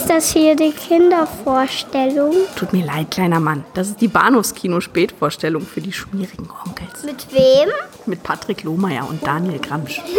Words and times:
Ist 0.00 0.08
das 0.08 0.32
hier 0.32 0.56
die 0.56 0.72
Kindervorstellung? 0.72 2.34
Tut 2.56 2.72
mir 2.72 2.86
leid, 2.86 3.10
kleiner 3.10 3.38
Mann. 3.38 3.64
Das 3.74 3.88
ist 3.88 4.00
die 4.00 4.08
Bahnhofskino-Spätvorstellung 4.08 5.60
für 5.60 5.82
die 5.82 5.92
schmierigen 5.92 6.48
Onkels. 6.64 7.04
Mit 7.04 7.26
wem? 7.34 7.68
Mit 8.06 8.22
Patrick 8.22 8.62
Lohmeier 8.62 9.06
und 9.06 9.24
Daniel 9.26 9.58
Gramsch. 9.58 10.00
Es 10.00 10.16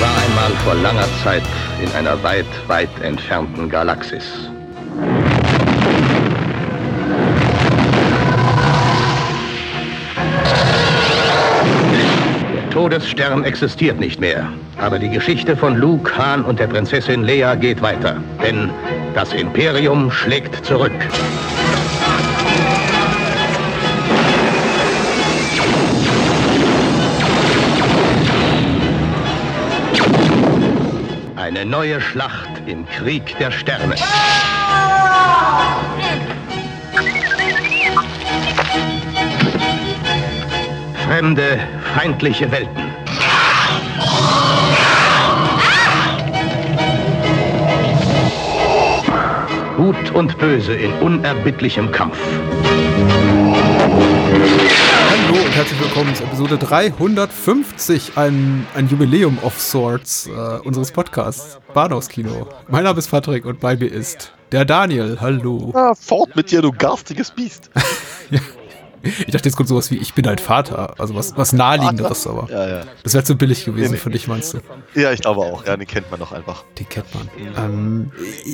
war 0.00 0.16
einmal 0.16 0.52
vor 0.64 0.76
langer 0.76 1.08
Zeit 1.22 1.42
in 1.82 1.92
einer 1.92 2.22
weit, 2.22 2.46
weit 2.68 2.88
entfernten 3.02 3.68
Galaxis. 3.68 4.48
Todesstern 12.88 13.44
existiert 13.44 14.00
nicht 14.00 14.18
mehr. 14.18 14.50
Aber 14.78 14.98
die 14.98 15.10
Geschichte 15.10 15.54
von 15.54 15.76
Luke, 15.76 16.10
Han 16.16 16.42
und 16.42 16.58
der 16.58 16.68
Prinzessin 16.68 17.22
Leia 17.22 17.54
geht 17.54 17.82
weiter. 17.82 18.16
Denn 18.42 18.70
das 19.14 19.34
Imperium 19.34 20.10
schlägt 20.10 20.64
zurück. 20.64 20.90
Eine 31.36 31.66
neue 31.66 32.00
Schlacht 32.00 32.48
im 32.64 32.88
Krieg 32.88 33.36
der 33.38 33.50
Sterne. 33.50 33.96
Fremde, 41.06 41.58
feindliche 41.98 42.48
Welten. 42.52 42.84
Gut 49.76 50.14
und 50.14 50.38
Böse 50.38 50.74
in 50.74 50.92
unerbittlichem 51.00 51.90
Kampf. 51.90 52.16
Hallo 55.10 55.44
und 55.44 55.56
herzlich 55.56 55.80
willkommen 55.80 56.14
zu 56.14 56.22
Episode 56.22 56.56
350, 56.58 58.12
ein, 58.14 58.64
ein 58.76 58.88
Jubiläum 58.88 59.36
of 59.42 59.58
Sorts 59.60 60.28
äh, 60.28 60.30
unseres 60.64 60.92
Podcasts 60.92 61.58
Bahnhofskino. 61.74 62.46
Mein 62.68 62.84
Name 62.84 63.00
ist 63.00 63.10
Patrick 63.10 63.44
und 63.44 63.58
bei 63.58 63.74
mir 63.76 63.90
ist 63.90 64.32
der 64.52 64.64
Daniel. 64.64 65.18
Hallo. 65.20 65.72
Ah, 65.74 65.94
fort 65.96 66.36
mit 66.36 66.52
dir, 66.52 66.62
du 66.62 66.70
garstiges 66.70 67.32
Biest. 67.32 67.70
Ich 69.02 69.26
dachte, 69.26 69.48
jetzt 69.48 69.56
kommt 69.56 69.68
sowas 69.68 69.90
wie 69.90 69.96
Ich 69.96 70.14
bin 70.14 70.24
dein 70.24 70.38
Vater. 70.38 70.94
Also 70.98 71.14
was, 71.14 71.36
was 71.36 71.52
naheliegenderes, 71.52 72.26
aber 72.26 72.48
Ja, 72.50 72.68
ja. 72.68 72.82
das 73.02 73.14
wäre 73.14 73.24
zu 73.24 73.36
billig 73.36 73.64
gewesen 73.64 73.90
Nee, 73.90 73.92
nee. 73.92 73.96
für 73.98 74.10
dich, 74.10 74.26
meinst 74.28 74.54
du? 74.54 74.58
Ja, 74.94 75.12
ich 75.12 75.20
glaube 75.20 75.40
auch. 75.40 75.64
Ja, 75.66 75.76
den 75.76 75.86
kennt 75.86 76.10
man 76.10 76.20
doch 76.20 76.32
einfach. 76.32 76.64
Den 76.78 76.88
kennt 76.88 77.06
man. 77.14 77.28
Ähm, 77.56 78.12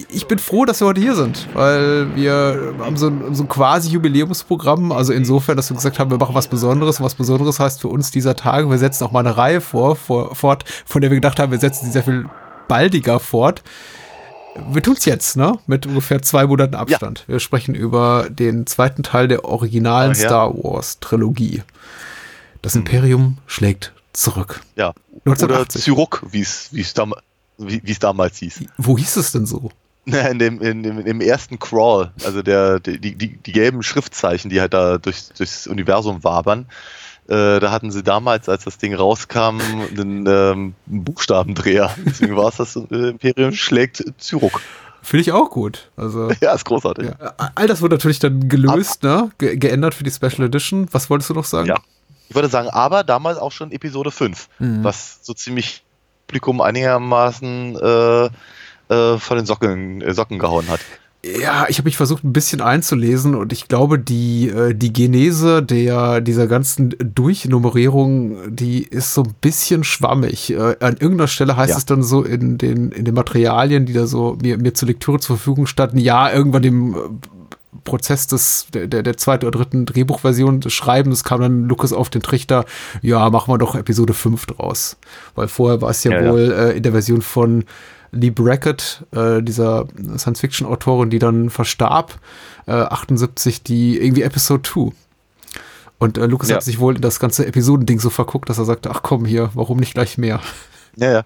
ich 0.08 0.26
bin 0.26 0.38
froh, 0.38 0.64
dass 0.64 0.80
wir 0.80 0.86
heute 0.86 1.00
hier 1.00 1.14
sind, 1.14 1.48
weil 1.54 2.14
wir 2.14 2.74
haben 2.80 2.96
so 2.96 3.08
ein, 3.08 3.34
so 3.34 3.44
ein 3.44 3.48
quasi 3.48 3.90
Jubiläumsprogramm. 3.90 4.92
Also 4.92 5.12
insofern, 5.12 5.56
dass 5.56 5.70
wir 5.70 5.76
gesagt 5.76 5.98
haben, 5.98 6.10
wir 6.10 6.18
machen 6.18 6.34
was 6.34 6.48
Besonderes. 6.48 6.98
Und 7.00 7.06
was 7.06 7.14
Besonderes 7.14 7.60
heißt 7.60 7.80
für 7.80 7.88
uns 7.88 8.10
dieser 8.10 8.36
Tage, 8.36 8.68
wir 8.70 8.78
setzen 8.78 9.04
auch 9.04 9.12
mal 9.12 9.20
eine 9.20 9.36
Reihe 9.36 9.60
vor, 9.60 9.96
vor, 9.96 10.34
fort, 10.34 10.64
von 10.86 11.00
der 11.00 11.10
wir 11.10 11.16
gedacht 11.16 11.38
haben, 11.38 11.52
wir 11.52 11.58
setzen 11.60 11.86
sie 11.86 11.92
sehr 11.92 12.02
viel 12.02 12.26
baldiger 12.68 13.20
fort. 13.20 13.62
Wir 14.68 14.82
tun's 14.82 15.04
jetzt, 15.04 15.36
ne? 15.36 15.58
Mit 15.66 15.86
ungefähr 15.86 16.22
zwei 16.22 16.46
Monaten 16.46 16.74
Abstand. 16.74 17.24
Wir 17.26 17.40
sprechen 17.40 17.74
über 17.74 18.28
den 18.30 18.66
zweiten 18.66 19.02
Teil 19.02 19.28
der 19.28 19.44
originalen 19.44 20.12
ja. 20.12 20.14
Star 20.14 20.54
Wars 20.54 21.00
Trilogie. 21.00 21.62
Das 22.62 22.74
Imperium 22.76 23.38
schlägt 23.46 23.92
zurück. 24.12 24.62
Ja. 24.76 24.90
Oder 25.24 25.32
1980. 25.32 25.82
Zyruk, 25.82 26.22
wie 26.30 26.40
es 26.40 26.68
wie 26.72 26.80
es 26.80 26.94
dam 26.94 27.14
wie 27.58 27.80
wie 27.84 27.92
es 27.92 27.98
damals 27.98 28.38
hieß. 28.38 28.64
Wo 28.78 28.96
hieß 28.96 29.16
es 29.16 29.32
denn 29.32 29.46
so? 29.46 29.70
In 30.06 30.38
dem, 30.38 30.60
in 30.60 30.82
dem, 30.82 30.98
im 30.98 31.22
ersten 31.22 31.58
Crawl, 31.58 32.12
also 32.26 32.42
der, 32.42 32.78
die, 32.78 32.98
die, 33.00 33.38
die 33.38 33.52
gelben 33.52 33.82
Schriftzeichen, 33.82 34.50
die 34.50 34.60
halt 34.60 34.74
da 34.74 34.98
durch, 34.98 35.28
durchs 35.34 35.66
Universum 35.66 36.22
wabern, 36.22 36.66
äh, 37.28 37.60
da 37.60 37.70
hatten 37.70 37.90
sie 37.90 38.02
damals, 38.02 38.48
als 38.48 38.64
das 38.64 38.78
Ding 38.78 38.94
rauskam, 38.94 39.58
einen, 39.60 40.26
ähm, 40.26 40.74
Buchstabendreher. 40.86 41.94
Deswegen 42.04 42.36
war 42.36 42.48
es 42.48 42.56
das 42.56 42.76
äh, 42.76 42.80
Imperium 43.10 43.52
schlägt 43.52 44.04
Zyruk. 44.18 44.60
Finde 45.02 45.20
ich 45.22 45.32
auch 45.32 45.50
gut. 45.50 45.90
Also 45.96 46.30
Ja, 46.40 46.52
ist 46.54 46.64
großartig. 46.64 47.10
Ja, 47.20 47.34
all 47.54 47.66
das 47.66 47.82
wurde 47.82 47.96
natürlich 47.96 48.18
dann 48.20 48.48
gelöst, 48.48 49.02
ne? 49.02 49.30
Ge 49.38 49.56
geändert 49.56 49.94
für 49.94 50.04
die 50.04 50.10
Special 50.10 50.42
Edition. 50.46 50.88
Was 50.92 51.10
wolltest 51.10 51.30
du 51.30 51.34
noch 51.34 51.44
sagen? 51.44 51.68
Ja. 51.68 51.76
Ich 52.28 52.34
würde 52.34 52.48
sagen, 52.48 52.68
aber 52.70 53.04
damals 53.04 53.36
auch 53.38 53.52
schon 53.52 53.70
Episode 53.70 54.10
5, 54.10 54.48
Mhm. 54.58 54.82
was 54.82 55.18
so 55.22 55.34
ziemlich 55.34 55.82
Publikum 56.26 56.62
einigermaßen 56.62 57.76
äh, 57.76 58.24
äh, 58.88 59.18
von 59.18 59.36
den 59.36 59.44
Socken, 59.46 60.02
Socken 60.14 60.38
gehauen 60.38 60.68
hat. 60.68 60.80
Ja, 61.40 61.66
ich 61.68 61.78
habe 61.78 61.86
mich 61.86 61.96
versucht, 61.96 62.22
ein 62.24 62.32
bisschen 62.32 62.60
einzulesen 62.60 63.34
und 63.34 63.52
ich 63.52 63.68
glaube, 63.68 63.98
die, 63.98 64.48
äh, 64.48 64.74
die 64.74 64.92
Genese 64.92 65.62
der, 65.62 66.20
dieser 66.20 66.46
ganzen 66.46 66.94
Durchnummerierung, 66.98 68.54
die 68.54 68.82
ist 68.82 69.14
so 69.14 69.22
ein 69.22 69.34
bisschen 69.40 69.84
schwammig. 69.84 70.50
Äh, 70.52 70.76
an 70.80 70.96
irgendeiner 70.98 71.28
Stelle 71.28 71.56
heißt 71.56 71.70
Ja. 71.70 71.76
es 71.78 71.86
dann 71.86 72.02
so 72.02 72.22
in 72.22 72.58
den, 72.58 72.90
in 72.90 73.04
den 73.04 73.14
Materialien, 73.14 73.86
die 73.86 73.92
da 73.92 74.06
so 74.06 74.36
mir, 74.42 74.58
mir 74.58 74.74
zur 74.74 74.88
Lektüre 74.88 75.18
zur 75.20 75.36
Verfügung 75.36 75.66
standen, 75.66 75.98
ja, 75.98 76.30
irgendwann 76.30 76.64
im 76.64 76.94
äh, 76.94 76.98
Prozess 77.84 78.26
des, 78.26 78.66
der, 78.72 78.86
der, 78.86 79.16
zweiten 79.16 79.46
oder 79.46 79.58
dritten 79.58 79.86
Drehbuchversion 79.86 80.60
des 80.60 80.72
Schreibens 80.72 81.24
kam 81.24 81.40
dann 81.40 81.68
Lucas 81.68 81.92
auf 81.92 82.08
den 82.10 82.22
Trichter, 82.22 82.64
ja, 83.02 83.28
machen 83.30 83.52
wir 83.52 83.58
doch 83.58 83.74
Episode 83.74 84.14
5 84.14 84.46
draus. 84.46 84.96
Weil 85.34 85.48
vorher 85.48 85.80
war 85.80 85.90
es 85.90 86.04
ja, 86.04 86.12
Ja, 86.12 86.22
ja. 86.22 86.32
wohl 86.32 86.52
äh, 86.52 86.76
in 86.76 86.82
der 86.82 86.92
Version 86.92 87.22
von 87.22 87.64
Lee 88.14 88.30
Brackett, 88.30 89.04
äh, 89.12 89.42
dieser 89.42 89.86
Science-Fiction-Autorin, 90.16 91.10
die 91.10 91.18
dann 91.18 91.50
verstarb, 91.50 92.18
äh, 92.66 92.72
78, 92.72 93.62
die 93.62 93.98
irgendwie 93.98 94.22
Episode 94.22 94.62
2. 94.62 94.92
Und 95.98 96.18
äh, 96.18 96.26
Lucas 96.26 96.48
Ja. 96.50 96.56
hat 96.56 96.62
sich 96.62 96.78
wohl 96.78 96.96
in 96.96 97.02
das 97.02 97.20
ganze 97.20 97.46
Episodending 97.46 98.00
so 98.00 98.10
verguckt, 98.10 98.48
dass 98.48 98.58
er 98.58 98.64
sagte, 98.64 98.90
ach 98.90 99.02
komm 99.02 99.24
hier, 99.24 99.50
warum 99.54 99.78
nicht 99.78 99.94
gleich 99.94 100.18
mehr? 100.18 100.40
Ja, 100.96 101.10
ja. 101.12 101.22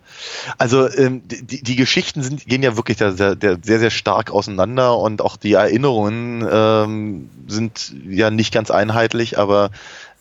Also 0.56 0.88
ähm, 0.91 1.22
die, 1.26 1.62
die 1.62 1.76
Geschichten 1.76 2.22
sind, 2.22 2.47
gehen 2.47 2.62
ja 2.62 2.76
wirklich 2.76 2.97
da, 2.97 3.12
sehr, 3.12 3.34
der, 3.34 3.59
sehr, 3.62 3.78
sehr 3.78 3.91
stark 3.91 4.31
auseinander 4.31 4.97
und 4.99 5.20
auch 5.20 5.37
die 5.37 5.53
Erinnerungen 5.53 6.47
ähm, 6.50 7.28
sind 7.49 7.93
ja 8.09 8.31
nicht 8.31 8.53
ganz 8.55 8.70
einheitlich, 8.70 9.38
aber 9.38 9.70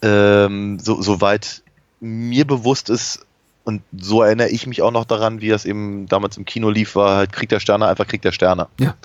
ähm, 0.02 0.80
so, 0.80 1.02
soweit 1.02 1.62
mir 2.02 2.46
bewusst 2.46 2.90
ist, 2.90 3.26
und 3.68 3.82
so 3.92 4.22
erinnere 4.22 4.48
ich 4.48 4.66
mich 4.66 4.82
auch 4.82 4.92
noch 4.92 5.04
daran, 5.04 5.42
wie 5.42 5.50
das 5.50 5.66
eben 5.66 6.08
damals 6.08 6.38
im 6.38 6.46
Kino 6.46 6.70
lief, 6.70 6.96
war 6.96 7.18
halt 7.18 7.34
Krieg 7.34 7.50
der 7.50 7.60
Sterne, 7.60 7.86
einfach 7.86 8.08
Krieg 8.08 8.22
der 8.22 8.32
Sterne. 8.32 8.68
Ja. 8.80 8.96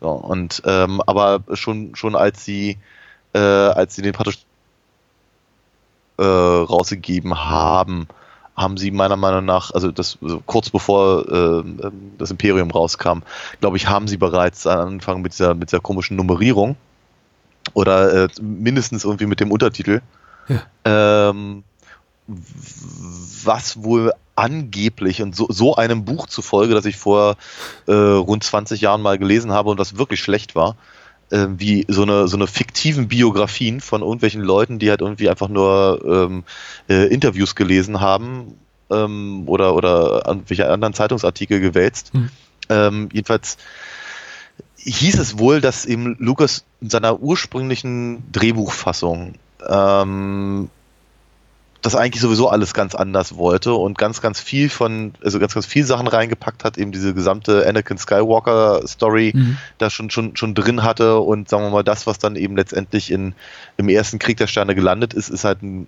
So, 0.00 0.10
und 0.10 0.62
ähm, 0.66 1.02
aber 1.04 1.42
schon, 1.54 1.96
schon 1.96 2.14
als 2.14 2.44
sie, 2.44 2.78
äh, 3.32 3.40
als 3.40 3.96
sie 3.96 4.02
den 4.02 4.12
praktisch 4.12 4.38
äh, 6.16 6.22
rausgegeben 6.22 7.34
haben, 7.50 8.06
haben 8.56 8.76
sie 8.76 8.92
meiner 8.92 9.16
Meinung 9.16 9.44
nach, 9.44 9.72
also 9.72 9.90
das 9.90 10.16
also 10.22 10.44
kurz 10.46 10.70
bevor 10.70 11.28
ähm, 11.28 12.14
das 12.18 12.30
Imperium 12.30 12.70
rauskam, 12.70 13.22
glaube 13.58 13.78
ich, 13.78 13.88
haben 13.88 14.06
sie 14.06 14.16
bereits 14.16 14.64
angefangen 14.68 15.22
mit 15.22 15.32
dieser, 15.32 15.56
mit 15.56 15.72
dieser 15.72 15.80
komischen 15.80 16.16
Nummerierung 16.16 16.76
oder 17.74 18.26
äh, 18.26 18.28
mindestens 18.40 19.02
irgendwie 19.02 19.26
mit 19.26 19.40
dem 19.40 19.50
Untertitel. 19.50 20.02
Ähm, 20.84 21.64
was 22.28 23.82
wohl 23.82 24.12
angeblich 24.36 25.22
und 25.22 25.34
so, 25.34 25.46
so 25.48 25.74
einem 25.76 26.04
Buch 26.04 26.26
zufolge, 26.26 26.74
das 26.74 26.84
ich 26.84 26.96
vor 26.96 27.36
äh, 27.86 27.92
rund 27.92 28.44
20 28.44 28.80
Jahren 28.80 29.02
mal 29.02 29.18
gelesen 29.18 29.50
habe 29.52 29.70
und 29.70 29.80
das 29.80 29.96
wirklich 29.96 30.20
schlecht 30.20 30.54
war, 30.54 30.76
äh, 31.30 31.46
wie 31.56 31.86
so 31.88 32.02
eine, 32.02 32.28
so 32.28 32.36
eine 32.36 32.46
fiktiven 32.46 33.08
Biografien 33.08 33.80
von 33.80 34.02
irgendwelchen 34.02 34.42
Leuten, 34.42 34.78
die 34.78 34.90
halt 34.90 35.00
irgendwie 35.00 35.28
einfach 35.28 35.48
nur 35.48 36.02
ähm, 36.06 36.44
äh, 36.88 37.06
Interviews 37.12 37.54
gelesen 37.54 38.00
haben 38.00 38.58
ähm, 38.90 39.44
oder, 39.46 39.74
oder 39.74 40.26
irgendwelche 40.26 40.70
anderen 40.70 40.94
Zeitungsartikel 40.94 41.60
gewälzt. 41.60 42.14
Mhm. 42.14 42.30
Ähm, 42.68 43.08
jedenfalls 43.12 43.56
hieß 44.76 45.18
es 45.18 45.38
wohl, 45.38 45.60
dass 45.60 45.84
eben 45.86 46.16
Lucas 46.18 46.64
in 46.80 46.90
seiner 46.90 47.20
ursprünglichen 47.20 48.30
Drehbuchfassung 48.32 49.34
ähm, 49.66 50.70
das 51.82 51.94
eigentlich 51.94 52.20
sowieso 52.20 52.48
alles 52.48 52.74
ganz 52.74 52.94
anders 52.94 53.36
wollte 53.36 53.72
und 53.74 53.96
ganz, 53.96 54.20
ganz 54.20 54.40
viel 54.40 54.68
von, 54.68 55.14
also 55.22 55.38
ganz, 55.38 55.54
ganz 55.54 55.66
viel 55.66 55.84
Sachen 55.84 56.08
reingepackt 56.08 56.64
hat, 56.64 56.76
eben 56.76 56.90
diese 56.90 57.14
gesamte 57.14 57.66
Anakin 57.66 57.98
Skywalker 57.98 58.86
Story 58.86 59.32
Mhm. 59.34 59.58
da 59.78 59.88
schon, 59.88 60.10
schon, 60.10 60.36
schon 60.36 60.54
drin 60.54 60.82
hatte 60.82 61.18
und 61.20 61.48
sagen 61.48 61.64
wir 61.64 61.70
mal, 61.70 61.84
das, 61.84 62.06
was 62.06 62.18
dann 62.18 62.34
eben 62.34 62.56
letztendlich 62.56 63.12
in, 63.12 63.34
im 63.76 63.88
ersten 63.88 64.18
Krieg 64.18 64.36
der 64.38 64.48
Sterne 64.48 64.74
gelandet 64.74 65.14
ist, 65.14 65.28
ist 65.28 65.44
halt 65.44 65.62
ein, 65.62 65.86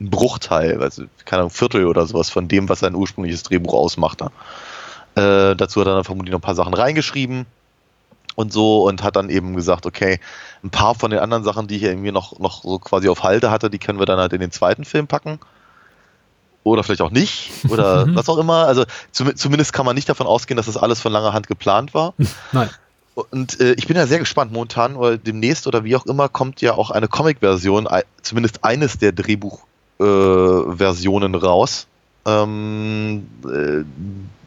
ein 0.00 0.10
Bruchteil, 0.10 0.82
also 0.82 1.04
keine 1.24 1.42
Ahnung, 1.42 1.50
Viertel 1.50 1.86
oder 1.86 2.06
sowas 2.06 2.28
von 2.30 2.48
dem, 2.48 2.68
was 2.68 2.80
sein 2.80 2.94
ursprüngliches 2.94 3.44
Drehbuch 3.44 3.74
ausmachte. 3.74 4.32
Äh, 5.14 5.54
dazu 5.54 5.80
hat 5.80 5.86
er 5.86 5.94
dann 5.94 6.04
vermutlich 6.04 6.32
noch 6.32 6.38
ein 6.38 6.42
paar 6.42 6.56
Sachen 6.56 6.74
reingeschrieben 6.74 7.46
und 8.34 8.52
so 8.52 8.86
und 8.86 9.02
hat 9.02 9.16
dann 9.16 9.30
eben 9.30 9.54
gesagt, 9.54 9.86
okay, 9.86 10.20
ein 10.64 10.70
paar 10.70 10.94
von 10.94 11.10
den 11.10 11.20
anderen 11.20 11.44
Sachen, 11.44 11.66
die 11.66 11.76
ich 11.76 11.82
irgendwie 11.82 12.12
noch, 12.12 12.38
noch 12.38 12.62
so 12.62 12.78
quasi 12.78 13.08
auf 13.08 13.22
Halde 13.22 13.50
hatte, 13.50 13.70
die 13.70 13.78
können 13.78 13.98
wir 13.98 14.06
dann 14.06 14.18
halt 14.18 14.32
in 14.32 14.40
den 14.40 14.52
zweiten 14.52 14.84
Film 14.84 15.06
packen. 15.06 15.38
oder 16.64 16.84
vielleicht 16.84 17.02
auch 17.02 17.10
nicht 17.10 17.50
oder 17.68 18.06
was 18.14 18.28
auch 18.28 18.38
immer. 18.38 18.66
Also 18.66 18.84
zum, 19.10 19.34
zumindest 19.36 19.72
kann 19.72 19.86
man 19.86 19.94
nicht 19.94 20.08
davon 20.08 20.26
ausgehen, 20.26 20.56
dass 20.56 20.66
das 20.66 20.76
alles 20.76 21.00
von 21.00 21.12
langer 21.12 21.32
Hand 21.32 21.48
geplant 21.48 21.94
war. 21.94 22.14
Nein. 22.52 22.70
Und 23.14 23.60
äh, 23.60 23.74
ich 23.74 23.86
bin 23.86 23.96
ja 23.96 24.06
sehr 24.06 24.20
gespannt 24.20 24.52
momentan, 24.52 24.98
weil 24.98 25.18
demnächst 25.18 25.66
oder 25.66 25.84
wie 25.84 25.94
auch 25.96 26.06
immer 26.06 26.30
kommt 26.30 26.62
ja 26.62 26.72
auch 26.74 26.90
eine 26.90 27.08
Comic-Version, 27.08 27.86
zumindest 28.22 28.64
eines 28.64 28.96
der 28.98 29.12
Drehbuch-Versionen 29.12 31.34
äh, 31.34 31.36
raus, 31.36 31.86
ähm, 32.24 33.26
äh, 33.44 33.84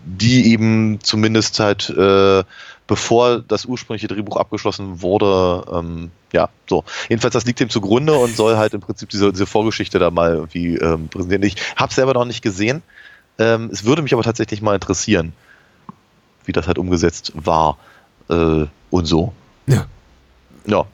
die 0.05 0.51
eben 0.51 0.99
zumindest 1.03 1.59
halt 1.59 1.91
äh, 1.91 2.43
bevor 2.87 3.39
das 3.39 3.65
ursprüngliche 3.65 4.07
Drehbuch 4.07 4.37
abgeschlossen 4.37 5.01
wurde, 5.01 5.65
ähm, 5.71 6.11
ja, 6.31 6.49
so. 6.69 6.83
Jedenfalls, 7.09 7.33
das 7.33 7.45
liegt 7.45 7.59
dem 7.59 7.69
zugrunde 7.69 8.13
und 8.13 8.35
soll 8.35 8.57
halt 8.57 8.73
im 8.73 8.81
Prinzip 8.81 9.09
diese, 9.09 9.31
diese 9.31 9.45
Vorgeschichte 9.45 9.99
da 9.99 10.11
mal 10.11 10.35
irgendwie 10.35 10.75
ähm, 10.75 11.07
präsentieren. 11.07 11.43
Ich 11.43 11.55
habe 11.75 11.93
selber 11.93 12.13
noch 12.13 12.25
nicht 12.25 12.41
gesehen. 12.41 12.83
Ähm, 13.39 13.69
es 13.71 13.85
würde 13.85 14.01
mich 14.01 14.13
aber 14.13 14.23
tatsächlich 14.23 14.61
mal 14.61 14.75
interessieren, 14.75 15.33
wie 16.45 16.51
das 16.51 16.67
halt 16.67 16.77
umgesetzt 16.77 17.31
war 17.35 17.77
äh, 18.29 18.65
und 18.91 19.05
so. 19.05 19.33
Ja. 19.67 19.87
Ja. 20.67 20.85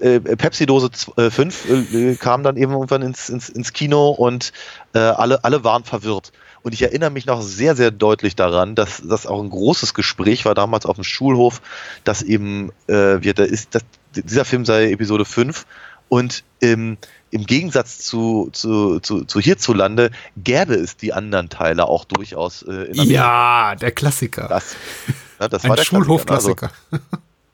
Äh, 0.00 0.20
Pepsi-Dose 0.20 0.90
5 1.30 1.68
äh, 1.68 2.12
äh, 2.12 2.16
kam 2.16 2.42
dann 2.42 2.56
eben 2.56 2.72
irgendwann 2.72 3.02
ins, 3.02 3.28
ins, 3.28 3.50
ins 3.50 3.72
Kino 3.72 4.10
und 4.10 4.52
äh, 4.94 4.98
alle, 4.98 5.44
alle 5.44 5.62
waren 5.62 5.84
verwirrt. 5.84 6.32
Und 6.64 6.72
ich 6.72 6.80
erinnere 6.80 7.10
mich 7.10 7.26
noch 7.26 7.42
sehr, 7.42 7.76
sehr 7.76 7.90
deutlich 7.90 8.36
daran, 8.36 8.74
dass 8.74 9.02
das 9.04 9.26
auch 9.26 9.42
ein 9.42 9.50
großes 9.50 9.92
Gespräch 9.92 10.46
war 10.46 10.54
damals 10.54 10.86
auf 10.86 10.96
dem 10.96 11.04
Schulhof, 11.04 11.60
dass 12.04 12.22
eben, 12.22 12.72
äh, 12.86 13.20
wir, 13.20 13.34
da 13.34 13.44
ist, 13.44 13.74
dass 13.74 13.84
dieser 14.14 14.46
Film 14.46 14.64
sei 14.64 14.90
Episode 14.90 15.26
5 15.26 15.66
und 16.08 16.42
ähm, 16.62 16.96
im 17.30 17.44
Gegensatz 17.44 17.98
zu, 17.98 18.48
zu, 18.52 18.98
zu, 19.00 19.26
zu 19.26 19.40
hierzulande 19.40 20.10
gäbe 20.38 20.74
es 20.74 20.96
die 20.96 21.12
anderen 21.12 21.50
Teile 21.50 21.86
auch 21.86 22.06
durchaus 22.06 22.62
äh, 22.62 22.84
in 22.84 23.10
Ja, 23.10 23.74
der 23.74 23.92
Klassiker. 23.92 24.48
Das, 24.48 24.74
ja, 25.38 25.48
das 25.48 25.64
Ein 25.64 25.68
war 25.68 25.76
der 25.76 25.84
Schulhofklassiker. 25.84 26.70
Also, 26.90 27.04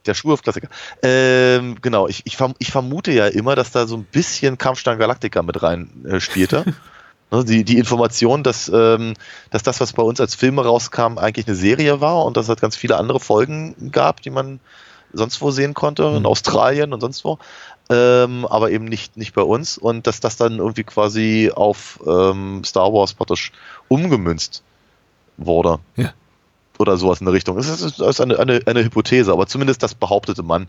der 0.06 0.14
Schulhofklassiker. 0.14 0.68
Ähm, 1.02 1.78
genau, 1.82 2.06
ich, 2.06 2.22
ich, 2.26 2.38
ich, 2.58 2.70
vermute 2.70 3.10
ja 3.10 3.26
immer, 3.26 3.56
dass 3.56 3.72
da 3.72 3.88
so 3.88 3.96
ein 3.96 4.04
bisschen 4.04 4.56
Kampfstein 4.56 5.00
Galactica 5.00 5.42
mit 5.42 5.60
rein 5.64 5.90
äh, 6.08 6.20
spielte. 6.20 6.64
Ne, 7.30 7.44
die, 7.44 7.64
die 7.64 7.78
Information, 7.78 8.42
dass, 8.42 8.70
ähm, 8.74 9.14
dass 9.50 9.62
das, 9.62 9.80
was 9.80 9.92
bei 9.92 10.02
uns 10.02 10.20
als 10.20 10.34
Filme 10.34 10.64
rauskam, 10.64 11.16
eigentlich 11.16 11.46
eine 11.46 11.56
Serie 11.56 12.00
war 12.00 12.24
und 12.24 12.36
dass 12.36 12.46
es 12.46 12.48
halt 12.48 12.60
ganz 12.60 12.76
viele 12.76 12.96
andere 12.96 13.20
Folgen 13.20 13.90
gab, 13.92 14.20
die 14.22 14.30
man 14.30 14.58
sonst 15.12 15.40
wo 15.40 15.50
sehen 15.50 15.74
konnte, 15.74 16.04
in 16.04 16.20
mhm. 16.20 16.26
Australien 16.26 16.92
und 16.92 17.00
sonst 17.00 17.24
wo, 17.24 17.38
ähm, 17.88 18.46
aber 18.46 18.70
eben 18.70 18.84
nicht, 18.84 19.16
nicht 19.16 19.34
bei 19.34 19.42
uns 19.42 19.78
und 19.78 20.06
dass 20.06 20.20
das 20.20 20.36
dann 20.36 20.58
irgendwie 20.58 20.84
quasi 20.84 21.52
auf 21.54 22.00
ähm, 22.06 22.62
Star 22.64 22.92
Wars 22.92 23.14
praktisch 23.14 23.52
umgemünzt 23.88 24.62
wurde. 25.36 25.78
Ja. 25.96 26.12
Oder 26.78 26.96
sowas 26.96 27.20
in 27.20 27.26
der 27.26 27.34
Richtung. 27.34 27.58
Das 27.58 27.68
ist, 27.68 28.00
ist 28.00 28.20
eine, 28.22 28.38
eine, 28.38 28.62
eine 28.64 28.82
Hypothese, 28.82 29.32
aber 29.32 29.46
zumindest 29.46 29.82
das 29.82 29.94
behauptete 29.94 30.42
man, 30.42 30.66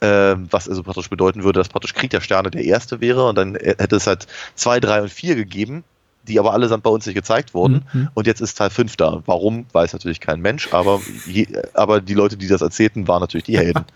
äh, 0.00 0.36
was 0.50 0.68
also 0.68 0.82
praktisch 0.82 1.08
bedeuten 1.08 1.42
würde, 1.42 1.58
dass 1.58 1.70
praktisch 1.70 1.94
Krieg 1.94 2.10
der 2.10 2.20
Sterne 2.20 2.50
der 2.50 2.64
erste 2.64 3.00
wäre 3.00 3.26
und 3.26 3.36
dann 3.36 3.54
hätte 3.54 3.96
es 3.96 4.06
halt 4.06 4.26
zwei, 4.54 4.78
drei 4.78 5.00
und 5.00 5.10
vier 5.10 5.36
gegeben 5.36 5.82
die 6.28 6.38
aber 6.38 6.52
allesamt 6.52 6.82
bei 6.82 6.90
uns 6.90 7.06
nicht 7.06 7.14
gezeigt 7.14 7.54
wurden. 7.54 7.84
Mhm. 7.92 8.08
Und 8.14 8.26
jetzt 8.26 8.40
ist 8.40 8.56
Teil 8.56 8.70
5 8.70 8.96
da. 8.96 9.22
Warum, 9.26 9.66
weiß 9.72 9.92
natürlich 9.92 10.20
kein 10.20 10.40
Mensch, 10.40 10.72
aber, 10.72 11.00
je, 11.26 11.46
aber 11.74 12.00
die 12.00 12.14
Leute, 12.14 12.36
die 12.36 12.48
das 12.48 12.62
erzählten, 12.62 13.08
waren 13.08 13.20
natürlich 13.20 13.44
die 13.44 13.58
Helden. 13.58 13.84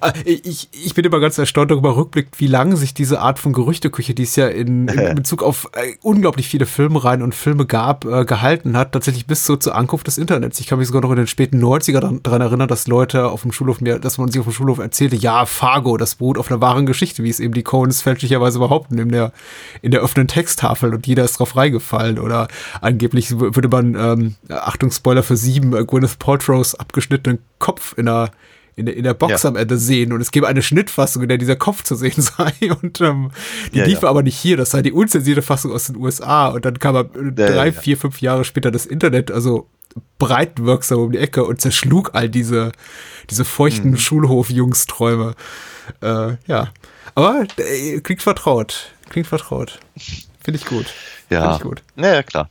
Ah, 0.00 0.12
ich, 0.24 0.68
ich 0.72 0.94
bin 0.94 1.04
immer 1.04 1.20
ganz 1.20 1.38
erstaunt 1.38 1.70
darüber 1.70 1.96
rückblickt, 1.96 2.38
wie 2.40 2.46
lange 2.46 2.76
sich 2.76 2.94
diese 2.94 3.20
Art 3.20 3.38
von 3.38 3.52
Gerüchteküche, 3.52 4.14
die 4.14 4.22
es 4.22 4.36
ja 4.36 4.46
in, 4.48 4.88
in 4.88 5.14
Bezug 5.16 5.42
auf 5.42 5.68
äh, 5.74 5.94
unglaublich 6.02 6.48
viele 6.48 6.66
Filmreihen 6.66 7.22
und 7.22 7.34
Filme 7.34 7.66
gab, 7.66 8.04
äh, 8.04 8.24
gehalten 8.24 8.76
hat, 8.76 8.92
tatsächlich 8.92 9.26
bis 9.26 9.44
so 9.44 9.56
zur 9.56 9.74
Ankunft 9.74 10.06
des 10.06 10.18
Internets. 10.18 10.60
Ich 10.60 10.66
kann 10.66 10.78
mich 10.78 10.88
sogar 10.88 11.02
noch 11.02 11.10
in 11.10 11.16
den 11.16 11.26
späten 11.26 11.62
90er 11.62 12.20
daran 12.22 12.40
erinnern, 12.40 12.68
dass 12.68 12.86
Leute 12.86 13.28
auf 13.28 13.42
dem 13.42 13.52
Schulhof 13.52 13.80
mir, 13.80 13.98
dass 13.98 14.18
man 14.18 14.30
sich 14.30 14.40
auf 14.40 14.46
dem 14.46 14.52
Schulhof 14.52 14.78
erzählte, 14.78 15.16
ja, 15.16 15.46
Fargo, 15.46 15.96
das 15.96 16.14
beruht 16.14 16.38
auf 16.38 16.50
einer 16.50 16.60
wahren 16.60 16.86
Geschichte, 16.86 17.22
wie 17.24 17.30
es 17.30 17.40
eben 17.40 17.54
die 17.54 17.62
Coens 17.62 18.02
fälschlicherweise 18.02 18.58
behaupten, 18.58 18.98
in 18.98 19.10
der, 19.10 19.32
in 19.82 19.90
der 19.90 20.02
offenen 20.02 20.28
Texttafel 20.28 20.94
und 20.94 21.06
jeder 21.06 21.24
ist 21.24 21.38
drauf 21.38 21.56
reingefallen 21.56 22.18
oder 22.18 22.48
angeblich 22.80 23.38
würde 23.38 23.68
man, 23.68 23.94
ähm, 23.94 24.34
Achtung, 24.48 24.90
Spoiler 24.90 25.22
für 25.22 25.36
sieben, 25.36 25.74
äh, 25.74 25.84
Gwyneth 25.84 26.18
Paltrow's 26.18 26.74
abgeschnittenen 26.74 27.38
Kopf 27.58 27.94
in 27.96 28.08
einer 28.08 28.30
in 28.78 28.86
der, 28.86 28.96
in 28.96 29.04
der 29.04 29.14
Box 29.14 29.42
ja. 29.42 29.48
am 29.48 29.56
Ende 29.56 29.76
sehen 29.76 30.12
und 30.12 30.20
es 30.20 30.30
gäbe 30.30 30.46
eine 30.46 30.62
Schnittfassung, 30.62 31.22
in 31.22 31.28
der 31.28 31.38
dieser 31.38 31.56
Kopf 31.56 31.82
zu 31.82 31.94
sehen 31.94 32.14
sei 32.16 32.52
und 32.80 33.00
ähm, 33.00 33.30
die 33.74 33.78
ja, 33.78 33.84
lief 33.84 34.02
ja. 34.02 34.08
aber 34.08 34.22
nicht 34.22 34.38
hier, 34.38 34.56
das 34.56 34.70
sei 34.70 34.82
die 34.82 34.92
unzensierte 34.92 35.42
Fassung 35.42 35.72
aus 35.72 35.86
den 35.86 35.96
USA 35.96 36.48
und 36.48 36.64
dann 36.64 36.78
kam 36.78 36.94
er 36.94 37.04
drei, 37.04 37.72
vier, 37.72 37.96
fünf 37.96 38.20
Jahre 38.20 38.44
später 38.44 38.70
das 38.70 38.86
Internet, 38.86 39.30
also 39.30 39.66
breitwirksam 40.18 41.00
um 41.00 41.12
die 41.12 41.18
Ecke 41.18 41.44
und 41.44 41.60
zerschlug 41.60 42.10
all 42.14 42.28
diese, 42.28 42.72
diese 43.30 43.44
feuchten 43.44 43.92
mhm. 43.92 43.98
Schulhof-Jungsträume. 43.98 45.34
Äh, 46.00 46.36
ja, 46.46 46.70
aber 47.14 47.46
äh, 47.56 48.00
klingt 48.00 48.22
vertraut, 48.22 48.92
klingt 49.08 49.26
vertraut. 49.26 49.80
Finde 50.42 50.60
ich 50.60 50.66
gut. 50.66 50.86
Ja, 51.30 51.42
Find 51.42 51.56
ich 51.56 51.62
gut. 51.62 51.82
Ja, 51.96 52.22
klar. 52.22 52.48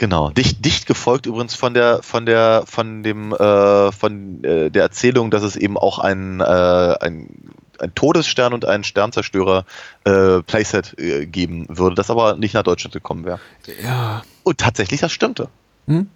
Genau, 0.00 0.30
dicht, 0.30 0.64
dicht 0.64 0.86
gefolgt 0.86 1.26
übrigens 1.26 1.54
von 1.54 1.74
der 1.74 2.02
von 2.02 2.24
der 2.24 2.62
von 2.64 3.02
dem 3.02 3.34
äh, 3.34 3.92
von 3.92 4.42
äh, 4.42 4.70
der 4.70 4.82
Erzählung, 4.84 5.30
dass 5.30 5.42
es 5.42 5.56
eben 5.56 5.76
auch 5.76 5.98
ein, 5.98 6.40
äh, 6.40 6.44
ein, 6.44 7.52
ein 7.78 7.94
Todesstern 7.94 8.54
und 8.54 8.64
einen 8.64 8.82
Sternzerstörer 8.82 9.66
äh, 10.04 10.40
Playset 10.40 10.98
äh, 10.98 11.26
geben 11.26 11.66
würde, 11.68 11.96
das 11.96 12.10
aber 12.10 12.36
nicht 12.36 12.54
nach 12.54 12.62
Deutschland 12.62 12.94
gekommen 12.94 13.26
wäre. 13.26 13.40
Ja. 13.84 14.22
Und 14.42 14.56
tatsächlich, 14.56 15.00
das 15.00 15.12
stimmte. 15.12 15.50
Hm? 15.86 16.08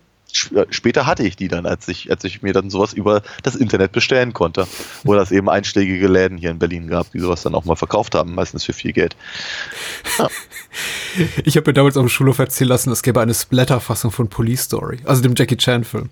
Äh, 0.54 0.66
später 0.70 1.06
hatte 1.06 1.22
ich 1.22 1.36
die 1.36 1.48
dann, 1.48 1.66
als 1.66 1.88
ich, 1.88 2.10
als 2.10 2.25
ich 2.25 2.42
mir 2.42 2.52
dann 2.52 2.70
sowas 2.70 2.92
über 2.92 3.22
das 3.42 3.56
Internet 3.56 3.92
bestellen 3.92 4.32
konnte. 4.32 4.66
Wo 5.02 5.14
das 5.14 5.31
eben 5.31 5.48
einschlägige 5.48 6.08
Läden 6.08 6.38
hier 6.38 6.50
in 6.50 6.58
Berlin 6.58 6.88
gab, 6.88 7.10
die 7.12 7.20
sowas 7.20 7.42
dann 7.42 7.54
auch 7.54 7.64
mal 7.64 7.76
verkauft 7.76 8.14
haben, 8.14 8.34
meistens 8.34 8.64
für 8.64 8.72
viel 8.72 8.92
Geld. 8.92 9.16
Ja. 10.19 10.28
Ich 11.44 11.56
habe 11.56 11.70
mir 11.70 11.75
damals 11.75 11.96
auf 11.96 12.04
dem 12.04 12.08
Schulhof 12.08 12.40
erzählen 12.40 12.69
lassen, 12.70 12.90
es 12.90 13.04
gäbe 13.04 13.20
eine 13.20 13.32
Splatter-Fassung 13.32 14.10
von 14.10 14.28
Police 14.28 14.62
Story, 14.62 14.98
also 15.04 15.22
dem 15.22 15.34
Jackie 15.36 15.56
Chan-Film. 15.56 16.10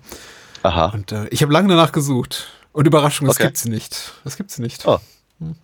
Aha. 0.63 0.85
Und 0.93 1.11
äh, 1.11 1.27
ich 1.31 1.41
habe 1.41 1.51
lange 1.51 1.67
danach 1.67 1.91
gesucht. 1.91 2.47
Und 2.71 2.87
Überraschung, 2.87 3.27
das 3.27 3.35
okay. 3.35 3.47
gibt's 3.47 3.65
nicht. 3.65 4.13
Das 4.23 4.37
gibt's 4.37 4.59
nicht. 4.59 4.87
Oh. 4.87 4.99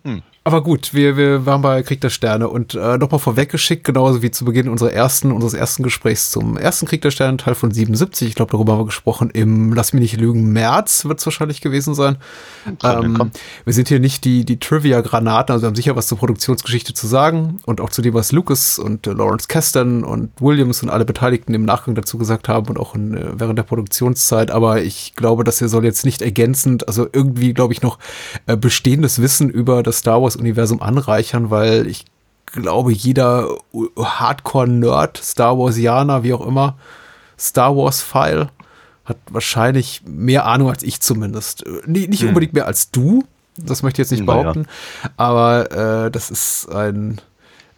Hm. 0.04 0.22
Aber 0.42 0.62
gut, 0.62 0.94
wir, 0.94 1.18
wir 1.18 1.44
waren 1.44 1.60
bei 1.60 1.82
Krieg 1.82 2.00
der 2.00 2.08
Sterne 2.08 2.48
und 2.48 2.74
äh, 2.74 2.96
nochmal 2.96 3.20
vorweggeschickt, 3.20 3.84
genauso 3.84 4.22
wie 4.22 4.30
zu 4.30 4.46
Beginn 4.46 4.70
unserer 4.70 4.90
ersten, 4.90 5.32
unseres 5.32 5.52
ersten 5.52 5.82
Gesprächs 5.82 6.30
zum 6.30 6.56
ersten 6.56 6.86
Krieg 6.86 7.02
der 7.02 7.10
Sterne, 7.10 7.36
Teil 7.36 7.54
von 7.54 7.70
77. 7.70 8.26
Ich 8.26 8.34
glaube, 8.36 8.52
darüber 8.52 8.72
haben 8.72 8.80
wir 8.80 8.86
gesprochen. 8.86 9.28
Im 9.28 9.74
Lass 9.74 9.92
mich 9.92 10.00
nicht 10.00 10.16
lügen, 10.16 10.50
März 10.50 11.04
wird 11.04 11.18
es 11.18 11.26
wahrscheinlich 11.26 11.60
gewesen 11.60 11.94
sein. 11.94 12.16
Ähm, 12.82 13.30
wir 13.66 13.72
sind 13.74 13.88
hier 13.88 14.00
nicht 14.00 14.24
die, 14.24 14.46
die 14.46 14.58
Trivia-Granaten, 14.58 15.52
also 15.52 15.64
wir 15.64 15.66
haben 15.68 15.74
sicher 15.74 15.94
was 15.94 16.06
zur 16.06 16.16
Produktionsgeschichte 16.16 16.94
zu 16.94 17.06
sagen 17.06 17.58
und 17.66 17.82
auch 17.82 17.90
zu 17.90 18.00
dem, 18.00 18.14
was 18.14 18.32
Lucas 18.32 18.78
und 18.78 19.06
äh, 19.06 19.12
Lawrence 19.12 19.46
Kasten 19.46 20.04
und 20.04 20.30
Williams 20.40 20.82
und 20.82 20.88
alle 20.88 21.04
Beteiligten 21.04 21.52
im 21.52 21.66
Nachgang 21.66 21.94
dazu 21.94 22.16
gesagt 22.16 22.48
haben 22.48 22.68
und 22.68 22.78
auch 22.78 22.94
in, 22.94 23.14
äh, 23.14 23.26
während 23.34 23.58
der 23.58 23.64
Produktionszeit. 23.64 24.50
Aber 24.50 24.80
ich 24.80 25.12
glaube, 25.16 25.44
das 25.44 25.58
hier 25.58 25.68
soll 25.68 25.84
jetzt 25.84 26.06
nicht 26.06 26.22
ergänzend, 26.22 26.88
also 26.88 27.06
irgendwie, 27.12 27.52
glaube 27.52 27.74
ich, 27.74 27.82
noch 27.82 27.98
äh, 28.46 28.56
bestehendes 28.56 29.20
Wissen 29.20 29.50
über 29.50 29.82
das 29.82 29.98
Star 29.98 30.22
Wars 30.22 30.29
Wars-Universum 30.30 30.82
anreichern, 30.82 31.50
weil 31.50 31.86
ich 31.86 32.04
glaube, 32.46 32.92
jeder 32.92 33.48
Hardcore-Nerd, 33.96 35.18
Star 35.18 35.58
Warsianer, 35.58 36.22
wie 36.22 36.32
auch 36.32 36.46
immer, 36.46 36.76
Star 37.38 37.76
Wars-File, 37.76 38.48
hat 39.04 39.18
wahrscheinlich 39.30 40.02
mehr 40.06 40.46
Ahnung 40.46 40.70
als 40.70 40.82
ich 40.82 41.00
zumindest. 41.00 41.64
Nicht, 41.86 42.20
hm. 42.20 42.28
unbedingt 42.28 42.52
mehr 42.52 42.66
als 42.66 42.90
du, 42.90 43.24
das 43.56 43.82
möchte 43.82 44.00
ich 44.00 44.06
jetzt 44.06 44.12
nicht 44.12 44.26
behaupten, 44.26 44.66
ja. 45.02 45.10
aber 45.16 46.06
äh, 46.06 46.10
das 46.10 46.30
ist 46.30 46.68
ein 46.72 47.20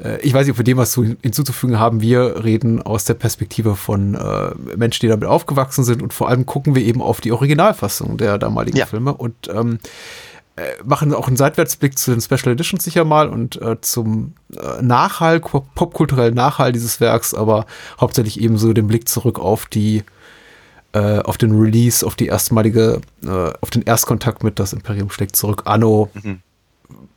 äh, 0.02 0.20
ich 0.20 0.34
weiß 0.34 0.46
nicht, 0.46 0.52
ob 0.52 0.58
wir 0.58 0.64
dem 0.64 0.78
was 0.78 0.92
zu, 0.92 1.04
hinzuzufügen 1.04 1.78
haben. 1.78 2.00
Wir 2.00 2.44
reden 2.44 2.82
aus 2.82 3.04
der 3.04 3.14
Perspektive 3.14 3.76
von 3.76 4.14
äh, 4.14 4.76
Menschen, 4.76 5.00
die 5.00 5.08
damit 5.08 5.28
aufgewachsen 5.28 5.84
sind 5.84 6.02
und 6.02 6.12
vor 6.12 6.28
allem 6.28 6.46
gucken 6.46 6.74
wir 6.74 6.82
eben 6.82 7.02
auf 7.02 7.20
die 7.20 7.32
Originalfassung 7.32 8.16
der 8.18 8.38
damaligen 8.38 8.76
ja. 8.76 8.86
Filme 8.86 9.14
und 9.14 9.48
ähm, 9.48 9.74
äh, 9.74 9.78
machen 10.84 11.14
auch 11.14 11.28
einen 11.28 11.36
Seitwärtsblick 11.36 11.98
zu 11.98 12.10
den 12.10 12.20
Special 12.20 12.52
Editions 12.52 12.84
sicher 12.84 13.04
mal 13.04 13.28
und 13.28 13.60
äh, 13.62 13.80
zum 13.80 14.34
äh, 14.54 14.82
Nachhall, 14.82 15.40
popkulturellen 15.40 16.34
Nachhall 16.34 16.72
dieses 16.72 17.00
Werks, 17.00 17.32
aber 17.32 17.66
hauptsächlich 18.00 18.40
eben 18.40 18.58
so 18.58 18.72
den 18.72 18.86
Blick 18.86 19.08
zurück 19.08 19.38
auf 19.38 19.66
die 19.66 20.04
äh, 20.92 21.20
auf 21.20 21.38
den 21.38 21.58
Release, 21.58 22.06
auf 22.06 22.16
die 22.16 22.26
erstmalige, 22.26 23.00
äh, 23.24 23.52
auf 23.60 23.70
den 23.70 23.82
Erstkontakt 23.82 24.44
mit 24.44 24.58
das 24.58 24.74
Imperium 24.74 25.10
schlägt 25.10 25.36
zurück. 25.36 25.62
Anno, 25.64 26.10
mhm. 26.12 26.40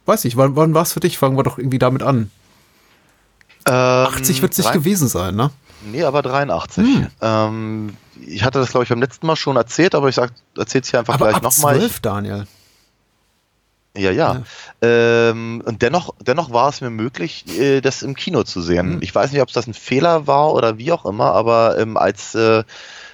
weiß 0.06 0.24
ich, 0.26 0.38
wann, 0.38 0.56
wann 0.56 0.74
war 0.74 0.84
es 0.84 0.94
für 0.94 1.02
dich? 1.02 1.18
Fangen 1.18 1.38
wir 1.38 1.44
doch 1.44 1.58
irgendwie 1.58 1.80
damit 1.80 2.02
an. 2.02 2.32
Ähm, 3.68 3.74
80 3.74 4.42
wird 4.42 4.54
es 4.54 4.60
nicht 4.60 4.72
gewesen 4.72 5.10
sein, 5.10 5.36
ne? 5.36 5.52
Nee, 5.92 6.04
aber 6.04 6.22
83. 6.22 6.86
Hm. 6.86 7.08
Ähm, 7.22 7.98
ich 8.26 8.44
hatte 8.44 8.60
das, 8.60 8.70
glaube 8.70 8.84
ich, 8.84 8.90
beim 8.90 9.02
letzten 9.02 9.28
Mal 9.28 9.36
schon 9.36 9.56
erzählt, 9.58 9.94
aber 9.94 10.10
ich 10.10 10.18
erzähle 10.18 10.82
es 10.82 10.90
hier 10.90 11.00
einfach 11.00 11.16
aber 11.16 11.30
gleich 11.30 11.42
nochmal. 11.42 11.78
12, 11.78 12.00
Daniel. 12.00 12.48
Ja, 13.98 14.12
ja. 14.12 14.44
Ähm, 14.82 15.64
und 15.66 15.82
dennoch, 15.82 16.14
dennoch 16.20 16.52
war 16.52 16.70
es 16.70 16.82
mir 16.82 16.90
möglich, 16.90 17.46
äh, 17.60 17.82
das 17.82 18.02
im 18.02 18.16
Kino 18.16 18.44
zu 18.44 18.62
sehen. 18.62 18.96
Mhm. 18.96 19.02
Ich 19.02 19.14
weiß 19.16 19.32
nicht, 19.32 19.42
ob 19.42 19.48
es 19.48 19.54
das 19.54 19.68
ein 19.68 19.74
Fehler 19.74 20.28
war 20.28 20.54
oder 20.54 20.78
wie 20.78 20.92
auch 20.92 21.06
immer, 21.06 21.34
aber 21.34 21.78
ähm, 21.78 21.96
als 21.96 22.36
äh, 22.36 22.64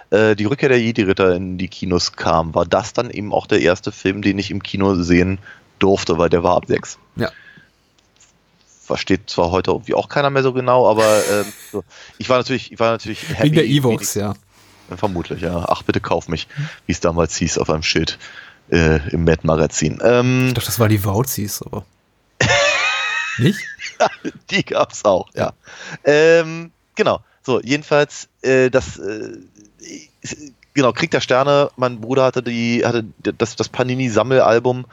äh, 0.10 0.36
die 0.36 0.46
Rückkehr 0.46 0.70
der 0.70 0.82
Jedi-Ritter 0.82 1.36
in 1.36 1.58
die 1.58 1.68
Kinos 1.68 2.14
kam, 2.14 2.56
war 2.56 2.66
das 2.66 2.94
dann 2.94 3.10
eben 3.10 3.34
auch 3.34 3.48
der 3.48 3.62
erste 3.62 3.92
Film, 3.92 4.22
den 4.22 4.40
ich 4.40 4.52
im 4.52 4.64
Kino 4.64 4.96
sehen 4.96 5.40
durfte, 5.80 6.18
weil 6.18 6.30
der 6.30 6.44
war 6.44 6.58
ab 6.58 6.66
sechs. 6.68 6.98
Ja. 7.16 7.32
Versteht 8.84 9.30
zwar 9.30 9.52
heute 9.52 9.72
irgendwie 9.72 9.94
auch 9.94 10.10
keiner 10.10 10.30
mehr 10.30 10.44
so 10.44 10.52
genau, 10.52 10.90
aber 10.90 11.06
ähm, 11.32 11.46
so. 11.72 11.84
ich 12.18 12.28
war 12.30 12.38
natürlich, 12.38 12.72
ich 12.72 12.80
war 12.80 12.92
natürlich 12.92 13.30
happy. 13.30 13.44
Wegen 13.44 13.56
der 13.56 13.66
Evox, 13.66 14.16
ja. 14.16 14.34
Vermutlich, 14.94 15.42
ja. 15.42 15.66
Ach, 15.70 15.84
bitte 15.84 16.02
kauf 16.02 16.28
mich, 16.28 16.48
wie 16.86 16.92
es 16.92 17.00
damals 17.00 17.38
hieß 17.38 17.58
auf 17.58 17.70
einem 17.70 17.84
Schild 17.84 18.20
äh, 18.72 19.00
im 19.10 19.24
Mad-Magazin. 19.24 20.00
Ähm, 20.04 20.48
Ich 20.48 20.54
dachte, 20.54 20.68
das 20.68 20.80
war 20.80 20.88
die 20.88 21.04
Vauzis, 21.04 21.62
aber. 21.62 21.86
Nicht? 23.38 23.60
Die 24.50 24.64
gab's 24.66 25.06
auch, 25.06 25.30
ja. 25.36 25.54
Ähm, 26.04 26.72
genau. 26.96 27.22
So, 27.44 27.60
jedenfalls, 27.62 28.28
äh, 28.42 28.70
das, 28.70 28.98
äh, 28.98 29.38
genau, 30.74 30.92
Krieg 30.92 31.12
der 31.12 31.22
Sterne, 31.22 31.72
mein 31.76 32.00
Bruder 32.00 32.24
hatte 32.26 32.44
die, 32.44 32.86
hatte 32.86 33.06
das, 33.24 33.56
das 33.56 33.70
Panini-Sammelalbum. 33.70 34.86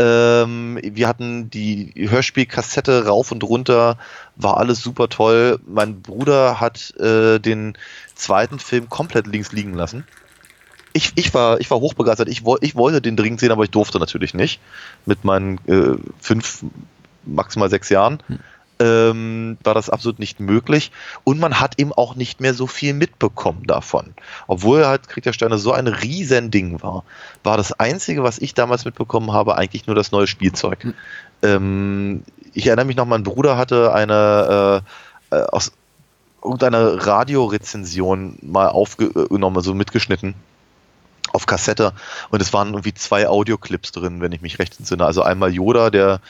Ähm, 0.00 0.78
wir 0.80 1.08
hatten 1.08 1.50
die 1.50 1.92
Hörspielkassette 1.96 3.06
rauf 3.06 3.32
und 3.32 3.42
runter, 3.42 3.98
war 4.36 4.58
alles 4.58 4.80
super 4.80 5.08
toll. 5.08 5.58
Mein 5.66 6.02
Bruder 6.02 6.60
hat 6.60 6.94
äh, 7.00 7.40
den 7.40 7.76
zweiten 8.14 8.60
Film 8.60 8.88
komplett 8.88 9.26
links 9.26 9.50
liegen 9.50 9.74
lassen. 9.74 10.04
Ich, 10.92 11.12
ich, 11.16 11.34
war, 11.34 11.60
ich 11.60 11.70
war 11.70 11.80
hochbegeistert. 11.80 12.28
Ich, 12.28 12.42
ich 12.60 12.76
wollte 12.76 13.02
den 13.02 13.16
dringend 13.16 13.40
sehen, 13.40 13.52
aber 13.52 13.64
ich 13.64 13.70
durfte 13.70 13.98
natürlich 13.98 14.34
nicht. 14.34 14.60
Mit 15.06 15.24
meinen 15.24 15.58
äh, 15.66 15.96
fünf, 16.20 16.64
maximal 17.24 17.70
sechs 17.70 17.88
Jahren 17.88 18.22
ähm, 18.80 19.58
war 19.62 19.74
das 19.74 19.90
absolut 19.90 20.18
nicht 20.18 20.40
möglich. 20.40 20.90
Und 21.24 21.40
man 21.40 21.60
hat 21.60 21.78
eben 21.78 21.92
auch 21.92 22.14
nicht 22.14 22.40
mehr 22.40 22.54
so 22.54 22.66
viel 22.66 22.94
mitbekommen 22.94 23.64
davon. 23.66 24.14
Obwohl 24.46 24.86
halt 24.86 25.08
Krieg 25.08 25.24
der 25.24 25.32
Sterne 25.32 25.58
so 25.58 25.72
ein 25.72 25.86
riesen 25.86 26.50
Ding 26.50 26.82
war, 26.82 27.04
war 27.42 27.56
das 27.56 27.72
Einzige, 27.72 28.22
was 28.22 28.38
ich 28.38 28.54
damals 28.54 28.84
mitbekommen 28.84 29.32
habe, 29.32 29.56
eigentlich 29.56 29.86
nur 29.86 29.96
das 29.96 30.12
neue 30.12 30.26
Spielzeug. 30.26 30.84
Hm. 30.84 30.94
Ähm, 31.42 32.22
ich 32.54 32.66
erinnere 32.66 32.86
mich 32.86 32.96
noch, 32.96 33.06
mein 33.06 33.22
Bruder 33.22 33.56
hatte 33.56 33.92
eine 33.92 34.82
äh, 35.30 35.36
äh, 35.36 35.42
aus 35.44 35.72
irgendeiner 36.42 37.06
Radiorezension 37.06 38.38
mal 38.42 38.68
aufgenommen, 38.68 39.56
also 39.56 39.74
mitgeschnitten 39.74 40.34
auf 41.32 41.46
Kassette 41.46 41.92
und 42.30 42.40
es 42.42 42.52
waren 42.52 42.68
irgendwie 42.68 42.94
zwei 42.94 43.28
Audioclips 43.28 43.92
drin, 43.92 44.20
wenn 44.20 44.32
ich 44.32 44.40
mich 44.40 44.58
recht 44.58 44.78
entsinne. 44.78 45.04
Also 45.04 45.22
einmal 45.22 45.52
Yoda, 45.52 45.90
der 45.90 46.20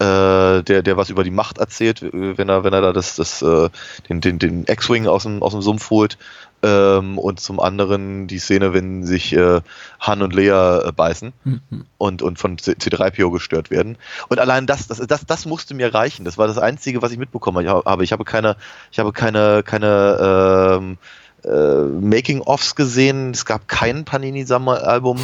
äh, 0.00 0.62
der, 0.62 0.82
der 0.82 0.96
was 0.96 1.10
über 1.10 1.24
die 1.24 1.32
Macht 1.32 1.58
erzählt, 1.58 2.02
wenn 2.12 2.48
er, 2.48 2.62
wenn 2.62 2.72
er 2.72 2.80
da 2.82 2.92
das, 2.92 3.16
das, 3.16 3.42
äh, 3.42 3.68
den, 4.08 4.20
den, 4.20 4.38
den 4.38 4.64
X-Wing 4.68 5.08
aus 5.08 5.24
dem, 5.24 5.42
aus 5.42 5.52
dem 5.52 5.60
Sumpf 5.62 5.90
holt. 5.90 6.18
Ähm, 6.62 7.18
und 7.18 7.38
zum 7.40 7.58
anderen 7.58 8.26
die 8.28 8.38
Szene, 8.38 8.72
wenn 8.74 9.04
sich 9.04 9.32
äh, 9.32 9.60
Han 10.00 10.22
und 10.22 10.34
Leia 10.34 10.82
äh, 10.88 10.92
beißen 10.92 11.32
Mhm. 11.44 11.86
und, 11.98 12.22
und 12.22 12.38
von 12.38 12.58
C- 12.58 12.72
C3PO 12.72 13.32
gestört 13.32 13.70
werden. 13.70 13.96
Und 14.28 14.38
allein 14.38 14.66
das, 14.66 14.86
das, 14.86 14.98
das, 14.98 15.26
das 15.26 15.46
musste 15.46 15.74
mir 15.74 15.92
reichen. 15.92 16.24
Das 16.24 16.38
war 16.38 16.46
das 16.46 16.58
Einzige, 16.58 17.02
was 17.02 17.10
ich 17.12 17.18
mitbekommen 17.18 17.68
habe. 17.68 18.04
Ich 18.04 18.12
habe 18.12 18.24
keine, 18.24 18.56
ich 18.92 18.98
habe 19.00 19.12
keine, 19.12 19.62
keine 19.64 20.76
ähm, 20.80 20.98
äh, 21.44 21.82
Making-ofs 21.84 22.74
gesehen. 22.74 23.30
Es 23.30 23.44
gab 23.44 23.68
kein 23.68 24.04
Panini-Sammelalbum. 24.04 25.18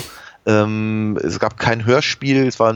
Ähm, 0.47 1.19
es 1.23 1.39
gab 1.39 1.59
kein 1.59 1.85
Hörspiel. 1.85 2.47
Es 2.47 2.61
war 2.61 2.75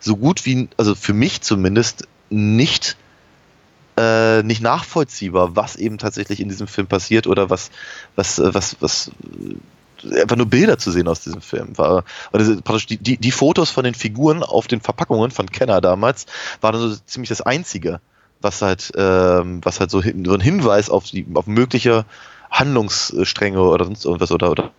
so 0.00 0.16
gut 0.16 0.44
wie, 0.44 0.68
also 0.76 0.94
für 0.94 1.14
mich 1.14 1.40
zumindest, 1.40 2.06
nicht 2.30 2.96
äh, 3.98 4.42
nicht 4.42 4.62
nachvollziehbar, 4.62 5.56
was 5.56 5.76
eben 5.76 5.98
tatsächlich 5.98 6.40
in 6.40 6.48
diesem 6.48 6.68
Film 6.68 6.86
passiert 6.86 7.26
oder 7.26 7.50
was 7.50 7.70
was 8.14 8.38
äh, 8.38 8.54
was 8.54 8.76
was 8.80 9.10
äh, 10.04 10.20
einfach 10.20 10.36
nur 10.36 10.46
Bilder 10.46 10.78
zu 10.78 10.92
sehen 10.92 11.08
aus 11.08 11.20
diesem 11.20 11.40
Film 11.40 11.76
war. 11.76 12.04
Und 12.30 12.62
praktisch 12.62 12.86
die, 12.86 12.98
die, 12.98 13.16
die 13.16 13.32
Fotos 13.32 13.70
von 13.70 13.82
den 13.82 13.94
Figuren 13.94 14.44
auf 14.44 14.68
den 14.68 14.80
Verpackungen 14.80 15.32
von 15.32 15.50
Kenner 15.50 15.80
damals 15.80 16.26
waren 16.60 16.78
so 16.78 16.94
ziemlich 17.06 17.28
das 17.28 17.40
einzige, 17.40 18.00
was 18.40 18.62
halt 18.62 18.92
ähm, 18.96 19.60
was 19.64 19.80
halt 19.80 19.90
so, 19.90 20.00
hin, 20.00 20.24
so 20.24 20.34
ein 20.34 20.40
Hinweis 20.40 20.90
auf 20.90 21.04
die 21.04 21.26
auf 21.34 21.48
mögliche 21.48 22.04
Handlungsstränge 22.50 23.60
oder 23.60 23.84
sonst 23.84 24.04
irgendwas 24.04 24.32
oder 24.32 24.50
oder 24.50 24.70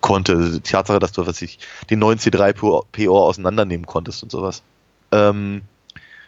konnte. 0.00 0.50
Die 0.50 0.60
Tatsache, 0.60 0.98
dass 0.98 1.12
du 1.12 1.26
was 1.26 1.40
ich 1.42 1.58
den 1.90 1.98
neuen 1.98 2.18
C3PO 2.18 3.08
auseinandernehmen 3.08 3.86
konntest 3.86 4.22
und 4.22 4.30
sowas. 4.30 4.62
Ähm, 5.12 5.62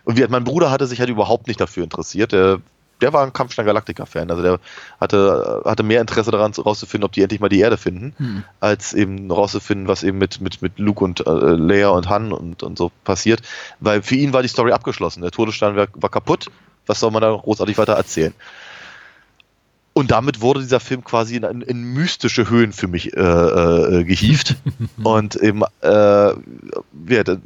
und 0.05 0.17
wie, 0.17 0.27
mein 0.29 0.45
Bruder 0.45 0.71
hatte 0.71 0.87
sich 0.87 1.01
halt 1.01 1.11
überhaupt 1.11 1.49
nicht 1.49 1.61
dafür 1.61 1.83
interessiert. 1.83 2.33
Der, 2.33 2.61
der 3.01 3.13
war 3.13 3.25
ein 3.25 3.33
Kampfstein 3.33 3.67
Galactica-Fan. 3.67 4.31
Also 4.31 4.43
der 4.43 4.61
hatte, 5.01 5.63
hatte 5.65 5.83
mehr 5.83 6.01
Interesse 6.01 6.31
daran, 6.31 6.53
rauszufinden, 6.53 7.05
ob 7.05 7.13
die 7.13 7.23
endlich 7.23 7.41
mal 7.41 7.49
die 7.49 7.59
Erde 7.59 7.77
finden, 7.77 8.15
Hm. 8.17 8.45
als 8.61 8.95
eben 8.95 9.31
rauszufinden, 9.31 9.89
was 9.89 10.05
eben 10.05 10.19
mit, 10.19 10.41
mit, 10.41 10.63
mit 10.63 10.79
Luke 10.79 11.03
und 11.05 11.27
äh, 11.27 11.31
Leia 11.31 11.89
und 11.89 12.09
Han 12.09 12.33
und, 12.33 12.63
und 12.63 12.79
so 12.79 12.93
passiert. 13.05 13.43
Weil 13.81 14.03
für 14.03 14.15
ihn 14.15 14.33
war 14.33 14.43
die 14.43 14.49
Story 14.49 14.73
abgeschlossen. 14.73 15.23
Der 15.23 15.33
Todesstern 15.33 15.77
war, 15.77 15.89
war 15.95 16.11
kaputt. 16.11 16.47
Was 16.87 17.01
soll 17.01 17.11
man 17.11 17.21
da 17.21 17.33
großartig 17.33 17.77
weiter 17.79 17.95
erzählen? 17.95 18.33
Und 19.97 20.11
damit 20.11 20.43
wurde 20.43 20.61
dieser 20.61 20.79
Film 20.79 21.03
quasi 21.05 21.37
in, 21.37 21.63
in, 21.63 21.95
mystische 21.95 22.51
Höhen 22.51 22.75
für 22.75 22.87
mich 22.87 23.17
äh, 23.17 23.21
äh, 23.21 24.05
gehievt. 24.05 24.57
und 25.03 25.37
eben, 25.37 25.63
äh, 25.81 25.89
ja, 25.89 26.35
da- 27.25 27.39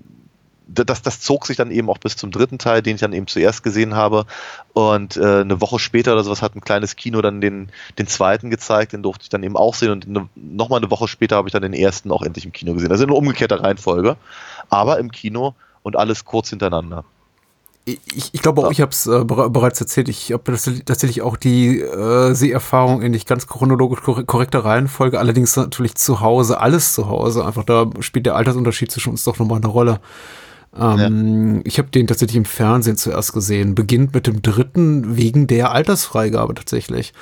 das, 0.66 1.00
das 1.00 1.21
zog 1.21 1.47
sich 1.47 1.57
dann 1.57 1.71
eben 1.71 1.88
auch 1.88 1.99
bis 1.99 2.16
zum 2.16 2.33
dritten 2.33 2.59
Teil, 2.59 2.83
den 2.83 2.97
ich 2.97 3.02
dann 3.02 3.12
eben 3.12 3.28
zuerst 3.28 3.62
gesehen 3.62 3.95
habe. 3.95 4.26
Und 4.73 5.16
äh, 5.16 5.42
eine 5.42 5.61
Woche 5.61 5.78
später 5.78 6.12
oder 6.12 6.25
sowas 6.25 6.42
hat 6.42 6.57
ein 6.57 6.61
kleines 6.61 6.97
Kino 6.97 7.23
dann 7.23 7.40
den, 7.40 7.71
den 7.99 8.09
zweiten 8.09 8.50
gezeigt, 8.50 8.95
den 8.95 9.04
durfte 9.04 9.23
ich 9.23 9.28
dann 9.28 9.45
eben 9.45 9.57
auch 9.57 9.76
sehen. 9.76 9.92
Und 9.92 10.09
eine, 10.09 10.28
nochmal 10.35 10.80
eine 10.80 10.90
Woche 10.90 11.07
später 11.07 11.37
habe 11.37 11.47
ich 11.47 11.52
dann 11.52 11.62
den 11.62 11.73
ersten 11.73 12.11
auch 12.11 12.23
endlich 12.23 12.47
im 12.47 12.52
Kino 12.52 12.75
gesehen. 12.75 12.90
Also 12.90 13.04
in 13.04 13.11
umgekehrter 13.11 13.62
Reihenfolge, 13.62 14.16
aber 14.71 14.99
im 14.99 15.12
Kino 15.12 15.54
und 15.85 15.95
alles 15.95 16.25
kurz 16.25 16.50
hintereinander. 16.50 17.04
Ich, 17.87 18.31
ich 18.33 18.43
glaube 18.43 18.63
auch, 18.63 18.71
ich 18.71 18.81
habe 18.81 18.93
es 18.93 19.07
äh, 19.07 19.11
bere- 19.25 19.49
bereits 19.49 19.81
erzählt. 19.81 20.09
Ich 20.09 20.33
habe 20.33 20.45
tatsächlich 20.85 21.23
auch 21.23 21.37
die 21.37 21.81
äh, 21.81 22.35
Seherfahrung 22.35 23.03
in 23.03 23.11
nicht 23.13 23.27
ganz 23.27 23.47
chronologisch 23.47 24.01
korre- 24.01 24.25
korrekter 24.25 24.65
Reihenfolge, 24.65 25.19
allerdings 25.19 25.57
natürlich 25.57 25.95
zu 25.95 26.21
Hause, 26.21 26.61
alles 26.61 26.95
zu 26.95 27.09
Hause. 27.09 27.45
Einfach 27.45 27.65
da 27.65 27.91
spielt 28.01 28.27
der 28.27 28.37
Altersunterschied 28.37 28.93
zwischen 28.93 29.11
uns 29.11 29.25
doch 29.25 29.39
nochmal 29.39 29.59
eine 29.59 29.67
Rolle. 29.69 30.01
Ähm, 30.79 31.63
Ich 31.65 31.79
habe 31.79 31.89
den 31.91 32.07
tatsächlich 32.07 32.37
im 32.37 32.45
Fernsehen 32.45 32.97
zuerst 32.97 33.33
gesehen. 33.33 33.75
Beginnt 33.75 34.15
mit 34.15 34.27
dem 34.27 34.43
dritten 34.43 35.17
wegen 35.17 35.47
der 35.47 35.73
Altersfreigabe 35.73 36.55
tatsächlich. 36.55 37.13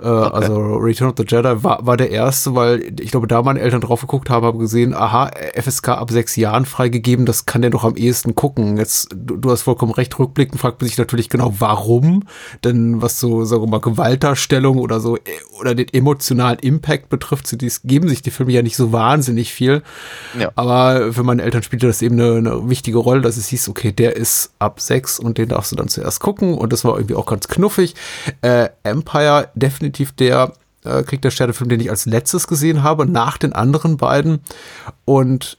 Äh, 0.00 0.06
Also 0.06 0.56
Return 0.76 1.10
of 1.10 1.14
the 1.16 1.24
Jedi 1.26 1.62
war, 1.62 1.86
war 1.86 1.96
der 1.96 2.10
erste, 2.10 2.54
weil 2.54 2.94
ich 3.00 3.10
glaube, 3.10 3.26
da 3.26 3.42
meine 3.42 3.60
Eltern 3.60 3.80
drauf 3.80 4.00
geguckt 4.00 4.30
haben, 4.30 4.44
haben 4.44 4.58
gesehen, 4.58 4.94
aha, 4.94 5.30
FSK 5.54 5.90
ab 5.90 6.10
sechs 6.10 6.36
Jahren 6.36 6.64
freigegeben, 6.64 7.26
das 7.26 7.46
kann 7.46 7.62
der 7.62 7.70
doch 7.70 7.84
am 7.84 7.96
ehesten 7.96 8.34
gucken. 8.34 8.76
Jetzt, 8.76 9.08
du, 9.14 9.36
du 9.36 9.50
hast 9.50 9.62
vollkommen 9.62 9.92
recht, 9.92 10.18
rückblickend 10.18 10.60
fragt 10.60 10.80
man 10.80 10.88
sich 10.88 10.98
natürlich 10.98 11.28
genau, 11.28 11.54
warum. 11.58 12.24
Denn 12.64 13.00
was 13.00 13.20
so, 13.20 13.44
sagen 13.44 13.62
wir 13.62 13.68
mal, 13.68 13.80
Gewaltdarstellung 13.80 14.78
oder 14.78 15.00
so, 15.00 15.16
äh, 15.16 15.20
oder 15.60 15.74
den 15.74 15.88
emotionalen 15.92 16.58
Impact 16.58 17.08
betrifft, 17.08 17.46
sie 17.46 17.58
dies, 17.58 17.82
geben 17.82 18.08
sich 18.08 18.22
die 18.22 18.30
Filme 18.30 18.52
ja 18.52 18.62
nicht 18.62 18.76
so 18.76 18.92
wahnsinnig 18.92 19.52
viel. 19.52 19.82
Ja. 20.38 20.50
Aber 20.56 21.12
für 21.12 21.22
meine 21.22 21.42
Eltern 21.42 21.62
spielte 21.62 21.86
das 21.86 22.02
eben 22.02 22.20
eine, 22.20 22.36
eine 22.36 22.68
wichtige 22.68 22.98
Rolle, 22.98 23.20
dass 23.20 23.36
es 23.36 23.48
hieß, 23.48 23.68
okay, 23.68 23.92
der 23.92 24.16
ist 24.16 24.52
ab 24.58 24.80
sechs 24.80 25.18
und 25.20 25.38
den 25.38 25.48
darfst 25.50 25.72
du 25.72 25.76
dann 25.76 25.88
zuerst 25.88 26.20
gucken. 26.20 26.54
Und 26.54 26.72
das 26.72 26.84
war 26.84 26.96
irgendwie 26.96 27.14
auch 27.14 27.26
ganz 27.26 27.48
knuffig. 27.48 27.94
Äh, 28.42 28.70
Empire, 28.82 29.48
definitiv 29.54 29.83
der 29.92 30.52
äh, 30.84 31.02
Krieg 31.02 31.22
der 31.22 31.30
Sterne-Film, 31.30 31.68
den 31.68 31.80
ich 31.80 31.90
als 31.90 32.06
letztes 32.06 32.46
gesehen 32.46 32.82
habe, 32.82 33.06
nach 33.06 33.38
den 33.38 33.52
anderen 33.52 33.96
beiden. 33.96 34.40
Und 35.04 35.58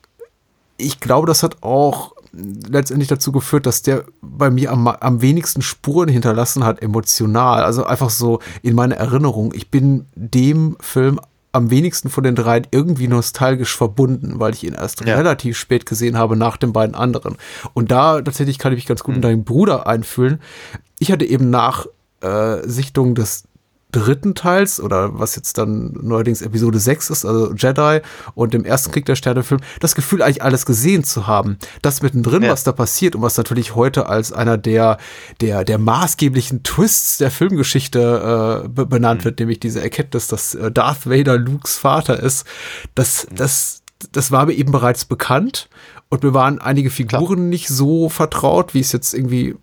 ich 0.77 1.00
glaube, 1.00 1.27
das 1.27 1.44
hat 1.44 1.63
auch 1.63 2.13
letztendlich 2.34 3.08
dazu 3.08 3.32
geführt, 3.32 3.65
dass 3.65 3.82
der 3.82 4.03
bei 4.22 4.50
mir 4.50 4.72
am, 4.72 4.88
am 4.88 5.22
wenigsten 5.22 5.62
Spuren 5.62 6.10
hinterlassen 6.10 6.63
hat, 6.65 6.82
emotional. 6.82 7.63
Also 7.63 7.86
einfach 7.86 8.10
so 8.10 8.39
in 8.62 8.75
meiner 8.75 8.96
Erinnerung. 8.96 9.53
Ich 9.55 9.72
bin 9.72 10.05
dem 10.15 10.75
Film 10.82 11.20
am 11.53 11.70
wenigsten 11.70 12.10
von 12.10 12.25
den 12.25 12.36
dreien 12.36 12.67
irgendwie 12.72 13.08
nostalgisch 13.08 13.74
verbunden, 13.77 14.34
weil 14.41 14.53
ich 14.53 14.65
ihn 14.65 14.74
erst 14.74 15.05
Ja. 15.05 15.15
relativ 15.15 15.58
spät 15.58 15.86
gesehen 15.86 16.17
habe 16.17 16.36
nach 16.36 16.58
den 16.58 16.74
beiden 16.74 16.94
anderen. 16.96 17.38
Und 17.74 17.91
da 17.91 18.22
tatsächlich 18.22 18.60
kann 18.60 18.74
ich 18.74 18.77
mich 18.79 18.86
ganz 18.86 19.03
gut 19.03 19.15
in 19.15 19.22
deinen 19.22 19.46
Bruder 19.46 19.88
einfühlen. 19.88 20.41
Ich 21.00 21.13
hatte 21.13 21.24
eben 21.24 21.50
nach 21.50 21.86
äh, 22.20 22.58
Sichtung 22.67 23.15
des 23.15 23.46
dritten 23.96 24.36
Teils 24.36 24.80
oder 24.82 25.18
was 25.20 25.36
jetzt 25.36 25.58
dann 25.58 25.98
neuerdings 26.02 26.42
Episode 26.42 26.80
6 26.80 27.10
ist, 27.10 27.25
also 27.25 27.54
Jedi 27.54 28.02
und 28.34 28.54
dem 28.54 28.66
ersten 28.66 28.92
Krieg 28.92 29.06
der 29.06 29.16
Sterne 29.16 29.44
Film, 29.44 29.62
das 29.80 29.96
Gefühl 29.96 30.22
eigentlich 30.22 30.44
alles 30.44 30.66
gesehen 30.66 31.04
zu 31.04 31.28
haben. 31.28 31.58
Das 31.82 32.02
mittendrin, 32.02 32.44
Ja. 32.44 32.52
was 32.52 32.64
da 32.64 32.72
passiert 32.72 33.16
und 33.16 33.22
was 33.22 33.38
natürlich 33.38 33.75
heute 33.75 34.08
als 34.08 34.32
einer 34.34 34.58
der, 34.58 34.98
der, 35.42 35.64
der 35.64 35.78
maßgeblichen 35.78 36.64
Twists 36.64 37.18
der 37.18 37.32
Filmgeschichte 37.32 38.64
äh, 38.66 38.68
be 38.68 38.86
benannt 38.86 39.25
wird, 39.25 39.40
nämlich 39.40 39.60
diese 39.60 39.82
Erkenntnis, 39.82 40.28
dass 40.28 40.54
äh, 40.56 40.72
Darth 40.72 41.06
Vader 41.10 41.38
Lukes 41.38 41.78
Vater 41.78 42.20
ist, 42.22 42.46
das, 42.96 43.28
das, 43.36 43.82
das 44.12 44.32
war 44.32 44.46
mir 44.46 44.54
eben 44.54 44.72
bereits 44.72 45.06
bekannt 45.06 45.70
Und 46.10 46.24
mir 46.24 46.34
waren 46.34 46.60
einige 46.60 46.90
Figuren 46.90 47.36
Klar. 47.36 47.48
nicht 47.48 47.68
so 47.68 48.10
vertraut, 48.10 48.74
wie 48.74 48.80
es 48.82 48.92
jetzt 48.92 49.14
irgendwie 49.14 49.56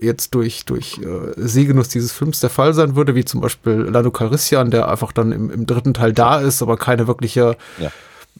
jetzt 0.00 0.34
durch, 0.34 0.64
durch 0.64 0.98
äh, 0.98 1.32
Sehgenuss 1.36 1.88
dieses 1.88 2.12
Films 2.12 2.40
der 2.40 2.50
Fall 2.50 2.74
sein 2.74 2.96
würde, 2.96 3.14
wie 3.14 3.24
zum 3.24 3.40
Beispiel 3.40 3.72
Lando 3.72 4.10
Carissian, 4.10 4.70
der 4.70 4.88
einfach 4.88 5.12
dann 5.12 5.32
im, 5.32 5.50
im 5.50 5.66
dritten 5.66 5.94
Teil 5.94 6.12
da 6.12 6.38
ist, 6.38 6.62
aber 6.62 6.76
keine 6.76 7.06
wirkliche, 7.06 7.56
ja. 7.78 7.90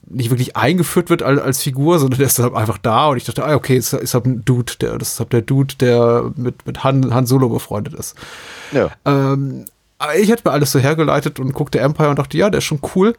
nicht 0.07 0.31
wirklich 0.31 0.57
eingeführt 0.57 1.11
wird 1.11 1.23
als, 1.23 1.41
als 1.41 1.63
Figur, 1.63 1.99
sondern 1.99 2.19
der 2.19 2.27
ist 2.27 2.39
dann 2.39 2.55
einfach 2.55 2.79
da 2.79 3.09
und 3.09 3.17
ich 3.17 3.25
dachte, 3.25 3.45
ah, 3.45 3.55
okay, 3.55 3.77
ist, 3.77 3.93
ist 3.93 4.15
halt 4.15 4.27
ein 4.27 4.45
Dude, 4.45 4.73
der, 4.81 4.99
das 4.99 5.13
ist 5.13 5.21
halt 5.21 5.33
der 5.33 5.43
Dude, 5.43 5.75
der 5.81 6.31
mit, 6.37 6.67
mit 6.67 6.85
Han, 6.85 7.13
Han 7.13 7.27
Solo 7.27 7.49
befreundet 7.49 7.95
ist. 7.95 8.15
Ja. 8.73 8.91
Ähm, 9.05 9.65
ich 10.21 10.31
hätte 10.31 10.43
mir 10.47 10.53
alles 10.53 10.71
so 10.71 10.79
hergeleitet 10.79 11.41
und 11.41 11.53
guckte 11.53 11.81
Empire 11.81 12.11
und 12.11 12.19
dachte, 12.19 12.39
ja, 12.39 12.51
der 12.51 12.59
ist 12.59 12.65
schon 12.65 12.81
cool. 12.95 13.17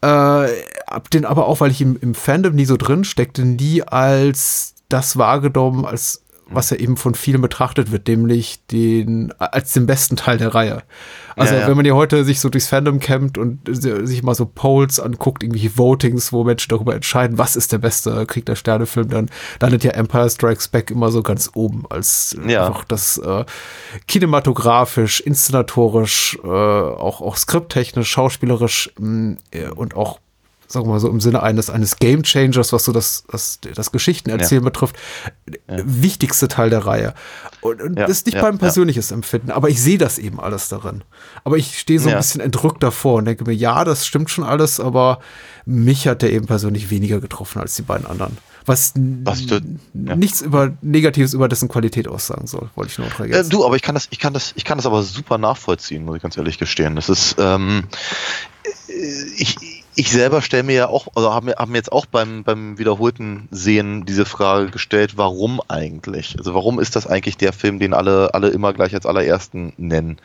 Äh, 0.00 0.06
hab 0.06 1.10
den 1.10 1.24
aber 1.24 1.46
auch, 1.46 1.60
weil 1.60 1.70
ich 1.70 1.80
im, 1.80 1.96
im 2.00 2.14
Fandom 2.14 2.54
nie 2.54 2.64
so 2.64 2.76
drin 2.76 3.04
steckte, 3.04 3.44
nie 3.44 3.82
als 3.82 4.74
das 4.88 5.16
wahrgenommen, 5.18 5.84
als 5.84 6.22
was 6.50 6.70
ja 6.70 6.76
eben 6.78 6.96
von 6.96 7.14
vielen 7.14 7.40
betrachtet 7.40 7.92
wird, 7.92 8.08
nämlich 8.08 8.60
den, 8.70 9.32
als 9.38 9.72
den 9.72 9.86
besten 9.86 10.16
Teil 10.16 10.38
der 10.38 10.54
Reihe. 10.54 10.82
Also 11.36 11.54
ja, 11.54 11.60
ja. 11.60 11.68
wenn 11.68 11.76
man 11.76 11.86
ja 11.86 11.92
heute 11.94 12.24
sich 12.24 12.40
so 12.40 12.48
durchs 12.48 12.68
Fandom 12.68 13.00
campt 13.00 13.38
und 13.38 13.60
sich 13.70 14.22
mal 14.22 14.34
so 14.34 14.46
Polls 14.46 14.98
anguckt, 14.98 15.42
irgendwelche 15.42 15.76
Votings, 15.76 16.32
wo 16.32 16.44
Menschen 16.44 16.70
darüber 16.70 16.94
entscheiden, 16.94 17.38
was 17.38 17.54
ist 17.54 17.72
der 17.72 17.78
beste 17.78 18.26
Krieg 18.26 18.46
der 18.46 18.56
Sterne 18.56 18.86
Film, 18.86 19.08
dann 19.10 19.30
landet 19.60 19.84
ja 19.84 19.92
Empire 19.92 20.28
Strikes 20.30 20.68
Back 20.68 20.90
immer 20.90 21.10
so 21.10 21.22
ganz 21.22 21.50
oben 21.54 21.84
als 21.90 22.36
ja. 22.46 22.66
einfach 22.66 22.84
das 22.84 23.18
äh, 23.18 23.44
kinematografisch, 24.06 25.20
inszenatorisch, 25.20 26.38
äh, 26.42 26.48
auch, 26.48 27.20
auch 27.20 27.36
skripttechnisch, 27.36 28.10
schauspielerisch 28.10 28.90
mh, 28.98 29.36
äh, 29.52 29.68
und 29.68 29.94
auch 29.94 30.18
sagen 30.68 30.86
wir 30.86 30.92
mal 30.92 31.00
so 31.00 31.08
im 31.08 31.20
Sinne 31.20 31.42
eines, 31.42 31.70
eines 31.70 31.96
Game 31.96 32.22
Changers, 32.22 32.72
was 32.72 32.84
so 32.84 32.92
das, 32.92 33.24
das, 33.30 33.58
das 33.74 33.90
Geschichtenerzählen 33.90 34.62
ja. 34.62 34.68
betrifft, 34.68 34.96
ja. 35.68 35.78
wichtigste 35.84 36.46
Teil 36.46 36.68
der 36.70 36.84
Reihe. 36.84 37.14
Und, 37.62 37.80
und 37.80 37.98
ja. 37.98 38.06
das 38.06 38.18
ist 38.18 38.26
nicht 38.26 38.40
mein 38.40 38.58
persönliches 38.58 39.10
Empfinden, 39.10 39.50
aber 39.50 39.70
ich 39.70 39.82
sehe 39.82 39.98
das 39.98 40.18
eben 40.18 40.38
alles 40.38 40.68
darin. 40.68 41.02
Aber 41.42 41.56
ich 41.56 41.78
stehe 41.78 41.98
so 41.98 42.10
ein 42.10 42.16
bisschen 42.16 42.42
entrückt 42.42 42.82
davor 42.82 43.16
und 43.16 43.24
denke 43.24 43.44
mir, 43.44 43.54
ja, 43.54 43.84
das 43.84 44.06
stimmt 44.06 44.30
schon 44.30 44.44
alles, 44.44 44.78
aber 44.78 45.20
mich 45.64 46.06
hat 46.06 46.22
der 46.22 46.32
eben 46.32 46.46
persönlich 46.46 46.90
weniger 46.90 47.20
getroffen 47.20 47.60
als 47.60 47.74
die 47.74 47.82
beiden 47.82 48.06
anderen. 48.06 48.36
Was, 48.66 48.92
was 49.24 49.46
du, 49.46 49.60
nichts 49.94 50.42
über 50.42 50.76
Negatives 50.82 51.32
über 51.32 51.48
dessen 51.48 51.70
Qualität 51.70 52.06
aussagen 52.06 52.46
soll, 52.46 52.68
wollte 52.74 52.92
ich 52.92 52.98
nur 52.98 53.08
noch 53.08 53.18
ergänzen. 53.18 53.46
Äh, 53.46 53.48
du, 53.50 53.64
aber 53.64 53.76
ich 53.76 53.82
kann 53.82 53.94
das, 53.94 54.08
ich 54.10 54.18
kann 54.18 54.34
das, 54.34 54.52
ich 54.56 54.64
kann 54.66 54.76
das 54.76 54.84
aber 54.84 55.02
super 55.02 55.38
nachvollziehen, 55.38 56.04
muss 56.04 56.16
ich 56.16 56.22
ganz 56.22 56.36
ehrlich 56.36 56.58
gestehen. 56.58 56.94
Das 56.94 57.08
ist, 57.08 57.36
ähm, 57.38 57.84
ich, 59.38 59.56
ich 59.98 60.12
selber 60.12 60.42
stelle 60.42 60.62
mir 60.62 60.74
ja 60.74 60.88
auch, 60.88 61.08
also 61.16 61.34
habe 61.34 61.46
mir, 61.46 61.74
jetzt 61.76 61.90
auch 61.90 62.06
beim, 62.06 62.44
beim 62.44 62.78
wiederholten 62.78 63.48
Sehen 63.50 64.06
diese 64.06 64.24
Frage 64.26 64.70
gestellt, 64.70 65.16
warum 65.16 65.60
eigentlich? 65.66 66.36
Also 66.38 66.54
warum 66.54 66.78
ist 66.78 66.94
das 66.94 67.08
eigentlich 67.08 67.36
der 67.36 67.52
Film, 67.52 67.80
den 67.80 67.92
alle, 67.92 68.32
alle 68.32 68.50
immer 68.50 68.72
gleich 68.72 68.94
als 68.94 69.06
allerersten 69.06 69.72
nennen? 69.76 70.18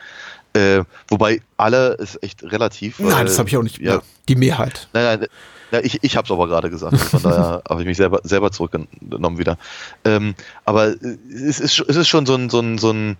Äh, 0.53 0.83
wobei 1.07 1.41
alle 1.57 1.93
ist 1.93 2.21
echt 2.21 2.43
relativ. 2.43 2.99
Nein, 2.99 3.13
weil, 3.13 3.25
das 3.25 3.39
habe 3.39 3.49
ich 3.49 3.57
auch 3.57 3.63
nicht. 3.63 3.79
Ja, 3.79 4.03
die 4.29 4.35
Mehrheit. 4.35 4.89
Nein, 4.93 5.05
nein, 5.05 5.27
nein 5.71 5.81
ich, 5.83 6.03
ich 6.03 6.17
habe 6.17 6.25
es 6.25 6.31
aber 6.31 6.47
gerade 6.47 6.69
gesagt. 6.69 6.99
Von 6.99 7.23
daher 7.23 7.63
habe 7.67 7.81
ich 7.81 7.87
mich 7.87 7.97
selber, 7.97 8.19
selber 8.21 8.51
zurückgenommen 8.51 9.39
wieder. 9.39 9.57
Ähm, 10.05 10.35
aber 10.65 10.93
es 11.33 11.59
ist, 11.59 11.79
es 11.79 11.95
ist 11.95 12.07
schon 12.07 12.27
so 12.27 12.35
ein, 12.35 12.51
so 12.51 12.59
ein, 12.59 12.77
so 12.77 12.91
ein 12.91 13.17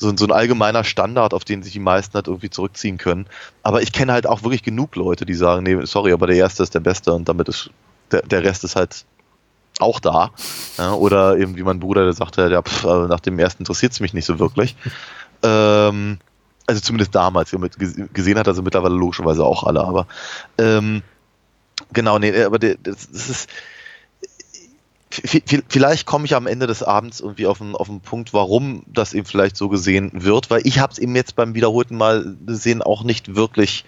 so, 0.00 0.16
so 0.16 0.24
ein 0.24 0.32
allgemeiner 0.32 0.82
Standard, 0.82 1.34
auf 1.34 1.44
den 1.44 1.62
sich 1.62 1.72
die 1.72 1.78
meisten 1.78 2.14
halt 2.14 2.26
irgendwie 2.26 2.50
zurückziehen 2.50 2.98
können. 2.98 3.26
Aber 3.62 3.82
ich 3.82 3.92
kenne 3.92 4.12
halt 4.12 4.26
auch 4.26 4.42
wirklich 4.42 4.62
genug 4.62 4.96
Leute, 4.96 5.26
die 5.26 5.34
sagen, 5.34 5.62
nee, 5.62 5.78
sorry, 5.84 6.12
aber 6.12 6.26
der 6.26 6.36
Erste 6.36 6.62
ist 6.62 6.74
der 6.74 6.80
Beste 6.80 7.12
und 7.12 7.28
damit 7.28 7.48
ist 7.48 7.70
der, 8.10 8.22
der 8.22 8.42
Rest 8.42 8.64
ist 8.64 8.76
halt 8.76 9.04
auch 9.78 10.00
da. 10.00 10.30
Ja, 10.78 10.94
oder 10.94 11.36
eben 11.38 11.56
wie 11.56 11.62
mein 11.62 11.80
Bruder, 11.80 12.04
der 12.04 12.12
sagte, 12.12 12.50
ja, 12.50 12.62
pff, 12.62 12.84
also 12.84 13.06
nach 13.06 13.20
dem 13.20 13.38
Ersten 13.38 13.62
interessiert 13.62 13.92
es 13.92 14.00
mich 14.00 14.14
nicht 14.14 14.26
so 14.26 14.38
wirklich. 14.38 14.76
Ähm, 15.42 16.18
also 16.66 16.82
zumindest 16.82 17.14
damals, 17.14 17.56
gesehen 18.12 18.38
hat 18.38 18.46
also 18.46 18.60
mittlerweile 18.60 18.94
logischerweise 18.94 19.42
auch 19.42 19.64
alle, 19.64 19.82
aber 19.82 20.06
ähm, 20.58 21.00
genau, 21.94 22.18
nee, 22.18 22.44
aber 22.44 22.58
das, 22.58 22.76
das 22.82 23.28
ist 23.30 23.50
vielleicht 25.10 26.06
komme 26.06 26.24
ich 26.24 26.36
am 26.36 26.46
Ende 26.46 26.66
des 26.66 26.82
Abends 26.82 27.20
irgendwie 27.20 27.46
auf 27.46 27.60
einen, 27.60 27.74
auf 27.74 27.88
einen 27.88 28.00
Punkt, 28.00 28.32
warum 28.32 28.84
das 28.86 29.12
eben 29.12 29.26
vielleicht 29.26 29.56
so 29.56 29.68
gesehen 29.68 30.10
wird, 30.12 30.50
weil 30.50 30.64
ich 30.64 30.78
habe 30.78 30.92
es 30.92 30.98
eben 30.98 31.16
jetzt 31.16 31.34
beim 31.34 31.54
wiederholten 31.54 31.96
Mal 31.96 32.36
sehen 32.46 32.80
auch 32.80 33.02
nicht 33.02 33.34
wirklich 33.34 33.84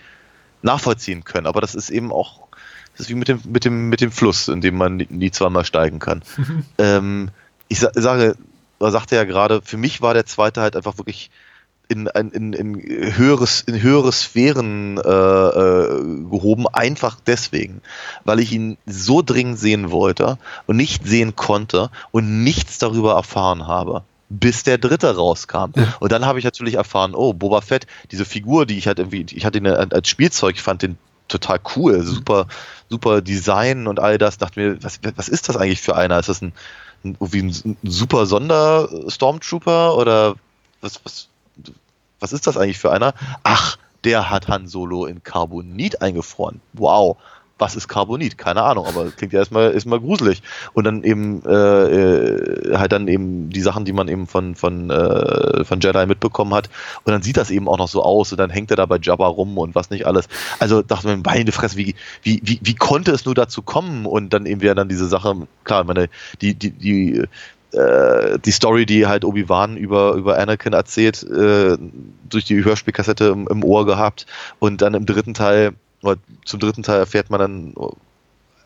nachvollziehen 0.62 1.24
können. 1.24 1.46
Aber 1.46 1.60
das 1.60 1.74
ist 1.74 1.90
eben 1.90 2.12
auch, 2.12 2.48
das 2.92 3.06
ist 3.06 3.08
wie 3.10 3.14
mit 3.14 3.28
dem, 3.28 3.40
mit 3.46 3.64
dem, 3.64 3.88
mit 3.88 4.00
dem 4.00 4.10
Fluss, 4.10 4.48
in 4.48 4.60
dem 4.60 4.76
man 4.76 4.96
nie 4.96 5.30
zweimal 5.30 5.64
steigen 5.64 6.00
kann. 6.00 6.22
ähm, 6.78 7.30
ich 7.68 7.78
sage, 7.78 8.36
er 8.80 8.90
sagte 8.90 9.14
ja 9.14 9.24
gerade, 9.24 9.62
für 9.62 9.76
mich 9.76 10.02
war 10.02 10.14
der 10.14 10.26
zweite 10.26 10.60
halt 10.60 10.74
einfach 10.74 10.98
wirklich 10.98 11.30
in, 11.88 12.06
in, 12.06 12.52
in, 12.52 13.16
höheres, 13.16 13.62
in 13.62 13.80
höhere 13.80 14.12
Sphären 14.12 14.98
äh, 14.98 15.00
äh, 15.00 16.24
gehoben, 16.30 16.66
einfach 16.68 17.18
deswegen, 17.26 17.82
weil 18.24 18.40
ich 18.40 18.52
ihn 18.52 18.78
so 18.86 19.22
dringend 19.22 19.58
sehen 19.58 19.90
wollte 19.90 20.38
und 20.66 20.76
nicht 20.76 21.06
sehen 21.06 21.36
konnte 21.36 21.90
und 22.10 22.42
nichts 22.44 22.78
darüber 22.78 23.14
erfahren 23.14 23.66
habe 23.66 24.04
bis 24.34 24.62
der 24.62 24.78
dritte 24.78 25.14
rauskam. 25.14 25.72
Ja. 25.76 25.94
Und 26.00 26.10
dann 26.10 26.24
habe 26.24 26.38
ich 26.38 26.44
natürlich 26.46 26.74
erfahren, 26.74 27.14
oh, 27.14 27.34
Boba 27.34 27.60
Fett, 27.60 27.86
diese 28.10 28.24
Figur, 28.24 28.64
die 28.64 28.78
ich 28.78 28.86
halt 28.86 28.98
irgendwie, 28.98 29.26
ich 29.30 29.44
hatte 29.44 29.58
ihn 29.58 29.66
als 29.66 30.08
Spielzeug, 30.08 30.54
ich 30.56 30.62
fand 30.62 30.80
den 30.80 30.96
total 31.28 31.60
cool, 31.76 32.02
super, 32.02 32.46
super 32.88 33.20
Design 33.20 33.86
und 33.86 34.00
all 34.00 34.18
das. 34.18 34.38
Dachte 34.38 34.58
mir, 34.58 34.82
was, 34.82 35.00
was 35.16 35.28
ist 35.28 35.48
das 35.48 35.56
eigentlich 35.56 35.80
für 35.80 35.96
einer? 35.96 36.18
Ist 36.18 36.28
das 36.28 36.42
ein, 36.42 36.52
ein, 37.04 37.16
ein, 37.20 37.76
super 37.82 38.26
Sonder-Stormtrooper 38.26 39.96
oder 39.96 40.36
was, 40.80 41.00
was, 41.04 41.28
was 42.22 42.32
ist 42.32 42.46
das 42.46 42.56
eigentlich 42.56 42.78
für 42.78 42.92
einer? 42.92 43.14
Ach, 43.42 43.76
der 44.04 44.30
hat 44.30 44.48
Han 44.48 44.66
Solo 44.66 45.06
in 45.06 45.22
Carbonit 45.22 46.00
eingefroren. 46.00 46.60
Wow. 46.72 47.16
Was 47.58 47.76
ist 47.76 47.86
Carbonit? 47.86 48.38
Keine 48.38 48.62
Ahnung, 48.62 48.86
aber 48.86 49.10
klingt 49.10 49.32
ja 49.32 49.38
erstmal, 49.38 49.72
erstmal 49.72 50.00
gruselig. 50.00 50.42
Und 50.72 50.82
dann 50.82 51.04
eben 51.04 51.44
äh, 51.44 51.52
äh, 51.52 52.76
halt 52.76 52.90
dann 52.90 53.06
eben 53.06 53.50
die 53.50 53.60
Sachen, 53.60 53.84
die 53.84 53.92
man 53.92 54.08
eben 54.08 54.26
von, 54.26 54.56
von, 54.56 54.90
äh, 54.90 55.64
von 55.64 55.78
Jedi 55.78 56.06
mitbekommen 56.06 56.54
hat. 56.54 56.70
Und 57.04 57.12
dann 57.12 57.22
sieht 57.22 57.36
das 57.36 57.50
eben 57.50 57.68
auch 57.68 57.78
noch 57.78 57.86
so 57.86 58.02
aus 58.02 58.32
und 58.32 58.38
dann 58.38 58.50
hängt 58.50 58.70
er 58.70 58.76
da 58.76 58.86
bei 58.86 58.98
Jabba 59.00 59.28
rum 59.28 59.58
und 59.58 59.76
was 59.76 59.90
nicht 59.90 60.06
alles. 60.06 60.28
Also 60.58 60.82
dachte 60.82 61.06
man, 61.06 61.22
meine 61.24 61.52
Fresse, 61.52 61.76
wie, 61.76 61.94
wie, 62.22 62.40
wie, 62.42 62.58
wie 62.62 62.74
konnte 62.74 63.12
es 63.12 63.26
nur 63.26 63.36
dazu 63.36 63.62
kommen? 63.62 64.06
Und 64.06 64.32
dann 64.32 64.46
eben 64.46 64.60
wäre 64.60 64.74
dann 64.74 64.88
diese 64.88 65.06
Sache, 65.06 65.46
klar, 65.62 65.84
meine, 65.84 66.08
die, 66.40 66.54
die, 66.54 66.70
die 66.70 67.22
äh, 67.72 68.38
die 68.38 68.50
Story, 68.50 68.86
die 68.86 69.06
halt 69.06 69.24
Obi-Wan 69.24 69.76
über, 69.76 70.14
über 70.14 70.38
Anakin 70.38 70.72
erzählt, 70.72 71.22
äh, 71.22 71.76
durch 72.28 72.44
die 72.44 72.64
Hörspielkassette 72.64 73.26
im, 73.26 73.48
im, 73.48 73.64
Ohr 73.64 73.86
gehabt. 73.86 74.26
Und 74.58 74.82
dann 74.82 74.94
im 74.94 75.06
dritten 75.06 75.34
Teil, 75.34 75.72
oder 76.02 76.16
zum 76.44 76.60
dritten 76.60 76.82
Teil 76.82 76.98
erfährt 76.98 77.30
man 77.30 77.40
dann 77.40 77.74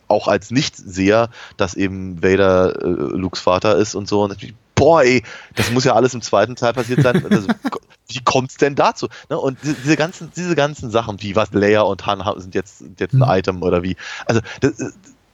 auch 0.08 0.28
als 0.28 0.50
Nichtseher, 0.50 1.30
dass 1.56 1.74
eben 1.74 2.22
Vader 2.22 2.80
äh, 2.82 2.86
Lukes 2.86 3.40
Vater 3.40 3.76
ist 3.76 3.94
und 3.94 4.08
so. 4.08 4.22
Und 4.22 4.36
boah, 4.74 5.02
ey, 5.02 5.22
das 5.54 5.70
muss 5.70 5.84
ja 5.84 5.94
alles 5.94 6.14
im 6.14 6.22
zweiten 6.22 6.54
Teil 6.54 6.72
passiert 6.72 7.02
sein. 7.02 7.24
Also, 7.28 7.48
wie 8.08 8.20
kommt's 8.24 8.56
denn 8.56 8.76
dazu? 8.76 9.08
Ne? 9.28 9.38
Und 9.38 9.58
diese 9.62 9.96
ganzen, 9.96 10.30
diese 10.36 10.54
ganzen 10.54 10.90
Sachen, 10.90 11.20
wie 11.22 11.34
was 11.34 11.52
Leia 11.52 11.82
und 11.82 12.06
Han 12.06 12.22
sind 12.40 12.54
jetzt, 12.54 12.84
jetzt 12.98 13.14
ein 13.14 13.18
mhm. 13.18 13.24
Item 13.28 13.62
oder 13.62 13.82
wie. 13.82 13.96
Also, 14.26 14.40
das, 14.60 14.74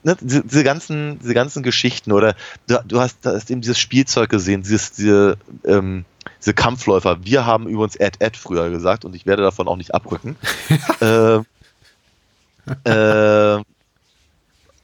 ne, 0.03 0.17
diese, 0.21 0.43
diese, 0.43 0.63
ganzen, 0.63 1.19
diese 1.19 1.33
ganzen 1.33 1.63
Geschichten 1.63 2.11
oder 2.11 2.35
du, 2.67 2.79
du 2.85 2.99
hast, 2.99 3.25
hast 3.25 3.49
eben 3.51 3.61
dieses 3.61 3.79
Spielzeug 3.79 4.29
gesehen, 4.29 4.63
dieses, 4.63 4.91
diese, 4.91 5.37
ähm, 5.65 6.05
diese 6.39 6.53
Kampfläufer. 6.53 7.23
Wir 7.23 7.45
haben 7.45 7.67
übrigens 7.67 7.95
Ed 7.95 8.17
Ed 8.19 8.37
früher 8.37 8.69
gesagt 8.69 9.05
und 9.05 9.15
ich 9.15 9.25
werde 9.25 9.43
davon 9.43 9.67
auch 9.67 9.77
nicht 9.77 9.93
abrücken. 9.93 10.35
äh, 11.01 11.39
äh, 12.89 13.61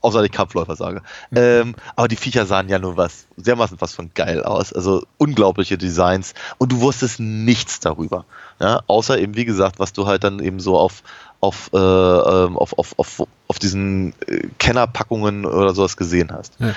außer 0.01 0.23
ich 0.23 0.31
Kampfläufer 0.31 0.75
sage. 0.75 1.01
Ähm, 1.35 1.75
aber 1.95 2.07
die 2.07 2.15
Viecher 2.15 2.45
sahen 2.45 2.69
ja 2.69 2.79
nur 2.79 2.97
was, 2.97 3.27
dermaßen 3.37 3.79
was 3.81 3.93
von 3.93 4.11
geil 4.13 4.43
aus. 4.43 4.73
Also 4.73 5.03
unglaubliche 5.17 5.77
Designs 5.77 6.33
und 6.57 6.71
du 6.71 6.81
wusstest 6.81 7.19
nichts 7.19 7.79
darüber. 7.79 8.25
Ja, 8.59 8.81
außer 8.87 9.19
eben, 9.19 9.35
wie 9.35 9.45
gesagt, 9.45 9.79
was 9.79 9.93
du 9.93 10.07
halt 10.07 10.23
dann 10.23 10.39
eben 10.39 10.59
so 10.59 10.77
auf, 10.77 11.03
auf, 11.41 11.69
äh, 11.73 11.77
ähm, 11.77 12.57
auf, 12.57 12.77
auf, 12.77 12.97
auf, 12.97 13.27
auf 13.49 13.59
diesen 13.59 14.13
äh, 14.27 14.47
Kennerpackungen 14.59 15.45
oder 15.45 15.73
sowas 15.73 15.97
gesehen 15.97 16.31
hast. 16.31 16.53
Ja. 16.59 16.73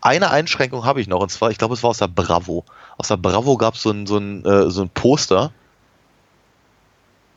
Eine 0.00 0.30
Einschränkung 0.30 0.84
habe 0.84 1.00
ich 1.00 1.08
noch, 1.08 1.20
und 1.20 1.30
zwar, 1.30 1.50
ich 1.50 1.58
glaube, 1.58 1.74
es 1.74 1.82
war 1.82 1.90
aus 1.90 1.98
der 1.98 2.08
Bravo. 2.08 2.64
Aus 2.98 3.08
der 3.08 3.16
Bravo 3.16 3.56
gab 3.56 3.74
es 3.74 3.82
so 3.82 3.90
ein, 3.90 4.06
so, 4.06 4.18
ein, 4.18 4.44
äh, 4.44 4.70
so 4.70 4.82
ein 4.82 4.90
Poster. 4.90 5.50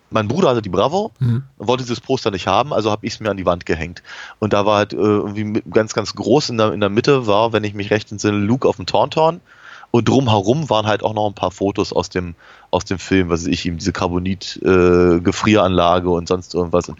Mein 0.09 0.27
Bruder 0.27 0.49
hatte 0.49 0.61
die 0.61 0.69
Bravo, 0.69 1.11
mhm. 1.19 1.43
wollte 1.57 1.83
dieses 1.83 2.01
Poster 2.01 2.31
nicht 2.31 2.47
haben, 2.47 2.73
also 2.73 2.91
habe 2.91 3.05
ich 3.05 3.13
es 3.13 3.19
mir 3.21 3.31
an 3.31 3.37
die 3.37 3.45
Wand 3.45 3.65
gehängt. 3.65 4.03
Und 4.39 4.51
da 4.51 4.65
war 4.65 4.77
halt 4.77 4.93
äh, 4.93 4.97
irgendwie 4.97 5.63
ganz, 5.71 5.93
ganz 5.93 6.15
groß 6.15 6.49
in 6.49 6.57
der, 6.57 6.73
in 6.73 6.81
der 6.81 6.89
Mitte 6.89 7.27
war, 7.27 7.53
wenn 7.53 7.63
ich 7.63 7.73
mich 7.73 7.91
recht 7.91 8.11
entsinne, 8.11 8.37
Luke 8.37 8.67
auf 8.67 8.75
dem 8.75 8.87
Tauntaun. 8.87 9.39
Und 9.91 10.07
drumherum 10.07 10.69
waren 10.69 10.87
halt 10.87 11.03
auch 11.03 11.13
noch 11.13 11.27
ein 11.27 11.35
paar 11.35 11.51
Fotos 11.51 11.93
aus 11.93 12.09
dem, 12.09 12.35
aus 12.71 12.85
dem 12.85 12.99
Film, 12.99 13.29
was 13.29 13.45
ich 13.45 13.65
ihm, 13.65 13.77
diese 13.77 13.93
Carbonit-Gefrieranlage 13.93 16.07
äh, 16.07 16.11
und 16.11 16.27
sonst 16.27 16.53
irgendwas. 16.53 16.89
Und 16.89 16.99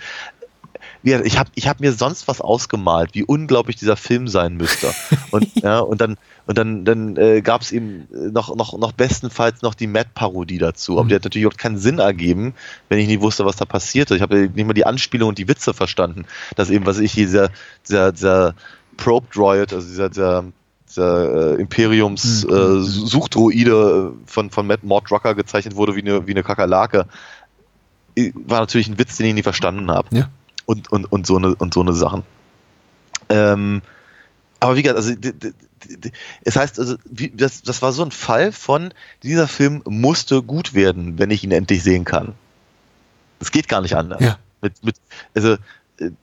ich 1.04 1.38
habe 1.38 1.50
ich 1.56 1.68
hab 1.68 1.80
mir 1.80 1.94
sonst 1.94 2.28
was 2.28 2.42
ausgemalt, 2.42 3.12
wie 3.14 3.24
unglaublich 3.24 3.76
dieser 3.76 3.96
Film 3.96 4.28
sein 4.28 4.56
müsste. 4.56 4.94
Und, 5.32 5.48
ja, 5.64 5.80
und 5.80 6.00
dann, 6.00 6.18
und 6.46 6.58
dann, 6.58 6.86
dann 6.86 7.18
äh, 7.18 7.42
gab 7.42 7.62
es 7.62 7.72
eben 7.72 8.08
noch, 8.12 8.56
noch, 8.56 8.78
noch 8.78 8.92
bestenfalls 8.92 9.62
noch 9.62 9.74
die 9.74 9.88
Matt-Parodie 9.88 10.60
dazu. 10.60 11.00
Aber 11.00 11.08
die 11.08 11.16
hat 11.16 11.24
natürlich 11.24 11.48
auch 11.48 11.58
keinen 11.58 11.78
Sinn 11.78 12.00
ergeben, 12.00 12.54
wenn 12.90 13.00
ich 13.00 13.08
nicht 13.08 13.22
wusste, 13.22 13.46
was 13.46 13.56
da 13.56 13.66
passierte. 13.66 14.16
Ich 14.16 14.22
habe 14.22 14.50
nicht 14.54 14.66
mal 14.66 14.74
die 14.74 14.86
Anspielung 14.86 15.30
und 15.30 15.38
die 15.38 15.48
Witze 15.48 15.74
verstanden, 15.74 16.26
dass 16.56 16.70
eben, 16.70 16.86
was 16.86 17.00
ich, 17.00 17.14
dieser, 17.14 17.50
dieser, 17.88 18.12
dieser 18.12 18.56
Probe 18.98 19.28
Droid, 19.34 19.74
also 19.74 19.88
dieser, 19.88 20.10
dieser 20.10 20.46
dieser 20.92 21.56
äh, 21.58 21.62
Imperiums 21.62 22.46
mhm. 22.46 22.54
äh, 22.54 22.82
Suchdroide 22.82 24.14
von, 24.26 24.50
von 24.50 24.68
Matt 24.68 24.84
Mord 24.84 25.10
Drucker 25.10 25.36
gezeichnet 25.36 25.78
wurde 25.78 25.96
wie 25.96 26.02
eine, 26.02 26.28
wie 26.28 26.32
eine 26.32 26.44
Kakerlake, 26.44 27.06
war 28.46 28.60
natürlich 28.60 28.90
ein 28.90 29.00
Witz, 29.00 29.18
den 29.18 29.28
ich 29.28 29.34
nie 29.34 29.44
verstanden 29.44 29.90
habe. 29.90 30.08
Ja. 30.12 30.30
Und, 30.72 30.90
und, 30.92 31.12
und, 31.12 31.28
so 31.28 31.36
eine, 31.36 31.54
und 31.56 31.74
so 31.74 31.82
eine 31.82 31.92
Sachen. 31.92 32.24
Ähm, 33.28 33.82
aber 34.62 34.78
wie 34.78 34.84
gesagt, 34.84 34.98
also 34.98 35.14
es 36.44 36.56
heißt, 36.56 36.80
also, 36.80 36.96
wie, 37.04 37.30
das, 37.30 37.62
das 37.62 37.82
war 37.82 37.92
so 37.92 38.04
ein 38.04 38.12
Fall 38.12 38.54
von, 38.54 38.94
dieser 39.22 39.50
Film 39.50 39.82
musste 39.86 40.42
gut 40.44 40.74
werden, 40.74 41.20
wenn 41.20 41.30
ich 41.30 41.44
ihn 41.44 41.52
endlich 41.52 41.84
sehen 41.84 42.06
kann. 42.06 42.36
Es 43.40 43.52
geht 43.52 43.68
gar 43.68 43.82
nicht 43.82 43.98
anders. 43.98 44.22
Ja. 44.22 44.38
Mit, 44.62 44.82
mit, 44.84 44.96
also 45.34 45.58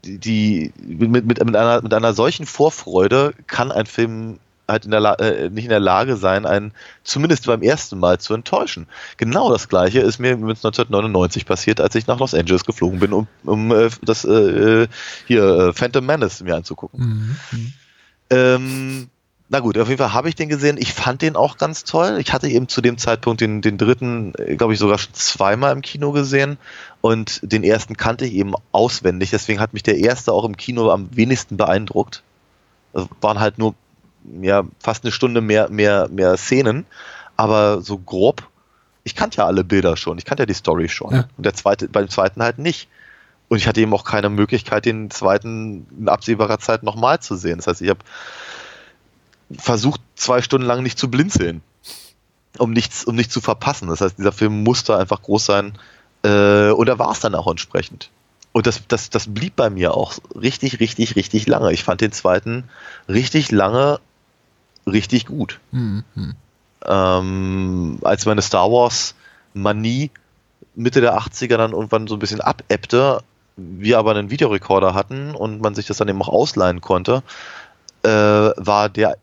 die, 0.04 0.72
mit, 0.80 1.10
mit, 1.10 1.26
mit, 1.26 1.56
einer, 1.56 1.82
mit 1.82 1.92
einer 1.92 2.14
solchen 2.14 2.46
Vorfreude 2.46 3.34
kann 3.46 3.70
ein 3.70 3.86
Film 3.86 4.38
halt 4.68 4.84
in 4.84 4.90
der 4.90 5.20
äh, 5.20 5.50
nicht 5.50 5.64
in 5.64 5.70
der 5.70 5.80
Lage 5.80 6.16
sein, 6.16 6.46
einen 6.46 6.72
zumindest 7.02 7.46
beim 7.46 7.62
ersten 7.62 7.98
Mal 7.98 8.18
zu 8.18 8.34
enttäuschen. 8.34 8.86
Genau 9.16 9.50
das 9.50 9.68
gleiche 9.68 10.00
ist 10.00 10.18
mir 10.18 10.32
1999 10.32 11.46
passiert, 11.46 11.80
als 11.80 11.94
ich 11.94 12.06
nach 12.06 12.18
Los 12.18 12.34
Angeles 12.34 12.64
geflogen 12.64 13.00
bin, 13.00 13.12
um, 13.12 13.26
um 13.44 13.72
äh, 13.72 13.90
das 14.02 14.24
äh, 14.24 14.86
hier 15.26 15.44
äh, 15.44 15.72
Phantom 15.72 16.04
Menace 16.04 16.42
mir 16.42 16.56
anzugucken. 16.56 17.00
Mhm. 17.00 17.36
mhm. 17.58 17.72
Ähm, 18.30 19.08
na 19.50 19.60
gut, 19.60 19.78
auf 19.78 19.88
jeden 19.88 19.98
Fall 19.98 20.12
habe 20.12 20.28
ich 20.28 20.34
den 20.34 20.50
gesehen. 20.50 20.76
Ich 20.78 20.92
fand 20.92 21.22
den 21.22 21.34
auch 21.34 21.56
ganz 21.56 21.84
toll. 21.84 22.18
Ich 22.20 22.34
hatte 22.34 22.48
eben 22.48 22.68
zu 22.68 22.82
dem 22.82 22.98
Zeitpunkt 22.98 23.40
den, 23.40 23.62
den 23.62 23.78
dritten, 23.78 24.34
äh, 24.36 24.56
glaube 24.56 24.74
ich, 24.74 24.78
sogar 24.78 24.98
schon 24.98 25.14
zweimal 25.14 25.72
im 25.72 25.80
Kino 25.80 26.12
gesehen. 26.12 26.58
Und 27.00 27.40
den 27.42 27.64
ersten 27.64 27.96
kannte 27.96 28.26
ich 28.26 28.34
eben 28.34 28.52
auswendig. 28.72 29.30
Deswegen 29.30 29.58
hat 29.58 29.72
mich 29.72 29.82
der 29.82 29.96
erste 29.96 30.32
auch 30.32 30.44
im 30.44 30.58
Kino 30.58 30.90
am 30.90 31.08
wenigsten 31.16 31.56
beeindruckt. 31.56 32.22
Also 32.92 33.08
waren 33.22 33.40
halt 33.40 33.56
nur 33.58 33.74
ja, 34.42 34.64
fast 34.80 35.04
eine 35.04 35.12
Stunde 35.12 35.40
mehr, 35.40 35.68
mehr, 35.68 36.08
mehr 36.08 36.36
Szenen, 36.36 36.86
aber 37.36 37.80
so 37.82 37.98
grob, 37.98 38.46
ich 39.04 39.14
kannte 39.14 39.38
ja 39.38 39.46
alle 39.46 39.64
Bilder 39.64 39.96
schon, 39.96 40.18
ich 40.18 40.24
kannte 40.24 40.42
ja 40.42 40.46
die 40.46 40.54
Story 40.54 40.88
schon. 40.88 41.14
Ja. 41.14 41.28
Und 41.36 41.46
der 41.46 41.54
zweite, 41.54 41.88
beim 41.88 42.08
zweiten 42.08 42.42
halt 42.42 42.58
nicht. 42.58 42.88
Und 43.48 43.56
ich 43.56 43.66
hatte 43.66 43.80
eben 43.80 43.94
auch 43.94 44.04
keine 44.04 44.28
Möglichkeit, 44.28 44.84
den 44.84 45.10
zweiten 45.10 45.86
in 45.98 46.08
absehbarer 46.08 46.58
Zeit 46.58 46.82
nochmal 46.82 47.20
zu 47.20 47.34
sehen. 47.34 47.56
Das 47.56 47.66
heißt, 47.66 47.80
ich 47.80 47.88
habe 47.88 48.00
versucht, 49.56 50.02
zwei 50.16 50.42
Stunden 50.42 50.66
lang 50.66 50.82
nicht 50.82 50.98
zu 50.98 51.10
blinzeln, 51.10 51.62
um 52.58 52.72
nichts, 52.72 53.04
um 53.04 53.14
nichts 53.14 53.32
zu 53.32 53.40
verpassen. 53.40 53.88
Das 53.88 54.02
heißt, 54.02 54.18
dieser 54.18 54.32
Film 54.32 54.62
musste 54.62 54.98
einfach 54.98 55.22
groß 55.22 55.46
sein, 55.46 55.78
äh, 56.22 56.70
und 56.70 56.86
da 56.86 56.98
war 56.98 57.12
es 57.12 57.20
dann 57.20 57.34
auch 57.34 57.46
entsprechend. 57.46 58.10
Und 58.52 58.66
das, 58.66 58.82
das, 58.88 59.10
das 59.10 59.32
blieb 59.32 59.56
bei 59.56 59.70
mir 59.70 59.94
auch 59.94 60.14
richtig, 60.34 60.80
richtig, 60.80 61.16
richtig 61.16 61.46
lange. 61.46 61.72
Ich 61.72 61.84
fand 61.84 62.00
den 62.00 62.12
zweiten 62.12 62.64
richtig 63.08 63.50
lange 63.50 64.00
richtig 64.88 65.26
gut. 65.26 65.60
Mhm. 65.70 66.04
Ähm, 66.84 67.98
als 68.02 68.26
meine 68.26 68.42
Star 68.42 68.70
Wars 68.70 69.14
Manie 69.54 70.10
Mitte 70.74 71.00
der 71.00 71.18
80er 71.18 71.56
dann 71.56 71.72
irgendwann 71.72 72.06
so 72.06 72.14
ein 72.14 72.20
bisschen 72.20 72.40
abebbte, 72.40 73.22
wir 73.56 73.98
aber 73.98 74.12
einen 74.12 74.30
Videorekorder 74.30 74.94
hatten 74.94 75.34
und 75.34 75.60
man 75.60 75.74
sich 75.74 75.86
das 75.86 75.96
dann 75.96 76.08
eben 76.08 76.22
auch 76.22 76.28
ausleihen 76.28 76.80
konnte, 76.80 77.22
äh, 78.04 78.08
war 78.08 78.88
der 78.88 79.16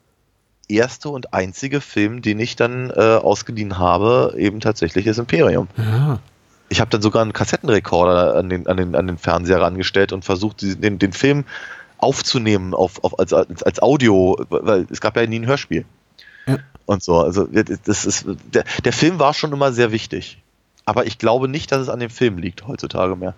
erste 0.68 1.10
und 1.10 1.34
einzige 1.34 1.80
Film, 1.80 2.22
den 2.22 2.40
ich 2.40 2.56
dann 2.56 2.90
äh, 2.90 3.16
ausgeliehen 3.16 3.78
habe, 3.78 4.34
eben 4.38 4.60
tatsächlich 4.60 5.06
das 5.06 5.18
Imperium. 5.18 5.68
Ja. 5.78 6.20
Ich 6.68 6.82
habe 6.82 6.90
dann 6.90 7.02
sogar 7.02 7.22
einen 7.22 7.34
Kassettenrekorder 7.34 8.36
an 8.36 8.50
den, 8.50 8.68
an 8.68 8.78
den, 8.78 8.96
an 8.96 9.08
den 9.08 9.18
Fernseher 9.18 9.62
rangestellt 9.62 10.12
und 10.12 10.26
versucht, 10.26 10.62
den, 10.62 11.00
den 11.00 11.14
Film 11.14 11.46
aufzunehmen 11.98 12.74
auf, 12.74 13.04
auf, 13.04 13.20
als, 13.20 13.34
als, 13.34 13.64
als 13.64 13.82
Audio, 13.82 14.38
weil 14.50 14.88
es 14.90 15.02
gab 15.02 15.16
ja 15.18 15.26
nie 15.26 15.40
ein 15.40 15.48
Hörspiel. 15.48 15.86
Ja. 16.48 16.58
Und 16.86 17.04
so, 17.04 17.20
also 17.20 17.48
das 17.48 18.06
ist, 18.06 18.26
der, 18.54 18.64
der 18.84 18.94
Film 18.94 19.20
war 19.20 19.34
schon 19.34 19.52
immer 19.52 19.72
sehr 19.74 19.92
wichtig. 19.92 20.42
Aber 20.86 21.08
ich 21.08 21.18
glaube 21.18 21.48
nicht, 21.48 21.72
dass 21.72 21.82
es 21.82 21.90
an 21.90 22.00
dem 22.00 22.12
Film 22.12 22.38
liegt 22.38 22.68
heutzutage 22.68 23.16
mehr. 23.16 23.34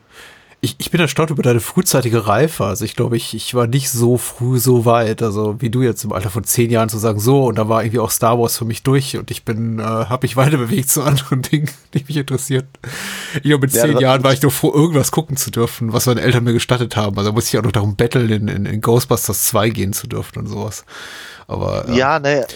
Ich, 0.60 0.76
ich 0.80 0.90
bin 0.90 1.00
erstaunt 1.00 1.30
über 1.30 1.44
deine 1.44 1.60
frühzeitige 1.60 2.26
Reife. 2.26 2.66
Also 2.66 2.84
ich 2.84 2.96
glaube, 2.96 3.16
ich, 3.16 3.36
ich 3.36 3.54
war 3.54 3.68
nicht 3.68 3.92
so 3.92 4.18
früh 4.18 4.58
so 4.58 4.86
weit. 4.86 5.22
Also 5.22 5.62
wie 5.62 5.70
du 5.70 5.84
jetzt 5.84 6.04
im 6.04 6.12
Alter 6.12 6.32
von 6.32 6.44
zehn 6.44 6.72
Jahren 6.72 6.90
zu 6.90 6.98
sagen, 6.98 7.20
so, 7.20 7.46
und 7.46 7.60
da 7.60 7.70
war 7.70 7.84
irgendwie 7.84 8.00
auch 8.00 8.10
Star 8.10 8.40
Wars 8.40 8.58
für 8.58 8.66
mich 8.66 8.82
durch 8.82 9.18
und 9.18 9.30
ich 9.30 9.46
bin, 9.46 9.78
äh, 9.78 9.84
habe 9.84 10.26
mich 10.26 10.36
weiter 10.36 10.58
bewegt 10.58 10.90
zu 10.90 11.04
anderen 11.04 11.42
Dingen, 11.52 11.70
die 11.94 12.04
mich 12.08 12.18
interessiert. 12.18 12.66
Ich 13.36 13.44
glaube, 13.44 13.68
mit 13.68 13.76
ja, 13.76 13.84
zehn 13.84 14.00
Jahren 14.00 14.24
war 14.24 14.34
ich 14.34 14.42
nur 14.42 14.52
froh, 14.52 14.74
irgendwas 14.74 15.12
gucken 15.12 15.38
zu 15.38 15.52
dürfen, 15.52 15.94
was 15.94 16.08
meine 16.08 16.22
Eltern 16.22 16.44
mir 16.44 16.54
gestattet 16.54 16.96
haben. 16.96 17.18
Also 17.18 17.30
da 17.30 17.36
musste 17.36 17.56
ich 17.56 17.60
auch 17.60 17.66
noch 17.66 17.72
darum 17.72 17.96
betteln, 17.96 18.30
in, 18.30 18.48
in, 18.48 18.66
in 18.66 18.82
Ghostbusters 18.82 19.46
2 19.46 19.70
gehen 19.70 19.94
zu 19.94 20.08
dürfen 20.08 20.40
und 20.40 20.48
sowas. 20.48 20.86
Aber. 21.48 21.88
Äh, 21.88 21.98
ja, 21.98 22.20
ne, 22.20 22.48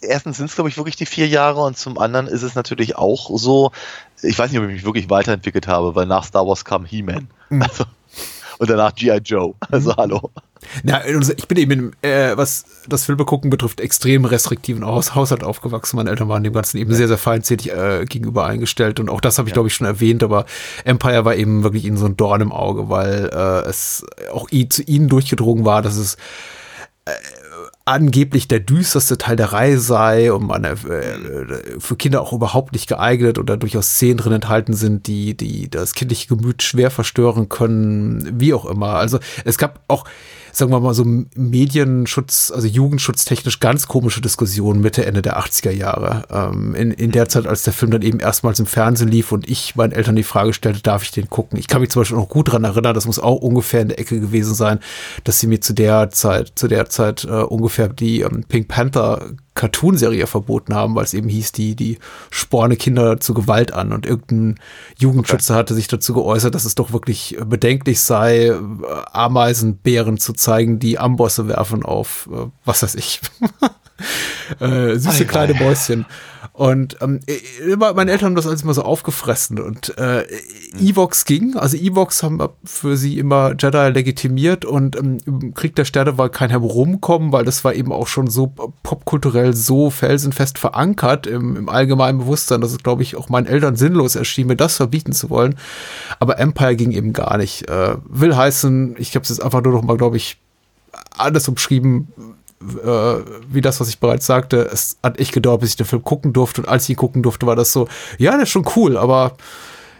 erstens 0.00 0.36
sind 0.36 0.46
es, 0.46 0.54
glaube 0.54 0.70
ich, 0.70 0.76
wirklich 0.76 0.96
die 0.96 1.06
vier 1.06 1.28
Jahre 1.28 1.60
und 1.60 1.76
zum 1.76 1.98
anderen 1.98 2.26
ist 2.26 2.42
es 2.42 2.54
natürlich 2.54 2.96
auch 2.96 3.30
so, 3.38 3.72
ich 4.22 4.38
weiß 4.38 4.50
nicht, 4.50 4.60
ob 4.60 4.66
ich 4.66 4.74
mich 4.74 4.84
wirklich 4.84 5.10
weiterentwickelt 5.10 5.66
habe, 5.66 5.94
weil 5.94 6.06
nach 6.06 6.24
Star 6.24 6.46
Wars 6.46 6.64
kam 6.64 6.84
He-Man. 6.84 7.28
Mhm. 7.50 7.62
Also, 7.62 7.84
und 8.58 8.68
danach 8.68 8.94
G.I. 8.94 9.18
Joe. 9.18 9.54
Also 9.70 9.96
hallo. 9.96 10.30
Na, 10.82 10.98
also 10.98 11.32
ich 11.36 11.46
bin 11.46 11.56
eben, 11.56 11.92
äh, 12.02 12.36
was 12.36 12.64
das 12.88 13.04
Filme 13.04 13.24
gucken 13.24 13.50
betrifft, 13.50 13.80
extrem 13.80 14.24
restriktiven 14.24 14.84
Haus 14.84 15.14
Haushalt 15.14 15.44
aufgewachsen. 15.44 15.96
Meine 15.96 16.10
Eltern 16.10 16.28
waren 16.28 16.42
dem 16.42 16.52
Ganzen 16.52 16.78
eben 16.78 16.92
sehr, 16.92 17.06
sehr 17.06 17.18
feindselig 17.18 17.70
äh, 17.70 18.04
gegenüber 18.06 18.46
eingestellt. 18.46 18.98
Und 18.98 19.08
auch 19.08 19.20
das 19.20 19.38
habe 19.38 19.48
ich, 19.48 19.52
ja. 19.52 19.54
glaube 19.54 19.68
ich, 19.68 19.74
schon 19.74 19.86
erwähnt. 19.86 20.22
Aber 20.22 20.46
Empire 20.84 21.24
war 21.24 21.36
eben 21.36 21.62
wirklich 21.62 21.84
ihnen 21.84 21.96
so 21.96 22.06
ein 22.06 22.16
Dorn 22.16 22.40
im 22.40 22.52
Auge, 22.52 22.88
weil 22.88 23.30
äh, 23.32 23.68
es 23.68 24.04
auch 24.32 24.48
zu 24.50 24.82
ihnen 24.82 25.08
durchgedrungen 25.08 25.64
war, 25.64 25.82
dass 25.82 25.96
es 25.96 26.16
äh, 27.04 27.10
angeblich 27.88 28.48
der 28.48 28.60
düsterste 28.60 29.16
Teil 29.16 29.36
der 29.36 29.52
Reihe 29.52 29.78
sei 29.78 30.30
und 30.30 30.46
man 30.46 30.64
äh, 30.64 30.76
für 31.78 31.96
Kinder 31.96 32.20
auch 32.20 32.34
überhaupt 32.34 32.72
nicht 32.74 32.86
geeignet 32.86 33.38
oder 33.38 33.56
durchaus 33.56 33.86
Szenen 33.86 34.18
drin 34.18 34.34
enthalten 34.34 34.74
sind, 34.74 35.06
die, 35.06 35.34
die 35.34 35.70
das 35.70 35.94
kindliche 35.94 36.28
Gemüt 36.28 36.62
schwer 36.62 36.90
verstören 36.90 37.48
können, 37.48 38.28
wie 38.38 38.52
auch 38.52 38.66
immer. 38.66 38.90
Also 38.90 39.18
es 39.44 39.56
gab 39.56 39.80
auch 39.88 40.04
sagen 40.58 40.72
wir 40.72 40.80
mal 40.80 40.94
so 40.94 41.04
Medienschutz, 41.04 42.52
also 42.54 42.66
jugendschutztechnisch 42.66 43.60
ganz 43.60 43.86
komische 43.86 44.20
Diskussionen 44.20 44.80
Mitte, 44.80 45.06
Ende 45.06 45.22
der 45.22 45.38
80er 45.38 45.70
Jahre. 45.70 46.24
Ähm, 46.30 46.74
in, 46.74 46.90
in 46.90 47.12
der 47.12 47.28
Zeit, 47.28 47.46
als 47.46 47.62
der 47.62 47.72
Film 47.72 47.92
dann 47.92 48.02
eben 48.02 48.20
erstmals 48.20 48.58
im 48.58 48.66
Fernsehen 48.66 49.08
lief 49.08 49.32
und 49.32 49.48
ich 49.48 49.76
meinen 49.76 49.92
Eltern 49.92 50.16
die 50.16 50.22
Frage 50.24 50.52
stellte, 50.52 50.82
darf 50.82 51.04
ich 51.04 51.12
den 51.12 51.30
gucken? 51.30 51.58
Ich 51.58 51.68
kann 51.68 51.80
mich 51.80 51.90
zum 51.90 52.00
Beispiel 52.00 52.18
noch 52.18 52.28
gut 52.28 52.48
daran 52.48 52.64
erinnern, 52.64 52.94
das 52.94 53.06
muss 53.06 53.18
auch 53.18 53.36
ungefähr 53.36 53.82
in 53.82 53.88
der 53.88 53.98
Ecke 53.98 54.20
gewesen 54.20 54.54
sein, 54.54 54.80
dass 55.24 55.38
sie 55.38 55.46
mir 55.46 55.60
zu 55.60 55.72
der 55.72 56.10
Zeit, 56.10 56.52
zu 56.56 56.68
der 56.68 56.88
Zeit 56.90 57.24
äh, 57.24 57.28
ungefähr 57.28 57.88
die 57.88 58.22
ähm, 58.22 58.44
Pink 58.48 58.68
Panther 58.68 59.30
Cartoonserie 59.58 60.28
verboten 60.28 60.74
haben, 60.74 60.94
weil 60.94 61.04
es 61.04 61.14
eben 61.14 61.28
hieß, 61.28 61.50
die, 61.50 61.74
die 61.74 61.98
sporne 62.30 62.76
Kinder 62.76 63.18
zu 63.18 63.34
Gewalt 63.34 63.74
an. 63.74 63.92
Und 63.92 64.06
irgendein 64.06 64.60
Jugendschützer 64.98 65.54
okay. 65.54 65.58
hatte 65.58 65.74
sich 65.74 65.88
dazu 65.88 66.14
geäußert, 66.14 66.54
dass 66.54 66.64
es 66.64 66.76
doch 66.76 66.92
wirklich 66.92 67.36
bedenklich 67.44 68.00
sei, 68.00 68.54
Ameisenbären 69.12 70.18
zu 70.18 70.32
zeigen, 70.32 70.78
die 70.78 70.98
Ambosse 70.98 71.48
werfen 71.48 71.84
auf, 71.84 72.28
äh, 72.32 72.46
was 72.64 72.84
weiß 72.84 72.94
ich, 72.94 73.20
äh, 74.60 74.96
süße 74.96 75.26
kleine 75.26 75.54
Mäuschen. 75.54 76.06
Und 76.58 76.96
ähm, 77.00 77.20
meine 77.78 78.10
Eltern 78.10 78.30
haben 78.30 78.34
das 78.34 78.48
alles 78.48 78.62
immer 78.62 78.74
so 78.74 78.82
aufgefressen 78.82 79.60
und 79.60 79.96
äh, 79.96 80.24
Evox 80.80 81.24
ging, 81.24 81.54
also 81.54 81.76
Evox 81.76 82.24
haben 82.24 82.42
für 82.64 82.96
sie 82.96 83.16
immer 83.16 83.54
Jedi 83.56 83.90
legitimiert 83.90 84.64
und 84.64 84.96
ähm, 84.96 85.18
im 85.24 85.54
Krieg 85.54 85.76
der 85.76 85.84
Sterne 85.84 86.18
war 86.18 86.30
kein 86.30 86.50
Herumkommen, 86.50 87.30
weil 87.30 87.44
das 87.44 87.62
war 87.62 87.74
eben 87.74 87.92
auch 87.92 88.08
schon 88.08 88.26
so 88.26 88.52
popkulturell 88.82 89.54
so 89.54 89.90
felsenfest 89.90 90.58
verankert 90.58 91.28
im, 91.28 91.54
im 91.54 91.68
allgemeinen 91.68 92.18
Bewusstsein, 92.18 92.60
dass 92.60 92.72
es, 92.72 92.78
glaube 92.78 93.04
ich, 93.04 93.14
auch 93.14 93.28
meinen 93.28 93.46
Eltern 93.46 93.76
sinnlos 93.76 94.16
erschien, 94.16 94.48
mir 94.48 94.56
das 94.56 94.78
verbieten 94.78 95.12
zu 95.12 95.30
wollen. 95.30 95.54
Aber 96.18 96.40
Empire 96.40 96.74
ging 96.74 96.90
eben 96.90 97.12
gar 97.12 97.38
nicht. 97.38 97.70
Äh, 97.70 97.98
will 98.08 98.34
heißen, 98.34 98.96
ich 98.98 99.14
habe 99.14 99.22
es 99.22 99.28
jetzt 99.28 99.44
einfach 99.44 99.62
nur 99.62 99.74
noch 99.74 99.82
mal, 99.82 99.96
glaube 99.96 100.16
ich, 100.16 100.38
alles 101.16 101.46
umschrieben, 101.46 102.08
äh, 102.60 103.14
wie 103.50 103.60
das, 103.60 103.80
was 103.80 103.88
ich 103.88 104.00
bereits 104.00 104.26
sagte, 104.26 104.68
es 104.72 104.98
hat 105.02 105.18
echt 105.18 105.32
gedauert, 105.32 105.60
bis 105.60 105.70
ich 105.70 105.76
den 105.76 105.86
Film 105.86 106.02
gucken 106.04 106.32
durfte. 106.32 106.62
Und 106.62 106.68
als 106.68 106.84
ich 106.84 106.90
ihn 106.90 106.96
gucken 106.96 107.22
durfte, 107.22 107.46
war 107.46 107.56
das 107.56 107.72
so, 107.72 107.88
ja, 108.18 108.32
der 108.32 108.42
ist 108.42 108.50
schon 108.50 108.66
cool, 108.76 108.96
aber 108.96 109.36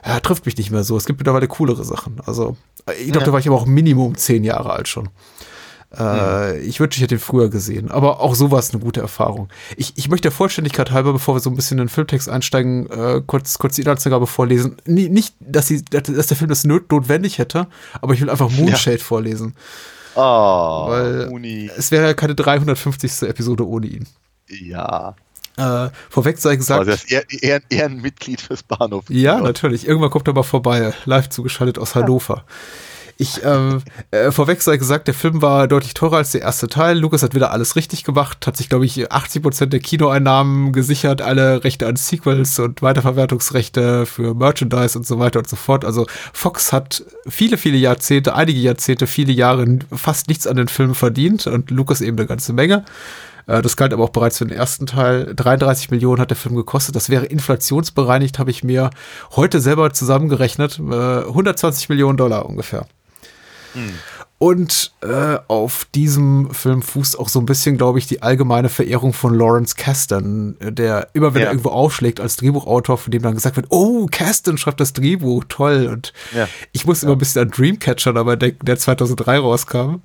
ja, 0.05 0.21
trifft 0.21 0.47
mich 0.47 0.57
nicht 0.57 0.71
mehr 0.71 0.85
so. 0.85 0.97
Es 0.97 1.07
gibt 1.07 1.19
mittlerweile 1.21 1.49
coolere 1.49 1.85
Sachen. 1.85 2.21
Also, 2.25 2.57
ich 2.99 3.07
glaube, 3.07 3.21
ja. 3.21 3.27
da 3.27 3.33
war 3.33 3.41
ich 3.41 3.47
aber 3.47 3.57
auch 3.57 3.67
Minimum 3.67 4.17
zehn 4.17 4.45
Jahre 4.45 4.71
alt 4.71 4.89
schon. 4.89 5.09
Äh, 5.97 6.61
Ich 6.61 6.81
wünschte, 6.81 6.97
ich 6.97 7.03
hätte 7.03 7.17
ihn 7.17 7.21
früher 7.21 7.49
gesehen. 7.49 7.91
Aber 7.91 8.21
auch 8.21 8.35
so 8.35 8.51
war 8.51 8.59
es 8.59 8.73
eine 8.73 8.83
gute 8.83 9.01
Erfahrung. 9.01 9.49
Ich, 9.77 9.93
ich 9.97 10.09
möchte 10.09 10.29
der 10.29 10.33
Vollständigkeit 10.33 10.91
halber, 10.91 11.13
bevor 11.13 11.35
wir 11.35 11.41
so 11.41 11.51
ein 11.51 11.57
bisschen 11.57 11.79
in 11.79 11.85
den 11.85 11.89
Filmtext 11.89 12.29
einsteigen, 12.29 12.89
äh, 12.91 13.23
kurz, 13.27 13.59
kurz 13.59 13.77
die 13.77 13.83
Inhaltsangabe 13.83 14.27
vorlesen. 14.27 14.77
Nie, 14.85 15.09
nicht, 15.09 15.35
dass, 15.41 15.67
sie, 15.67 15.85
dass 15.85 16.27
der 16.27 16.37
Film 16.37 16.49
das 16.49 16.65
not 16.65 16.91
notwendig 16.91 17.39
hätte, 17.39 17.67
aber 18.01 18.15
ich 18.15 18.21
will 18.21 18.31
einfach 18.31 18.51
Moonshade 18.51 18.99
vorlesen. 18.99 19.55
Oh, 20.21 20.87
Weil 20.91 21.29
Uni. 21.29 21.71
es 21.77 21.93
wäre 21.93 22.07
ja 22.07 22.15
keine 22.15 22.35
350. 22.35 23.23
Episode 23.29 23.67
ohne 23.67 23.87
ihn. 23.87 24.07
Ja. 24.49 25.15
Äh, 25.57 25.91
vorweg 26.11 26.39
sei 26.39 26.57
gesagt. 26.57 26.89
Also 26.89 26.91
er 26.91 26.97
ist 26.97 27.11
eher, 27.33 27.43
eher, 27.43 27.63
eher 27.71 27.87
ein 27.87 28.01
Mitglied 28.01 28.41
fürs 28.41 28.63
Bahnhof. 28.65 29.05
Ja, 29.09 29.39
natürlich. 29.41 29.87
Irgendwann 29.87 30.11
kommt 30.11 30.27
er 30.27 30.35
mal 30.35 30.43
vorbei, 30.43 30.93
live 31.05 31.29
zugeschaltet 31.29 31.79
aus 31.79 31.95
Hannover. 31.95 32.45
Ich, 33.21 33.45
ähm, 33.45 33.83
äh, 34.13 34.31
vorweg 34.31 34.63
sei 34.63 34.77
gesagt, 34.77 35.09
der 35.09 35.15
Film 35.15 35.43
war 35.43 35.67
deutlich 35.67 35.93
teurer 35.93 36.19
als 36.19 36.31
der 36.31 36.43
erste 36.43 36.69
Teil. 36.69 36.97
Lucas 36.97 37.25
hat 37.25 37.35
wieder 37.35 37.51
alles 37.51 37.75
richtig 37.75 38.05
gemacht, 38.05 38.47
hat 38.47 38.57
sich, 38.57 38.69
glaube 38.69 38.85
ich, 38.85 39.11
80% 39.11 39.67
der 39.67 39.81
Kinoeinnahmen 39.81 40.73
gesichert, 40.73 41.21
alle 41.21 41.65
Rechte 41.65 41.89
an 41.89 41.97
Sequels 41.97 42.61
und 42.61 42.81
Weiterverwertungsrechte 42.81 44.07
für 44.07 44.35
Merchandise 44.35 44.97
und 44.97 45.05
so 45.05 45.19
weiter 45.19 45.41
und 45.41 45.49
so 45.49 45.57
fort. 45.57 45.85
Also 45.85 46.07
Fox 46.33 46.73
hat 46.73 47.05
viele, 47.29 47.57
viele 47.57 47.77
Jahrzehnte, 47.77 48.37
einige 48.37 48.61
Jahrzehnte, 48.61 49.09
viele 49.09 49.33
Jahre 49.33 49.81
fast 49.93 50.29
nichts 50.29 50.47
an 50.47 50.57
den 50.57 50.69
Film 50.69 50.95
verdient 50.95 51.49
und 51.49 51.73
Lucas 51.73 52.01
eben 52.01 52.17
eine 52.17 52.27
ganze 52.29 52.53
Menge. 52.53 52.85
Äh, 53.49 53.63
Das 53.63 53.77
galt 53.77 53.93
aber 53.93 54.05
auch 54.05 54.11
bereits 54.11 54.39
für 54.39 54.47
den 54.47 54.57
ersten 54.57 54.87
Teil. 54.87 55.35
33 55.35 55.91
Millionen 55.91 56.21
hat 56.21 56.31
der 56.31 56.37
Film 56.37 56.55
gekostet. 56.55 56.95
Das 56.95 57.11
wäre 57.11 57.27
inflationsbereinigt, 57.27 58.39
habe 58.39 58.53
ich 58.53 58.63
mir 58.63 58.91
heute 59.35 59.61
selber 59.61 59.93
zusammengerechnet. 59.93 60.79
Äh, 60.79 61.25
120 61.27 61.89
Millionen 61.89 62.17
Dollar 62.17 62.47
ungefähr. 62.47 62.87
Und 64.39 64.93
äh, 65.01 65.39
auf 65.49 65.87
diesem 65.95 66.51
Film 66.53 66.81
fußt 66.83 67.19
auch 67.19 67.29
so 67.29 67.41
ein 67.41 67.47
bisschen, 67.47 67.77
glaube 67.77 67.99
ich, 67.99 68.07
die 68.07 68.23
allgemeine 68.23 68.69
Verehrung 68.69 69.13
von 69.13 69.35
Lawrence 69.35 69.75
Kasdan, 69.75 70.57
äh, 70.61 70.73
der 70.73 71.09
immer, 71.13 71.35
wenn 71.35 71.43
Ja. 71.43 71.49
er 71.49 71.53
irgendwo 71.53 71.71
aufschlägt 71.71 72.21
als 72.21 72.37
Drehbuchautor, 72.37 72.99
von 72.99 73.11
dem 73.11 73.23
dann 73.23 73.35
gesagt 73.35 73.57
wird, 73.57 73.67
oh, 73.71 74.07
Kasdan 74.11 74.57
schreibt 74.57 74.81
das 74.81 74.93
Drehbuch, 74.93 75.45
toll. 75.49 75.89
Und 75.93 76.13
Ja. 76.33 76.49
ich 76.73 76.87
muss 76.87 77.03
immer 77.03 77.13
ein 77.13 77.19
bisschen 77.19 77.43
an 77.43 77.51
Dreamcatcher 77.51 78.13
dabei 78.13 78.37
denken, 78.37 78.65
der 78.65 78.79
2003 78.79 79.39
rauskam. 79.39 79.97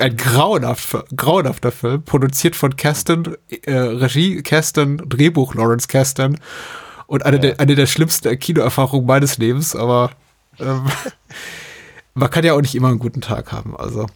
Ein 0.00 0.16
grauenhafter, 0.16 1.04
grauenhafter 1.14 1.70
Film, 1.70 2.02
produziert 2.02 2.56
von 2.56 2.74
Kasdan, 2.74 3.36
äh, 3.64 3.72
Regie 3.76 4.42
Kasdan, 4.42 4.96
Drehbuch 5.08 5.54
Lawrence 5.54 5.86
Kasdan. 5.86 6.38
Und 7.06 7.26
eine, 7.26 7.38
der, 7.38 7.60
eine 7.60 7.74
der 7.74 7.86
schlimmsten 7.86 8.36
Kinoerfahrungen 8.38 9.06
meines 9.06 9.36
Lebens, 9.38 9.76
aber 9.76 10.10
ähm, 10.58 10.86
man 12.14 12.30
kann 12.30 12.44
ja 12.44 12.54
auch 12.54 12.60
nicht 12.60 12.74
immer 12.74 12.88
einen 12.88 12.98
guten 12.98 13.20
Tag 13.20 13.52
haben. 13.52 13.76
Also. 13.76 14.06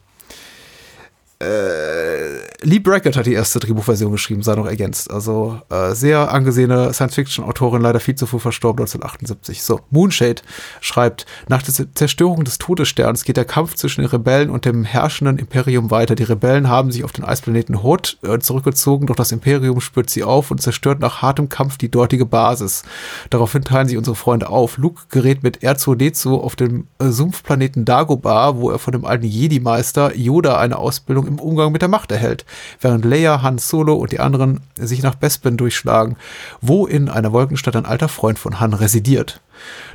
Äh, 1.39 2.47
Lee 2.63 2.79
Brackett 2.79 3.17
hat 3.17 3.27
die 3.27 3.35
erste 3.35 3.59
Drehbuchversion 3.59 4.11
geschrieben, 4.11 4.43
sei 4.43 4.55
noch 4.55 4.67
ergänzt. 4.67 5.11
Also 5.11 5.61
äh, 5.69 5.93
sehr 5.95 6.33
angesehene 6.33 6.95
Science-Fiction-Autorin, 6.95 7.83
leider 7.83 8.01
viel 8.01 8.15
zu 8.15 8.27
früh 8.27 8.39
verstorben, 8.39 8.83
1978. 8.83 9.63
So, 9.63 9.81
Moonshade 9.91 10.41
schreibt, 10.81 11.27
nach 11.49 11.63
der 11.63 11.95
Zerstörung 11.95 12.45
des 12.45 12.57
Todessterns 12.57 13.25
geht 13.25 13.37
der 13.37 13.45
Kampf 13.45 13.75
zwischen 13.75 14.01
den 14.01 14.09
Rebellen 14.09 14.49
und 14.49 14.65
dem 14.65 14.85
herrschenden 14.85 15.39
Imperium 15.39 15.91
weiter. 15.91 16.15
Die 16.15 16.23
Rebellen 16.23 16.71
haben 16.71 16.91
sich 16.91 17.05
auf 17.05 17.13
den 17.13 17.25
Eisplaneten 17.25 17.83
Hoth 17.83 18.17
äh, 18.23 18.39
zurückgezogen, 18.39 19.07
doch 19.07 19.17
das 19.17 19.31
Imperium 19.31 19.83
spürt 19.83 20.09
sie 20.09 20.25
auf 20.25 20.51
und 20.51 20.63
zerstört 20.63 21.01
nach 21.01 21.21
hartem 21.21 21.51
Kampf 21.51 21.77
die 21.77 21.91
dortige 21.91 22.25
Basis. 22.25 22.83
Daraufhin 23.29 23.63
teilen 23.63 23.89
sich 23.89 23.99
unsere 23.99 24.17
Freunde 24.17 24.49
auf. 24.49 24.79
Luke 24.79 25.03
gerät 25.11 25.43
mit 25.43 25.59
R2D2 25.59 26.41
auf 26.41 26.57
dem 26.57 26.87
äh, 26.99 27.11
Sumpfplaneten 27.11 27.85
Dagobah, 27.85 28.57
wo 28.57 28.71
er 28.71 28.79
von 28.79 28.93
dem 28.93 29.05
alten 29.05 29.27
Jedi-Meister 29.27 30.17
Yoda 30.17 30.59
eine 30.59 30.79
Ausbildung 30.79 31.26
im 31.27 31.39
Umgang 31.39 31.73
mit 31.73 31.83
der 31.83 31.89
Macht 31.89 32.13
erhält, 32.13 32.45
während 32.81 33.05
Leia, 33.05 33.43
Han 33.43 33.59
Solo 33.59 33.95
und 33.95 34.13
die 34.13 34.21
anderen 34.21 34.61
sich 34.77 35.03
nach 35.03 35.15
Bespin 35.15 35.57
durchschlagen, 35.57 36.17
wo 36.61 36.87
in 36.87 37.09
einer 37.09 37.33
Wolkenstadt 37.33 37.77
ein 37.77 37.87
alter 37.87 38.09
Freund 38.09 38.39
von 38.39 38.61
Han 38.61 38.73
residiert. 38.73 39.41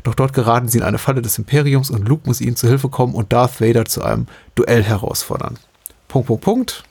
Doch 0.03 0.15
dort 0.15 0.33
geraten 0.33 0.67
sie 0.67 0.79
in 0.79 0.83
eine 0.83 0.97
Falle 0.97 1.21
des 1.21 1.37
Imperiums 1.37 1.89
und 1.89 2.07
Luke 2.07 2.27
muss 2.27 2.41
ihnen 2.41 2.55
zu 2.55 2.67
Hilfe 2.67 2.89
kommen 2.89 3.13
und 3.13 3.31
Darth 3.31 3.61
Vader 3.61 3.85
zu 3.85 4.03
einem 4.03 4.27
Duell 4.55 4.83
herausfordern. 4.83 5.57
Punkt, 6.07 6.27
Punkt, 6.27 6.43
Punkt. 6.43 6.83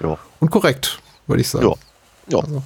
Ja. 0.00 0.18
Und 0.38 0.50
korrekt, 0.50 1.00
würde 1.26 1.40
ich 1.40 1.48
sagen. 1.48 1.74
Ja. 2.28 2.38
Ja. 2.38 2.62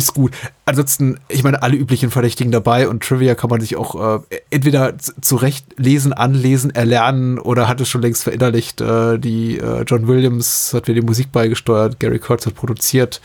Ist 0.00 0.14
gut. 0.14 0.32
Ansonsten, 0.64 1.20
ich 1.28 1.42
meine, 1.42 1.62
alle 1.62 1.76
üblichen 1.76 2.10
Verdächtigen 2.10 2.50
dabei 2.50 2.88
und 2.88 3.02
Trivia 3.02 3.34
kann 3.34 3.50
man 3.50 3.60
sich 3.60 3.76
auch 3.76 4.16
äh, 4.30 4.40
entweder 4.48 4.96
zurecht 4.98 5.66
lesen, 5.76 6.14
anlesen, 6.14 6.70
erlernen 6.74 7.38
oder 7.38 7.68
hat 7.68 7.82
es 7.82 7.88
schon 7.90 8.00
längst 8.00 8.22
verinnerlicht. 8.22 8.80
Äh, 8.80 9.18
die 9.18 9.58
äh, 9.58 9.82
John 9.82 10.08
Williams 10.08 10.72
hat 10.72 10.88
mir 10.88 10.94
die 10.94 11.02
Musik 11.02 11.32
beigesteuert, 11.32 12.00
Gary 12.00 12.18
Kurtz 12.18 12.46
hat 12.46 12.54
produziert. 12.54 13.20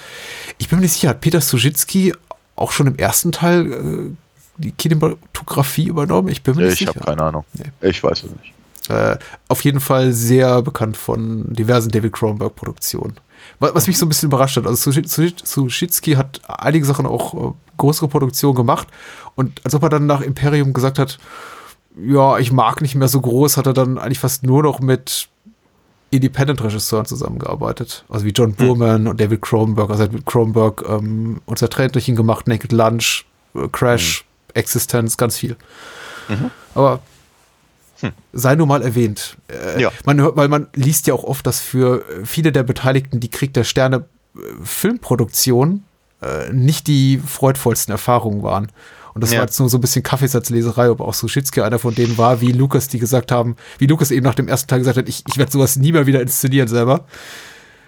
Ich 0.58 0.68
bin 0.68 0.80
mir 0.80 0.84
nicht 0.84 0.92
sicher, 0.92 1.08
hat 1.08 1.22
Peter 1.22 1.40
Suschitsky 1.40 2.14
auch 2.58 2.74
schon 2.74 2.88
im 2.88 2.98
ersten 2.98 3.32
Teil 3.32 3.72
äh, 3.72 4.12
die 4.58 4.72
Kinematografie 4.72 5.88
übernommen? 5.88 6.28
Ich 6.28 6.44
bin 6.44 6.56
mir 6.56 6.64
nicht 6.64 6.74
Ich 6.74 6.80
sicher. 6.80 6.94
habe 6.96 7.06
keine 7.06 7.24
Ahnung. 7.24 7.46
Nee. 7.54 7.90
Ich 7.90 8.04
weiß 8.04 8.24
es 8.24 8.30
nicht. 8.32 8.54
Äh, 8.90 9.18
auf 9.48 9.62
jeden 9.62 9.80
Fall 9.80 10.12
sehr 10.12 10.62
bekannt 10.62 10.98
von 10.98 11.54
diversen 11.54 11.90
David 11.90 12.12
Cronenberg-Produktionen. 12.12 13.16
Wa- 13.60 13.72
Was 13.74 13.88
mich 13.88 13.98
so 13.98 14.06
ein 14.06 14.10
bisschen 14.10 14.28
überrascht 14.28 14.58
hat. 14.58 14.66
Also 14.68 14.92
Suschitsky 14.92 16.14
hat 16.14 16.42
einige 16.48 16.86
Sachen 16.86 17.06
auch 17.06 17.34
äh, 17.34 17.54
größere 17.78 18.08
Produktionen 18.08 18.56
gemacht 18.56 18.88
und 19.36 19.62
als 19.66 19.76
ob 19.76 19.84
er 19.84 19.90
dann 19.90 20.06
nach 20.06 20.22
Imperium 20.22 20.74
gesagt 20.74 21.00
hat, 21.00 21.18
ja, 21.98 22.38
ich 22.40 22.52
mag 22.52 22.82
nicht 22.82 22.96
mehr 22.96 23.08
so 23.08 23.22
groß, 23.22 23.58
hat 23.58 23.68
er 23.68 23.74
dann 23.74 23.98
eigentlich 23.98 24.20
fast 24.20 24.44
nur 24.44 24.64
noch 24.64 24.80
mit 24.82 25.30
Independent-Regisseuren 26.12 27.06
zusammengearbeitet. 27.06 28.06
Also 28.10 28.26
wie 28.26 28.30
John 28.32 28.54
Burman 28.54 29.08
und 29.08 29.20
David 29.20 29.42
Cronenberg. 29.42 29.90
Also 29.90 30.04
hat 30.04 30.14
mit 30.14 30.26
Cronenberg 30.26 30.84
ähm, 30.88 31.42
unser 31.46 31.70
Tränchen 31.70 32.16
gemacht, 32.16 32.48
Naked 32.48 32.72
Lunch, 32.72 33.26
äh, 33.56 33.68
Crash, 33.72 34.26
Existence, 34.54 35.18
ganz 35.18 35.38
viel. 35.38 35.56
Aber 36.74 37.00
sei 38.34 38.56
nur 38.56 38.68
mal 38.68 38.82
erwähnt. 38.82 39.38
Äh, 39.48 39.82
Ja. 39.82 39.92
man 40.06 40.20
hört, 40.22 40.36
weil 40.38 40.48
man 40.48 40.68
liest 40.74 41.08
ja 41.08 41.14
auch 41.14 41.24
oft, 41.24 41.46
dass 41.48 41.60
für 41.60 42.02
äh, 42.10 42.26
viele 42.26 42.52
der 42.52 42.64
Beteiligten 42.64 43.20
die 43.20 43.30
Krieg 43.30 43.54
der 43.54 43.64
Sterne 43.64 44.06
äh, 44.36 44.40
Filmproduktion 44.64 45.84
äh, 46.22 46.52
nicht 46.52 46.88
die 46.88 47.18
freudvollsten 47.26 47.92
Erfahrungen 47.92 48.44
waren. 48.44 48.68
Und 49.14 49.22
das 49.24 49.32
Ja. 49.32 49.38
war 49.40 49.46
jetzt 49.46 49.60
nur 49.60 49.70
so 49.70 49.78
ein 49.78 49.82
bisschen 49.82 50.04
Kaffeesatzleserei, 50.04 50.90
ob 50.90 51.00
auch 51.00 51.14
Suschitsky 51.14 51.62
einer 51.62 51.80
von 51.80 51.96
denen 51.96 52.18
war, 52.18 52.42
wie 52.42 52.52
Lukas 52.52 52.88
die 52.90 53.00
gesagt 53.00 53.32
haben, 53.32 53.56
wie 53.78 53.88
Lukas 53.88 54.12
eben 54.12 54.26
nach 54.26 54.36
dem 54.36 54.48
ersten 54.50 54.68
Teil 54.68 54.80
gesagt 54.80 54.98
hat, 54.98 55.08
ich, 55.08 55.24
ich 55.28 55.38
werde 55.38 55.52
sowas 55.52 55.78
nie 55.78 55.92
mehr 55.94 56.06
wieder 56.06 56.22
inszenieren 56.22 56.68
selber. 56.68 57.06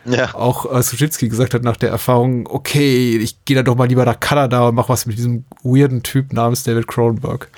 Ja. 0.06 0.34
Auch 0.36 0.74
äh, 0.74 0.82
Suschitsky 0.82 1.28
gesagt 1.28 1.54
hat 1.54 1.64
nach 1.64 1.76
der 1.76 1.90
Erfahrung, 1.90 2.48
okay, 2.48 3.18
ich 3.18 3.44
gehe 3.44 3.58
dann 3.58 3.66
doch 3.66 3.76
mal 3.76 3.90
lieber 3.90 4.06
nach 4.06 4.22
Kanada 4.22 4.70
und 4.70 4.76
mach 4.76 4.88
was 4.88 5.06
mit 5.06 5.18
diesem 5.18 5.44
weirden 5.64 6.02
Typ 6.02 6.32
namens 6.32 6.64
David 6.64 6.88
Cronenberg. 6.88 7.50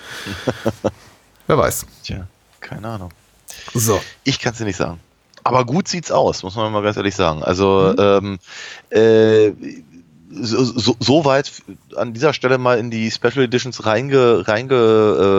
Wer 1.47 1.57
weiß. 1.57 1.85
Tja, 2.03 2.27
keine 2.61 2.87
Ahnung. 2.87 3.11
So. 3.73 4.01
Ich 4.23 4.39
kann 4.39 4.53
es 4.53 4.59
dir 4.59 4.65
nicht 4.65 4.77
sagen. 4.77 4.99
Aber 5.43 5.65
gut 5.65 5.87
sieht's 5.87 6.11
aus, 6.11 6.43
muss 6.43 6.55
man 6.55 6.71
mal 6.71 6.83
ganz 6.83 6.97
ehrlich 6.97 7.15
sagen. 7.15 7.43
Also 7.43 7.95
ähm, 7.97 8.39
äh, 8.89 9.51
so, 10.31 10.63
so, 10.63 10.95
so 10.99 11.25
weit 11.25 11.51
an 11.95 12.13
dieser 12.13 12.33
Stelle 12.33 12.57
mal 12.57 12.77
in 12.77 12.91
die 12.91 13.09
Special 13.09 13.43
Editions 13.45 13.85
reinge, 13.85 14.47
reinge 14.47 14.75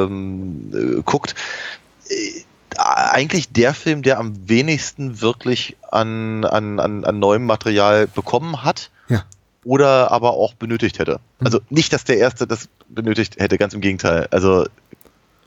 ähm, 0.08 1.02
äh. 1.04 2.14
Äh, 2.14 2.44
eigentlich 2.76 3.52
der 3.52 3.74
Film, 3.74 4.02
der 4.02 4.18
am 4.18 4.48
wenigsten 4.48 5.20
wirklich 5.20 5.76
an, 5.90 6.44
an, 6.44 6.80
an, 6.80 7.04
an 7.04 7.18
neuem 7.18 7.44
Material 7.44 8.06
bekommen 8.06 8.64
hat 8.64 8.90
Ja. 9.08 9.24
oder 9.64 10.10
aber 10.10 10.32
auch 10.32 10.54
benötigt 10.54 10.98
hätte. 10.98 11.20
Also 11.40 11.60
nicht, 11.68 11.92
dass 11.92 12.04
der 12.04 12.18
erste 12.18 12.46
das 12.46 12.68
benötigt 12.88 13.38
hätte, 13.38 13.58
ganz 13.58 13.74
im 13.74 13.80
Gegenteil. 13.80 14.28
Also, 14.30 14.66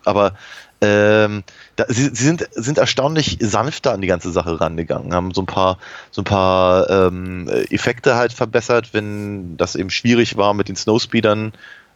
aber 0.06 0.36
ähm, 0.84 1.44
da, 1.78 1.86
sie, 1.88 2.10
sie 2.14 2.26
sind, 2.26 2.46
sind 2.52 2.78
erstaunlich 2.78 3.38
sanfter 3.40 3.94
an 3.94 4.02
die 4.02 4.08
ganze 4.08 4.34
Sache 4.34 4.60
rangegangen, 4.60 5.14
haben 5.14 5.34
so 5.34 5.42
ein 5.42 5.46
paar, 5.46 5.78
so 6.12 6.22
ein 6.22 6.26
paar 6.26 6.90
ähm, 6.90 7.48
Effekte 7.70 8.16
halt 8.16 8.34
verbessert, 8.34 8.90
wenn 8.94 9.56
das 9.56 9.76
eben 9.76 9.90
schwierig 9.90 10.36
war 10.36 10.54
mit 10.54 10.68
den 10.68 10.76
Snowspeedern 10.76 11.54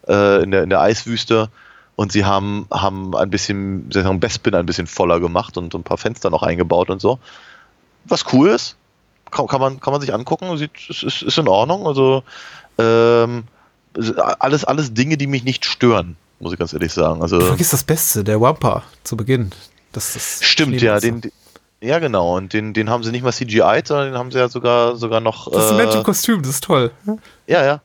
äh, 0.08 0.42
in, 0.42 0.52
der, 0.52 0.64
in 0.64 0.70
der 0.70 0.80
Eiswüste. 0.80 1.50
Und 1.98 2.14
sie 2.14 2.24
haben, 2.24 2.66
haben 2.72 3.14
ein 3.14 3.30
bisschen, 3.30 3.92
soll 3.92 4.04
ich 4.04 4.08
sagen, 4.08 4.22
Bespin 4.22 4.56
ein 4.56 4.66
bisschen 4.66 4.88
voller 4.88 5.20
gemacht 5.20 5.58
und 5.58 5.74
so 5.74 5.80
ein 5.80 5.84
paar 5.84 5.98
Fenster 5.98 6.30
noch 6.30 6.44
eingebaut 6.44 6.90
und 6.90 7.02
so. 7.02 7.20
Was 8.06 8.32
cool 8.32 8.50
ist, 8.50 8.78
kann, 9.32 9.48
kann, 9.48 9.60
man, 9.60 9.82
kann 9.82 9.92
man 9.92 10.00
sich 10.00 10.14
angucken, 10.14 10.56
sieht, 10.58 10.72
ist, 10.90 11.04
ist, 11.04 11.24
ist 11.24 11.38
in 11.38 11.50
Ordnung. 11.50 11.88
Also 11.88 12.24
ähm, 12.78 13.44
alles, 14.40 14.64
alles 14.64 14.94
Dinge, 14.94 15.18
die 15.18 15.28
mich 15.28 15.44
nicht 15.44 15.66
stören, 15.66 16.16
muss 16.40 16.54
ich 16.54 16.60
ganz 16.60 16.74
ehrlich 16.74 16.94
sagen. 16.94 17.22
Also, 17.22 17.40
Du 17.40 17.46
vergisst 17.46 17.74
das 17.74 17.84
Beste, 17.84 18.24
der 18.24 18.40
Wampa 18.42 18.84
zu 19.04 19.18
Beginn. 19.18 19.52
Das, 19.92 20.14
das 20.14 20.40
Stimmt, 20.44 20.82
ja, 20.82 21.00
Schneemonster. 21.00 21.30
den, 21.30 21.90
ja 21.90 22.00
genau, 22.00 22.36
und 22.38 22.54
den, 22.54 22.74
den 22.74 22.90
haben 22.90 23.04
sie 23.04 23.12
nicht 23.12 23.24
mal 23.24 23.32
CGI, 23.32 23.82
sondern 23.86 24.12
den 24.12 24.18
haben 24.18 24.32
sie 24.32 24.40
ja 24.40 24.50
sogar, 24.50 24.96
sogar 24.96 25.22
noch. 25.22 25.52
Das 25.52 25.66
ist 25.66 25.72
ein 25.72 25.80
äh, 25.80 25.84
Mensch 25.84 25.96
im 25.96 26.04
Kostüm, 26.04 26.42
das 26.42 26.52
ist 26.52 26.64
toll. 26.64 26.92
Ja, 27.48 27.64
ja. 27.66 27.82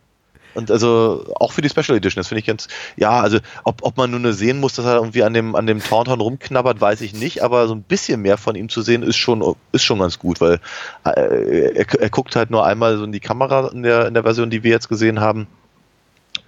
Und 0.54 0.70
also 0.70 1.24
auch 1.36 1.52
für 1.52 1.62
die 1.62 1.68
Special 1.70 1.96
Edition, 1.96 2.20
das 2.20 2.28
finde 2.28 2.40
ich 2.40 2.46
ganz, 2.46 2.68
ja, 2.96 3.20
also 3.20 3.38
ob, 3.64 3.82
ob 3.82 3.96
man 3.96 4.10
nur 4.10 4.32
sehen 4.34 4.60
muss, 4.60 4.74
dass 4.74 4.84
er 4.84 4.96
irgendwie 4.96 5.22
an 5.22 5.32
dem, 5.32 5.54
an 5.54 5.66
dem 5.66 5.82
Tauntaun 5.82 6.20
rumknabbert, 6.20 6.80
weiß 6.80 7.00
ich 7.00 7.14
nicht, 7.14 7.42
aber 7.42 7.68
so 7.68 7.74
ein 7.74 7.82
bisschen 7.82 8.20
mehr 8.20 8.36
von 8.36 8.54
ihm 8.54 8.68
zu 8.68 8.82
sehen 8.82 9.02
ist 9.02 9.16
schon, 9.16 9.42
ist 9.72 9.84
schon 9.84 10.00
ganz 10.00 10.18
gut, 10.18 10.40
weil 10.40 10.60
äh, 11.04 11.72
er, 11.74 12.00
er 12.00 12.10
guckt 12.10 12.36
halt 12.36 12.50
nur 12.50 12.66
einmal 12.66 12.98
so 12.98 13.04
in 13.04 13.12
die 13.12 13.20
Kamera 13.20 13.68
in 13.68 13.82
der, 13.82 14.06
in 14.06 14.14
der 14.14 14.24
Version, 14.24 14.50
die 14.50 14.62
wir 14.62 14.70
jetzt 14.70 14.88
gesehen 14.88 15.20
haben. 15.20 15.46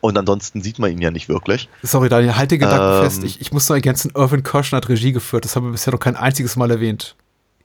Und 0.04 0.18
ansonsten 0.18 0.60
sieht 0.60 0.78
man 0.78 0.92
ihn 0.92 1.00
ja 1.00 1.10
nicht 1.10 1.30
wirklich. 1.30 1.70
Sorry, 1.82 2.10
Daniel, 2.10 2.36
halt 2.36 2.50
den 2.50 2.58
Gedanken 2.58 2.98
ähm, 2.98 3.04
fest. 3.04 3.24
Ich, 3.24 3.40
ich 3.40 3.52
muss 3.52 3.66
nur 3.70 3.76
ergänzen, 3.76 4.12
Irvin 4.14 4.42
Kirschner 4.42 4.76
hat 4.76 4.90
Regie 4.90 5.12
geführt. 5.12 5.46
Das 5.46 5.56
haben 5.56 5.64
wir 5.64 5.72
bisher 5.72 5.94
noch 5.94 5.98
kein 5.98 6.14
einziges 6.14 6.56
Mal 6.56 6.70
erwähnt. 6.70 7.16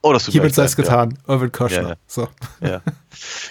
Oh, 0.02 0.13
das 0.13 0.23
tut 0.23 0.32
Hiermit 0.32 0.56
sei 0.56 0.63
es 0.63 0.78
getan. 0.78 1.17
Ja. 1.28 1.34
Irvin 1.34 1.52
Kirschner. 1.52 1.82
Ja, 1.82 1.89
ja. 1.89 1.95
So. 2.08 2.30
ja. 2.62 2.82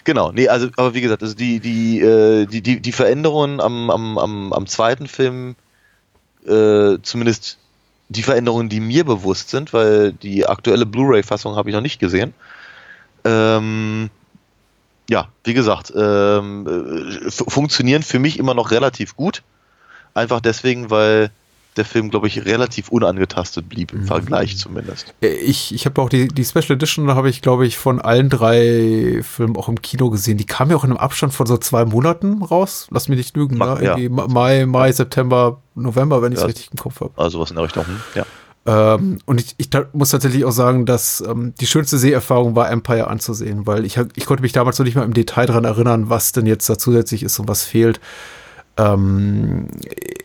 Genau, 0.04 0.32
nee, 0.32 0.48
also, 0.48 0.68
aber 0.78 0.94
wie 0.94 1.02
gesagt, 1.02 1.22
also 1.22 1.34
die, 1.34 1.60
die, 1.60 2.00
äh, 2.00 2.46
die, 2.46 2.62
die, 2.62 2.80
die 2.80 2.92
Veränderungen 2.92 3.60
am, 3.60 3.90
am, 3.90 4.16
am, 4.16 4.54
am 4.54 4.66
zweiten 4.66 5.06
Film, 5.06 5.54
äh, 6.46 6.96
zumindest 7.02 7.58
die 8.08 8.22
Veränderungen, 8.22 8.70
die 8.70 8.80
mir 8.80 9.04
bewusst 9.04 9.50
sind, 9.50 9.74
weil 9.74 10.14
die 10.14 10.46
aktuelle 10.46 10.86
Blu-ray-Fassung 10.86 11.56
habe 11.56 11.68
ich 11.68 11.74
noch 11.74 11.82
nicht 11.82 12.00
gesehen. 12.00 12.32
Ähm, 13.26 14.08
ja, 15.08 15.28
wie 15.44 15.54
gesagt, 15.54 15.92
ähm, 15.96 16.66
äh, 16.66 17.30
funktionieren 17.30 18.02
für 18.02 18.18
mich 18.18 18.38
immer 18.38 18.54
noch 18.54 18.70
relativ 18.70 19.16
gut. 19.16 19.42
Einfach 20.14 20.40
deswegen, 20.40 20.90
weil 20.90 21.30
der 21.78 21.84
Film, 21.84 22.10
glaube 22.10 22.26
ich, 22.26 22.44
relativ 22.44 22.88
unangetastet 22.88 23.68
blieb, 23.68 23.92
im 23.92 24.00
mhm. 24.00 24.06
Vergleich 24.06 24.58
zumindest. 24.58 25.14
Äh, 25.22 25.28
ich, 25.28 25.72
ich 25.72 25.86
habe 25.86 26.02
auch 26.02 26.08
die, 26.08 26.28
die 26.28 26.44
Special 26.44 26.72
Edition, 26.72 27.06
da 27.06 27.14
habe 27.14 27.30
ich, 27.30 27.40
glaube 27.40 27.66
ich, 27.66 27.78
von 27.78 28.00
allen 28.00 28.28
drei 28.28 29.20
Filmen 29.22 29.56
auch 29.56 29.68
im 29.68 29.80
Kino 29.80 30.10
gesehen. 30.10 30.36
Die 30.36 30.46
kam 30.46 30.70
ja 30.70 30.76
auch 30.76 30.84
in 30.84 30.90
einem 30.90 30.98
Abstand 30.98 31.32
von 31.32 31.46
so 31.46 31.56
zwei 31.56 31.84
Monaten 31.84 32.42
raus. 32.42 32.88
Lass 32.90 33.08
mich 33.08 33.16
nicht 33.16 33.36
lügen, 33.36 33.56
Mach, 33.56 33.80
ne? 33.80 33.84
Ja. 33.84 34.08
Mai, 34.10 34.66
Mai, 34.66 34.92
September, 34.92 35.62
November, 35.74 36.20
wenn 36.20 36.32
ich 36.32 36.38
es 36.38 36.42
ja, 36.42 36.48
richtig 36.48 36.70
im 36.72 36.78
Kopf 36.78 37.00
habe. 37.00 37.12
Also 37.16 37.40
was 37.40 37.50
in 37.50 37.56
der 37.56 37.64
Richtung, 37.64 37.86
hm, 37.86 38.00
ja. 38.14 38.26
Ähm, 38.68 39.18
und 39.24 39.40
ich, 39.40 39.54
ich 39.56 39.70
muss 39.94 40.10
tatsächlich 40.10 40.44
auch 40.44 40.52
sagen, 40.52 40.84
dass 40.84 41.22
ähm, 41.26 41.54
die 41.58 41.66
schönste 41.66 41.96
Seherfahrung 41.96 42.54
war, 42.54 42.70
Empire 42.70 43.06
anzusehen, 43.06 43.66
weil 43.66 43.86
ich, 43.86 43.98
ich 44.14 44.26
konnte 44.26 44.42
mich 44.42 44.52
damals 44.52 44.78
noch 44.78 44.84
nicht 44.84 44.94
mal 44.94 45.04
im 45.04 45.14
Detail 45.14 45.46
daran 45.46 45.64
erinnern, 45.64 46.10
was 46.10 46.32
denn 46.32 46.44
jetzt 46.44 46.68
da 46.68 46.76
zusätzlich 46.76 47.22
ist 47.22 47.38
und 47.38 47.48
was 47.48 47.64
fehlt. 47.64 47.98
Ähm, 48.76 49.68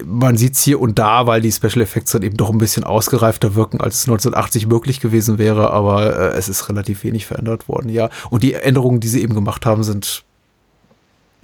man 0.03 0.35
sieht 0.35 0.55
es 0.55 0.61
hier 0.61 0.81
und 0.81 0.99
da, 0.99 1.25
weil 1.25 1.39
die 1.39 1.53
Special 1.53 1.79
Effects 1.81 2.11
dann 2.11 2.21
eben 2.21 2.35
doch 2.35 2.49
ein 2.49 2.57
bisschen 2.57 2.83
ausgereifter 2.83 3.55
wirken, 3.55 3.79
als 3.79 3.95
es 3.95 4.07
1980 4.09 4.67
möglich 4.67 4.99
gewesen 4.99 5.37
wäre, 5.37 5.71
aber 5.71 6.33
äh, 6.33 6.37
es 6.37 6.49
ist 6.49 6.67
relativ 6.67 7.05
wenig 7.05 7.25
verändert 7.25 7.69
worden, 7.69 7.87
ja. 7.87 8.09
Und 8.29 8.43
die 8.43 8.55
Änderungen, 8.55 8.99
die 8.99 9.07
sie 9.07 9.21
eben 9.21 9.35
gemacht 9.35 9.65
haben, 9.65 9.85
sind 9.85 10.25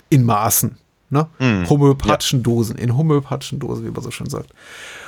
in 0.09 0.25
Maßen 0.25 0.77
ne? 1.09 1.27
Mm, 1.39 1.69
homöopathischen 1.69 2.39
ja. 2.39 2.43
Dosen, 2.43 2.77
in 2.77 2.95
homöopathischen 2.95 3.59
Dosen, 3.59 3.85
wie 3.85 3.91
man 3.91 4.03
so 4.03 4.11
schön 4.11 4.29
sagt. 4.29 4.51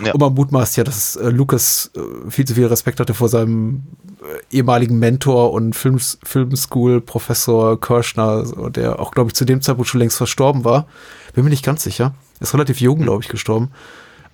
Ja. 0.04 0.14
Und 0.14 0.20
man 0.20 0.34
mutmaßt 0.34 0.78
ja, 0.78 0.84
dass 0.84 1.16
äh, 1.16 1.30
Lucas 1.30 1.92
äh, 1.96 2.30
viel 2.30 2.46
zu 2.46 2.56
viel 2.56 2.68
Respekt 2.68 3.00
hatte 3.00 3.14
vor 3.14 3.30
seinem 3.30 3.84
äh, 4.22 4.58
ehemaligen 4.58 5.00
Mentor 5.00 5.52
und 5.54 5.76
Film, 5.76 6.00
Filmschool-Professor 6.24 7.80
Kirschner, 7.80 8.44
der 8.72 9.00
auch, 9.00 9.12
glaube 9.12 9.30
ich, 9.30 9.34
zu 9.36 9.46
dem 9.46 9.62
Zeitpunkt 9.62 9.90
schon 9.90 10.00
längst 10.00 10.18
verstorben 10.18 10.64
war. 10.66 10.88
Bin 11.34 11.44
mir 11.44 11.50
nicht 11.50 11.66
ganz 11.66 11.84
sicher. 11.84 12.14
Er 12.40 12.42
ist 12.42 12.54
relativ 12.54 12.82
jung, 12.82 12.98
hm. 12.98 13.04
glaube 13.06 13.24
ich, 13.24 13.30
gestorben. 13.30 13.72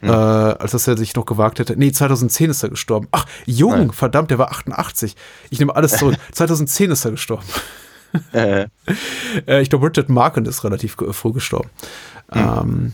Mhm. 0.01 0.09
Äh, 0.09 0.13
als 0.13 0.71
dass 0.71 0.87
er 0.87 0.95
sich 0.95 1.15
noch 1.15 1.25
gewagt 1.25 1.59
hätte. 1.59 1.75
Nee, 1.75 1.91
2010 1.91 2.51
ist 2.51 2.61
er 2.61 2.69
gestorben. 2.69 3.07
Ach, 3.11 3.25
jung, 3.45 3.71
Nein. 3.71 3.91
verdammt, 3.91 4.29
der 4.29 4.37
war 4.37 4.51
88. 4.51 5.15
Ich 5.49 5.59
nehme 5.59 5.75
alles 5.75 5.93
zurück. 5.97 6.15
2010 6.33 6.91
ist 6.91 7.05
er 7.05 7.11
gestorben. 7.11 7.45
Äh. 8.33 8.67
äh. 9.47 9.61
ich 9.61 9.69
glaube, 9.69 9.87
Richard 9.87 10.09
Marken 10.09 10.45
ist 10.45 10.63
relativ 10.63 10.95
früh 11.11 11.33
gestorben. 11.33 11.69
Mhm. 12.33 12.39
Ähm, 12.39 12.93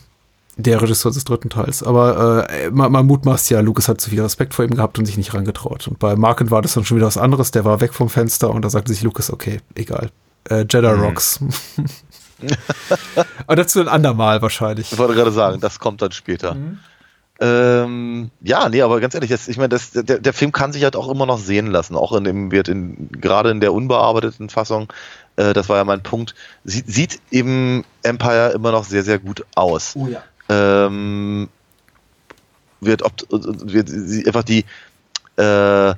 der 0.57 0.81
Regisseur 0.81 1.11
des 1.11 1.23
dritten 1.23 1.49
Teils. 1.49 1.81
Aber 1.83 2.47
äh, 2.49 2.69
man, 2.69 2.91
man 2.91 3.05
mutmaßt 3.05 3.49
ja, 3.49 3.59
Lucas 3.61 3.87
hat 3.87 3.99
zu 3.99 4.09
viel 4.09 4.21
Respekt 4.21 4.53
vor 4.53 4.65
ihm 4.65 4.75
gehabt 4.75 4.99
und 4.99 5.05
sich 5.05 5.17
nicht 5.17 5.33
rangetraut. 5.33 5.87
Und 5.87 5.99
bei 5.99 6.15
Marken 6.15 6.51
war 6.51 6.61
das 6.61 6.73
dann 6.73 6.85
schon 6.85 6.97
wieder 6.97 7.07
was 7.07 7.17
anderes. 7.17 7.51
Der 7.51 7.65
war 7.65 7.81
weg 7.81 7.93
vom 7.93 8.09
Fenster 8.09 8.51
und 8.51 8.63
da 8.63 8.69
sagte 8.69 8.93
sich 8.93 9.03
Lucas, 9.03 9.31
okay, 9.31 9.61
egal. 9.75 10.11
Äh, 10.49 10.65
Jedi 10.69 10.93
mhm. 10.93 11.01
Rocks. 11.01 11.39
Aber 13.47 13.55
dazu 13.55 13.79
ein 13.79 13.87
andermal 13.87 14.41
wahrscheinlich. 14.41 14.91
Ich 14.91 14.97
wollte 14.97 15.15
gerade 15.15 15.31
sagen, 15.31 15.59
das 15.59 15.79
kommt 15.79 16.01
dann 16.01 16.11
später. 16.11 16.55
Mhm. 16.55 16.79
Ähm, 17.43 18.31
ja, 18.41 18.69
nee, 18.69 18.81
aber 18.81 19.01
ganz 19.01 19.15
ehrlich, 19.15 19.29
das, 19.29 19.49
ich 19.49 19.57
meine, 19.57 19.67
das, 19.67 19.91
der, 19.91 20.19
der 20.19 20.31
Film 20.31 20.53
kann 20.53 20.71
sich 20.71 20.85
halt 20.85 20.95
auch 20.95 21.09
immer 21.09 21.25
noch 21.25 21.39
sehen 21.39 21.67
lassen, 21.67 21.97
auch 21.97 22.13
in 22.13 22.23
dem 22.23 22.51
wird 22.51 22.69
in, 22.69 23.09
gerade 23.11 23.51
in 23.51 23.59
der 23.59 23.73
unbearbeiteten 23.73 24.49
Fassung, 24.49 24.93
äh, 25.35 25.51
das 25.51 25.67
war 25.67 25.75
ja 25.75 25.83
mein 25.83 26.01
Punkt, 26.03 26.35
sieht, 26.63 26.87
sieht 26.87 27.19
eben 27.31 27.83
Empire 28.01 28.53
immer 28.55 28.71
noch 28.71 28.85
sehr, 28.85 29.03
sehr 29.03 29.19
gut 29.19 29.43
aus. 29.55 29.93
Oh 29.97 30.07
ja. 30.07 30.23
Ähm, 30.47 31.49
wird, 32.79 33.01
ob, 33.01 33.11
wird 33.29 33.91
einfach 34.25 34.43
die, 34.43 34.63
äh, 35.35 35.93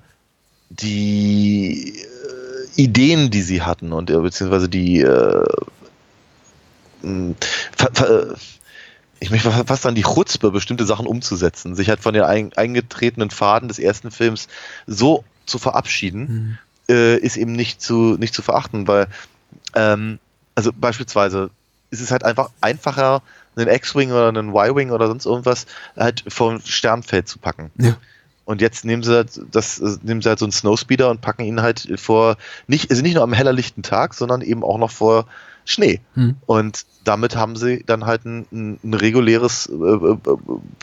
die 0.72 2.00
äh, 2.00 2.82
Ideen, 2.82 3.30
die 3.30 3.44
sie 3.44 3.62
hatten 3.62 3.94
und 3.94 4.10
äh, 4.10 4.18
beziehungsweise 4.18 4.68
die 4.68 5.02
äh, 5.02 5.46
ver, 7.78 7.90
ver, 7.94 8.36
ich 9.20 9.32
möchte 9.32 9.52
fast 9.52 9.86
an 9.86 9.96
die 9.96 10.04
Chutzpe, 10.04 10.52
bestimmte 10.52 10.86
Sachen 10.86 11.08
umzusetzen, 11.08 11.76
sich 11.76 11.90
halt 11.90 12.02
von 12.02 12.14
den 12.14 12.24
eingetretenen 12.24 13.30
Faden 13.30 13.68
des 13.68 13.80
ersten 13.80 14.12
Films 14.12 14.48
so 14.88 15.24
zu 15.46 15.60
verabschieden, 15.60 16.58
mhm. 16.90 16.94
äh, 16.94 17.18
ist 17.18 17.38
eben 17.38 17.54
nicht 17.54 17.82
zu, 17.82 18.18
nicht 18.18 18.34
zu 18.34 18.42
verachten, 18.42 18.88
weil, 18.88 19.08
ähm, 19.74 20.20
also 20.56 20.72
beispielsweise 20.74 21.50
ist 21.92 22.02
es 22.02 22.12
halt 22.12 22.24
einfach 22.26 22.50
einfacher, 22.62 23.22
einen 23.56 23.70
X-Wing 23.70 24.12
oder 24.12 24.28
einen 24.28 24.50
Y-Wing 24.50 24.92
oder 24.92 25.08
sonst 25.08 25.26
irgendwas 25.26 25.66
halt 25.96 26.26
vom 26.28 26.60
Sternfeld 26.60 27.28
zu 27.28 27.40
packen. 27.40 27.72
Ja. 27.78 27.98
Und 28.44 28.62
jetzt 28.62 28.86
nehmen 28.86 29.02
sie 29.02 29.16
halt 29.16 29.42
das, 29.52 29.80
nehmen 30.04 30.22
sie 30.22 30.30
halt 30.30 30.40
so 30.40 30.46
einen 30.46 30.52
Snowspeeder 30.52 31.10
und 31.10 31.22
packen 31.22 31.44
ihn 31.44 31.62
halt 31.62 31.88
vor, 32.00 32.38
nicht, 32.68 32.92
also 32.92 33.02
nicht 33.02 33.16
nur 33.16 33.24
am 33.24 33.34
heller 33.34 33.54
lichten 33.54 33.82
Tag, 33.82 34.14
sondern 34.14 34.42
eben 34.42 34.64
auch 34.64 34.78
noch 34.78 34.92
vor 34.92 35.26
Schnee. 35.66 36.00
Hm. 36.14 36.38
Und 36.46 36.86
damit 37.04 37.36
haben 37.36 37.56
sie 37.56 37.84
dann 37.86 38.06
halt 38.06 38.26
ein, 38.26 38.80
ein 38.84 38.94
reguläres 38.94 39.68
äh, 39.68 39.74
äh, 39.74 40.18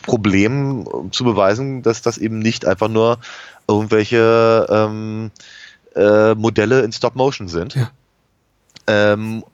Problem 0.03 0.85
zu 1.13 1.25
beweisen, 1.25 1.83
dass 1.83 2.03
das 2.03 2.19
eben 2.19 2.39
nicht 2.41 2.67
einfach 2.67 2.89
nur 2.89 3.19
irgendwelche 3.69 4.67
ähm, 4.69 5.31
äh, 5.95 6.35
Modelle 6.35 6.83
in 6.83 6.93
Stop 6.93 7.15
Motion 7.15 7.49
sind. 7.49 7.75
Ja. 7.75 7.91
Ähm, 8.87 9.45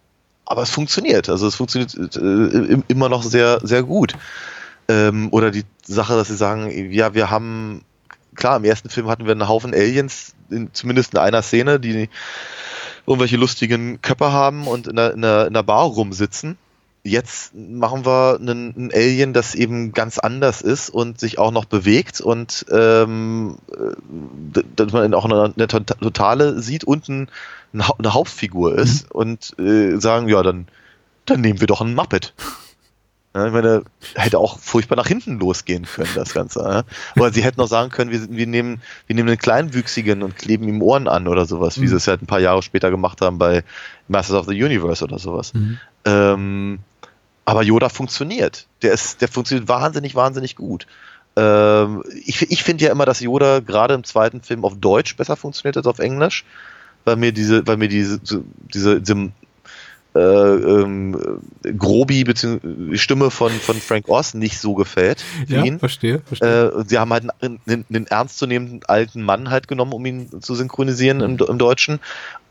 aber 0.46 0.62
es 0.62 0.70
funktioniert. 0.70 1.28
Also 1.28 1.46
es 1.46 1.54
funktioniert 1.54 1.94
äh, 2.16 2.82
immer 2.88 3.08
noch 3.10 3.22
sehr, 3.22 3.60
sehr 3.62 3.82
gut. 3.82 4.14
Ähm, 4.88 5.28
oder 5.30 5.50
die 5.50 5.64
Sache, 5.84 6.14
dass 6.14 6.28
sie 6.28 6.36
sagen, 6.36 6.90
ja, 6.90 7.12
wir 7.12 7.30
haben, 7.30 7.82
klar, 8.34 8.56
im 8.56 8.64
ersten 8.64 8.88
Film 8.88 9.08
hatten 9.08 9.26
wir 9.26 9.32
einen 9.32 9.48
Haufen 9.48 9.74
Aliens, 9.74 10.34
in, 10.48 10.72
zumindest 10.72 11.12
in 11.12 11.18
einer 11.18 11.42
Szene, 11.42 11.78
die 11.78 12.08
irgendwelche 13.08 13.36
lustigen 13.36 14.02
Köpfe 14.02 14.32
haben 14.32 14.66
und 14.66 14.86
in 14.86 14.96
der, 14.96 15.14
in 15.14 15.22
der, 15.22 15.46
in 15.46 15.54
der 15.54 15.62
Bar 15.62 15.86
rumsitzen. 15.86 16.58
Jetzt 17.04 17.54
machen 17.54 18.04
wir 18.04 18.38
einen, 18.38 18.74
einen, 18.76 18.92
Alien, 18.92 19.32
das 19.32 19.54
eben 19.54 19.92
ganz 19.92 20.18
anders 20.18 20.60
ist 20.60 20.90
und 20.90 21.18
sich 21.18 21.38
auch 21.38 21.50
noch 21.50 21.64
bewegt 21.64 22.20
und 22.20 22.66
ähm, 22.70 23.56
äh, 23.72 24.62
dass 24.76 24.92
man 24.92 25.14
auch 25.14 25.24
eine, 25.24 25.54
eine 25.56 25.68
Totale 25.68 26.60
sieht 26.60 26.84
und 26.84 27.08
ein, 27.08 27.30
eine 27.72 28.12
Hauptfigur 28.12 28.74
ist 28.74 29.04
mhm. 29.04 29.10
und 29.12 29.58
äh, 29.58 29.96
sagen, 29.98 30.28
ja, 30.28 30.42
dann, 30.42 30.66
dann 31.24 31.40
nehmen 31.40 31.60
wir 31.60 31.66
doch 31.66 31.80
einen 31.80 31.94
Muppet. 31.94 32.34
Ich 33.46 33.52
meine, 33.52 33.82
hätte 34.14 34.38
auch 34.38 34.58
furchtbar 34.58 34.96
nach 34.96 35.06
hinten 35.06 35.38
losgehen 35.38 35.84
können, 35.84 36.10
das 36.14 36.34
Ganze. 36.34 36.84
Oder 37.16 37.32
sie 37.32 37.42
hätten 37.42 37.60
auch 37.60 37.68
sagen 37.68 37.90
können, 37.90 38.10
wir, 38.10 38.28
wir, 38.30 38.46
nehmen, 38.46 38.80
wir 39.06 39.16
nehmen 39.16 39.28
einen 39.28 39.38
Kleinwüchsigen 39.38 40.22
und 40.22 40.36
kleben 40.36 40.68
ihm 40.68 40.82
Ohren 40.82 41.08
an 41.08 41.28
oder 41.28 41.46
sowas, 41.46 41.76
mhm. 41.76 41.82
wie 41.82 41.88
sie 41.88 41.96
es 41.96 42.08
halt 42.08 42.22
ein 42.22 42.26
paar 42.26 42.40
Jahre 42.40 42.62
später 42.62 42.90
gemacht 42.90 43.20
haben 43.20 43.38
bei 43.38 43.64
Masters 44.08 44.36
of 44.36 44.46
the 44.46 44.62
Universe 44.62 45.04
oder 45.04 45.18
sowas. 45.18 45.54
Mhm. 45.54 45.78
Ähm, 46.04 46.78
aber 47.44 47.62
Yoda 47.62 47.88
funktioniert. 47.88 48.66
Der, 48.82 48.92
ist, 48.92 49.20
der 49.20 49.28
funktioniert 49.28 49.68
wahnsinnig, 49.68 50.14
wahnsinnig 50.14 50.54
gut. 50.54 50.86
Ähm, 51.36 52.02
ich 52.24 52.50
ich 52.50 52.62
finde 52.62 52.84
ja 52.84 52.92
immer, 52.92 53.06
dass 53.06 53.20
Yoda 53.20 53.60
gerade 53.60 53.94
im 53.94 54.04
zweiten 54.04 54.42
Film 54.42 54.64
auf 54.64 54.78
Deutsch 54.78 55.16
besser 55.16 55.36
funktioniert 55.36 55.76
als 55.76 55.86
auf 55.86 55.98
Englisch, 55.98 56.44
weil 57.04 57.16
mir 57.16 57.32
diese, 57.32 57.66
weil 57.66 57.76
mir 57.76 57.88
diese, 57.88 58.18
diese, 58.18 59.00
diese 59.00 59.32
äh, 60.14 60.20
ähm, 60.20 61.40
Grobi 61.62 62.24
bzw. 62.24 62.96
Stimme 62.96 63.30
von, 63.30 63.52
von 63.52 63.76
Frank 63.76 64.08
Oz 64.08 64.34
nicht 64.34 64.58
so 64.58 64.74
gefällt. 64.74 65.24
Ja, 65.46 65.64
ihn. 65.64 65.78
verstehe. 65.78 66.20
verstehe. 66.24 66.72
Äh, 66.72 66.84
sie 66.86 66.98
haben 66.98 67.12
halt 67.12 67.24
einen, 67.40 67.60
einen, 67.66 67.84
einen 67.88 68.06
ernstzunehmenden 68.06 68.84
alten 68.86 69.22
Mann 69.22 69.50
halt 69.50 69.68
genommen, 69.68 69.92
um 69.92 70.04
ihn 70.06 70.40
zu 70.40 70.54
synchronisieren 70.54 71.20
im, 71.20 71.38
im 71.38 71.58
Deutschen. 71.58 72.00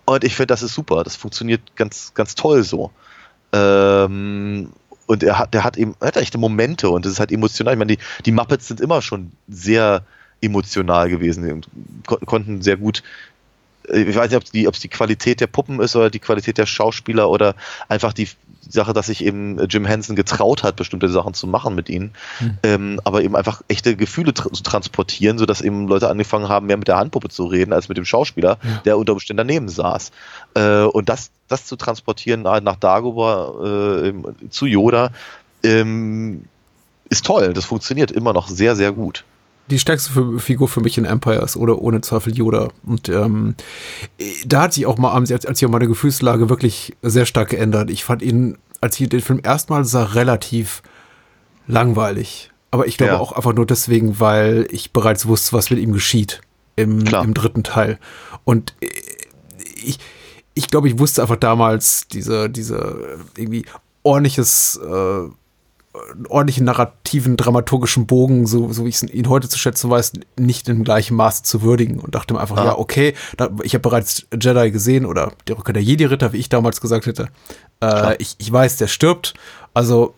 Und 0.06 0.24
ich 0.24 0.36
finde, 0.36 0.48
das 0.48 0.64
ist 0.64 0.74
super. 0.74 1.04
Das 1.04 1.16
funktioniert 1.16 1.62
ganz, 1.76 2.14
ganz 2.14 2.36
toll 2.36 2.64
so. 2.64 2.92
Ähm, 3.52 4.70
und 5.06 5.24
er 5.24 5.40
hat, 5.40 5.54
der 5.54 5.64
hat 5.64 5.78
eben, 5.78 5.96
er 6.00 6.08
hat 6.08 6.18
echte 6.18 6.38
Momente 6.38 6.90
und 6.90 7.06
es 7.06 7.14
ist 7.14 7.20
halt 7.20 7.32
emotional. 7.32 7.74
Ich 7.74 7.80
meine, 7.80 7.96
die, 7.96 8.04
die 8.26 8.32
Muppets 8.32 8.68
sind 8.68 8.82
immer 8.82 9.02
schon 9.02 9.32
sehr 9.48 10.04
emotional 10.42 11.10
gewesen 11.10 11.52
und 11.52 11.68
konnten 12.06 12.62
sehr 12.62 12.78
gut 12.78 13.02
ich 13.88 14.16
weiß 14.16 14.30
nicht, 14.30 14.38
ob 14.38 14.44
es 14.44 14.52
die, 14.52 14.88
die 14.88 14.88
Qualität 14.90 15.40
der 15.40 15.48
Puppen 15.48 15.80
ist 15.80 15.96
oder 15.96 16.10
die 16.10 16.20
Qualität 16.20 16.58
der 16.58 16.66
Schauspieler 16.66 17.30
oder 17.30 17.56
einfach 17.88 18.14
die 18.14 18.28
Sache, 18.70 18.94
dass 18.94 19.08
sich 19.08 19.24
eben 19.24 19.66
Jim 19.68 19.86
Henson 19.86 20.16
getraut 20.16 20.64
hat, 20.64 20.76
bestimmte 20.76 21.08
Sachen 21.10 21.34
zu 21.34 21.48
machen 21.48 21.74
mit 21.74 21.90
ihnen, 21.90 22.14
hm. 22.40 22.58
ähm, 22.64 23.02
aber 23.06 23.24
eben 23.24 23.36
einfach 23.36 23.62
echte 23.70 23.96
Gefühle 23.96 24.34
tra 24.34 24.52
zu 24.52 24.62
transportieren, 24.62 25.38
sodass 25.38 25.62
eben 25.62 25.88
Leute 25.88 26.10
angefangen 26.10 26.50
haben, 26.50 26.68
mehr 26.68 26.78
mit 26.78 26.88
der 26.88 26.98
Handpuppe 26.98 27.30
zu 27.30 27.46
reden, 27.46 27.72
als 27.72 27.88
mit 27.88 27.98
dem 27.98 28.06
Schauspieler, 28.06 28.58
ja. 28.62 28.82
der 28.84 28.98
unter 28.98 29.14
Umständen 29.14 29.38
daneben 29.38 29.70
saß. 29.70 30.12
Äh, 30.56 30.82
und 30.82 31.08
das, 31.08 31.32
das 31.48 31.66
zu 31.66 31.78
transportieren 31.78 32.42
nach 32.42 32.76
Dagobah 32.76 34.04
äh, 34.04 34.14
zu 34.50 34.66
Yoda, 34.66 35.12
ähm, 35.64 36.44
ist 37.10 37.26
toll. 37.26 37.54
Das 37.54 37.64
funktioniert 37.64 38.12
immer 38.12 38.34
noch 38.34 38.50
sehr, 38.50 38.76
sehr 38.76 38.92
gut 38.92 39.24
die 39.70 39.80
stärkste 39.80 40.40
Figur 40.40 40.68
für 40.68 40.82
mich 40.82 40.98
in 40.98 41.06
Empire 41.06 41.42
ist 41.42 41.58
oder 41.58 41.80
ohne 41.80 42.02
Zweifel 42.02 42.36
Yoda. 42.36 42.70
Und 42.86 43.10
ähm, 43.10 43.56
da 44.46 44.64
hat 44.64 44.74
sich 44.74 44.86
auch 44.86 44.98
mal, 44.98 45.12
als, 45.12 45.46
als 45.46 45.64
auch 45.64 45.70
meine 45.70 45.88
Gefühlslage 45.88 46.50
wirklich 46.50 46.96
sehr 47.02 47.26
stark 47.26 47.50
geändert. 47.50 47.90
Ich 47.90 48.04
fand 48.04 48.22
ihn, 48.22 48.58
als 48.82 49.00
ich 49.00 49.10
den 49.10 49.22
Film 49.22 49.42
erstmal 49.44 49.84
sah, 49.84 50.04
relativ 50.04 50.82
langweilig. 51.68 52.52
Aber 52.72 52.88
ich 52.88 52.98
glaube 52.98 53.14
ja. 53.14 53.20
auch 53.20 53.34
einfach 53.34 53.54
nur 53.54 53.66
deswegen, 53.66 54.20
weil 54.20 54.68
ich 54.72 54.92
bereits 54.92 55.28
wusste, 55.28 55.54
was 55.54 55.70
mit 55.70 55.80
ihm 55.80 55.94
geschieht 55.94 56.42
im, 56.76 57.06
im 57.06 57.34
dritten 57.34 57.64
Teil. 57.64 58.00
Und 58.46 58.74
äh, 58.82 58.88
ich, 59.84 60.00
ich 60.54 60.68
glaube, 60.70 60.88
ich 60.88 61.00
wusste 61.00 61.22
einfach 61.22 61.38
damals 61.38 62.08
diese, 62.08 62.50
diese 62.50 63.20
irgendwie 63.36 63.66
ordentliches 64.04 64.78
äh, 64.78 65.30
ordentlichen 66.30 66.66
narrativen, 66.66 67.38
dramaturgischen 67.38 68.08
Bogen, 68.08 68.48
so, 68.48 68.72
so 68.72 68.86
wie 68.86 68.90
ich 68.90 69.02
ihn 69.04 69.30
heute 69.30 69.50
zu 69.50 69.58
schätzen 69.58 69.90
weiß, 69.90 70.14
nicht 70.38 70.70
im 70.70 70.84
gleichen 70.84 71.16
Maße 71.16 71.44
zu 71.44 71.62
würdigen 71.62 72.00
und 72.00 72.16
dachte 72.16 72.34
mir 72.34 72.40
einfach, 72.40 72.58
ah. 72.58 72.66
ja, 72.66 72.78
okay, 72.78 73.14
da, 73.38 73.50
ich 73.64 73.74
habe 73.74 73.82
bereits 73.82 74.26
Jedi 74.34 74.72
gesehen 74.72 75.06
oder 75.06 75.32
die 75.48 75.54
Rückkehr 75.54 75.74
der 75.74 75.84
Jedi-Ritter, 75.84 76.34
wie 76.34 76.38
ich 76.38 76.50
damals 76.50 76.82
gesagt 76.82 77.06
hätte. 77.06 77.30
Äh, 77.82 78.16
ich, 78.18 78.36
ich 78.38 78.52
weiß, 78.52 78.78
der 78.78 78.88
stirbt, 78.88 79.34
also 79.74 80.16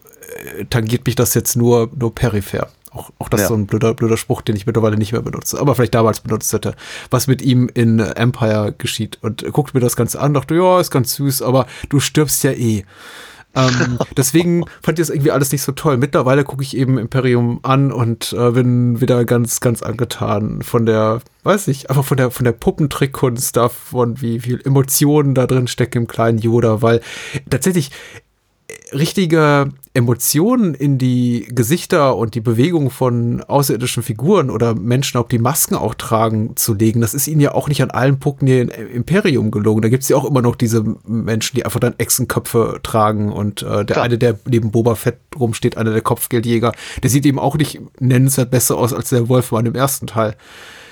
äh, 0.57 0.65
tangiert 0.65 1.05
mich 1.05 1.15
das 1.15 1.34
jetzt 1.34 1.55
nur, 1.55 1.89
nur 1.95 2.13
peripher. 2.13 2.69
Auch, 2.91 3.11
auch 3.19 3.30
das 3.30 3.41
ja. 3.41 3.45
ist 3.45 3.49
so 3.49 3.55
ein 3.55 3.67
blöder, 3.67 3.93
blöder 3.93 4.17
Spruch, 4.17 4.41
den 4.41 4.55
ich 4.55 4.65
mittlerweile 4.65 4.97
nicht 4.97 5.11
mehr 5.11 5.21
benutze, 5.21 5.59
aber 5.59 5.75
vielleicht 5.75 5.93
damals 5.93 6.21
benutzt 6.21 6.51
hätte, 6.53 6.75
was 7.11 7.27
mit 7.27 7.41
ihm 7.41 7.69
in 7.73 7.99
Empire 7.99 8.73
geschieht. 8.77 9.19
Und 9.21 9.45
guckte 9.51 9.77
mir 9.77 9.82
das 9.82 9.95
Ganze 9.95 10.19
an, 10.19 10.34
dachte, 10.34 10.55
ja, 10.55 10.80
ist 10.80 10.89
ganz 10.89 11.13
süß, 11.15 11.41
aber 11.43 11.67
du 11.89 11.99
stirbst 11.99 12.43
ja 12.43 12.51
eh. 12.51 12.86
Ähm, 13.56 13.97
deswegen 14.18 14.66
fand 14.82 15.00
ich 15.00 15.08
das 15.08 15.10
irgendwie 15.10 15.32
alles 15.32 15.52
nicht 15.52 15.62
so 15.62 15.72
toll. 15.72 15.97
Mittlerweile 15.97 16.43
gucke 16.43 16.64
ich 16.64 16.76
eben 16.76 16.97
Imperium 16.97 17.60
an 17.64 17.91
und 17.91 18.34
äh, 18.34 18.52
bin 18.52 19.02
wieder 19.02 19.26
ganz, 19.26 19.60
ganz 19.60 19.82
angetan 19.82 20.62
von 20.62 20.86
der, 20.86 21.22
weiß 21.43 21.68
ich, 21.70 21.89
einfach 21.89 22.06
von 22.06 22.18
der, 22.18 22.32
von 22.32 22.43
der 22.43 22.52
Puppentrickkunst 22.52 23.56
davon, 23.56 24.22
wie 24.22 24.39
viel 24.39 24.62
Emotionen 24.64 25.36
da 25.36 25.47
drin 25.47 25.68
stecken 25.68 26.00
im 26.00 26.08
kleinen 26.08 26.38
Yoda, 26.38 26.82
weil 26.82 27.02
tatsächlich 27.50 27.91
richtige 28.93 29.72
Emotionen 29.93 30.74
in 30.74 30.97
die 30.97 31.47
Gesichter 31.49 32.15
und 32.15 32.36
die 32.36 32.41
Bewegung 32.41 32.89
von 32.89 33.41
außerirdischen 33.43 34.03
Figuren 34.03 34.49
oder 34.49 34.76
Menschen, 34.76 35.17
ob 35.17 35.30
die 35.30 35.39
Masken 35.39 35.76
auch 35.76 35.95
tragen, 35.95 36.55
zu 36.55 36.74
legen, 36.74 37.01
das 37.01 37.13
ist 37.13 37.28
ihnen 37.28 37.41
ja 37.41 37.53
auch 37.53 37.67
nicht 37.67 37.82
an 37.82 37.89
allen 37.89 38.20
Punkten 38.20 38.47
hier 38.47 38.61
im 38.61 38.70
Imperium 38.70 39.51
gelungen. 39.51 39.82
Da 39.82 39.89
gibt 39.89 40.03
es 40.03 40.09
ja 40.09 40.15
auch 40.15 40.26
immer 40.26 40.41
noch 40.41 40.55
diese 40.55 40.84
Menschen, 41.05 41.55
die 41.55 41.65
einfach 41.65 41.80
dann 41.80 41.95
Echsenköpfe 41.97 42.80
tragen 42.84 43.32
und 43.32 43.63
äh, 43.63 43.84
der 43.84 43.86
Klar. 43.86 44.03
eine, 44.03 44.17
der 44.17 44.39
neben 44.47 44.72
Boba 44.72 44.95
Fett 44.95 45.17
rumsteht, 45.38 45.76
einer 45.76 45.91
der 45.91 46.01
Kopfgeldjäger, 46.01 46.72
der 47.01 47.09
sieht 47.09 47.26
eben 47.26 47.39
auch 47.39 47.57
nicht 47.57 47.80
nennenswert 47.99 48.51
besser 48.51 48.78
aus 48.78 48.93
als 48.93 49.09
der 49.09 49.28
Wolfmann 49.28 49.65
im 49.65 49.76
ersten 49.76 50.07
Teil. 50.07 50.36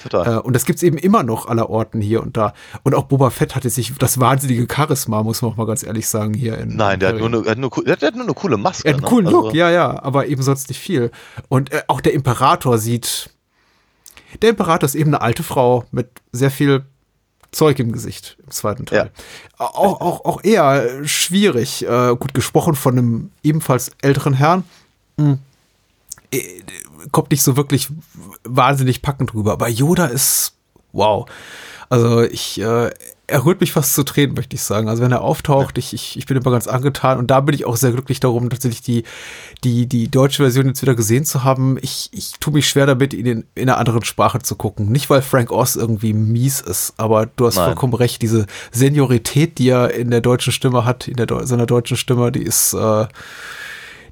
Total. 0.10 0.38
Äh, 0.38 0.40
und 0.40 0.54
das 0.54 0.66
gibt 0.66 0.78
es 0.78 0.84
eben 0.84 0.98
immer 0.98 1.24
noch 1.24 1.48
aller 1.48 1.70
Orten 1.70 2.02
hier 2.02 2.22
und 2.22 2.38
da. 2.38 2.54
Und 2.84 2.96
auch 2.96 3.04
Boba 3.04 3.30
Fett 3.30 3.56
hatte 3.56 3.70
sich 3.70 3.94
das 3.98 4.20
wahnsinnige 4.20 4.68
Charisma, 4.74 5.24
muss 5.24 5.42
man 5.42 5.52
auch 5.52 5.58
mal 5.58 5.66
ganz 5.66 5.84
ehrlich 5.84 6.08
sagen, 6.08 6.34
hier 6.34 6.58
in. 6.58 6.76
Nein, 6.76 7.00
der 7.00 7.10
hat, 7.10 7.18
nur 7.18 7.28
eine, 7.28 7.42
der, 7.42 7.52
hat 7.52 7.58
nur, 7.58 7.70
der 7.70 7.96
hat 7.96 8.16
nur 8.16 8.24
eine 8.24 8.34
coole 8.34 8.58
Maske. 8.58 8.88
Er 8.88 8.94
hat 8.94 8.98
einen 8.98 9.04
ne? 9.04 9.10
coolen 9.10 9.26
Look, 9.28 9.46
also. 9.46 9.58
ja, 9.58 9.70
ja, 9.70 10.04
aber 10.04 10.28
eben 10.28 10.42
sonst 10.42 10.70
nicht 10.70 10.80
viel. 10.80 11.12
Und 11.50 11.72
äh, 11.72 11.84
auch 11.88 12.02
der 12.02 12.14
Imperator 12.14 12.78
sieht. 12.78 13.30
Der 14.42 14.50
Imperator 14.50 14.86
ist 14.86 14.96
eben 14.96 15.14
eine 15.14 15.22
alte 15.22 15.44
Frau 15.44 15.86
mit 15.92 16.10
sehr 16.32 16.52
viel 16.52 16.86
Zeug 17.52 17.80
im 17.80 17.94
Gesicht 17.94 18.38
im 18.44 18.52
zweiten 18.52 18.86
Teil. 18.86 19.12
Ja. 19.58 19.66
Auch, 19.66 20.02
auch, 20.02 20.26
auch 20.26 20.44
eher 20.44 21.06
schwierig. 21.06 21.86
Äh, 21.86 22.16
gut 22.18 22.34
gesprochen 22.34 22.76
von 22.76 22.98
einem 22.98 23.32
ebenfalls 23.42 23.92
älteren 24.02 24.34
Herrn. 24.34 24.64
Mhm 25.16 25.40
kommt 27.12 27.32
nicht 27.32 27.44
so 27.44 27.58
wirklich 27.58 27.90
wahnsinnig 28.44 29.02
packend 29.02 29.34
drüber. 29.34 29.54
Aber 29.54 29.68
Yoda 29.68 30.06
ist 30.06 30.54
wow. 30.92 31.28
Also 31.90 32.22
ich, 32.22 32.60
äh, 32.60 32.90
er 33.28 33.46
rührt 33.46 33.60
mich 33.62 33.74
fast 33.74 33.94
zu 33.94 34.04
Tränen, 34.04 34.36
möchte 34.36 34.56
ich 34.56 34.62
sagen. 34.62 34.88
Also 34.88 35.04
wenn 35.04 35.12
er 35.12 35.22
auftaucht, 35.22 35.78
ich, 35.78 35.94
ich, 35.94 36.18
ich 36.18 36.26
bin 36.26 36.38
immer 36.38 36.52
ganz 36.52 36.68
angetan 36.68 37.18
und 37.18 37.28
da 37.28 37.42
bin 37.42 37.54
ich 37.54 37.66
auch 37.66 37.76
sehr 37.76 37.92
glücklich 37.92 38.20
darum, 38.20 38.50
tatsächlich 38.50 38.82
die, 38.82 39.04
die, 39.64 39.86
die 39.86 40.10
deutsche 40.10 40.44
Version 40.44 40.68
jetzt 40.68 40.82
wieder 40.82 40.96
gesehen 40.96 41.26
zu 41.26 41.44
haben. 41.44 41.78
Ich, 41.82 42.10
ich 42.12 42.34
tue 42.40 42.54
mich 42.54 42.68
schwer 42.68 42.86
damit, 42.86 43.14
ihn 43.14 43.26
in, 43.26 43.46
in 43.56 43.70
einer 43.70 43.78
anderen 43.78 44.04
Sprache 44.04 44.40
zu 44.40 44.56
gucken. 44.56 44.92
Nicht, 44.92 45.10
weil 45.10 45.22
Frank 45.22 45.52
Oz 45.52 45.76
irgendwie 45.76 46.14
mies 46.14 46.62
ist, 46.62 46.94
aber 46.98 47.26
du 47.26 47.48
hast 47.48 47.56
Nein. 47.56 47.66
vollkommen 47.66 47.94
recht, 47.94 48.22
diese 48.22 48.46
Seniorität, 48.72 49.58
die 49.58 49.70
er 49.70 49.94
in 49.94 50.10
der 50.10 50.22
deutschen 50.22 50.54
Stimme 50.54 50.86
hat, 50.86 51.08
in 51.08 51.16
der 51.16 51.28
seiner 51.46 51.66
deutschen 51.66 51.98
Stimme, 51.98 52.32
die 52.32 52.44
ist, 52.44 52.74
äh, 52.74 53.08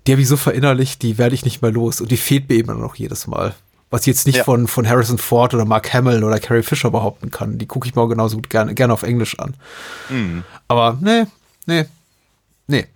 die 0.06 0.12
habe 0.12 0.22
ich 0.22 0.28
so 0.28 0.38
verinnerlicht, 0.38 1.02
die 1.02 1.18
werde 1.18 1.36
ich 1.36 1.46
nicht 1.46 1.62
mehr 1.62 1.72
los. 1.72 2.02
Und 2.02 2.12
die 2.12 2.18
fehlt 2.18 2.50
mir 2.50 2.56
immer 2.56 2.76
noch 2.76 2.96
jedes 2.96 3.28
Mal. 3.28 3.56
Was 3.90 4.02
ich 4.02 4.08
jetzt 4.08 4.26
nicht 4.28 4.38
ja. 4.38 4.44
von, 4.44 4.68
von 4.68 4.88
Harrison 4.88 5.18
Ford 5.18 5.54
oder 5.54 5.66
Mark 5.66 5.94
Hamill 5.94 6.24
oder 6.24 6.40
Carrie 6.40 6.64
Fisher 6.64 6.92
behaupten 6.92 7.32
kann. 7.32 7.58
Die 7.58 7.66
gucke 7.66 7.88
ich 7.88 7.96
mir 7.96 8.08
genauso 8.08 8.36
gut 8.36 8.50
gerne, 8.50 8.74
gerne 8.74 8.94
auf 8.94 9.04
Englisch 9.04 9.40
an. 9.40 9.56
Mhm. 10.10 10.44
Aber 10.68 10.98
nee, 11.02 11.26
nee, 11.66 11.86
nee. 12.68 12.88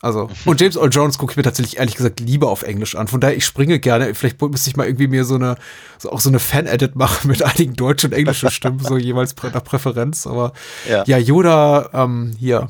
Also, 0.00 0.28
und 0.44 0.60
James 0.60 0.76
Earl 0.76 0.90
Jones 0.90 1.16
gucke 1.16 1.32
ich 1.32 1.36
mir 1.38 1.42
tatsächlich 1.42 1.78
ehrlich 1.78 1.96
gesagt 1.96 2.20
lieber 2.20 2.50
auf 2.50 2.62
Englisch 2.62 2.94
an. 2.94 3.08
Von 3.08 3.20
daher, 3.20 3.36
ich 3.36 3.46
springe 3.46 3.78
gerne. 3.78 4.14
Vielleicht 4.14 4.40
müsste 4.40 4.68
ich 4.68 4.76
mal 4.76 4.86
irgendwie 4.86 5.06
mir 5.06 5.24
so 5.24 5.36
eine, 5.36 5.56
so 5.98 6.12
auch 6.12 6.20
so 6.20 6.28
eine 6.28 6.38
Fan-Edit 6.38 6.94
machen 6.94 7.28
mit 7.30 7.42
einigen 7.42 7.74
deutschen 7.74 8.10
und 8.10 8.18
englischen 8.18 8.50
Stimmen, 8.50 8.80
so 8.80 8.98
jeweils 8.98 9.34
nach 9.42 9.64
Präferenz. 9.64 10.26
Aber 10.26 10.52
ja, 10.88 11.04
ja 11.06 11.16
Yoda, 11.16 11.88
ähm, 11.94 12.32
hier, 12.38 12.68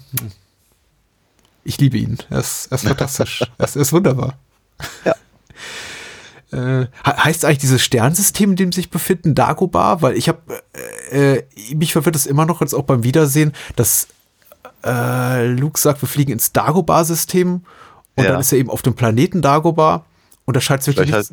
ich 1.64 1.78
liebe 1.78 1.96
ihn. 1.96 2.18
Er 2.30 2.40
ist, 2.40 2.66
er 2.70 2.76
ist 2.76 2.86
fantastisch. 2.86 3.42
er, 3.58 3.64
ist, 3.64 3.76
er 3.76 3.82
ist 3.82 3.92
wunderbar. 3.92 4.38
Ja. 5.04 5.14
Äh, 6.52 6.86
heißt 7.04 7.44
eigentlich 7.44 7.58
dieses 7.58 7.82
Sternsystem, 7.82 8.50
in 8.50 8.56
dem 8.56 8.70
sich 8.70 8.88
befinden, 8.88 9.34
Dagobah? 9.34 10.02
Weil 10.02 10.16
ich 10.16 10.28
habe, 10.28 10.62
äh, 11.10 11.38
äh, 11.38 11.74
mich 11.74 11.92
verwirrt 11.92 12.14
es 12.14 12.26
immer 12.26 12.46
noch 12.46 12.60
jetzt 12.60 12.74
auch 12.74 12.84
beim 12.84 13.02
Wiedersehen, 13.02 13.52
dass 13.74 14.06
äh, 14.84 15.48
Luke 15.48 15.80
sagt, 15.80 16.00
wir 16.00 16.08
fliegen 16.08 16.30
ins 16.30 16.52
Dagobah-System 16.52 17.64
und 18.14 18.24
ja. 18.24 18.30
dann 18.30 18.40
ist 18.40 18.52
er 18.52 18.58
eben 18.58 18.70
auf 18.70 18.82
dem 18.82 18.94
Planeten 18.94 19.42
Dagobah 19.42 20.04
wirklich 20.46 21.14
nicht, 21.14 21.32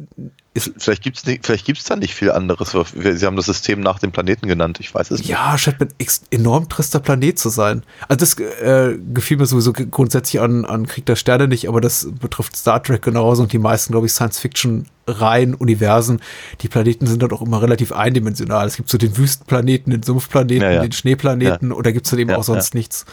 ist, 0.53 0.71
vielleicht 0.77 1.01
gibt 1.01 1.17
es 1.17 1.23
vielleicht 1.23 1.65
gibt's 1.65 1.83
da 1.85 1.95
nicht 1.95 2.13
viel 2.13 2.31
anderes. 2.31 2.71
Sie 2.71 3.25
haben 3.25 3.35
das 3.35 3.45
System 3.45 3.81
nach 3.81 3.99
dem 3.99 4.11
Planeten 4.11 4.47
genannt. 4.47 4.79
Ich 4.79 4.93
weiß 4.93 5.11
es 5.11 5.19
nicht. 5.19 5.29
Ja, 5.29 5.57
scheint 5.57 5.81
ein 5.81 5.89
enorm 6.29 6.69
trister 6.69 6.99
Planet 6.99 7.37
zu 7.37 7.49
sein. 7.49 7.83
Also 8.07 8.19
das 8.19 8.39
äh, 8.39 8.97
gefiel 9.13 9.37
mir 9.37 9.45
sowieso 9.45 9.73
grundsätzlich 9.73 10.41
an, 10.41 10.65
an 10.65 10.87
Krieg 10.87 11.05
der 11.05 11.17
Sterne 11.17 11.47
nicht, 11.47 11.67
aber 11.67 11.81
das 11.81 12.07
betrifft 12.19 12.55
Star 12.55 12.81
Trek 12.83 13.01
genauso 13.01 13.43
und 13.43 13.51
die 13.51 13.59
meisten, 13.59 13.93
glaube 13.93 14.07
ich, 14.07 14.13
Science-Fiction-Reihen, 14.13 15.55
Universen. 15.55 16.21
Die 16.61 16.69
Planeten 16.69 17.07
sind 17.07 17.21
dann 17.21 17.31
auch 17.31 17.41
immer 17.41 17.61
relativ 17.61 17.91
eindimensional. 17.91 18.67
Es 18.67 18.77
gibt 18.77 18.89
so 18.89 18.97
den 18.97 19.17
Wüstenplaneten, 19.17 19.91
den 19.91 20.03
Sumpfplaneten, 20.03 20.63
ja, 20.63 20.71
ja. 20.71 20.81
den 20.81 20.91
Schneeplaneten 20.91 21.69
ja. 21.69 21.75
oder 21.75 21.91
gibt 21.91 22.07
es 22.07 22.11
dann 22.11 22.19
eben 22.19 22.31
auch 22.31 22.43
sonst 22.43 22.75
nichts. 22.75 23.05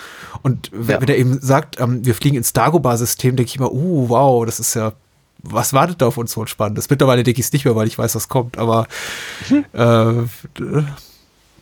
Und 0.42 0.70
wenn, 0.72 1.00
wenn 1.00 1.08
er 1.08 1.18
eben 1.18 1.40
sagt, 1.40 1.80
ähm, 1.80 2.04
wir 2.04 2.14
fliegen 2.14 2.36
ins 2.36 2.52
Dagobah-System, 2.52 3.36
denke 3.36 3.50
ich 3.50 3.56
immer, 3.56 3.72
uh, 3.72 4.08
wow, 4.08 4.44
das 4.46 4.60
ist 4.60 4.74
ja 4.74 4.92
was 5.38 5.72
wartet 5.72 6.02
da 6.02 6.06
auf 6.06 6.18
uns 6.18 6.32
so 6.32 6.44
Spannendes? 6.46 6.90
Mittlerweile 6.90 7.22
denke 7.22 7.40
ich 7.40 7.46
es 7.46 7.52
nicht 7.52 7.64
mehr, 7.64 7.76
weil 7.76 7.86
ich 7.86 7.98
weiß, 7.98 8.14
was 8.14 8.28
kommt, 8.28 8.58
aber 8.58 8.86
hm. 9.48 9.64
äh, 9.72 10.22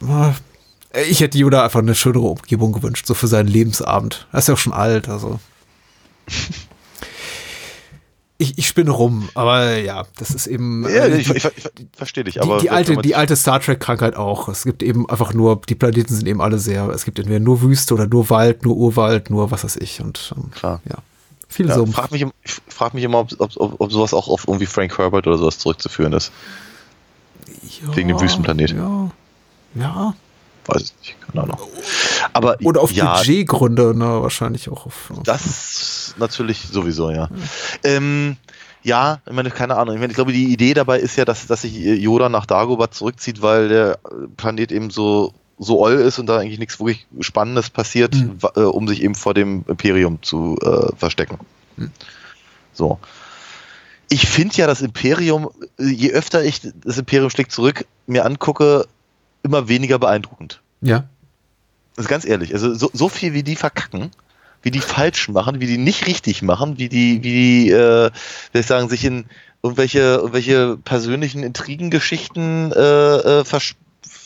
äh, 0.04 0.32
ich 1.08 1.20
hätte 1.20 1.38
Yoda 1.38 1.64
einfach 1.64 1.80
eine 1.80 1.94
schönere 1.94 2.24
Umgebung 2.24 2.72
gewünscht, 2.72 3.06
so 3.06 3.14
für 3.14 3.26
seinen 3.26 3.48
Lebensabend. 3.48 4.26
Er 4.32 4.38
ist 4.38 4.48
ja 4.48 4.54
auch 4.54 4.58
schon 4.58 4.72
alt, 4.72 5.08
also. 5.08 5.38
Ich, 8.38 8.58
ich 8.58 8.66
spinne 8.66 8.90
rum, 8.90 9.30
aber 9.32 9.78
ja, 9.78 10.04
das 10.18 10.28
ist 10.28 10.46
eben. 10.46 10.82
Ja, 10.82 11.06
äh, 11.06 11.16
ich, 11.16 11.30
ich, 11.30 11.44
ich, 11.46 11.70
verstehe 11.96 12.22
dich, 12.22 12.42
aber. 12.42 12.58
Die, 12.58 12.64
die 12.64 12.70
alte, 12.70 12.96
die 12.98 13.14
alte 13.14 13.34
Star 13.34 13.60
Trek-Krankheit 13.60 14.14
auch. 14.14 14.48
Es 14.48 14.64
gibt 14.64 14.82
eben 14.82 15.08
einfach 15.08 15.32
nur, 15.32 15.62
die 15.66 15.74
Planeten 15.74 16.14
sind 16.14 16.28
eben 16.28 16.42
alle 16.42 16.58
sehr, 16.58 16.86
es 16.90 17.06
gibt 17.06 17.18
entweder 17.18 17.40
nur 17.40 17.62
Wüste 17.62 17.94
oder 17.94 18.06
nur 18.06 18.28
Wald, 18.28 18.62
nur 18.62 18.76
Urwald, 18.76 19.30
nur 19.30 19.50
was 19.50 19.64
weiß 19.64 19.76
ich. 19.76 20.02
Und 20.02 20.34
ähm, 20.36 20.50
Klar. 20.50 20.82
ja. 20.86 20.96
Viel 21.56 21.68
ja, 21.68 21.74
Sumpf. 21.74 21.96
Frag 21.96 22.12
mich, 22.12 22.26
ich 22.42 22.52
frage 22.68 22.94
mich 22.94 23.04
immer, 23.04 23.20
ob, 23.20 23.30
ob, 23.38 23.80
ob, 23.80 23.90
sowas 23.90 24.12
auch 24.12 24.28
auf 24.28 24.46
irgendwie 24.46 24.66
Frank 24.66 24.98
Herbert 24.98 25.26
oder 25.26 25.38
sowas 25.38 25.58
zurückzuführen 25.58 26.12
ist. 26.12 26.30
Ja, 27.80 27.96
Wegen 27.96 28.08
dem 28.08 28.20
Wüstenplanet. 28.20 28.72
Ja. 28.72 29.10
Ja. 29.74 30.14
Weiß 30.66 30.82
ich 30.82 30.94
nicht, 31.00 31.16
keine 31.26 31.44
Ahnung. 31.44 31.58
Aber, 32.34 32.58
Oder 32.62 32.82
auf 32.82 32.92
ja, 32.92 33.16
Budgetgründe, 33.16 33.96
ne, 33.96 34.20
wahrscheinlich 34.20 34.68
auch 34.68 34.84
auf. 34.84 35.10
auf 35.10 35.22
das 35.22 36.14
natürlich 36.18 36.60
sowieso, 36.70 37.08
ja. 37.08 37.16
ja. 37.16 37.28
Ähm, 37.84 38.36
ja, 38.82 39.20
ich 39.24 39.32
meine, 39.32 39.50
keine 39.50 39.78
Ahnung. 39.78 39.94
Ich, 39.94 40.00
meine, 40.00 40.10
ich 40.10 40.16
glaube, 40.16 40.32
die 40.32 40.52
Idee 40.52 40.74
dabei 40.74 41.00
ist 41.00 41.16
ja, 41.16 41.24
dass, 41.24 41.46
dass 41.46 41.62
sich 41.62 41.74
Yoda 41.74 42.28
nach 42.28 42.44
Dagobah 42.44 42.90
zurückzieht, 42.90 43.40
weil 43.40 43.70
der 43.70 43.98
Planet 44.36 44.72
eben 44.72 44.90
so 44.90 45.32
so 45.58 45.80
oll 45.80 45.94
ist 45.94 46.18
und 46.18 46.26
da 46.26 46.38
eigentlich 46.38 46.58
nichts 46.58 46.78
wirklich 46.78 47.06
Spannendes 47.20 47.70
passiert, 47.70 48.14
Mhm. 48.14 48.38
äh, 48.56 48.60
um 48.60 48.86
sich 48.88 49.02
eben 49.02 49.14
vor 49.14 49.34
dem 49.34 49.64
Imperium 49.68 50.22
zu 50.22 50.56
äh, 50.60 50.94
verstecken. 50.96 51.38
Mhm. 51.76 51.90
So. 52.72 52.98
Ich 54.08 54.28
finde 54.28 54.54
ja 54.56 54.66
das 54.66 54.82
Imperium, 54.82 55.50
äh, 55.78 55.86
je 55.86 56.12
öfter 56.12 56.44
ich 56.44 56.60
das 56.84 56.98
Imperium 56.98 57.30
schlägt 57.30 57.52
zurück 57.52 57.86
mir 58.06 58.24
angucke, 58.24 58.86
immer 59.42 59.68
weniger 59.68 59.98
beeindruckend. 59.98 60.60
Ja. 60.80 61.04
Das 61.96 62.04
ist 62.04 62.08
ganz 62.10 62.24
ehrlich. 62.26 62.52
Also 62.52 62.74
so, 62.74 62.90
so 62.92 63.08
viel 63.08 63.32
wie 63.32 63.42
die 63.42 63.56
verkacken, 63.56 64.10
wie 64.62 64.70
die 64.70 64.80
falsch 64.80 65.28
machen, 65.28 65.60
wie 65.60 65.66
die 65.66 65.78
nicht 65.78 66.06
richtig 66.06 66.42
machen, 66.42 66.78
wie 66.78 66.88
die, 66.88 67.22
wie 67.22 67.32
die, 67.32 67.70
äh, 67.70 68.10
wie 68.52 68.58
ich 68.58 68.66
sagen, 68.66 68.88
sich 68.88 69.04
in 69.04 69.24
irgendwelche, 69.62 70.00
irgendwelche 70.00 70.76
persönlichen 70.76 71.42
Intrigengeschichten 71.42 72.72
äh, 72.72 73.40
äh, 73.40 73.44
vers 73.44 73.74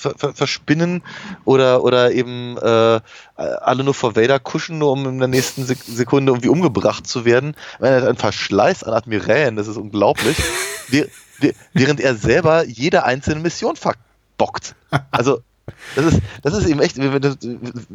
ver 0.01 0.15
ver 0.17 0.33
verspinnen 0.35 1.03
oder 1.45 1.85
oder 1.85 2.11
eben 2.13 2.57
äh, 2.57 3.01
alle 3.37 3.85
nur 3.85 3.93
vor 3.95 4.17
Vader 4.17 4.39
kuschen, 4.39 4.79
nur 4.79 4.93
um 4.93 5.07
in 5.07 5.19
der 5.19 5.29
nächsten 5.29 5.67
Sek 5.67 5.79
Sekunde 5.87 6.33
irgendwie 6.33 6.49
umgebracht 6.49 7.07
zu 7.07 7.25
werden. 7.27 7.55
Er 7.81 7.97
hat 8.03 8.09
ein 8.09 8.17
Verschleiß 8.17 8.83
an 8.85 8.95
Admirälen, 8.95 9.57
das 9.57 9.69
ist 9.69 9.77
unglaublich. 9.77 10.39
Wäh- 10.89 11.09
wäh- 11.41 11.55
während 11.75 12.01
er 12.01 12.17
selber 12.17 12.65
jede 12.65 13.05
einzelne 13.05 13.41
Mission 13.41 13.77
verbockt. 13.77 14.75
Also 15.11 15.41
das 15.95 16.07
ist, 16.15 16.21
das 16.43 16.55
ist 16.55 16.67
eben 16.67 16.81
echt, 16.81 16.97
du, 16.97 17.37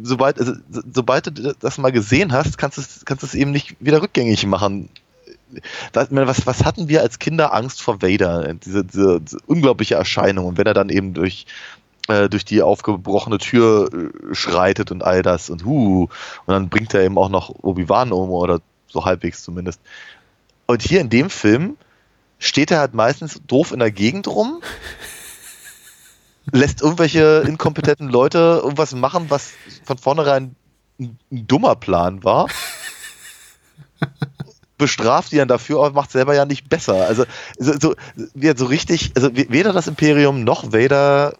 sobald, 0.02 0.38
also, 0.38 0.52
so- 0.70 0.82
sobald 0.92 1.26
du 1.26 1.54
das 1.60 1.76
mal 1.78 1.92
gesehen 1.92 2.32
hast, 2.32 2.56
kannst 2.56 2.78
du 2.78 2.82
es, 2.82 3.04
kannst 3.04 3.34
eben 3.34 3.50
nicht 3.50 3.76
wieder 3.80 4.00
rückgängig 4.00 4.46
machen. 4.46 4.88
Was, 5.92 6.08
was 6.46 6.64
hatten 6.64 6.88
wir 6.88 7.02
als 7.02 7.18
Kinder 7.18 7.54
Angst 7.54 7.80
vor 7.80 8.02
Vader? 8.02 8.54
Diese, 8.54 8.84
diese, 8.84 9.20
diese 9.20 9.38
unglaubliche 9.46 9.94
Erscheinung. 9.94 10.46
Und 10.46 10.58
wenn 10.58 10.66
er 10.66 10.74
dann 10.74 10.88
eben 10.88 11.14
durch, 11.14 11.46
äh, 12.08 12.28
durch 12.28 12.44
die 12.44 12.62
aufgebrochene 12.62 13.38
Tür 13.38 13.88
äh, 13.92 14.34
schreitet 14.34 14.90
und 14.90 15.02
all 15.02 15.22
das 15.22 15.50
und 15.50 15.64
hu, 15.64 16.02
und 16.04 16.10
dann 16.46 16.68
bringt 16.68 16.94
er 16.94 17.02
eben 17.02 17.18
auch 17.18 17.28
noch 17.28 17.50
Obi-Wan 17.50 18.12
um 18.12 18.30
oder 18.30 18.60
so 18.88 19.04
halbwegs 19.04 19.42
zumindest. 19.42 19.80
Und 20.66 20.82
hier 20.82 21.00
in 21.00 21.10
dem 21.10 21.30
Film 21.30 21.76
steht 22.38 22.70
er 22.70 22.80
halt 22.80 22.94
meistens 22.94 23.40
doof 23.46 23.72
in 23.72 23.78
der 23.78 23.90
Gegend 23.90 24.28
rum, 24.28 24.60
lässt 26.52 26.82
irgendwelche 26.82 27.42
inkompetenten 27.46 28.08
Leute 28.08 28.60
irgendwas 28.62 28.94
machen, 28.94 29.26
was 29.28 29.52
von 29.84 29.98
vornherein 29.98 30.54
ein, 30.98 31.18
ein 31.32 31.46
dummer 31.46 31.76
Plan 31.76 32.24
war. 32.24 32.46
Bestraft 34.78 35.32
die 35.32 35.36
dann 35.38 35.48
dafür, 35.48 35.78
aber 35.80 35.92
macht 35.94 36.10
selber 36.10 36.34
ja 36.34 36.44
nicht 36.44 36.68
besser. 36.68 37.06
Also 37.06 37.24
so, 37.58 37.72
so, 37.78 37.94
so 38.56 38.64
richtig, 38.66 39.12
also 39.16 39.34
we- 39.34 39.46
weder 39.48 39.72
das 39.72 39.86
Imperium 39.86 40.44
noch 40.44 40.72
Vader 40.72 41.34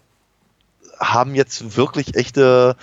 haben 0.99 1.35
jetzt 1.35 1.77
wirklich 1.77 2.15
echte 2.15 2.75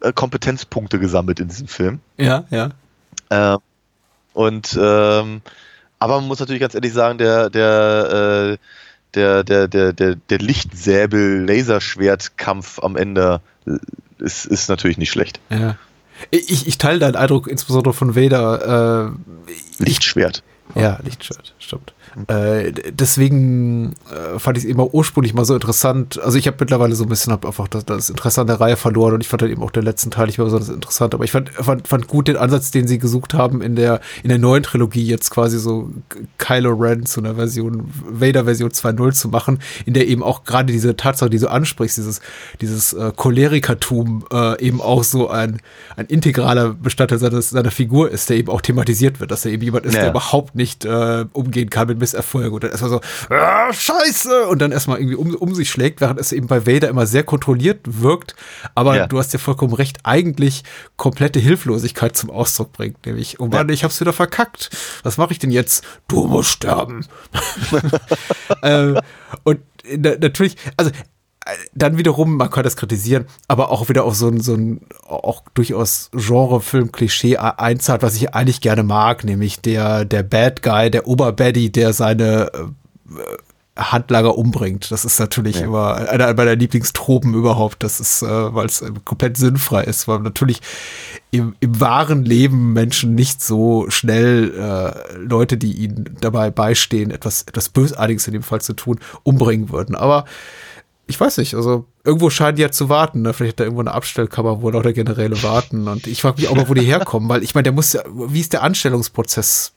äh, 0.00 0.12
Kompetenzpunkte 0.12 0.98
gesammelt 0.98 1.40
in 1.40 1.48
diesem 1.48 1.68
Film. 1.68 2.00
Ja, 2.16 2.44
ja. 2.50 2.70
Ähm, 3.30 3.58
und 4.32 4.78
ähm, 4.80 5.42
aber 5.98 6.20
man 6.20 6.28
muss 6.28 6.40
natürlich 6.40 6.60
ganz 6.60 6.74
ehrlich 6.74 6.92
sagen, 6.92 7.16
der 7.18 7.48
der 7.50 8.50
äh, 8.52 8.56
der 9.14 9.44
der 9.44 9.68
der 9.68 9.92
der, 9.92 10.16
der 10.16 10.38
Lichtsäbel-Laserschwertkampf 10.38 12.78
am 12.80 12.96
Ende 12.96 13.40
äh, 13.66 13.78
ist, 14.18 14.46
ist 14.46 14.68
natürlich 14.68 14.98
nicht 14.98 15.10
schlecht. 15.10 15.40
ja. 15.50 15.76
Ich, 16.30 16.66
ich 16.66 16.78
teile 16.78 16.98
deinen 16.98 17.16
Eindruck, 17.16 17.46
insbesondere 17.46 17.92
von 17.92 18.16
Vader. 18.16 19.08
Äh, 19.08 19.10
Lichtschwert. 19.84 20.42
Ja, 20.76 20.98
Lichtschwert, 21.02 21.54
stimmt. 21.58 21.94
Äh, 22.28 22.72
d- 22.72 22.92
deswegen 22.92 23.94
äh, 24.10 24.38
fand 24.38 24.56
ich 24.58 24.64
es 24.64 24.70
eben 24.70 24.80
auch 24.80 24.92
ursprünglich 24.92 25.34
mal 25.34 25.44
so 25.44 25.54
interessant. 25.54 26.20
Also 26.22 26.38
ich 26.38 26.46
habe 26.46 26.56
mittlerweile 26.60 26.94
so 26.94 27.04
ein 27.04 27.08
bisschen 27.08 27.32
hab 27.32 27.44
einfach 27.46 27.68
das, 27.68 27.84
das 27.84 28.10
Interesse 28.10 28.40
an 28.42 28.46
der 28.46 28.60
Reihe 28.60 28.76
verloren 28.76 29.14
und 29.14 29.20
ich 29.22 29.28
fand 29.28 29.42
halt 29.42 29.52
eben 29.52 29.62
auch 29.62 29.70
den 29.70 29.82
letzten 29.84 30.10
Teil 30.10 30.26
nicht 30.26 30.38
mehr 30.38 30.44
besonders 30.44 30.68
interessant. 30.68 31.14
Aber 31.14 31.24
ich 31.24 31.30
fand, 31.32 31.50
fand, 31.50 31.88
fand 31.88 32.08
gut 32.08 32.28
den 32.28 32.36
Ansatz, 32.36 32.70
den 32.70 32.86
sie 32.86 32.98
gesucht 32.98 33.34
haben 33.34 33.60
in 33.62 33.74
der, 33.76 34.00
in 34.22 34.28
der 34.28 34.38
neuen 34.38 34.62
Trilogie 34.62 35.04
jetzt 35.06 35.30
quasi 35.30 35.58
so 35.58 35.90
Kylo 36.38 36.72
Ren 36.74 37.06
zu 37.06 37.20
einer 37.20 37.34
Version, 37.36 37.90
Vader-Version 38.08 38.70
2.0 38.70 39.12
zu 39.12 39.28
machen, 39.28 39.60
in 39.84 39.94
der 39.94 40.06
eben 40.08 40.22
auch 40.22 40.44
gerade 40.44 40.72
diese 40.72 40.96
Tatsache, 40.96 41.30
die 41.30 41.38
du 41.38 41.50
ansprichst, 41.50 41.96
dieses, 41.98 42.20
dieses 42.60 42.92
äh, 42.92 43.12
Cholerikertum 43.14 44.24
äh, 44.32 44.60
eben 44.62 44.80
auch 44.80 45.04
so 45.04 45.28
ein, 45.30 45.60
ein 45.96 46.06
integraler 46.06 46.74
Bestandteil 46.74 47.18
seiner, 47.18 47.40
seiner 47.42 47.70
Figur 47.70 48.10
ist, 48.10 48.28
der 48.30 48.36
eben 48.36 48.48
auch 48.50 48.60
thematisiert 48.60 49.20
wird, 49.20 49.30
dass 49.30 49.44
er 49.44 49.52
eben 49.52 49.62
jemand 49.62 49.86
ist, 49.86 49.94
Ja. 49.94 50.00
der 50.02 50.10
überhaupt 50.10 50.54
nicht 50.54 50.65
äh, 50.84 51.24
umgehen 51.32 51.70
kann 51.70 51.88
mit 51.88 51.98
Misserfolgen 51.98 52.52
und 52.52 52.64
dann 52.64 52.70
erstmal 52.70 52.90
so, 52.90 53.00
ah, 53.30 53.72
scheiße, 53.72 54.46
und 54.48 54.60
dann 54.60 54.72
erstmal 54.72 54.98
irgendwie 54.98 55.16
um, 55.16 55.34
um 55.34 55.54
sich 55.54 55.70
schlägt, 55.70 56.00
während 56.00 56.18
es 56.20 56.32
eben 56.32 56.46
bei 56.46 56.66
Vader 56.66 56.88
immer 56.88 57.06
sehr 57.06 57.22
kontrolliert 57.22 57.80
wirkt, 57.84 58.34
aber 58.74 58.96
Ja. 58.96 59.06
du 59.06 59.18
hast 59.18 59.32
ja 59.32 59.38
vollkommen 59.38 59.74
recht, 59.74 59.98
eigentlich 60.04 60.64
komplette 60.96 61.38
Hilflosigkeit 61.38 62.16
zum 62.16 62.30
Ausdruck 62.30 62.72
bringt, 62.72 63.04
nämlich, 63.06 63.40
oh 63.40 63.46
Mann, 63.46 63.68
Ja. 63.68 63.74
ich 63.74 63.84
hab's 63.84 64.00
wieder 64.00 64.12
verkackt, 64.12 64.70
was 65.02 65.16
mache 65.16 65.32
ich 65.32 65.38
denn 65.38 65.50
jetzt? 65.50 65.84
Du 66.08 66.26
musst 66.26 66.50
sterben. 66.50 67.06
äh, 68.62 68.94
und 69.44 69.60
na, 69.96 70.16
natürlich, 70.20 70.56
also 70.76 70.90
äh, 70.90 70.94
dann 71.74 71.96
wiederum, 71.98 72.36
man 72.36 72.50
kann 72.50 72.64
das 72.64 72.76
kritisieren, 72.76 73.26
aber 73.48 73.70
auch 73.70 73.88
wieder 73.88 74.04
auf 74.04 74.14
so 74.16 74.28
ein, 74.28 74.40
so 74.40 74.54
ein 74.54 74.80
auch 75.06 75.42
durchaus 75.54 76.10
Genre-Film-Klischee 76.12 77.36
einzahlt, 77.36 78.02
was 78.02 78.16
ich 78.16 78.34
eigentlich 78.34 78.60
gerne 78.60 78.82
mag, 78.82 79.24
nämlich 79.24 79.60
der, 79.60 80.04
der 80.04 80.22
Bad 80.22 80.62
Guy, 80.62 80.90
der 80.90 81.06
Oberbaddy, 81.06 81.70
der 81.70 81.92
seine 81.92 82.50
äh, 82.52 83.10
Handlanger 83.78 84.38
umbringt. 84.38 84.90
Das 84.90 85.04
ist 85.04 85.20
natürlich 85.20 85.56
Ja. 85.60 85.66
immer 85.66 85.96
einer 86.08 86.32
meiner 86.34 86.56
Lieblingstropen 86.56 87.34
überhaupt. 87.34 87.82
Das 87.82 88.00
ist, 88.00 88.22
äh, 88.22 88.54
weil 88.54 88.66
es 88.66 88.80
äh, 88.80 88.90
komplett 89.04 89.36
sinnfrei 89.36 89.84
ist, 89.84 90.08
weil 90.08 90.20
natürlich 90.20 90.62
im, 91.30 91.54
im 91.60 91.78
wahren 91.78 92.24
Leben 92.24 92.72
Menschen 92.72 93.14
nicht 93.14 93.42
so 93.42 93.84
schnell 93.90 94.52
äh, 94.56 95.16
Leute, 95.18 95.58
die 95.58 95.72
ihnen 95.72 96.16
dabei 96.20 96.50
beistehen, 96.50 97.10
etwas, 97.10 97.42
etwas 97.42 97.68
Bösartiges 97.68 98.26
in 98.26 98.32
dem 98.32 98.42
Fall 98.42 98.62
zu 98.62 98.72
tun, 98.72 98.98
umbringen 99.24 99.70
würden. 99.70 99.94
Aber 99.94 100.24
ich 101.06 101.18
weiß 101.20 101.38
nicht, 101.38 101.54
also 101.54 101.84
irgendwo 102.04 102.30
scheinen 102.30 102.56
die 102.56 102.62
ja 102.62 102.70
zu 102.70 102.88
warten. 102.88 103.22
Ne? 103.22 103.32
Vielleicht 103.32 103.54
hat 103.54 103.60
da 103.60 103.64
irgendwo 103.64 103.80
eine 103.82 103.92
Abstellkammer, 103.94 104.60
wo 104.62 104.70
lauter 104.70 104.92
Generäle 104.92 105.40
warten. 105.42 105.86
Und 105.88 106.06
ich 106.06 106.20
frage 106.22 106.40
mich 106.40 106.48
auch 106.48 106.56
mal, 106.56 106.68
wo 106.68 106.74
die 106.74 106.80
herkommen, 106.84 107.28
weil 107.28 107.42
ich 107.42 107.54
meine, 107.54 107.64
der 107.64 107.72
muss 107.72 107.92
ja, 107.92 108.02
wie 108.06 108.40
ist 108.40 108.52
der 108.52 108.62
Anstellungsprozess 108.62 109.72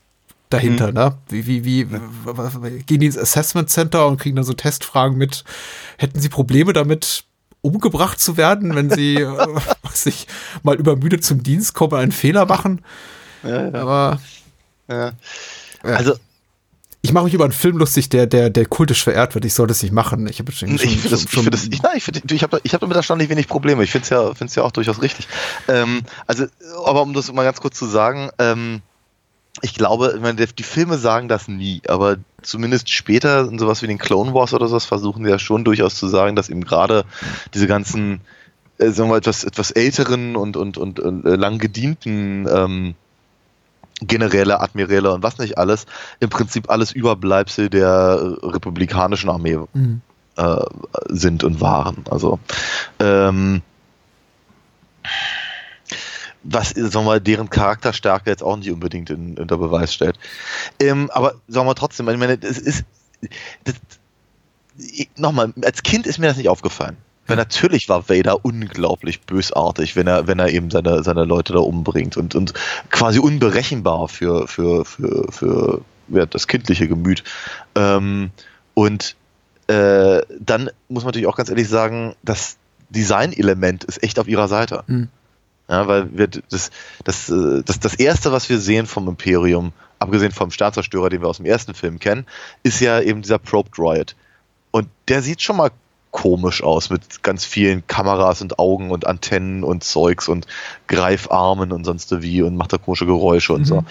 dahinter, 0.49 0.91
ne? 0.91 1.15
Wie, 1.29 1.45
wie, 1.45 1.63
wie, 1.65 1.91
w- 1.91 2.79
gehen 2.87 2.99
die 3.01 3.05
ins 3.05 3.17
Assessment 3.17 3.69
Center 3.69 4.07
und 4.07 4.17
kriegen 4.19 4.35
dann 4.35 4.45
so 4.45 4.53
Testfragen 4.53 5.17
mit, 5.17 5.43
hätten 5.97 6.19
sie 6.19 6.29
Probleme 6.29 6.73
damit, 6.73 7.25
umgebracht 7.61 8.19
zu 8.19 8.35
werden, 8.37 8.73
wenn 8.73 8.89
sie, 8.89 9.15
äh, 9.17 9.47
was 9.83 10.05
ich, 10.07 10.27
mal 10.63 10.75
übermüdet 10.75 11.23
zum 11.23 11.43
Dienst 11.43 11.75
kommen 11.75 11.93
und 11.93 11.99
einen 11.99 12.11
Fehler 12.11 12.45
machen? 12.47 12.81
Ja, 13.43 13.67
ja. 13.69 13.73
Aber 13.81 14.19
Ja. 14.87 15.11
Ja. 15.83 15.93
Also 15.95 16.15
ich 17.01 17.13
mache 17.13 17.25
mich 17.25 17.33
über 17.33 17.45
einen 17.45 17.53
Film 17.53 17.77
lustig, 17.77 18.09
der, 18.09 18.27
der, 18.27 18.49
der 18.49 18.65
kultisch 18.65 19.03
verehrt 19.03 19.33
wird. 19.33 19.45
Ich 19.45 19.53
soll 19.53 19.67
das 19.67 19.81
nicht 19.81 19.93
machen. 19.93 20.27
Ich 20.27 20.39
habe 20.39 20.51
schon, 20.51 20.75
ich 20.75 20.81
finde 20.81 21.09
das, 21.09 21.23
ich 21.23 21.49
das, 21.49 21.65
ich, 21.67 21.81
nein, 21.81 21.93
ich, 21.95 22.03
find, 22.03 22.29
ich 22.29 22.43
habe 22.43 22.59
ich 22.63 22.73
hab 22.73 22.81
damit 22.81 22.97
erstaunlich 22.97 23.29
wenig 23.29 23.47
Probleme. 23.47 23.83
Ich 23.83 23.91
finde 23.91 24.03
es 24.03 24.09
ja, 24.09 24.33
find's 24.35 24.55
ja 24.55 24.63
auch 24.63 24.71
durchaus 24.71 25.01
richtig. 25.01 25.27
Ähm, 25.69 26.01
also, 26.27 26.45
aber 26.85 27.01
um 27.01 27.13
das 27.13 27.31
mal 27.31 27.43
ganz 27.43 27.61
kurz 27.61 27.77
zu 27.77 27.85
sagen, 27.85 28.29
ähm, 28.37 28.81
ich 29.61 29.75
glaube, 29.75 30.13
ich 30.15 30.21
meine, 30.21 30.45
die 30.45 30.63
Filme 30.63 30.97
sagen 30.97 31.29
das 31.29 31.47
nie, 31.47 31.81
aber 31.87 32.17
zumindest 32.41 32.89
später 32.89 33.47
in 33.47 33.59
sowas 33.59 33.81
wie 33.81 33.87
den 33.87 33.97
Clone 33.97 34.33
Wars 34.33 34.53
oder 34.53 34.67
sowas 34.67 34.85
versuchen 34.85 35.23
sie 35.23 35.31
ja 35.31 35.39
schon 35.39 35.63
durchaus 35.63 35.95
zu 35.95 36.07
sagen, 36.07 36.35
dass 36.35 36.49
eben 36.49 36.63
gerade 36.65 37.05
diese 37.53 37.67
ganzen, 37.67 38.21
äh, 38.77 38.89
sagen 38.89 39.09
wir 39.09 39.13
mal, 39.13 39.17
etwas, 39.17 39.45
etwas 39.45 39.71
älteren 39.71 40.35
und, 40.35 40.57
und, 40.57 40.77
und, 40.77 40.99
und 40.99 41.25
äh, 41.25 41.35
lang 41.35 41.59
gedienten 41.59 42.45
ähm, 42.49 42.95
Generäle, 44.01 44.59
Admiräle 44.59 45.11
und 45.11 45.23
was 45.23 45.37
nicht 45.37 45.57
alles, 45.57 45.85
im 46.19 46.29
Prinzip 46.29 46.69
alles 46.69 46.91
Überbleibsel 46.91 47.69
der 47.69 48.37
äh, 48.41 48.45
republikanischen 48.45 49.29
Armee 49.29 49.59
Mhm. 49.73 50.01
äh, 50.37 50.55
sind 51.07 51.43
und 51.43 51.61
waren. 51.61 52.05
Also 52.09 52.39
ähm, 52.99 53.61
was 56.43 56.69
sagen 56.69 57.05
wir 57.05 57.19
deren 57.19 57.49
Charakterstärke 57.49 58.29
jetzt 58.29 58.43
auch 58.43 58.55
nicht 58.55 58.71
unbedingt 58.71 59.09
in, 59.09 59.37
unter 59.37 59.57
Beweis 59.57 59.93
stellt. 59.93 60.17
Ähm, 60.79 61.09
aber 61.13 61.35
sagen 61.47 61.67
wir 61.67 61.75
trotzdem, 61.75 62.07
ich 62.09 62.17
meine, 62.17 62.39
es 62.41 62.57
ist 62.57 62.85
das, 63.65 63.75
nochmal, 65.17 65.53
als 65.63 65.83
Kind 65.83 66.07
ist 66.07 66.19
mir 66.19 66.27
das 66.27 66.37
nicht 66.37 66.49
aufgefallen. 66.49 66.97
Weil 67.29 67.37
natürlich 67.37 67.89
war 67.89 68.09
Vader 68.09 68.43
unglaublich 68.43 69.21
bösartig, 69.21 69.95
wenn 69.95 70.07
er, 70.07 70.27
wenn 70.27 70.39
er 70.39 70.49
eben 70.49 70.71
seine, 70.71 71.03
seine 71.03 71.25
Leute 71.25 71.53
da 71.53 71.59
umbringt 71.59 72.17
und, 72.17 72.35
und 72.35 72.53
quasi 72.89 73.19
unberechenbar 73.19 74.07
für, 74.07 74.47
für, 74.47 74.85
für, 74.85 75.31
für 75.31 75.81
ja, 76.09 76.25
das 76.25 76.47
kindliche 76.47 76.87
Gemüt. 76.87 77.23
Ähm, 77.75 78.31
und 78.73 79.15
äh, 79.67 80.21
dann 80.39 80.71
muss 80.87 81.03
man 81.03 81.09
natürlich 81.09 81.27
auch 81.27 81.35
ganz 81.35 81.49
ehrlich 81.49 81.69
sagen, 81.69 82.15
das 82.23 82.57
Design-Element 82.89 83.83
ist 83.83 84.01
echt 84.01 84.19
auf 84.19 84.27
ihrer 84.27 84.47
Seite. 84.47 84.83
Mhm. 84.87 85.09
Ja, 85.69 85.87
weil 85.87 86.17
wir 86.17 86.27
das, 86.27 86.71
das, 87.03 87.29
äh, 87.29 87.61
das, 87.63 87.79
das 87.79 87.93
erste, 87.93 88.31
was 88.31 88.49
wir 88.49 88.57
sehen 88.57 88.87
vom 88.87 89.07
Imperium, 89.07 89.71
abgesehen 89.99 90.31
vom 90.31 90.49
Sternzerstörer, 90.49 91.09
den 91.09 91.21
wir 91.21 91.27
aus 91.27 91.37
dem 91.37 91.45
ersten 91.45 91.75
Film 91.75 91.99
kennen, 91.99 92.25
ist 92.63 92.79
ja 92.79 92.99
eben 92.99 93.21
dieser 93.21 93.37
Probe 93.37 93.69
Droid. 93.69 94.15
Und 94.71 94.87
der 95.07 95.21
sieht 95.21 95.43
schon 95.43 95.57
mal 95.57 95.69
komisch 96.11 96.63
aus 96.63 96.89
mit 96.89 97.23
ganz 97.23 97.45
vielen 97.45 97.85
Kameras 97.87 98.41
und 98.41 98.59
Augen 98.59 98.91
und 98.91 99.05
Antennen 99.05 99.63
und 99.63 99.83
Zeugs 99.83 100.27
und 100.27 100.47
Greifarmen 100.87 101.71
und 101.71 101.85
sonst 101.85 102.21
wie 102.21 102.41
und 102.41 102.55
macht 102.55 102.73
da 102.73 102.77
komische 102.77 103.05
Geräusche 103.05 103.53
und 103.53 103.65
so. 103.65 103.83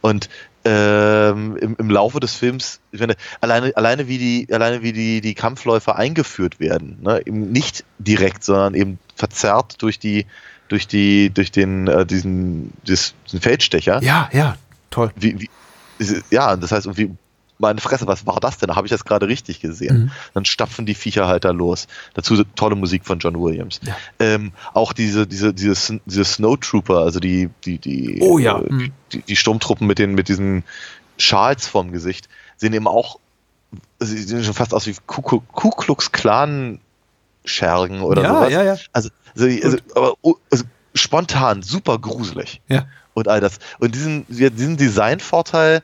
Und 0.00 0.28
ähm, 0.64 1.56
im, 1.60 1.76
im 1.78 1.90
Laufe 1.90 2.20
des 2.20 2.34
Films, 2.34 2.80
ich 2.90 3.00
meine, 3.00 3.16
alleine, 3.40 3.76
alleine 3.76 4.08
wie 4.08 4.18
die, 4.18 4.48
alleine 4.52 4.82
wie 4.82 4.92
die, 4.92 5.20
die 5.20 5.34
Kampfläufer 5.34 5.96
eingeführt 5.96 6.58
werden, 6.58 6.98
ne? 7.02 7.20
eben 7.26 7.52
nicht 7.52 7.84
direkt, 7.98 8.44
sondern 8.44 8.74
eben 8.74 8.98
verzerrt 9.14 9.82
durch 9.82 9.98
die, 9.98 10.26
durch 10.68 10.86
die, 10.86 11.30
durch 11.30 11.50
den, 11.50 11.86
äh, 11.86 12.06
diesen, 12.06 12.72
diesen 12.86 13.40
Feldstecher. 13.40 14.02
Ja, 14.02 14.30
ja, 14.32 14.56
toll. 14.90 15.10
Wie, 15.16 15.40
wie, 15.40 15.50
ja, 16.30 16.56
das 16.56 16.72
heißt, 16.72 16.96
wie 16.96 17.14
meine 17.58 17.80
Fresse, 17.80 18.06
was 18.06 18.26
war 18.26 18.40
das 18.40 18.58
denn? 18.58 18.68
Da 18.68 18.76
habe 18.76 18.86
ich 18.86 18.90
das 18.90 19.04
gerade 19.04 19.28
richtig 19.28 19.60
gesehen. 19.60 20.04
Mhm. 20.04 20.10
Dann 20.34 20.44
stapfen 20.44 20.86
die 20.86 20.94
Viecher 20.94 21.28
halt 21.28 21.44
da 21.44 21.50
los. 21.50 21.86
Dazu 22.14 22.42
tolle 22.56 22.74
Musik 22.74 23.04
von 23.04 23.18
John 23.18 23.40
Williams. 23.40 23.80
Ja. 23.82 23.96
Ähm, 24.18 24.52
auch 24.72 24.92
diese, 24.92 25.26
diese, 25.26 25.54
diese, 25.54 26.00
diese 26.04 26.24
Snowtrooper, 26.24 26.98
also 26.98 27.20
die, 27.20 27.50
die, 27.64 27.78
die, 27.78 28.18
oh, 28.20 28.38
ja. 28.38 28.58
äh, 28.58 28.72
mhm. 28.72 28.92
die, 29.12 29.22
die, 29.22 29.36
Sturmtruppen 29.36 29.86
mit 29.86 29.98
den, 29.98 30.14
mit 30.14 30.28
diesen 30.28 30.64
Schals 31.16 31.66
vorm 31.66 31.92
Gesicht, 31.92 32.28
sehen 32.56 32.72
eben 32.72 32.88
auch, 32.88 33.18
sie 34.00 34.18
sehen 34.22 34.42
schon 34.42 34.54
fast 34.54 34.74
aus 34.74 34.86
wie 34.86 34.96
Ku, 35.06 35.22
Ku 35.22 35.70
Klux 35.70 36.10
Klan 36.12 36.80
Schergen 37.44 38.00
oder 38.00 38.22
ja, 38.22 38.28
sowas. 38.34 38.52
Ja, 38.52 38.62
ja. 38.64 38.76
Also, 38.92 39.10
also, 39.34 39.46
also 39.46 39.78
aber 39.94 40.14
oh, 40.22 40.34
also, 40.50 40.64
spontan, 40.94 41.62
super 41.62 41.98
gruselig. 41.98 42.60
Ja. 42.68 42.86
Und 43.12 43.28
all 43.28 43.40
das. 43.40 43.58
Und 43.78 43.94
diesen, 43.94 44.26
diesen 44.28 44.76
Designvorteil 44.76 45.82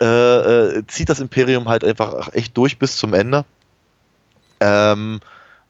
äh, 0.00 0.06
äh, 0.78 0.86
zieht 0.86 1.08
das 1.08 1.20
Imperium 1.20 1.68
halt 1.68 1.84
einfach 1.84 2.32
echt 2.34 2.56
durch 2.56 2.78
bis 2.78 2.96
zum 2.96 3.14
Ende. 3.14 3.44
Ähm, 4.60 5.20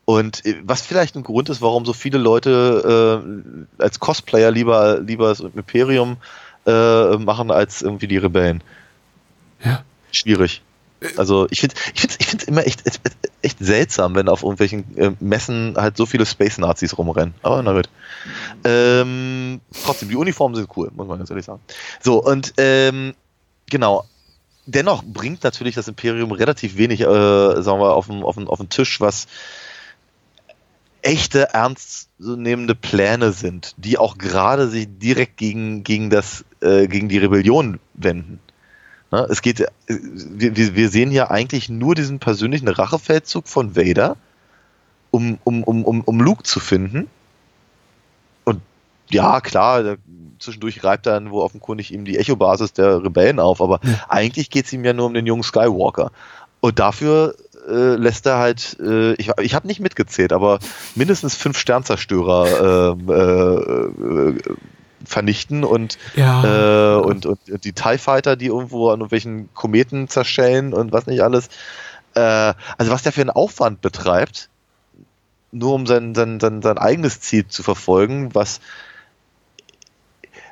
und 0.05 0.45
äh, 0.45 0.57
was 0.64 0.83
vielleicht 0.83 1.16
ein 1.16 1.22
Grund 1.22 1.49
ist, 1.49 1.62
warum 1.62 1.85
so 1.85 1.93
viele 1.93 2.18
Leute 2.18 3.22
äh, 3.79 3.83
als 3.83 4.01
Cosplayer 4.01 4.51
lieber, 4.51 5.01
lieber 5.01 5.29
das 5.29 5.41
Imperium 5.41 6.16
äh, 6.66 7.16
machen 7.18 7.51
als 7.51 7.83
irgendwie 7.83 8.09
die 8.09 8.16
Rebellen. 8.16 8.62
Ja. 9.64 9.85
Schwierig. 10.12 10.62
Also 11.16 11.47
ich 11.51 11.61
finde 11.61 11.74
ich 11.95 12.01
finde 12.01 12.43
ich 12.43 12.49
immer 12.49 12.66
echt, 12.66 12.87
echt, 12.87 13.01
echt 13.43 13.59
seltsam, 13.61 14.14
wenn 14.14 14.29
auf 14.29 14.43
irgendwelchen 14.43 14.97
äh, 14.97 15.12
Messen 15.20 15.74
halt 15.77 15.97
so 15.97 16.07
viele 16.07 16.24
Space 16.24 16.59
Nazis 16.59 16.97
rumrennen. 16.97 17.35
Aber 17.43 17.62
na 17.62 17.72
gut. 17.72 17.89
Ähm, 18.64 19.61
trotzdem 19.85 20.09
die 20.09 20.16
Uniformen 20.16 20.55
sind 20.55 20.68
cool, 20.77 20.91
muss 20.95 21.07
man 21.07 21.18
ganz 21.18 21.31
ehrlich 21.31 21.45
sagen. 21.45 21.61
So 22.01 22.22
und 22.22 22.55
ähm, 22.57 23.14
genau 23.68 24.07
dennoch 24.67 25.03
bringt 25.05 25.45
natürlich 25.45 25.75
das 25.75 25.89
Imperium 25.89 26.33
relativ 26.33 26.77
wenig, 26.77 27.01
äh, 27.01 27.05
sagen 27.05 27.81
wir, 27.81 27.95
auf 27.95 28.07
den, 28.09 28.23
auf, 28.23 28.35
den, 28.35 28.49
auf 28.49 28.59
den 28.59 28.69
Tisch, 28.69 29.01
was 29.01 29.27
echte, 31.03 31.55
ernstzunehmende 31.55 32.75
Pläne 32.75 33.33
sind, 33.33 33.75
die 33.77 33.97
auch 33.97 34.19
gerade 34.19 34.69
sich 34.69 34.89
direkt 34.89 35.37
gegen, 35.37 35.85
gegen, 35.85 36.11
das, 36.11 36.45
äh, 36.61 36.89
gegen 36.89 37.09
die 37.09 37.19
Rebellion 37.19 37.79
wenden. 37.95 38.41
Ne? 39.12 39.27
Es 39.31 39.41
geht, 39.41 39.64
wir, 39.87 40.75
wir 40.75 40.89
sehen 40.89 41.11
hier 41.11 41.31
eigentlich 41.31 41.69
nur 41.69 41.95
diesen 41.95 42.19
persönlichen 42.19 42.67
Rachefeldzug 42.67 43.47
von 43.47 43.77
Vader, 43.77 44.17
um, 45.12 45.39
um, 45.45 45.62
um, 45.62 45.85
um, 45.85 46.01
um 46.01 46.21
Luke 46.21 46.43
zu 46.43 46.59
finden. 46.59 47.09
Und 48.45 48.61
ja, 49.09 49.41
klar, 49.41 49.97
zwischendurch 50.39 50.84
reibt 50.84 51.07
er 51.07 51.14
dann 51.14 51.30
wo 51.30 51.43
offenkundig 51.43 51.93
ihm 51.93 52.05
die 52.05 52.18
Echo-Basis 52.18 52.72
der 52.72 53.03
Rebellen 53.03 53.41
auf, 53.41 53.61
aber 53.61 53.80
ja. 53.82 54.05
eigentlich 54.09 54.51
geht 54.51 54.66
es 54.66 54.72
ihm 54.72 54.84
ja 54.84 54.93
nur 54.93 55.07
um 55.07 55.14
den 55.14 55.26
jungen 55.26 55.43
Skywalker. 55.43 56.11
Und 56.61 56.78
dafür 56.78 57.34
äh, 57.68 57.97
lässt 57.97 58.26
er 58.26 58.39
halt, 58.39 58.76
äh, 58.80 59.14
ich, 59.14 59.30
ich 59.41 59.55
habe 59.55 59.66
nicht 59.66 59.80
mitgezählt, 59.80 60.32
aber 60.32 60.59
mindestens 60.95 61.34
fünf 61.34 61.59
Sternzerstörer 61.59 62.97
äh, 63.09 63.12
äh, 63.12 64.39
vernichten 65.05 65.64
und, 65.64 65.99
ja. 66.14 66.97
Äh, 66.97 67.01
und, 67.01 67.26
und, 67.26 67.39
die 67.64 67.72
TIE 67.72 67.99
Fighter, 67.99 68.37
die 68.37 68.47
irgendwo 68.47 68.89
an 68.89 69.01
irgendwelchen 69.01 69.53
Kometen 69.55 70.09
zerschellen 70.09 70.72
und 70.72 70.93
was 70.93 71.07
nicht 71.07 71.22
alles. 71.22 71.49
Äh, 72.14 72.20
also 72.20 72.91
was 72.91 73.03
der 73.03 73.12
für 73.12 73.20
einen 73.20 73.30
Aufwand 73.30 73.80
betreibt, 73.80 74.49
nur 75.53 75.74
um 75.74 75.87
sein, 75.87 76.14
sein, 76.14 76.41
sein, 76.41 76.62
sein 76.62 76.78
eigenes 76.78 77.20
Ziel 77.20 77.47
zu 77.47 77.62
verfolgen, 77.62 78.34
was 78.34 78.61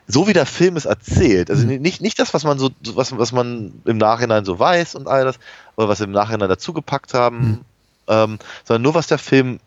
so 0.07 0.27
wie 0.29 0.33
der 0.33 0.47
Film 0.47 0.77
es 0.77 0.85
erzählt, 0.85 1.51
also 1.51 1.67
mhm. 1.67 1.81
nicht, 1.81 2.01
nicht 2.01 2.19
das, 2.19 2.35
was 2.35 2.45
man 2.45 2.59
so, 2.59 2.71
was, 2.95 3.17
was 3.17 3.33
man 3.33 3.73
im 3.85 3.97
Nachhinein 3.97 4.45
so 4.45 4.59
weiß 4.59 4.95
und 4.95 5.09
all 5.09 5.25
das, 5.25 5.39
oder 5.77 5.89
was 5.89 6.01
wir 6.01 6.07
im 6.07 6.13
Nachhinein 6.13 6.49
dazugepackt 6.49 7.15
haben, 7.15 7.39
mhm. 7.39 7.61
ähm, 8.09 8.39
sondern 8.65 8.83
nur 8.83 8.95
was 8.95 9.07
der 9.07 9.19
Film 9.19 9.61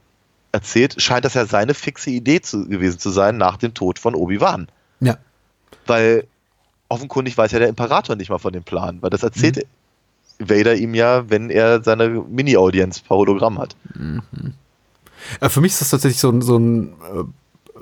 erzählt, 0.52 1.02
scheint 1.02 1.26
das 1.26 1.34
ja 1.34 1.46
seine 1.46 1.74
fixe 1.74 2.10
Idee 2.10 2.42
zu, 2.42 2.68
gewesen 2.68 3.00
zu 3.00 3.10
sein 3.10 3.38
nach 3.38 3.58
dem 3.58 3.74
Tod 3.74 4.00
von 4.00 4.16
Obi-Wan. 4.16 4.68
Ja. 5.00 5.18
Weil 5.86 6.28
offenkundig 6.90 7.38
weiß 7.38 7.52
ja 7.52 7.60
der 7.60 7.68
Imperator 7.68 8.16
nicht 8.16 8.30
mal 8.30 8.38
von 8.38 8.54
dem 8.54 8.64
Plan, 8.64 9.02
weil 9.02 9.10
das 9.10 9.24
erzählt 9.24 9.58
mhm. 9.58 10.50
Vader 10.50 10.76
ihm 10.76 10.94
ja, 10.94 11.30
wenn 11.30 11.50
er 11.50 11.84
seine 11.84 12.10
Mini-Audienz 12.10 13.00
per 13.00 13.18
Hologramm 13.18 13.58
hat. 13.58 13.76
Mhm. 13.96 14.22
Äh, 15.40 15.50
für 15.50 15.62
mich 15.62 15.72
ist 15.74 15.82
das 15.82 15.90
tatsächlich 15.90 16.20
so, 16.20 16.40
so 16.42 16.58
ein 16.58 16.94
äh, 16.94 17.80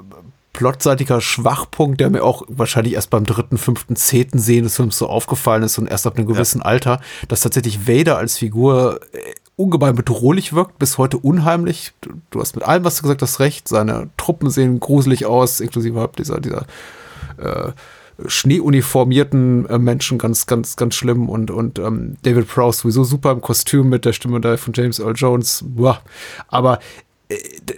plotseitiger 0.56 1.20
Schwachpunkt, 1.20 2.00
der 2.00 2.10
mir 2.10 2.24
auch 2.24 2.44
wahrscheinlich 2.48 2.94
erst 2.94 3.10
beim 3.10 3.26
dritten, 3.26 3.58
fünften, 3.58 3.98
zehnten 3.98 4.40
Sehen 4.40 4.64
des 4.64 4.78
Films 4.78 4.98
so 4.98 5.08
aufgefallen 5.08 5.64
ist 5.64 5.78
und 5.78 5.88
erst 5.88 6.08
ab 6.08 6.16
einem 6.16 6.28
gewissen 6.28 6.60
ja. 6.60 6.66
Alter, 6.66 7.02
dass 7.28 7.42
tatsächlich 7.42 7.90
Vader 7.90 8.18
als 8.18 8.38
Figur 8.38 9.02
äh, 9.12 9.18
ungemein 9.58 9.96
bedrohlich 9.96 10.54
wirkt, 10.54 10.80
bis 10.80 10.98
heute 10.98 11.18
unheimlich. 11.18 11.92
Du, 12.32 12.40
hast 12.40 12.56
mit 12.56 12.64
allem, 12.64 12.86
was 12.86 12.96
du 12.96 13.02
gesagt 13.02 13.22
hast, 13.22 13.42
recht. 13.42 13.68
Seine 13.68 14.10
Truppen 14.16 14.50
sehen 14.50 14.80
gruselig 14.80 15.26
aus, 15.26 15.60
inklusive 15.60 16.10
dieser, 16.18 16.40
dieser 16.40 16.66
äh, 17.38 17.74
schneeuniformierten 18.26 19.66
äh, 19.66 19.78
Menschen 19.78 20.18
ganz, 20.18 20.46
ganz, 20.46 20.78
ganz 20.78 20.96
schlimm 20.96 21.28
und, 21.28 21.52
und 21.52 21.80
ähm, 21.80 22.16
David 22.22 22.48
Prowse 22.48 22.80
sowieso 22.80 23.04
super 23.04 23.32
im 23.32 23.42
Kostüm 23.42 23.90
mit 23.90 24.06
der 24.06 24.14
Stimme 24.14 24.40
da 24.40 24.56
von 24.56 24.72
James 24.74 25.00
Earl 25.00 25.16
Jones. 25.18 25.66
Boah. 25.68 26.02
Aber 26.48 26.80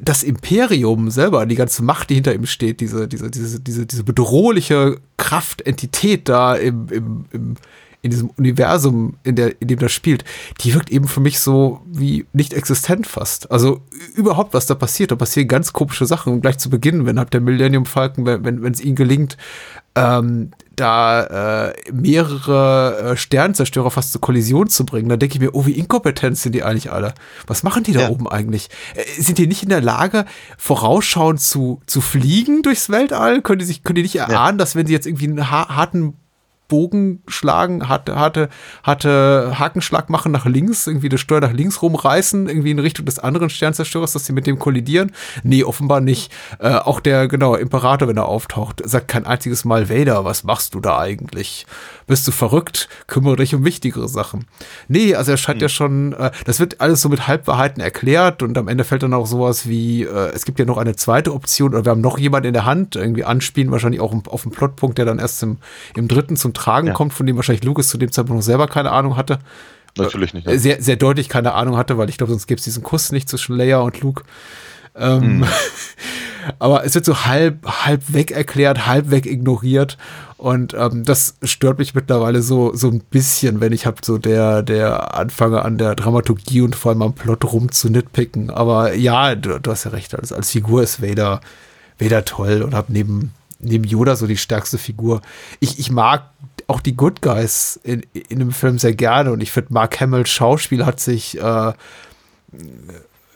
das 0.02 0.24
Imperium 0.24 1.10
selber, 1.10 1.45
die 1.45 1.56
ganze 1.56 1.84
Macht, 1.84 2.10
die 2.10 2.16
hinter 2.16 2.34
ihm 2.34 2.45
steht, 2.45 2.82
diese, 2.82 3.08
diese, 3.08 3.32
diese, 3.32 3.60
diese, 3.60 3.86
diese 3.86 4.04
bedrohliche 4.04 5.00
Kraftentität 5.18 6.28
da 6.28 6.56
im, 6.56 6.88
im, 6.89 7.26
im, 7.32 7.56
in 8.02 8.12
diesem 8.12 8.30
Universum, 8.32 9.16
in, 9.24 9.36
der, 9.36 9.60
in 9.62 9.70
dem 9.70 9.80
das 9.80 9.91
spielt, 9.91 10.26
die 10.62 10.74
wirkt 10.74 10.89
eben 10.91 11.08
für 11.08 11.22
mich 11.22 11.39
so 11.39 11.82
wie 11.86 12.26
nicht 12.34 12.54
existent 12.54 13.08
fast. 13.08 13.50
Also 13.50 13.82
überhaupt, 14.16 14.54
was 14.54 14.66
da 14.66 14.76
passiert, 14.76 15.12
da 15.12 15.16
passieren 15.16 15.48
ganz 15.48 15.72
komische 15.72 16.06
Sachen. 16.06 16.34
Und 16.34 16.41
gleich 16.41 16.58
zu 16.58 16.70
Beginn, 16.70 17.06
wenn 17.06 17.18
halt 17.18 17.34
der 17.34 17.41
Millennium 17.41 17.86
Falcon, 17.86 18.26
wenn, 18.26 18.43
wenn 18.43 18.74
es 18.74 18.82
ihnen 18.82 18.95
gelingt, 18.95 19.38
ähm, 19.95 20.52
da 20.78 21.68
äh, 21.68 21.74
mehrere 21.92 23.12
äh, 23.12 23.18
Sternzerstörer 23.18 23.92
fast 23.92 24.14
zur 24.14 24.22
Kollision 24.22 24.70
zu 24.70 24.86
bringen, 24.86 25.10
dann 25.10 25.20
denke 25.20 25.36
ich 25.36 25.42
mir, 25.42 25.54
oh, 25.54 25.66
wie 25.66 25.74
inkompetent 25.74 26.38
sind 26.38 26.54
die 26.54 26.64
eigentlich 26.64 26.92
alle? 26.92 27.14
Was 27.48 27.64
machen 27.64 27.84
die 27.84 27.92
da 27.92 28.02
ja. 28.02 28.10
oben 28.10 28.28
eigentlich? 28.28 28.70
Äh, 28.96 29.22
sind 29.22 29.38
die 29.38 29.48
nicht 29.48 29.64
in 29.64 29.70
der 29.70 29.82
Lage, 29.82 30.26
vorausschauend 30.58 31.42
zu, 31.42 31.82
zu 31.88 32.00
fliegen 32.00 32.62
durchs 32.62 32.90
Weltall? 32.90 33.42
Können 33.42 33.60
die 33.60 33.66
sich, 33.66 33.84
können 33.84 33.96
die 33.96 34.04
nicht 34.04 34.16
erahnen, 34.16 34.58
ja. 34.58 34.64
dass 34.64 34.76
wenn 34.76 34.88
sie 34.88 34.94
jetzt 34.94 35.08
irgendwie 35.08 35.28
einen 35.28 35.50
harten 35.50 36.14
Bogen 36.68 37.24
schlagen, 37.28 37.88
hatte, 37.88 38.15
hatte, 38.18 38.49
hatte 38.84 39.53
Hakenschlag 39.57 40.09
machen 40.09 40.32
nach 40.32 40.45
links, 40.45 40.88
irgendwie 40.88 41.09
das 41.09 41.22
Steuer 41.22 41.41
nach 41.41 41.53
links 41.53 41.82
rumreißen, 41.82 42.47
irgendwie 42.47 42.72
in 42.72 42.80
Richtung 42.80 43.05
des 43.05 43.20
anderen 43.20 43.49
Sternzerstörers, 43.49 44.13
dass 44.13 44.26
sie 44.26 44.34
mit 44.34 44.47
dem 44.47 44.59
kollidieren? 44.59 45.11
Nee, 45.43 45.63
offenbar 45.63 46.01
nicht. 46.01 46.32
Äh, 46.59 46.76
auch 46.76 46.99
der, 46.99 47.28
genau, 47.28 47.55
Imperator, 47.55 48.07
wenn 48.07 48.18
er 48.18 48.28
auftaucht, 48.28 48.82
sagt 48.86 49.07
kein 49.07 49.26
einziges 49.26 49.65
Mal, 49.65 49.89
Vader, 49.89 50.26
was 50.26 50.43
machst 50.43 50.74
du 50.74 50.80
da 50.80 50.99
eigentlich? 50.99 51.65
Bist 52.05 52.28
du 52.28 52.32
verrückt? 52.32 52.89
Kümmere 53.07 53.38
dich 53.38 53.53
um 53.55 53.65
wichtigere 53.65 54.07
Sachen. 54.07 54.45
Nee, 54.88 55.15
also 55.15 55.32
er 55.32 55.38
scheint 55.38 55.57
hm. 55.57 55.63
ja 55.63 55.70
schon, 55.70 56.13
äh, 56.13 56.32
das 56.45 56.59
wird 56.59 56.82
alles 56.82 57.01
so 57.01 57.09
mit 57.09 57.28
Halbwahrheiten 57.28 57.82
erklärt 57.82 58.43
und 58.43 58.57
am 58.57 58.68
Ende 58.68 58.84
fällt 58.84 59.03
dann 59.03 59.13
auch 59.13 59.28
sowas 59.28 59.68
wie, 59.68 60.03
äh, 60.03 60.32
es 60.34 60.45
gibt 60.45 60.59
ja 60.59 60.65
noch 60.65 60.78
eine 60.78 60.95
zweite 60.95 61.34
Option 61.34 61.74
oder 61.74 61.86
wir 61.86 61.91
haben 61.91 62.01
noch 62.01 62.18
jemanden 62.18 62.47
in 62.47 62.53
der 62.53 62.65
Hand, 62.65 62.95
irgendwie 62.95 63.24
anspielen, 63.24 63.72
wahrscheinlich 63.72 64.01
auch 64.01 64.13
auf 64.28 64.43
einen 64.43 64.51
Plotpunkt, 64.51 64.97
der 64.97 65.05
dann 65.05 65.20
erst 65.20 65.41
im, 65.43 65.57
im 65.95 66.07
dritten 66.07 66.36
zum 66.36 66.53
Tragen 66.58 66.88
ja. 66.88 66.93
kommt, 66.93 67.14
von 67.14 67.26
dem 67.26 67.36
wahrscheinlich 67.36 67.64
Lucas 67.64 67.88
zu 67.88 67.97
dem 67.97 68.12
Zeitpunkt 68.12 68.39
noch 68.39 68.45
selber 68.45 68.68
keine 68.68 68.91
Ahnung 68.91 69.16
hatte. 69.16 69.39
Natürlich 69.97 70.34
nicht. 70.34 70.47
Ja. 70.47 70.53
Äh, 70.53 70.60
sehr, 70.60 70.82
sehr 70.82 70.95
deutlich 70.95 71.30
keine 71.30 71.53
Ahnung 71.53 71.78
hatte, 71.78 71.97
weil 71.97 72.10
ich 72.10 72.18
glaube, 72.18 72.32
sonst 72.32 72.47
gäbe 72.47 72.60
es 72.60 72.66
diesen 72.66 72.84
Kuss 72.84 73.12
nicht 73.12 73.30
zwischen 73.30 73.55
Leia 73.55 73.80
und 73.80 73.99
Luke. 74.01 74.24
Ähm, 74.95 75.22
hm. 75.22 75.45
aber 76.60 76.86
es 76.86 76.95
wird 76.95 77.05
so 77.05 77.26
halb, 77.26 77.66
halb 77.66 78.14
weg 78.14 78.32
erklärt, 78.32 78.88
halb 78.88 79.12
weg 79.12 79.26
ignoriert. 79.26 79.97
Und 80.38 80.76
ähm, 80.76 81.03
das 81.03 81.36
stört 81.41 81.80
mich 81.80 81.95
mittlerweile 81.95 82.43
so, 82.43 82.74
so 82.76 82.89
ein 82.89 82.99
bisschen, 82.99 83.60
wenn 83.60 83.74
ich 83.74 83.86
habe 83.86 83.97
so 84.03 84.20
der, 84.20 84.62
der 84.62 85.16
anfange 85.16 85.64
an 85.64 85.78
der 85.78 85.95
Dramaturgie 85.95 86.62
und 86.62 86.76
vor 86.76 86.91
allem 86.91 87.01
am 87.01 87.14
Plot 87.14 87.43
rum 87.45 87.72
zu 87.72 87.89
nitpicken. 87.89 88.51
Aber 88.51 88.93
ja, 88.93 89.34
du, 89.36 89.60
du 89.60 89.72
hast 89.72 89.86
ja 89.86 89.91
recht, 89.91 90.14
als, 90.14 90.32
als 90.32 90.51
Figur 90.51 90.84
ist 90.84 91.01
Vader, 91.01 91.41
Vader 91.99 92.24
toll 92.24 92.62
und 92.62 92.76
habe 92.76 92.93
neben, 92.93 93.34
neben 93.60 93.84
Yoda 93.84 94.16
so 94.16 94.28
die 94.28 94.38
stärkste 94.38 94.78
Figur. 94.78 95.22
Ich, 95.60 95.80
ich 95.80 95.91
mag 95.91 96.30
auch 96.68 96.82
die 96.82 96.95
Good 96.95 97.22
Guys 97.22 97.80
in, 97.84 98.05
in 98.13 98.39
dem 98.39 98.51
Film 98.51 98.78
sehr 98.78 98.93
gerne 98.93 99.32
und 99.32 99.41
ich 99.41 99.51
finde, 99.51 99.74
Mark 99.74 99.99
Hamills 99.99 100.30
Schauspiel 100.30 100.86
hat 100.86 100.99
sich 100.99 101.39
äh, 101.41 101.74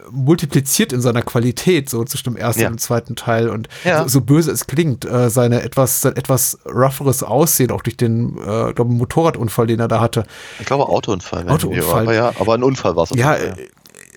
multipliziert 0.10 0.94
in 0.94 1.02
seiner 1.02 1.22
Qualität, 1.22 1.90
so 1.90 2.04
zwischen 2.04 2.34
dem 2.34 2.36
ersten 2.38 2.62
Ja. 2.62 2.68
und 2.68 2.74
dem 2.76 2.80
zweiten 2.80 3.16
Teil. 3.16 3.50
Und 3.50 3.70
Ja. 3.86 4.04
so, 4.04 4.08
so 4.10 4.22
böse 4.22 4.52
es 4.52 4.68
klingt, 4.68 5.06
äh, 5.06 5.30
seine 5.30 5.62
etwas, 5.62 6.02
sein 6.02 6.16
etwas 6.16 6.58
rougheres 6.66 7.24
Aussehen, 7.24 7.72
auch 7.72 7.82
durch 7.82 7.98
den 7.98 8.38
äh, 8.38 8.74
glaub, 8.74 8.90
Motorradunfall, 8.90 9.68
den 9.68 9.80
er 9.80 9.88
da 9.88 10.02
hatte. 10.02 10.24
Ich 10.60 10.66
glaube 10.66 10.90
Autounfall. 10.90 11.48
Autounfall. 11.48 12.04
Aber 12.04 12.14
ja, 12.14 12.34
aber 12.40 12.56
ein 12.56 12.64
Unfall 12.64 12.96
war 12.96 13.04
es. 13.04 13.12
Ja, 13.12 13.36
äh, 13.36 13.54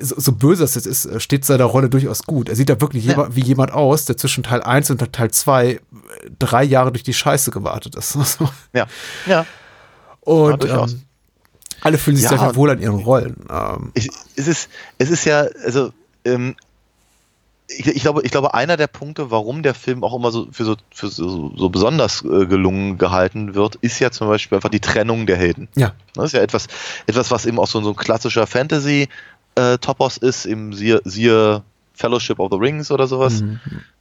so, 0.01 0.17
so 0.19 0.33
böse 0.33 0.65
es 0.65 0.75
jetzt 0.75 0.87
ist, 0.87 1.05
äh, 1.07 1.21
steht 1.21 1.45
seiner 1.45 1.65
Rolle 1.67 1.89
durchaus 1.89 2.25
gut. 2.25 2.49
Er 2.49 2.57
sieht 2.57 2.69
da 2.69 2.81
wirklich 2.81 3.05
jemand, 3.05 3.37
wie 3.37 3.43
jemand 3.43 3.73
aus, 3.73 4.07
der 4.07 4.17
zwischen 4.17 4.43
Teil 4.43 4.63
1 4.63 4.91
und 4.91 5.13
Teil 5.13 5.31
2 5.31 5.67
äh, 5.69 5.79
drei 6.39 6.65
Jahre 6.65 6.93
durch 6.93 7.03
die 7.03 7.15
Scheiße 7.15 7.51
gewartet 7.51 7.95
ist. 7.97 8.17
ja, 8.73 8.87
ja. 9.27 9.47
Und 10.21 10.63
durchaus. 10.63 10.93
ähm, 10.93 11.03
alle 11.81 11.99
fühlen 11.99 12.17
sich 12.17 12.25
Ja, 12.25 12.39
sehr 12.39 12.57
wohl 12.57 12.71
an 12.71 12.81
ihren 12.81 13.01
Rollen. 13.01 13.37
Ähm, 13.51 13.93
Ich, 13.95 14.09
es, 14.37 14.49
ist, 14.49 14.71
es 14.99 15.11
ist 15.11 15.25
ja, 15.27 15.47
also, 15.65 15.93
ähm, 16.25 16.57
ich, 17.69 17.87
ich, 17.87 18.03
glaube, 18.03 18.23
ich 18.23 18.31
glaube, 18.31 18.55
einer 18.55 18.77
der 18.77 18.87
Punkte, 18.87 19.31
warum 19.31 19.63
der 19.63 19.75
Film 19.75 20.05
auch 20.05 20.15
immer 20.15 20.31
so 20.31 20.49
für 20.51 20.65
so, 20.65 20.77
für 20.93 21.09
so, 21.09 21.53
so 21.57 21.69
besonders 21.69 22.23
äh, 22.25 22.47
gelungen 22.47 22.99
gehalten 22.99 23.55
wird, 23.55 23.77
ist 23.77 23.99
ja 24.01 24.11
zum 24.11 24.29
Beispiel 24.29 24.57
einfach 24.57 24.69
die 24.69 24.81
Trennung 24.81 25.27
der 25.27 25.37
Helden. 25.37 25.69
ja. 25.75 25.93
Das 26.15 26.27
ist 26.27 26.33
ja 26.33 26.41
etwas, 26.41 26.69
etwas 27.07 27.31
was 27.31 27.47
eben 27.47 27.59
auch 27.59 27.67
so, 27.67 27.81
so 27.83 27.91
ein 27.91 27.97
klassischer 27.97 28.47
Fantasy-Topos 28.47 30.19
ist, 30.19 30.47
im 30.47 30.73
siehe, 30.73 31.01
siehe 31.05 31.63
Fellowship 31.95 32.39
of 32.41 32.51
the 32.51 32.59
Rings 32.59 32.91
oder 32.91 33.07
sowas. 33.07 33.43
Mhm. 33.43 33.61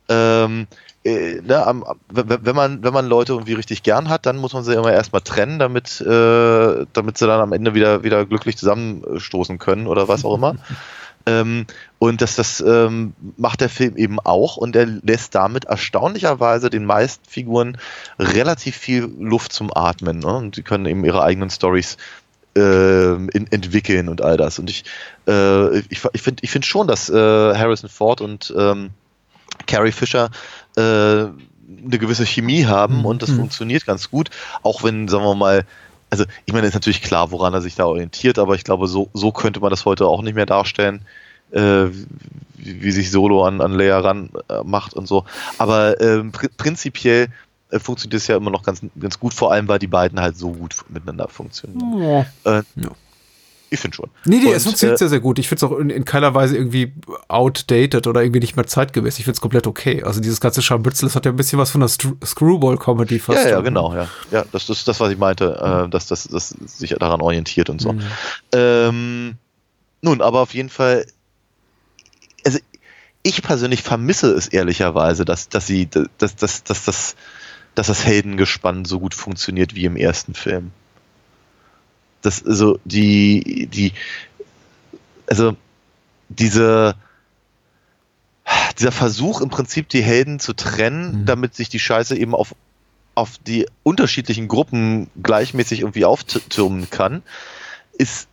Ähm, 0.09 0.67
äh, 1.05 1.41
ne, 1.41 1.65
am, 1.65 1.83
am- 1.83 1.99
wenn 2.09 2.55
man, 2.55 2.83
wenn 2.83 2.93
man 2.93 3.07
Leute 3.07 3.33
irgendwie 3.33 3.53
richtig 3.53 3.83
gern 3.83 4.09
hat, 4.09 4.25
dann 4.25 4.37
muss 4.37 4.53
man 4.53 4.63
sie 4.63 4.73
immer 4.73 4.91
erstmal 4.91 5.21
trennen, 5.21 5.59
damit, 5.59 6.01
äh, 6.01 6.85
damit 6.93 7.17
sie 7.17 7.27
dann 7.27 7.39
am 7.41 7.53
Ende 7.53 7.73
wieder, 7.73 8.03
wieder 8.03 8.25
glücklich 8.25 8.57
zusammenstoßen 8.57 9.59
können 9.59 9.87
oder 9.87 10.07
was 10.07 10.25
auch 10.25 10.35
immer. 10.35 10.55
ähm, 11.25 11.65
und 11.99 12.21
das, 12.21 12.35
das 12.35 12.61
ähm, 12.61 13.13
macht 13.37 13.61
der 13.61 13.69
Film 13.69 13.95
eben 13.95 14.19
auch 14.19 14.57
und 14.57 14.75
er 14.75 14.85
lässt 14.85 15.35
damit 15.35 15.65
erstaunlicherweise 15.65 16.69
den 16.69 16.85
meisten 16.85 17.23
Figuren 17.29 17.77
relativ 18.19 18.75
viel 18.75 19.09
Luft 19.19 19.53
zum 19.53 19.71
Atmen. 19.73 20.19
Ne? 20.19 20.35
Und 20.35 20.55
sie 20.55 20.63
können 20.63 20.85
eben 20.85 21.05
ihre 21.05 21.23
eigenen 21.23 21.49
Stories 21.49 21.97
in, 22.59 23.47
entwickeln 23.51 24.09
und 24.09 24.21
all 24.21 24.37
das. 24.37 24.59
Und 24.59 24.69
ich, 24.69 24.83
äh, 25.27 25.79
ich, 25.79 26.01
ich 26.13 26.21
finde 26.21 26.43
ich 26.43 26.51
find 26.51 26.65
schon, 26.65 26.87
dass 26.87 27.09
äh, 27.09 27.13
Harrison 27.15 27.89
Ford 27.89 28.21
und 28.21 28.53
ähm, 28.57 28.91
Carrie 29.67 29.91
Fisher 29.91 30.29
äh, 30.75 30.81
eine 30.81 31.97
gewisse 31.99 32.25
Chemie 32.25 32.65
haben 32.65 32.99
Mhm. 32.99 33.05
und 33.05 33.21
das 33.21 33.29
Mhm. 33.29 33.37
funktioniert 33.37 33.85
ganz 33.85 34.09
gut, 34.09 34.29
auch 34.61 34.83
wenn, 34.83 35.07
sagen 35.07 35.23
wir 35.23 35.35
mal, 35.35 35.65
also 36.09 36.25
ich 36.45 36.53
meine, 36.53 36.67
ist 36.67 36.75
natürlich 36.75 37.01
klar, 37.01 37.31
woran 37.31 37.53
er 37.53 37.61
sich 37.61 37.75
da 37.75 37.85
orientiert, 37.85 38.37
aber 38.37 38.53
ich 38.55 38.63
glaube, 38.63 38.87
so, 38.87 39.09
so 39.13 39.31
könnte 39.31 39.59
man 39.59 39.71
das 39.71 39.85
heute 39.85 40.05
auch 40.05 40.21
nicht 40.21 40.35
mehr 40.35 40.45
darstellen, 40.45 41.01
äh, 41.51 41.85
wie, 42.55 42.83
wie 42.83 42.91
sich 42.91 43.09
Solo 43.09 43.45
an, 43.45 43.61
an 43.61 43.73
Leia 43.73 43.99
ran 43.99 44.29
äh, 44.49 44.61
macht 44.63 44.93
und 44.93 45.07
so. 45.07 45.25
Aber 45.57 45.99
ähm, 46.01 46.31
pr 46.31 46.49
prinzipiell 46.55 47.27
äh, 47.73 47.79
funktioniert 47.79 48.21
es 48.21 48.27
ja 48.27 48.37
immer 48.37 48.51
noch 48.51 48.63
ganz, 48.63 48.81
ganz 48.99 49.19
gut, 49.19 49.33
vor 49.33 49.51
allem, 49.51 49.67
weil 49.67 49.79
die 49.79 49.87
beiden 49.87 50.19
halt 50.19 50.37
so 50.37 50.51
gut 50.51 50.75
miteinander 50.89 51.27
funktionieren. 51.27 52.25
Äh, 52.45 52.63
Ja. 52.75 52.91
Ich 53.73 53.79
finde 53.79 53.95
schon. 53.95 54.11
Nee, 54.25 54.37
nee, 54.37 54.49
Und, 54.49 54.53
es 54.53 54.65
funktioniert 54.65 54.97
äh, 54.97 54.99
sehr, 54.99 55.09
sehr 55.09 55.19
gut. 55.19 55.39
Ich 55.39 55.49
finde 55.49 55.65
es 55.65 55.71
auch 55.71 55.75
in, 55.79 55.89
in 55.89 56.05
keiner 56.05 56.35
Weise 56.35 56.55
irgendwie 56.55 56.93
outdated 57.27 58.05
oder 58.05 58.21
irgendwie 58.21 58.39
nicht 58.39 58.55
mehr 58.55 58.67
zeitgemäß. 58.67 59.17
Ich 59.17 59.25
finde 59.25 59.33
es 59.37 59.41
komplett 59.41 59.65
okay. 59.65 60.03
Also 60.03 60.21
dieses 60.21 60.39
ganze 60.39 60.61
Scharmützel, 60.61 61.07
das 61.07 61.15
hat 61.15 61.25
ja 61.25 61.31
ein 61.31 61.35
bisschen 61.37 61.57
was 61.57 61.71
von 61.71 61.81
der 61.81 61.87
Screwball-Comedy 61.89 63.17
fast. 63.17 63.39
Ja, 63.39 63.49
ja, 63.49 63.55
schon. 63.55 63.63
genau, 63.63 63.95
ja. 63.95 64.07
Ja, 64.29 64.45
das 64.51 64.69
ist 64.69 64.87
das, 64.87 64.99
was 64.99 65.11
ich 65.11 65.17
meinte, 65.17 65.85
äh, 65.87 65.89
dass 65.89 66.05
das 66.05 66.25
dass 66.25 66.49
sich 66.49 66.91
daran 66.91 67.21
orientiert 67.21 67.71
und 67.71 67.81
so. 67.81 67.93
Mhm. 67.93 68.01
Ähm, 68.51 69.35
nun, 70.03 70.21
aber 70.21 70.41
auf 70.41 70.53
jeden 70.53 70.69
Fall, 70.69 71.07
also 72.45 72.59
ich 73.23 73.41
persönlich 73.41 73.81
vermisse 73.81 74.33
es 74.33 74.49
ehrlicherweise, 74.49 75.25
dass, 75.25 75.49
dass 75.49 75.65
sie, 75.65 75.89
dass, 75.89 76.35
dass, 76.35 76.63
dass, 76.63 76.83
dass, 76.83 77.15
dass 77.75 77.87
das 77.87 78.05
Heldengespann 78.05 78.85
so 78.85 78.99
gut 78.99 79.13
funktioniert 79.13 79.75
wie 79.75 79.85
im 79.85 79.95
ersten 79.95 80.33
Film. 80.33 80.71
Das, 82.21 82.45
also, 82.45 82.79
die, 82.85 83.67
die, 83.71 83.93
also, 85.27 85.55
diese, 86.29 86.95
dieser 88.79 88.91
Versuch 88.91 89.41
im 89.41 89.49
Prinzip 89.49 89.89
die 89.89 90.01
Helden 90.03 90.39
zu 90.39 90.53
trennen, 90.53 91.21
Mhm. 91.21 91.25
damit 91.25 91.55
sich 91.55 91.69
die 91.69 91.79
Scheiße 91.79 92.15
eben 92.15 92.33
auf, 92.35 92.55
auf 93.15 93.37
die 93.39 93.67
unterschiedlichen 93.83 94.47
Gruppen 94.47 95.09
gleichmäßig 95.21 95.81
irgendwie 95.81 96.05
auftürmen 96.05 96.89
kann, 96.89 97.23
ist, 97.97 98.27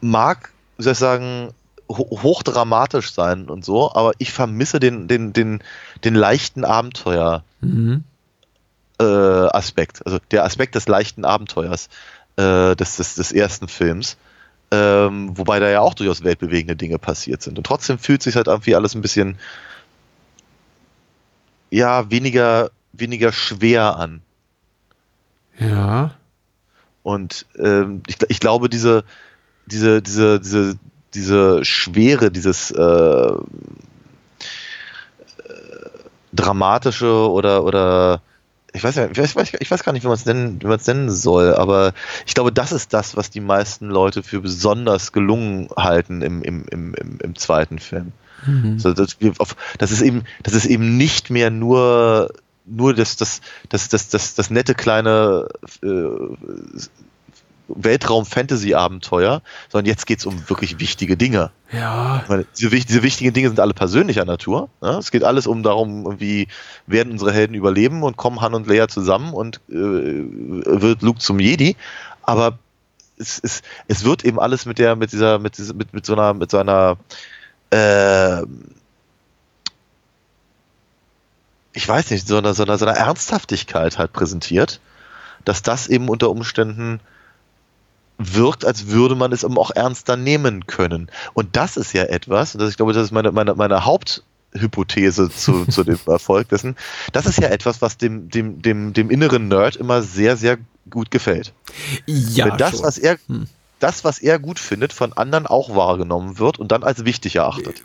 mag, 0.00 0.50
wie 0.76 0.82
soll 0.82 0.92
ich 0.92 0.98
sagen, 0.98 1.50
ho- 1.88 2.18
hochdramatisch 2.22 3.12
sein 3.12 3.48
und 3.48 3.64
so, 3.64 3.92
aber 3.94 4.12
ich 4.18 4.32
vermisse 4.32 4.80
den, 4.80 5.08
den, 5.08 5.32
den, 5.32 5.62
den 6.04 6.14
leichten 6.14 6.64
Abenteuer 6.64 7.44
Mhm. 7.60 8.04
Äh, 9.00 9.04
Aspekt, 9.04 10.04
also 10.04 10.18
der 10.30 10.44
Aspekt 10.44 10.74
des 10.74 10.88
leichten 10.88 11.24
Abenteuers 11.24 11.88
äh, 12.36 12.74
des, 12.76 12.96
des, 12.96 13.14
des 13.14 13.32
ersten 13.32 13.68
Films, 13.68 14.16
ähm, 14.70 15.36
wobei 15.36 15.60
da 15.60 15.68
ja 15.68 15.80
auch 15.80 15.94
durchaus 15.94 16.24
weltbewegende 16.24 16.76
Dinge 16.76 16.98
passiert 16.98 17.42
sind. 17.42 17.58
Und 17.58 17.64
trotzdem 17.64 17.98
fühlt 17.98 18.22
sich 18.22 18.36
halt 18.36 18.46
irgendwie 18.46 18.74
alles 18.74 18.94
ein 18.94 19.02
bisschen 19.02 19.38
ja 21.70 22.10
weniger 22.10 22.70
weniger 22.92 23.32
schwer 23.32 23.96
an. 23.96 24.22
Ja. 25.58 26.12
Und 27.02 27.46
ähm, 27.58 28.02
ich, 28.06 28.16
ich 28.28 28.40
glaube, 28.40 28.68
diese, 28.68 29.04
diese, 29.66 30.02
diese, 30.02 30.40
diese, 30.40 30.78
diese 31.14 31.64
Schwere, 31.64 32.30
dieses 32.30 32.70
äh, 32.70 32.82
äh, 32.82 33.38
dramatische 36.32 37.30
oder, 37.30 37.64
oder 37.64 38.20
ich 38.72 38.84
weiß, 38.84 38.96
ja, 38.96 39.08
ich 39.10 39.18
weiß, 39.18 39.52
ich 39.58 39.70
weiß 39.70 39.82
gar 39.82 39.92
nicht, 39.92 40.02
wie 40.02 40.08
man 40.08 40.16
es 40.16 40.26
nennen, 40.26 40.60
wie 40.62 40.66
nennen 40.66 41.10
soll, 41.10 41.54
aber 41.54 41.92
ich 42.26 42.34
glaube, 42.34 42.52
das 42.52 42.72
ist 42.72 42.92
das, 42.92 43.16
was 43.16 43.30
die 43.30 43.40
meisten 43.40 43.86
Leute 43.86 44.22
für 44.22 44.40
besonders 44.40 45.12
gelungen 45.12 45.68
halten 45.76 46.22
im, 46.22 46.42
im, 46.42 46.64
im, 46.70 46.94
im, 46.94 47.36
zweiten 47.36 47.78
Film. 47.78 48.12
Mhm. 48.46 48.78
So, 48.78 48.92
das, 48.92 49.20
wir 49.20 49.32
auf, 49.38 49.56
das 49.78 49.90
ist 49.90 50.02
eben, 50.02 50.24
das 50.42 50.54
ist 50.54 50.66
eben 50.66 50.96
nicht 50.96 51.30
mehr 51.30 51.50
nur, 51.50 52.30
nur 52.66 52.94
das, 52.94 53.16
das, 53.16 53.40
das, 53.70 53.88
das, 53.88 54.10
das, 54.10 54.34
das 54.34 54.50
nette 54.50 54.74
kleine 54.74 55.48
äh, 55.82 55.88
Weltraum-Fantasy-Abenteuer, 57.68 59.42
sondern 59.68 59.86
jetzt 59.86 60.06
geht's 60.06 60.26
um 60.26 60.48
wirklich 60.48 60.80
wichtige 60.80 61.16
Dinge. 61.16 61.50
Ja. 61.72 62.24
Meine, 62.28 62.46
diese, 62.58 62.70
diese 62.70 63.02
wichtigen 63.02 63.32
Dinge 63.32 63.48
sind 63.48 63.60
alle 63.60 63.74
persönlicher 63.74 64.24
Natur. 64.24 64.68
Ne? 64.80 64.90
Es 64.98 65.10
geht 65.10 65.24
alles 65.24 65.46
um 65.46 65.62
darum, 65.62 66.04
irgendwie 66.04 66.48
werden 66.86 67.12
unsere 67.12 67.32
Helden 67.32 67.54
überleben 67.54 68.02
und 68.02 68.16
kommen 68.16 68.40
Han 68.40 68.54
und 68.54 68.66
Leia 68.66 68.88
zusammen 68.88 69.34
und 69.34 69.60
äh, 69.68 69.72
wird 69.74 71.02
Luke 71.02 71.20
zum 71.20 71.38
Jedi. 71.40 71.76
Aber 72.22 72.58
es, 73.18 73.40
es, 73.42 73.62
es 73.86 74.04
wird 74.04 74.24
eben 74.24 74.40
alles 74.40 74.64
mit 74.66 74.78
der, 74.78 74.96
mit 74.96 75.12
dieser, 75.12 75.38
mit, 75.38 75.58
dieser, 75.58 75.74
mit, 75.74 75.92
mit 75.92 76.06
so 76.06 76.14
einer, 76.14 76.34
mit 76.34 76.50
so 76.50 76.58
einer 76.58 76.96
äh, 77.70 78.42
ich 81.78 81.88
weiß 81.88 82.10
nicht, 82.10 82.26
so 82.26 82.38
einer, 82.38 82.54
so 82.54 82.64
einer, 82.64 82.76
so 82.76 82.86
einer 82.86 82.96
Ernsthaftigkeit 82.96 83.98
halt 83.98 84.12
präsentiert, 84.12 84.80
dass 85.44 85.62
das 85.62 85.86
eben 85.86 86.08
unter 86.08 86.28
Umständen 86.30 87.00
wirkt, 88.18 88.64
als 88.64 88.88
würde 88.88 89.14
man 89.14 89.32
es 89.32 89.44
eben 89.44 89.56
auch 89.56 89.70
ernster 89.70 90.16
nehmen 90.16 90.66
können. 90.66 91.10
Und 91.34 91.56
das 91.56 91.76
ist 91.76 91.92
ja 91.92 92.04
etwas, 92.04 92.54
und 92.54 92.60
das, 92.60 92.70
ich 92.70 92.76
glaube, 92.76 92.92
das 92.92 93.04
ist 93.04 93.12
meine, 93.12 93.30
meine, 93.32 93.54
meine 93.54 93.84
Haupthypothese 93.84 95.30
zu, 95.30 95.66
zu 95.70 95.84
dem 95.84 95.98
Erfolg 96.06 96.48
dessen, 96.48 96.76
das 97.12 97.26
ist 97.26 97.38
ja 97.38 97.48
etwas, 97.48 97.80
was 97.80 97.96
dem, 97.96 98.28
dem, 98.28 98.60
dem, 98.60 98.92
dem 98.92 99.10
inneren 99.10 99.48
Nerd 99.48 99.76
immer 99.76 100.02
sehr, 100.02 100.36
sehr 100.36 100.58
gut 100.90 101.10
gefällt. 101.10 101.52
Ja. 102.06 102.46
Wenn 102.46 102.58
das, 102.58 102.72
schon. 102.72 102.82
was 102.82 102.98
er, 102.98 103.18
Hm. 103.28 103.46
das, 103.78 104.04
was 104.04 104.18
er 104.18 104.38
gut 104.38 104.58
findet, 104.58 104.92
von 104.92 105.12
anderen 105.12 105.46
auch 105.46 105.74
wahrgenommen 105.74 106.38
wird 106.38 106.58
und 106.58 106.72
dann 106.72 106.82
als 106.82 107.04
wichtig 107.04 107.36
erachtet. 107.36 107.84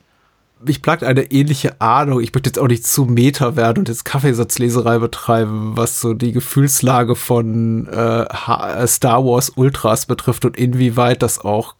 Mich 0.65 0.81
plagt 0.81 1.03
eine 1.03 1.31
ähnliche 1.31 1.79
Ahnung. 1.81 2.21
Ich 2.21 2.33
möchte 2.33 2.49
jetzt 2.49 2.59
auch 2.59 2.67
nicht 2.67 2.85
zu 2.85 3.05
Meta 3.05 3.55
werden 3.55 3.79
und 3.79 3.89
jetzt 3.89 4.05
Kaffeesatzleserei 4.05 4.99
betreiben, 4.99 5.73
was 5.75 6.01
so 6.01 6.13
die 6.13 6.31
Gefühlslage 6.31 7.15
von 7.15 7.87
äh, 7.87 8.25
Ha- 8.29 8.85
Star 8.87 9.23
Wars 9.25 9.51
Ultras 9.55 10.05
betrifft 10.05 10.45
und 10.45 10.57
inwieweit 10.57 11.21
das 11.21 11.39
auch 11.39 11.75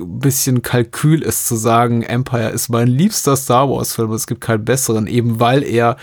ein 0.00 0.18
bisschen 0.18 0.62
Kalkül 0.62 1.22
ist 1.22 1.46
zu 1.46 1.54
sagen, 1.56 2.02
Empire 2.02 2.50
ist 2.50 2.68
mein 2.68 2.88
liebster 2.88 3.36
Star 3.36 3.68
Wars 3.70 3.94
Film, 3.94 4.12
es 4.12 4.26
gibt 4.26 4.40
keinen 4.40 4.64
besseren, 4.64 5.06
eben 5.06 5.38
weil 5.38 5.62
er 5.62 5.96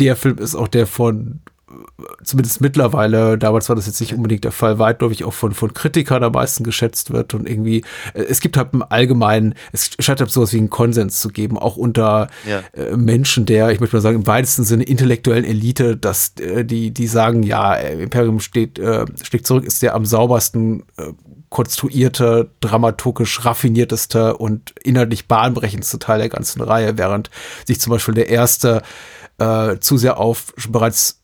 der 0.00 0.16
Film 0.16 0.38
ist 0.38 0.54
auch 0.56 0.68
der 0.68 0.86
von 0.86 1.40
zumindest 2.22 2.60
mittlerweile, 2.60 3.38
damals 3.38 3.68
war 3.68 3.76
das 3.76 3.86
jetzt 3.86 4.00
nicht 4.00 4.14
unbedingt 4.14 4.44
der 4.44 4.52
Fall, 4.52 4.78
weitläufig 4.78 5.24
auch 5.24 5.32
von, 5.32 5.52
von 5.52 5.74
Kritikern 5.74 6.22
am 6.22 6.32
meisten 6.32 6.64
geschätzt 6.64 7.12
wird 7.12 7.34
und 7.34 7.48
irgendwie, 7.48 7.84
äh, 8.14 8.22
es 8.22 8.40
gibt 8.40 8.56
halt 8.56 8.68
im 8.72 8.84
Allgemeinen, 8.88 9.54
es 9.72 9.90
scheint 9.98 10.20
halt 10.20 10.30
sowas 10.30 10.52
wie 10.52 10.58
einen 10.58 10.70
Konsens 10.70 11.20
zu 11.20 11.28
geben, 11.28 11.58
auch 11.58 11.76
unter 11.76 12.28
Ja. 12.46 12.62
äh, 12.72 12.96
Menschen 12.96 13.46
der, 13.46 13.70
ich 13.70 13.80
möchte 13.80 13.96
mal 13.96 14.02
sagen, 14.02 14.16
im 14.16 14.26
weitesten 14.26 14.64
Sinne 14.64 14.84
intellektuellen 14.84 15.44
Elite, 15.44 15.96
dass 15.96 16.34
äh, 16.38 16.64
die, 16.64 16.90
die 16.90 17.06
sagen, 17.06 17.42
ja, 17.42 17.74
Imperium 17.74 18.40
steht, 18.40 18.78
äh, 18.78 19.04
schlägt 19.22 19.46
zurück, 19.46 19.64
ist 19.64 19.82
der 19.82 19.94
am 19.94 20.04
saubersten 20.06 20.84
äh, 20.96 21.12
konstruierte, 21.48 22.50
dramaturgisch 22.60 23.44
raffinierteste 23.44 24.36
und 24.38 24.74
inhaltlich 24.82 25.28
bahnbrechendste 25.28 25.98
Teil 25.98 26.18
der 26.18 26.30
ganzen 26.30 26.62
Reihe, 26.62 26.96
während 26.96 27.30
sich 27.66 27.78
zum 27.78 27.90
Beispiel 27.90 28.14
der 28.14 28.30
erste 28.30 28.82
äh, 29.38 29.78
zu 29.78 29.98
sehr 29.98 30.18
auf 30.18 30.54
bereits 30.68 31.21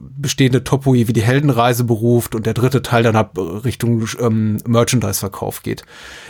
bestehende 0.00 0.64
Topoi 0.64 1.08
wie 1.08 1.12
die 1.12 1.22
Heldenreise 1.22 1.84
beruft 1.84 2.34
und 2.34 2.46
der 2.46 2.54
dritte 2.54 2.82
Teil 2.82 3.02
dann 3.02 3.16
ab 3.16 3.36
Richtung 3.38 4.06
ähm, 4.20 4.58
Merchandise-Verkauf 4.66 5.62
geht, 5.62 5.84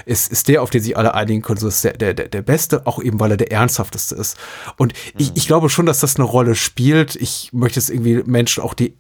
ist, 0.06 0.30
ist 0.30 0.48
der, 0.48 0.62
auf 0.62 0.70
den 0.70 0.82
sich 0.82 0.96
alle 0.96 1.14
einigen 1.14 1.42
können, 1.42 1.58
so 1.58 1.68
ist 1.68 1.84
der, 1.84 1.94
der, 1.94 2.14
der 2.14 2.42
beste, 2.42 2.86
auch 2.86 3.02
eben, 3.02 3.20
weil 3.20 3.32
er 3.32 3.36
der 3.36 3.52
ernsthafteste 3.52 4.14
ist. 4.14 4.36
Und 4.76 4.92
ich, 5.18 5.32
ich 5.34 5.46
glaube 5.46 5.68
schon, 5.68 5.86
dass 5.86 6.00
das 6.00 6.16
eine 6.16 6.24
Rolle 6.24 6.54
spielt. 6.54 7.16
Ich 7.16 7.50
möchte 7.52 7.78
es 7.78 7.90
irgendwie 7.90 8.22
Menschen 8.24 8.62
auch, 8.62 8.74
die 8.74 8.94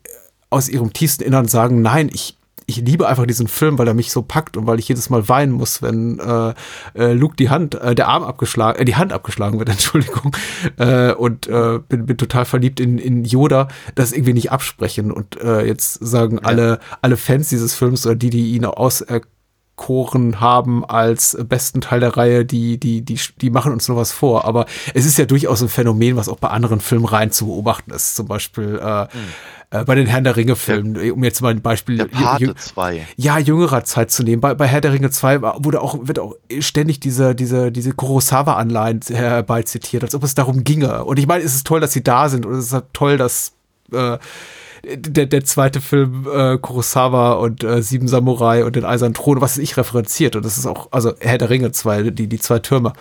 aus 0.50 0.68
ihrem 0.68 0.92
tiefsten 0.92 1.22
Innern 1.22 1.48
sagen, 1.48 1.80
nein, 1.80 2.10
ich, 2.12 2.36
ich 2.70 2.84
liebe 2.86 3.08
einfach 3.08 3.26
diesen 3.26 3.48
Film, 3.48 3.78
weil 3.78 3.88
er 3.88 3.94
mich 3.94 4.12
so 4.12 4.22
packt 4.22 4.56
und 4.56 4.66
weil 4.66 4.78
ich 4.78 4.88
jedes 4.88 5.10
Mal 5.10 5.28
weinen 5.28 5.52
muss, 5.52 5.82
wenn 5.82 6.18
äh, 6.18 6.54
äh, 6.94 7.12
Luke 7.12 7.36
die 7.36 7.50
Hand, 7.50 7.74
äh, 7.74 7.94
der 7.94 8.08
Arm 8.08 8.22
abgeschlagen, 8.22 8.80
äh, 8.80 8.84
die 8.84 8.96
Hand 8.96 9.12
abgeschlagen 9.12 9.58
wird, 9.58 9.68
Entschuldigung, 9.70 10.36
äh, 10.78 11.12
und 11.12 11.46
äh, 11.48 11.80
bin, 11.88 12.06
bin 12.06 12.16
total 12.16 12.44
verliebt 12.44 12.80
in, 12.80 12.98
in 12.98 13.24
Yoda, 13.24 13.68
das 13.94 14.12
irgendwie 14.12 14.34
nicht 14.34 14.52
absprechen 14.52 15.10
und 15.12 15.40
äh, 15.40 15.66
jetzt 15.66 15.94
sagen 15.94 16.36
ja. 16.36 16.44
alle 16.44 16.78
alle 17.02 17.16
Fans 17.16 17.48
dieses 17.48 17.74
Films 17.74 18.06
oder 18.06 18.14
die, 18.14 18.30
die 18.30 18.52
ihn 18.54 18.64
auserkoren 19.80 20.40
haben 20.40 20.84
als 20.84 21.36
besten 21.48 21.80
Teil 21.80 22.00
der 22.00 22.16
Reihe, 22.16 22.44
die, 22.44 22.78
die, 22.78 23.02
die, 23.02 23.18
die 23.40 23.50
machen 23.50 23.72
uns 23.72 23.88
nur 23.88 23.96
was 23.96 24.12
vor. 24.12 24.44
Aber 24.44 24.66
es 24.94 25.06
ist 25.06 25.18
ja 25.18 25.24
durchaus 25.24 25.62
ein 25.62 25.68
Phänomen, 25.68 26.16
was 26.16 26.28
auch 26.28 26.38
bei 26.38 26.48
anderen 26.48 26.80
Filmreihen 26.80 27.30
zu 27.30 27.46
beobachten 27.46 27.90
ist. 27.90 28.16
Zum 28.16 28.26
Beispiel 28.26 28.80
äh, 28.82 29.04
mhm 29.04 29.08
äh, 29.72 29.84
bei 29.84 29.94
den 29.94 30.08
Herrn 30.08 30.24
der 30.24 30.34
Ringe-Filmen, 30.34 31.12
um 31.12 31.22
jetzt 31.22 31.40
mal 31.42 31.50
ein 31.50 31.62
Beispiel. 31.62 31.96
Der 31.96 32.06
Pate 32.06 32.56
2. 32.56 33.06
Ja, 33.16 33.38
jüngerer 33.38 33.84
Zeit 33.84 34.10
zu 34.10 34.24
nehmen. 34.24 34.40
Bei, 34.40 34.52
bei 34.52 34.66
Herr 34.66 34.80
der 34.80 34.92
Ringe 34.92 35.10
2 35.10 35.42
wurde 35.42 35.80
auch, 35.80 35.96
wird 36.02 36.18
auch 36.18 36.34
ständig 36.58 36.98
diese, 36.98 37.36
diese, 37.36 37.70
diese 37.70 37.92
Kurosawa-Anleihen 37.92 39.00
herbei 39.08 39.62
zitiert, 39.62 40.02
als 40.02 40.16
ob 40.16 40.24
es 40.24 40.34
darum 40.34 40.64
ginge. 40.64 41.04
Und 41.04 41.20
ich 41.20 41.28
meine, 41.28 41.44
es 41.44 41.54
ist 41.54 41.68
toll, 41.68 41.78
dass 41.78 41.92
sie 41.92 42.02
da 42.02 42.28
sind 42.28 42.46
und 42.46 42.54
es 42.54 42.66
ist 42.66 42.72
halt 42.72 42.86
toll, 42.92 43.16
dass 43.16 43.52
äh, 43.92 44.18
der, 44.84 45.26
der 45.26 45.44
zweite 45.44 45.80
Film 45.80 46.26
äh, 46.32 46.58
Kurosawa 46.58 47.32
und 47.34 47.64
äh, 47.64 47.82
Sieben 47.82 48.08
Samurai 48.08 48.64
und 48.64 48.76
den 48.76 48.84
Eisernen 48.84 49.14
Thron, 49.14 49.40
was 49.40 49.58
ich 49.58 49.76
referenziert. 49.76 50.36
Und 50.36 50.44
das 50.44 50.58
ist 50.58 50.66
auch, 50.66 50.88
also 50.90 51.14
Herr 51.20 51.38
der 51.38 51.50
Ringe 51.50 51.72
2, 51.72 52.10
die, 52.10 52.28
die 52.28 52.38
zwei 52.38 52.58
Türme. 52.58 52.92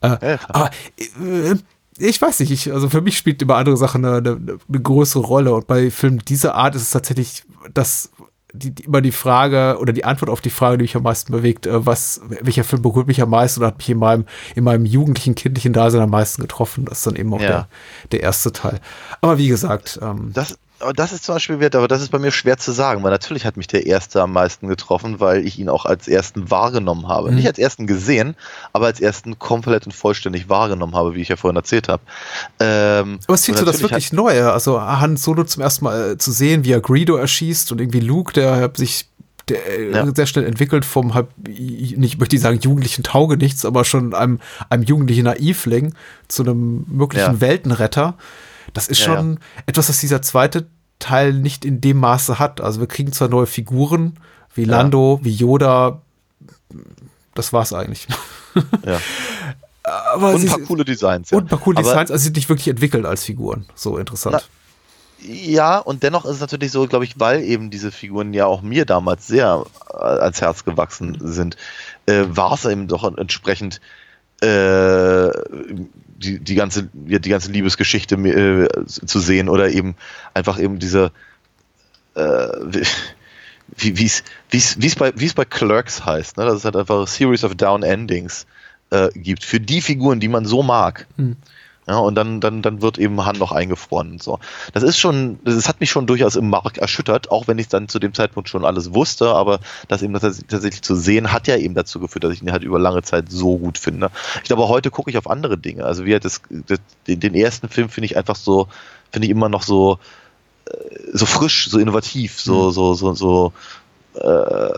Äh, 0.00 0.38
aber 0.48 0.70
äh, 0.98 1.54
ich 1.98 2.20
weiß 2.20 2.40
nicht, 2.40 2.50
ich, 2.50 2.72
also 2.72 2.88
für 2.88 3.00
mich 3.00 3.16
spielt 3.16 3.42
immer 3.42 3.56
andere 3.56 3.76
Sachen 3.76 4.04
eine, 4.04 4.18
eine, 4.18 4.58
eine, 4.68 4.80
größere 4.80 5.22
Rolle. 5.22 5.54
Und 5.54 5.66
bei 5.66 5.90
Filmen 5.90 6.18
dieser 6.26 6.54
Art 6.54 6.74
ist 6.74 6.82
es 6.82 6.90
tatsächlich 6.90 7.44
das, 7.72 8.10
die, 8.52 8.70
die, 8.70 8.84
immer 8.84 9.00
die 9.00 9.12
Frage 9.12 9.78
oder 9.80 9.92
die 9.92 10.04
Antwort 10.04 10.30
auf 10.30 10.40
die 10.40 10.50
Frage, 10.50 10.78
die 10.78 10.84
mich 10.84 10.96
am 10.96 11.02
meisten 11.02 11.32
bewegt, 11.32 11.66
äh, 11.66 11.86
was, 11.86 12.20
welcher 12.40 12.64
Film 12.64 12.82
berührt 12.82 13.06
mich 13.06 13.22
am 13.22 13.30
meisten 13.30 13.60
oder 13.60 13.68
hat 13.68 13.78
mich 13.78 13.90
in 13.90 13.98
meinem, 13.98 14.24
in 14.54 14.64
meinem 14.64 14.84
jugendlichen, 14.84 15.34
kindlichen 15.34 15.72
Dasein 15.72 16.02
am 16.02 16.10
meisten 16.10 16.42
getroffen. 16.42 16.84
Das 16.86 16.98
ist 16.98 17.06
dann 17.06 17.16
eben 17.16 17.32
auch 17.32 17.40
ja. 17.40 17.48
der, 17.48 17.68
der 18.12 18.22
erste 18.22 18.52
Teil. 18.52 18.80
Aber 19.20 19.38
wie 19.38 19.48
gesagt, 19.48 19.98
ähm, 20.02 20.30
das, 20.34 20.58
aber 20.80 20.92
das 20.92 21.12
ist 21.12 21.24
zum 21.24 21.34
Beispiel 21.36 21.60
wert, 21.60 21.74
aber 21.74 21.88
das 21.88 22.02
ist 22.02 22.10
bei 22.10 22.18
mir 22.18 22.30
schwer 22.30 22.58
zu 22.58 22.72
sagen, 22.72 23.02
weil 23.02 23.10
natürlich 23.10 23.44
hat 23.46 23.56
mich 23.56 23.66
der 23.66 23.86
erste 23.86 24.22
am 24.22 24.32
meisten 24.32 24.68
getroffen, 24.68 25.20
weil 25.20 25.46
ich 25.46 25.58
ihn 25.58 25.68
auch 25.68 25.86
als 25.86 26.08
ersten 26.08 26.50
wahrgenommen 26.50 27.08
habe. 27.08 27.30
Mhm. 27.30 27.36
Nicht 27.36 27.48
als 27.48 27.58
ersten 27.58 27.86
gesehen, 27.86 28.36
aber 28.72 28.86
als 28.86 29.00
ersten 29.00 29.38
komplett 29.38 29.86
und 29.86 29.92
vollständig 29.92 30.48
wahrgenommen 30.48 30.94
habe, 30.94 31.14
wie 31.14 31.22
ich 31.22 31.28
ja 31.28 31.36
vorhin 31.36 31.56
erzählt 31.56 31.88
habe. 31.88 32.02
Ähm, 32.60 33.18
aber 33.26 33.34
es 33.34 33.42
zieht 33.42 33.56
so 33.56 33.64
das 33.64 33.80
wirklich 33.80 34.12
Neue, 34.12 34.52
also 34.52 34.80
Han 34.80 35.16
Solo 35.16 35.44
zum 35.44 35.62
ersten 35.62 35.84
Mal 35.84 36.12
äh, 36.12 36.18
zu 36.18 36.30
sehen, 36.32 36.64
wie 36.64 36.72
er 36.72 36.80
Greedo 36.80 37.16
erschießt 37.16 37.72
und 37.72 37.80
irgendwie 37.80 38.00
Luke, 38.00 38.32
der 38.32 38.70
sich 38.74 39.08
der 39.48 39.78
äh, 39.78 39.92
ja. 39.92 40.14
sehr 40.14 40.26
schnell 40.26 40.44
entwickelt 40.44 40.84
vom 40.84 41.14
halb, 41.14 41.28
nicht 41.46 42.18
möchte 42.18 42.36
ich 42.36 42.42
sagen 42.42 42.58
jugendlichen 42.60 43.04
Taugenichts, 43.04 43.64
aber 43.64 43.84
schon 43.84 44.14
einem, 44.14 44.40
einem 44.68 44.82
jugendlichen 44.82 45.24
Naivling 45.24 45.94
zu 46.28 46.42
einem 46.42 46.84
möglichen 46.88 47.34
ja. 47.34 47.40
Weltenretter. 47.40 48.14
Das 48.72 48.88
ist 48.88 49.00
ja, 49.00 49.04
schon 49.06 49.34
ja. 49.34 49.62
etwas, 49.66 49.86
das 49.88 50.00
dieser 50.00 50.22
zweite 50.22 50.66
Teil 50.98 51.32
nicht 51.32 51.64
in 51.64 51.80
dem 51.80 51.98
Maße 51.98 52.38
hat. 52.38 52.60
Also 52.60 52.80
wir 52.80 52.86
kriegen 52.86 53.12
zwar 53.12 53.28
neue 53.28 53.46
Figuren, 53.46 54.18
wie 54.54 54.64
Lando, 54.64 55.20
wie 55.22 55.32
Yoda, 55.32 56.00
das 57.34 57.52
war's 57.52 57.72
eigentlich. 57.72 58.08
Ja. 58.84 59.00
Aber 60.14 60.30
und 60.34 60.42
ein 60.42 60.48
paar 60.48 60.60
coole 60.60 60.84
Designs. 60.84 61.30
Und 61.30 61.44
ein 61.44 61.48
paar 61.48 61.60
coole 61.60 61.76
Designs, 61.76 62.10
also 62.10 62.16
sie 62.16 62.24
sind 62.24 62.36
nicht 62.36 62.48
wirklich 62.48 62.68
entwickelt 62.68 63.04
als 63.04 63.24
Figuren. 63.24 63.66
So 63.74 63.98
interessant. 63.98 64.36
Na, 64.40 65.28
ja, 65.28 65.78
und 65.78 66.02
dennoch 66.02 66.24
ist 66.24 66.36
es 66.36 66.40
natürlich 66.40 66.72
so, 66.72 66.86
glaube 66.86 67.04
ich, 67.04 67.18
weil 67.18 67.42
eben 67.42 67.70
diese 67.70 67.92
Figuren 67.92 68.34
ja 68.34 68.46
auch 68.46 68.62
mir 68.62 68.84
damals 68.84 69.26
sehr 69.26 69.64
äh, 69.92 69.96
ans 69.96 70.40
Herz 70.40 70.64
gewachsen 70.64 71.18
sind, 71.20 71.56
äh, 72.06 72.24
war 72.28 72.54
es 72.54 72.64
eben 72.64 72.88
doch 72.88 73.04
entsprechend 73.16 73.80
äh, 74.40 75.30
die, 76.18 76.38
die 76.38 76.54
ganze, 76.54 76.88
die 76.92 77.28
ganze 77.28 77.52
Liebesgeschichte 77.52 78.16
äh, 78.16 78.86
zu 78.86 79.20
sehen 79.20 79.48
oder 79.48 79.70
eben 79.70 79.94
einfach 80.34 80.58
eben 80.58 80.78
diese, 80.78 81.12
äh, 82.14 82.48
wie 83.76 84.04
es 84.06 84.22
wie's, 84.50 84.76
wie's 84.80 84.94
bei, 84.94 85.12
wie's 85.16 85.34
bei 85.34 85.44
Clerks 85.44 86.04
heißt, 86.04 86.36
ne? 86.36 86.44
dass 86.44 86.56
es 86.56 86.64
halt 86.64 86.76
einfach 86.76 87.06
Series 87.06 87.44
of 87.44 87.54
Down 87.54 87.82
Endings 87.82 88.46
äh, 88.90 89.08
gibt 89.14 89.44
für 89.44 89.60
die 89.60 89.80
Figuren, 89.80 90.20
die 90.20 90.28
man 90.28 90.44
so 90.46 90.62
mag. 90.62 91.06
Hm. 91.16 91.36
Ja, 91.88 91.98
und 91.98 92.16
dann, 92.16 92.40
dann, 92.40 92.62
dann 92.62 92.82
wird 92.82 92.98
eben 92.98 93.24
Han 93.24 93.38
noch 93.38 93.52
eingefroren 93.52 94.12
und 94.12 94.22
so. 94.22 94.40
Das 94.72 94.82
ist 94.82 94.98
schon, 94.98 95.38
das 95.44 95.68
hat 95.68 95.78
mich 95.78 95.90
schon 95.90 96.08
durchaus 96.08 96.34
im 96.34 96.50
Mark 96.50 96.78
erschüttert, 96.78 97.30
auch 97.30 97.46
wenn 97.46 97.58
ich 97.60 97.68
dann 97.68 97.88
zu 97.88 98.00
dem 98.00 98.12
Zeitpunkt 98.12 98.48
schon 98.48 98.64
alles 98.64 98.92
wusste, 98.92 99.32
aber 99.32 99.60
das 99.86 100.02
eben 100.02 100.12
das 100.12 100.22
tatsächlich 100.48 100.82
zu 100.82 100.96
sehen, 100.96 101.32
hat 101.32 101.46
ja 101.46 101.56
eben 101.56 101.74
dazu 101.74 102.00
geführt, 102.00 102.24
dass 102.24 102.32
ich 102.32 102.42
ihn 102.42 102.50
halt 102.50 102.64
über 102.64 102.80
lange 102.80 103.02
Zeit 103.02 103.30
so 103.30 103.56
gut 103.58 103.78
finde. 103.78 104.10
Ich 104.38 104.44
glaube, 104.44 104.66
heute 104.66 104.90
gucke 104.90 105.10
ich 105.10 105.18
auf 105.18 105.30
andere 105.30 105.58
Dinge. 105.58 105.84
Also 105.84 106.04
wie 106.04 106.12
halt 106.12 106.24
das, 106.24 106.42
das 106.50 106.80
den, 107.06 107.20
den 107.20 107.36
ersten 107.36 107.68
Film 107.68 107.88
finde 107.88 108.06
ich 108.06 108.16
einfach 108.16 108.36
so, 108.36 108.66
finde 109.12 109.26
ich 109.26 109.30
immer 109.30 109.48
noch 109.48 109.62
so, 109.62 110.00
äh, 110.68 110.72
so 111.12 111.24
frisch, 111.24 111.70
so 111.70 111.78
innovativ, 111.78 112.40
so, 112.40 112.64
mhm. 112.64 112.70
so, 112.72 112.94
so, 112.94 113.14
so, 113.14 113.52
äh, 114.14 114.70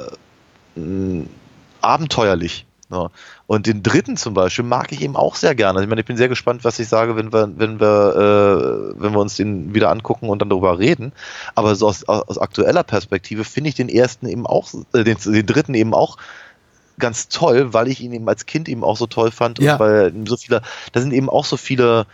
abenteuerlich. 1.80 2.66
Ja. 2.90 3.10
Und 3.46 3.66
den 3.66 3.82
dritten 3.82 4.16
zum 4.16 4.34
Beispiel 4.34 4.64
mag 4.64 4.92
ich 4.92 5.02
eben 5.02 5.14
auch 5.14 5.34
sehr 5.34 5.54
gerne. 5.54 5.82
Ich 5.82 5.88
meine, 5.88 6.00
ich 6.00 6.06
bin 6.06 6.16
sehr 6.16 6.28
gespannt, 6.28 6.64
was 6.64 6.78
ich 6.78 6.88
sage, 6.88 7.16
wenn 7.16 7.32
wir, 7.32 7.50
wenn 7.56 7.80
wir, 7.80 8.94
äh, 8.96 9.02
wenn 9.02 9.12
wir 9.12 9.20
uns 9.20 9.36
den 9.36 9.74
wieder 9.74 9.90
angucken 9.90 10.28
und 10.28 10.40
dann 10.40 10.48
darüber 10.48 10.78
reden. 10.78 11.12
Aber 11.54 11.74
so 11.74 11.86
aus, 11.86 12.08
aus 12.08 12.38
aktueller 12.38 12.84
Perspektive 12.84 13.44
finde 13.44 13.68
ich 13.68 13.74
den 13.74 13.88
ersten 13.88 14.26
eben 14.26 14.46
auch, 14.46 14.72
äh, 14.94 15.04
den, 15.04 15.18
den 15.18 15.46
dritten 15.46 15.74
eben 15.74 15.92
auch 15.92 16.16
ganz 16.98 17.28
toll, 17.28 17.72
weil 17.74 17.88
ich 17.88 18.00
ihn 18.00 18.12
eben 18.12 18.28
als 18.28 18.46
Kind 18.46 18.68
eben 18.68 18.84
auch 18.84 18.96
so 18.96 19.06
toll 19.06 19.30
fand 19.30 19.58
ja. 19.58 19.74
und 19.74 19.80
weil 19.80 20.12
so 20.26 20.36
viele, 20.36 20.62
da 20.92 21.00
sind 21.00 21.12
eben 21.12 21.28
auch 21.28 21.44
so 21.44 21.56
viele 21.56 22.06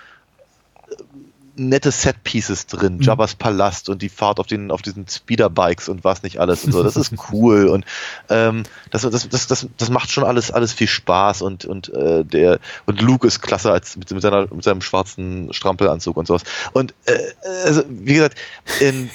nette 1.57 1.91
Set-Pieces 1.91 2.67
drin, 2.67 2.97
mhm. 2.97 3.03
Jabba's 3.03 3.35
Palast 3.35 3.89
und 3.89 4.03
die 4.03 4.09
Fahrt 4.09 4.41
auf 4.41 4.47
den 4.47 4.71
auf 4.71 4.83
diesen 4.83 5.07
Speederbikes 5.09 5.89
und 5.89 6.05
was 6.05 6.23
nicht 6.23 6.39
alles 6.39 6.65
und 6.65 6.73
so. 6.73 6.83
Das 6.83 6.97
ist 6.97 7.13
cool 7.33 7.69
und 7.69 7.85
ähm, 8.29 8.65
das, 8.91 9.03
das, 9.03 9.29
das, 9.29 9.47
das, 9.47 9.67
das 9.77 9.91
macht 9.91 10.11
schon 10.11 10.25
alles 10.25 10.51
alles 10.51 10.73
viel 10.73 10.89
Spaß 10.89 11.43
und 11.43 11.65
und 11.65 11.93
äh, 11.93 12.25
der 12.25 12.61
und 12.87 13.01
Luke 13.01 13.27
ist 13.27 13.41
klasse 13.41 13.73
als 13.73 13.97
mit, 13.97 14.11
mit 14.11 14.23
seiner 14.23 14.43
mit 14.53 14.65
seinem 14.65 14.81
schwarzen 14.81 15.53
Strampelanzug 15.53 16.17
und 16.17 16.27
sowas. 16.27 16.43
Und 16.73 16.95
äh, 17.07 17.19
also 17.65 17.83
wie 17.89 18.15
gesagt, 18.15 18.39
ähm, 18.81 19.11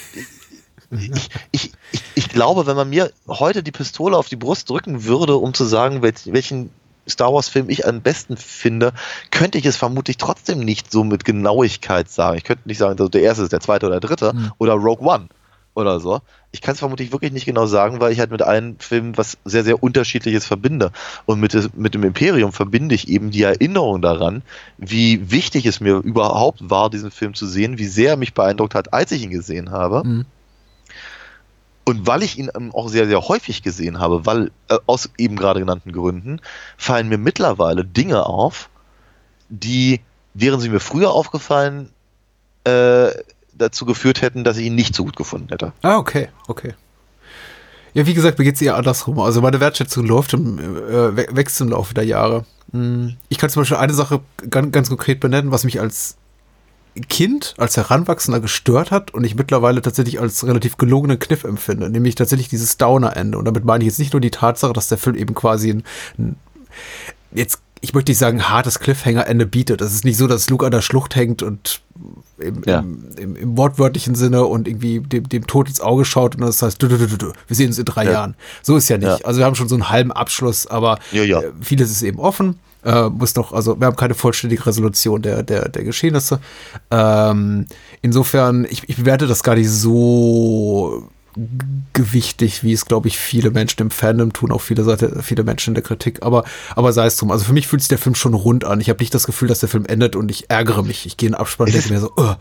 ich, 0.92 1.30
ich, 1.52 1.72
ich, 1.92 2.02
ich 2.16 2.30
glaube, 2.30 2.66
wenn 2.66 2.76
man 2.76 2.90
mir 2.90 3.12
heute 3.28 3.62
die 3.62 3.72
Pistole 3.72 4.18
auf 4.18 4.28
die 4.28 4.36
Brust 4.36 4.70
drücken 4.70 5.04
würde, 5.04 5.36
um 5.36 5.54
zu 5.54 5.66
sagen, 5.66 6.02
welchen 6.02 6.72
Star 7.10 7.34
Wars-Film 7.34 7.70
ich 7.70 7.86
am 7.86 8.02
besten 8.02 8.38
finde, 8.38 8.94
könnte 9.32 9.58
ich 9.58 9.66
es 9.66 9.78
vermutlich 9.78 10.18
trotzdem 10.18 10.60
nicht 10.60 10.92
so 10.92 11.04
mit 11.04 11.26
Genauigkeit 11.26 12.10
sagen. 12.10 12.38
Ich 12.38 12.44
könnte 12.44 12.68
nicht 12.68 12.78
sagen, 12.78 12.92
also 12.92 13.10
der 13.10 13.22
erste 13.22 13.44
ist 13.44 13.52
der 13.52 13.60
zweite 13.60 13.88
oder 13.88 14.00
der 14.00 14.08
dritte 14.08 14.34
mhm. 14.34 14.52
oder 14.58 14.74
Rogue 14.74 15.08
One 15.08 15.30
oder 15.76 16.00
so. 16.00 16.22
Ich 16.52 16.62
kann 16.62 16.74
es 16.74 16.80
vermutlich 16.80 17.12
wirklich 17.12 17.32
nicht 17.32 17.46
genau 17.46 17.66
sagen, 17.66 18.00
weil 18.00 18.12
ich 18.12 18.20
halt 18.20 18.32
mit 18.32 18.42
allen 18.42 18.78
Filmen 18.80 19.18
was 19.18 19.38
sehr, 19.46 19.64
sehr 19.64 19.82
Unterschiedliches 19.82 20.46
verbinde. 20.46 20.92
Und 21.26 21.40
mit, 21.40 21.78
mit 21.78 21.94
dem 21.94 22.04
Imperium 22.04 22.52
verbinde 22.52 22.96
ich 22.96 23.08
eben 23.08 23.32
die 23.32 23.44
Erinnerung 23.44 24.02
daran, 24.02 24.42
wie 24.78 25.32
wichtig 25.32 25.66
es 25.66 25.80
mir 25.80 25.98
überhaupt 25.98 26.70
war, 26.70 26.90
diesen 26.90 27.12
Film 27.12 27.34
zu 27.34 27.46
sehen, 27.46 27.78
wie 27.78 27.86
sehr 27.86 28.12
er 28.12 28.18
mich 28.18 28.34
beeindruckt 28.34 28.76
hat, 28.76 28.94
als 28.94 29.12
ich 29.12 29.24
ihn 29.24 29.30
gesehen 29.30 29.72
habe. 29.72 30.04
Mhm. 30.06 30.26
Und 31.90 32.06
weil 32.06 32.22
ich 32.22 32.38
ihn 32.38 32.52
ähm, 32.56 32.72
auch 32.72 32.88
sehr, 32.88 33.08
sehr 33.08 33.20
häufig 33.28 33.64
gesehen 33.64 33.98
habe, 33.98 34.28
weil 34.28 34.52
äh, 34.68 34.78
aus 34.86 35.10
eben 35.18 35.36
gerade 35.36 35.60
genannten 35.60 35.92
Gründen, 35.92 36.40
fallen 36.78 37.10
mir 37.10 37.18
mittlerweile 37.18 37.84
Dinge 37.84 38.28
auf, 38.28 38.70
die, 39.50 40.02
wären 40.36 40.60
sie 40.60 40.70
mir 40.70 40.80
früher 40.80 41.10
aufgefallen, 41.10 41.90
äh, 42.64 43.10
dazu 43.54 43.86
geführt 43.86 44.22
hätten, 44.22 44.44
dass 44.44 44.58
ich 44.58 44.68
ihn 44.68 44.76
nicht 44.76 44.94
so 44.94 45.04
gut 45.04 45.16
gefunden 45.16 45.48
hätte. 45.50 45.74
Ah, 45.82 45.98
okay, 45.98 46.30
okay. 46.48 46.76
Ja, 47.96 48.06
wie 48.06 48.14
gesagt, 48.14 48.38
mir 48.38 48.46
geht 48.46 48.54
es 48.54 48.62
eher 48.62 48.76
andersrum. 48.76 49.20
Also 49.20 49.42
meine 49.42 49.60
Wertschätzung 49.60 50.06
läuft 50.06 50.34
im, 50.34 50.60
äh, 50.60 51.36
wächst 51.36 51.60
im 51.60 51.70
Laufe 51.70 51.96
der 51.96 52.06
Jahre. 52.06 52.46
Hm. 52.72 53.16
Ich 53.30 53.40
kann 53.40 53.50
zum 53.50 53.64
Beispiel 53.64 53.78
eine 53.78 53.96
Sache 53.96 54.22
ganz, 54.52 54.72
ganz 54.72 54.90
konkret 54.90 55.20
benennen, 55.20 55.50
was 55.50 55.64
mich 55.64 55.82
als 55.82 56.18
Kind, 57.08 57.54
als 57.58 57.78
Heranwachsender 57.78 58.40
gestört 58.40 58.92
hat 58.92 59.14
und 59.14 59.24
ich 59.24 59.36
mittlerweile 59.36 59.82
tatsächlich 59.82 60.20
als 60.20 60.46
relativ 60.46 60.78
gelungenen 60.78 61.20
Kniff 61.20 61.44
empfinde, 61.44 61.90
nämlich 61.90 62.16
tatsächlich 62.16 62.50
dieses 62.50 62.78
Downer-Ende. 62.78 63.38
Und 63.38 63.46
damit 63.46 63.64
meine 63.64 63.84
ich 63.84 63.90
jetzt 63.90 64.00
nicht 64.00 64.14
nur 64.14 64.22
die 64.22 64.32
Tatsache, 64.32 64.74
dass 64.74 64.88
der 64.88 64.98
Film 64.98 65.16
eben 65.16 65.34
quasi 65.36 65.70
ein, 65.70 65.84
ein 66.18 66.36
jetzt 67.32 67.62
ich 67.82 67.94
möchte 67.94 68.12
nicht 68.12 68.18
sagen, 68.18 68.50
hartes 68.50 68.80
Cliffhanger-Ende 68.80 69.46
bietet. 69.46 69.82
Es 69.82 69.94
ist 69.94 70.04
nicht 70.04 70.18
so, 70.18 70.28
dass 70.28 70.50
Luke 70.50 70.66
an 70.66 70.72
der 70.72 70.82
Schlucht 70.82 71.16
hängt 71.16 71.44
und 71.44 71.82
im, 72.38 72.62
ja. 72.66 72.80
im, 72.80 73.06
im, 73.18 73.36
im, 73.36 73.58
wortwörtlichen 73.58 74.16
Sinne 74.16 74.46
und 74.46 74.68
irgendwie 74.68 75.00
dem, 75.00 75.30
dem 75.30 75.48
Tod 75.48 75.70
ins 75.70 75.82
Auge 75.82 76.06
schaut 76.06 76.36
und 76.36 76.42
das 76.42 76.62
heißt, 76.62 76.82
du, 76.82 76.88
du, 76.88 76.98
du, 76.98 77.34
wir 77.48 77.56
sehen 77.56 77.68
uns 77.68 77.80
in 77.80 77.86
drei 77.86 78.06
ja. 78.06 78.12
Jahren. 78.12 78.36
So 78.62 78.76
ist 78.78 78.90
ja 78.90 78.98
nicht. 78.98 79.08
Ja. 79.08 79.26
Also 79.26 79.40
wir 79.40 79.46
haben 79.46 79.56
schon 79.56 79.70
so 79.70 79.76
einen 79.76 79.90
halben 79.90 80.12
Abschluss, 80.12 80.68
aber 80.68 81.00
äh, 81.14 81.52
vieles 81.62 81.92
ist 81.92 82.02
eben 82.02 82.20
offen. 82.20 82.60
Äh, 82.84 83.10
muss 83.10 83.36
noch, 83.36 83.52
also 83.52 83.80
wir 83.80 83.88
haben 83.88 83.96
keine 83.96 84.14
vollständige 84.14 84.66
Resolution 84.66 85.22
der, 85.22 85.44
der, 85.44 85.70
der 85.70 85.84
Geschehnisse. 85.84 86.40
Ähm, 86.92 87.66
insofern, 88.02 88.66
ich, 88.70 88.88
ich 88.88 88.98
bewerte 88.98 89.28
das 89.28 89.44
gar 89.44 89.56
nicht 89.56 89.70
so 89.70 91.10
gewichtig, 91.94 92.64
wie 92.64 92.74
es, 92.74 92.86
glaube 92.86 93.08
ich, 93.08 93.18
viele 93.18 93.52
Menschen 93.52 93.82
im 93.82 93.92
Fandom 93.92 94.34
tun, 94.34 94.52
auch 94.52 94.62
viele 94.62 94.84
Seite, 94.84 95.22
viele 95.22 95.44
Menschen 95.44 95.72
in 95.72 95.76
der 95.76 95.84
Kritik. 95.84 96.24
Aber, 96.24 96.44
aber 96.76 96.94
sei 96.94 97.06
es 97.06 97.18
drum. 97.18 97.32
Also 97.32 97.46
für 97.46 97.54
mich 97.54 97.68
fühlt 97.68 97.82
sich 97.82 97.90
der 97.90 97.98
Film 97.98 98.16
schon 98.16 98.34
rund 98.34 98.66
an. 98.66 98.82
Ich 98.82 98.90
habe 98.90 99.00
nicht 99.00 99.14
das 99.14 99.26
Gefühl, 99.26 99.48
dass 99.48 99.60
der 99.60 99.70
Film 99.70 99.86
endet 99.86 100.16
und 100.16 100.30
ich 100.32 100.50
ärgere 100.50 100.84
mich. 100.84 101.06
Ich 101.06 101.18
gehe 101.18 101.30
in 101.30 101.36
Abspann 101.36 101.68
und 101.68 101.74
denke 101.74 101.94
mir 101.94 102.00
so, 102.00 102.12
uh. 102.18 102.36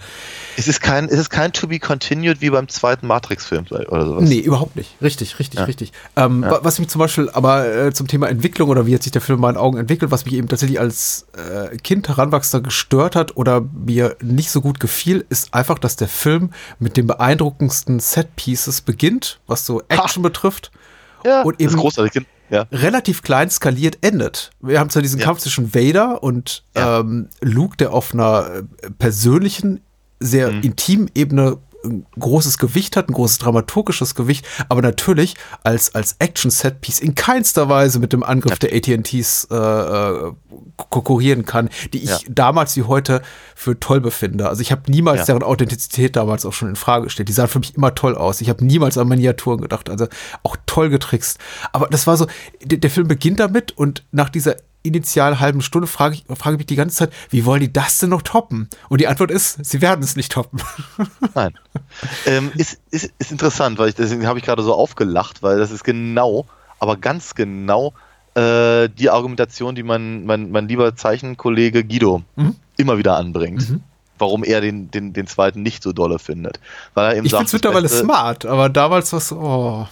Es 0.56 0.68
ist 0.68 0.80
kein, 0.80 1.06
es 1.06 1.18
ist 1.18 1.30
kein 1.30 1.52
To 1.52 1.68
Be 1.68 1.78
Continued 1.78 2.40
wie 2.40 2.50
beim 2.50 2.68
zweiten 2.68 3.06
Matrix-Film 3.06 3.66
oder 3.70 4.06
sowas. 4.06 4.28
Nee, 4.28 4.38
überhaupt 4.38 4.76
nicht. 4.76 4.96
Richtig, 5.02 5.38
richtig, 5.38 5.60
ja. 5.60 5.66
richtig. 5.66 5.92
Ähm, 6.16 6.42
ja. 6.42 6.58
Was 6.62 6.78
mich 6.78 6.88
zum 6.88 6.98
Beispiel 6.98 7.30
aber 7.30 7.66
äh, 7.66 7.92
zum 7.92 8.06
Thema 8.06 8.28
Entwicklung 8.28 8.68
oder 8.68 8.86
wie 8.86 8.94
hat 8.94 9.02
sich 9.02 9.12
der 9.12 9.22
Film 9.22 9.38
in 9.38 9.42
meinen 9.42 9.56
Augen 9.56 9.78
entwickelt, 9.78 10.10
was 10.10 10.24
mich 10.24 10.34
eben 10.34 10.48
tatsächlich 10.48 10.80
als 10.80 11.26
äh, 11.36 11.76
Kind 11.76 12.08
heranwachsender 12.08 12.64
gestört 12.64 13.16
hat 13.16 13.36
oder 13.36 13.60
mir 13.60 14.16
nicht 14.22 14.50
so 14.50 14.60
gut 14.60 14.80
gefiel, 14.80 15.24
ist 15.28 15.54
einfach, 15.54 15.78
dass 15.78 15.96
der 15.96 16.08
Film 16.08 16.50
mit 16.78 16.96
den 16.96 17.06
beeindruckendsten 17.06 18.00
Set-Pieces 18.00 18.77
beginnt, 18.82 19.40
was 19.46 19.66
so 19.66 19.82
Action 19.88 20.22
ha. 20.22 20.28
betrifft. 20.28 20.70
Ja, 21.24 21.42
und 21.42 21.60
eben 21.60 21.76
großartig. 21.76 22.26
Ja. 22.50 22.66
relativ 22.72 23.22
klein 23.22 23.50
skaliert 23.50 23.98
endet. 24.00 24.50
Wir 24.60 24.80
haben 24.80 24.88
zwar 24.88 25.02
diesen 25.02 25.20
ja. 25.20 25.26
Kampf 25.26 25.40
zwischen 25.40 25.74
Vader 25.74 26.22
und 26.22 26.64
ähm, 26.74 27.28
Luke, 27.42 27.76
der 27.76 27.92
auf 27.92 28.14
einer 28.14 28.62
äh, 28.82 28.90
persönlichen, 28.98 29.80
sehr 30.20 30.50
mhm. 30.50 30.62
intimen 30.62 31.10
Ebene 31.14 31.58
ein 31.84 32.06
großes 32.18 32.58
Gewicht 32.58 32.96
hat, 32.96 33.08
ein 33.08 33.12
großes 33.12 33.38
dramaturgisches 33.38 34.14
Gewicht, 34.14 34.46
aber 34.68 34.82
natürlich 34.82 35.34
als, 35.62 35.94
als 35.94 36.16
Action-Set-Piece 36.18 37.00
in 37.00 37.14
keinster 37.14 37.68
Weise 37.68 37.98
mit 37.98 38.12
dem 38.12 38.22
Angriff 38.22 38.58
ja. 38.62 38.68
der 38.68 38.76
AT&Ts 38.76 39.48
äh, 39.50 39.56
äh, 39.56 40.32
konkurrieren 40.90 41.44
kann, 41.44 41.68
die 41.92 42.02
ich 42.02 42.10
ja. 42.10 42.18
damals 42.28 42.76
wie 42.76 42.82
heute 42.82 43.22
für 43.54 43.78
toll 43.78 44.00
befinde. 44.00 44.48
Also 44.48 44.62
ich 44.62 44.72
habe 44.72 44.82
niemals 44.90 45.20
ja. 45.20 45.24
deren 45.26 45.42
Authentizität 45.42 46.16
damals 46.16 46.44
auch 46.46 46.52
schon 46.52 46.68
in 46.68 46.76
Frage 46.76 47.04
gestellt. 47.04 47.28
Die 47.28 47.32
sahen 47.32 47.48
für 47.48 47.58
mich 47.58 47.76
immer 47.76 47.94
toll 47.94 48.16
aus. 48.16 48.40
Ich 48.40 48.48
habe 48.48 48.64
niemals 48.64 48.98
an 48.98 49.08
Miniaturen 49.08 49.60
gedacht. 49.60 49.90
Also 49.90 50.06
auch 50.42 50.56
toll 50.66 50.90
getrickst. 50.90 51.38
Aber 51.72 51.86
das 51.88 52.06
war 52.06 52.16
so, 52.16 52.26
der, 52.62 52.78
der 52.78 52.90
Film 52.90 53.08
beginnt 53.08 53.40
damit 53.40 53.72
und 53.76 54.04
nach 54.10 54.28
dieser 54.28 54.56
initial 54.82 55.40
halben 55.40 55.60
Stunde 55.60 55.86
frage 55.86 56.14
ich, 56.14 56.24
frage 56.38 56.56
mich 56.56 56.66
die 56.66 56.76
ganze 56.76 56.96
Zeit, 56.96 57.12
wie 57.30 57.44
wollen 57.44 57.60
die 57.60 57.72
das 57.72 57.98
denn 57.98 58.10
noch 58.10 58.22
toppen? 58.22 58.68
Und 58.88 59.00
die 59.00 59.06
Antwort 59.06 59.30
ist, 59.30 59.64
sie 59.64 59.80
werden 59.80 60.02
es 60.02 60.16
nicht 60.16 60.32
toppen. 60.32 60.60
Nein. 61.34 61.54
ähm, 62.26 62.52
ist, 62.56 62.78
ist, 62.90 63.12
ist 63.18 63.32
interessant, 63.32 63.78
weil 63.78 63.90
ich, 63.90 63.94
deswegen 63.94 64.26
habe 64.26 64.38
ich 64.38 64.44
gerade 64.44 64.62
so 64.62 64.74
aufgelacht, 64.74 65.42
weil 65.42 65.58
das 65.58 65.70
ist 65.70 65.84
genau, 65.84 66.46
aber 66.78 66.96
ganz 66.96 67.34
genau 67.34 67.92
äh, 68.34 68.88
die 68.88 69.10
Argumentation, 69.10 69.74
die 69.74 69.82
mein, 69.82 70.24
mein, 70.24 70.50
mein 70.50 70.68
lieber 70.68 70.94
Zeichenkollege 70.94 71.84
Guido 71.84 72.22
mhm. 72.36 72.56
immer 72.76 72.98
wieder 72.98 73.16
anbringt. 73.16 73.68
Mhm 73.68 73.82
warum 74.20 74.42
er 74.42 74.60
den, 74.60 74.90
den, 74.90 75.12
den 75.12 75.28
zweiten 75.28 75.62
nicht 75.62 75.82
so 75.82 75.92
dolle 75.92 76.18
findet. 76.18 76.58
Weil 76.94 77.12
er 77.12 77.16
eben 77.16 77.26
ich 77.26 77.32
finde 77.32 77.44
es 77.46 77.52
mittlerweile 77.52 77.88
smart, 77.88 78.46
aber 78.46 78.68
damals 78.68 79.12
war 79.12 79.18
es, 79.18 79.32
oh. 79.32 79.86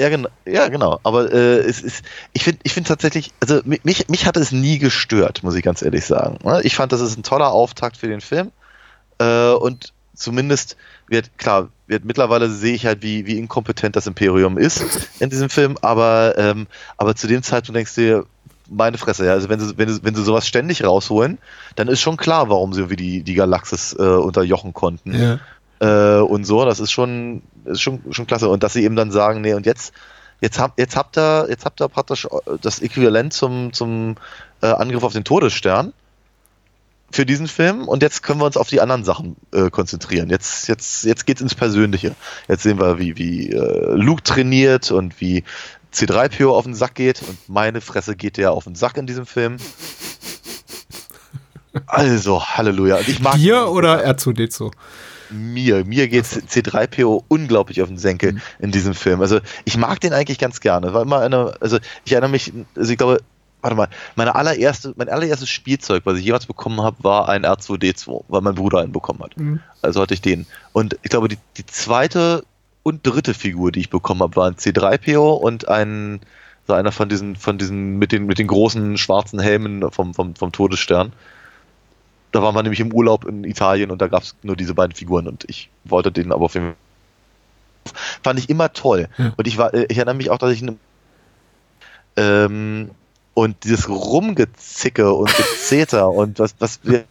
Ja, 0.00 0.08
genau, 0.08 0.30
ja, 0.46 0.68
genau. 0.68 0.98
Aber 1.02 1.30
äh, 1.30 1.58
es 1.58 1.82
ist, 1.82 2.04
ich 2.32 2.42
finde 2.42 2.60
ich 2.62 2.72
finde 2.72 2.88
tatsächlich, 2.88 3.32
also 3.40 3.60
mich, 3.64 4.08
mich 4.08 4.24
hat 4.24 4.38
es 4.38 4.50
nie 4.50 4.78
gestört, 4.78 5.42
muss 5.42 5.54
ich 5.54 5.62
ganz 5.62 5.82
ehrlich 5.82 6.06
sagen. 6.06 6.38
Ne? 6.42 6.62
Ich 6.64 6.74
fand, 6.74 6.92
das 6.92 7.02
ist 7.02 7.18
ein 7.18 7.22
toller 7.22 7.52
Auftakt 7.52 7.98
für 7.98 8.08
den 8.08 8.22
Film. 8.22 8.50
Äh, 9.18 9.50
und 9.50 9.92
zumindest 10.14 10.78
wird, 11.06 11.36
klar, 11.36 11.68
wird 11.86 12.06
mittlerweile 12.06 12.48
sehe 12.48 12.74
ich 12.74 12.86
halt, 12.86 13.02
wie, 13.02 13.26
wie 13.26 13.36
inkompetent 13.36 13.94
das 13.94 14.06
Imperium 14.06 14.56
ist 14.56 14.82
in 15.18 15.28
diesem 15.28 15.50
Film, 15.50 15.76
aber, 15.82 16.34
ähm, 16.38 16.66
aber 16.96 17.14
zu 17.14 17.26
dem 17.26 17.42
Zeitpunkt 17.42 17.76
denkst 17.76 17.94
du 17.94 18.00
dir, 18.00 18.26
meine 18.72 18.96
Fresse, 18.96 19.26
ja. 19.26 19.32
Also 19.32 19.50
wenn 19.50 19.60
sie, 19.60 19.76
wenn 19.76 19.88
sie, 19.92 20.02
wenn 20.02 20.14
sie 20.14 20.22
sowas 20.22 20.46
ständig 20.46 20.82
rausholen, 20.82 21.36
dann 21.74 21.88
ist 21.88 22.00
schon 22.00 22.16
klar, 22.16 22.48
warum 22.48 22.72
sie 22.72 22.88
wie 22.88 22.96
die, 22.96 23.22
die 23.22 23.34
Galaxis 23.34 23.94
äh, 23.98 24.02
unterjochen 24.02 24.72
konnten. 24.72 25.20
Ja 25.20 25.40
äh, 25.80 26.18
und 26.18 26.44
so. 26.44 26.64
Das 26.64 26.80
ist 26.80 26.92
schon, 26.92 27.42
ist 27.64 27.80
schon, 27.80 28.00
schon 28.10 28.26
klasse. 28.26 28.48
Und 28.48 28.62
dass 28.62 28.72
sie 28.72 28.84
eben 28.84 28.96
dann 28.96 29.10
sagen, 29.10 29.40
nee, 29.40 29.54
und 29.54 29.66
jetzt, 29.66 29.92
jetzt 30.40 30.58
habt, 30.58 30.78
jetzt 30.78 30.96
habt 30.96 31.18
ihr, 31.18 31.46
jetzt 31.48 31.64
habt 31.64 31.80
ihr 31.80 31.88
praktisch 31.88 32.28
das 32.60 32.80
Äquivalent 32.80 33.32
zum, 33.32 33.72
zum 33.72 34.16
äh, 34.62 34.66
Angriff 34.66 35.02
auf 35.02 35.12
den 35.12 35.24
Todesstern 35.24 35.92
für 37.10 37.26
diesen 37.26 37.48
Film 37.48 37.88
und 37.88 38.02
jetzt 38.02 38.22
können 38.22 38.40
wir 38.40 38.46
uns 38.46 38.56
auf 38.56 38.68
die 38.68 38.80
anderen 38.80 39.04
Sachen 39.04 39.36
äh, 39.52 39.68
konzentrieren. 39.70 40.30
Jetzt, 40.30 40.68
jetzt, 40.68 41.04
jetzt 41.04 41.26
geht's 41.26 41.40
ins 41.40 41.56
Persönliche. 41.56 42.14
Jetzt 42.48 42.62
sehen 42.62 42.78
wir, 42.78 42.98
wie, 42.98 43.18
wie 43.18 43.50
äh, 43.50 43.94
Luke 43.94 44.22
trainiert 44.22 44.92
und 44.92 45.20
wie 45.20 45.42
C3PO 45.92 46.50
auf 46.50 46.64
den 46.64 46.74
Sack 46.74 46.94
geht 46.94 47.20
und 47.22 47.36
meine 47.48 47.80
Fresse 47.80 48.14
geht 48.14 48.36
der 48.36 48.52
auf 48.52 48.64
den 48.64 48.76
Sack 48.76 48.96
in 48.96 49.06
diesem 49.06 49.26
Film. 49.26 49.56
Also, 51.86 52.44
Halleluja. 52.44 52.96
Und 52.96 53.08
ich 53.08 53.20
mag 53.20 53.36
Dir 53.36 53.68
oder 53.68 54.04
R2D2? 54.04 54.72
Mir. 55.32 55.84
Mir 55.84 56.08
geht 56.08 56.24
C3PO 56.24 57.24
unglaublich 57.28 57.82
auf 57.82 57.88
den 57.88 57.98
Senkel 57.98 58.32
mhm. 58.32 58.40
in 58.58 58.70
diesem 58.70 58.94
Film. 58.94 59.20
Also 59.20 59.40
ich 59.64 59.76
mag 59.76 60.00
den 60.00 60.12
eigentlich 60.12 60.38
ganz 60.38 60.60
gerne. 60.60 60.92
War 60.92 61.02
immer 61.02 61.20
eine, 61.20 61.54
also 61.60 61.78
ich 62.04 62.12
erinnere 62.12 62.30
mich, 62.30 62.52
also 62.76 62.90
ich 62.90 62.98
glaube, 62.98 63.20
warte 63.62 63.76
mal, 63.76 63.88
meine 64.16 64.34
allererste, 64.34 64.94
mein 64.96 65.08
allererstes 65.08 65.48
Spielzeug, 65.48 66.02
was 66.04 66.18
ich 66.18 66.24
jemals 66.24 66.46
bekommen 66.46 66.80
habe, 66.80 66.96
war 67.02 67.28
ein 67.28 67.44
R2D2, 67.44 68.24
weil 68.28 68.40
mein 68.40 68.54
Bruder 68.54 68.80
einen 68.80 68.92
bekommen 68.92 69.20
hat. 69.22 69.36
Mhm. 69.36 69.60
Also 69.82 70.00
hatte 70.00 70.14
ich 70.14 70.22
den. 70.22 70.46
Und 70.72 70.98
ich 71.02 71.10
glaube, 71.10 71.28
die, 71.28 71.38
die 71.56 71.66
zweite 71.66 72.44
und 72.82 73.06
dritte 73.06 73.34
Figur, 73.34 73.72
die 73.72 73.80
ich 73.80 73.90
bekommen 73.90 74.22
habe, 74.22 74.36
war 74.36 74.46
ein 74.46 74.54
C3PO 74.54 75.36
und 75.36 75.68
ein 75.68 76.20
so 76.66 76.74
einer 76.74 76.92
von 76.92 77.08
diesen, 77.08 77.36
von 77.36 77.58
diesen 77.58 77.98
mit 77.98 78.12
den, 78.12 78.26
mit 78.26 78.38
den 78.38 78.46
großen 78.46 78.96
schwarzen 78.96 79.40
Helmen 79.40 79.90
vom, 79.90 80.14
vom, 80.14 80.36
vom 80.36 80.52
Todesstern. 80.52 81.12
Da 82.32 82.42
waren 82.42 82.54
wir 82.54 82.62
nämlich 82.62 82.80
im 82.80 82.92
Urlaub 82.92 83.24
in 83.24 83.44
Italien 83.44 83.90
und 83.90 84.00
da 84.00 84.08
gab 84.08 84.22
es 84.22 84.36
nur 84.42 84.56
diese 84.56 84.74
beiden 84.74 84.94
Figuren 84.94 85.26
und 85.26 85.44
ich 85.48 85.70
wollte 85.84 86.12
den 86.12 86.32
aber 86.32 86.44
auf 86.44 86.54
jeden 86.54 86.66
Fall. 86.66 86.76
Fand 88.22 88.38
ich 88.38 88.50
immer 88.50 88.72
toll. 88.72 89.08
Ja. 89.16 89.32
Und 89.36 89.48
ich 89.48 89.58
war, 89.58 89.74
äh, 89.74 89.86
ich 89.88 89.96
erinnere 89.96 90.14
mich 90.14 90.30
auch, 90.30 90.38
dass 90.38 90.52
ich 90.52 90.62
ähm, 92.16 92.90
und 93.34 93.64
dieses 93.64 93.88
Rumgezicke 93.88 95.12
und 95.12 95.34
Gezeter 95.34 96.10
und 96.12 96.38
was, 96.38 96.54
was 96.58 96.80
wir 96.82 97.04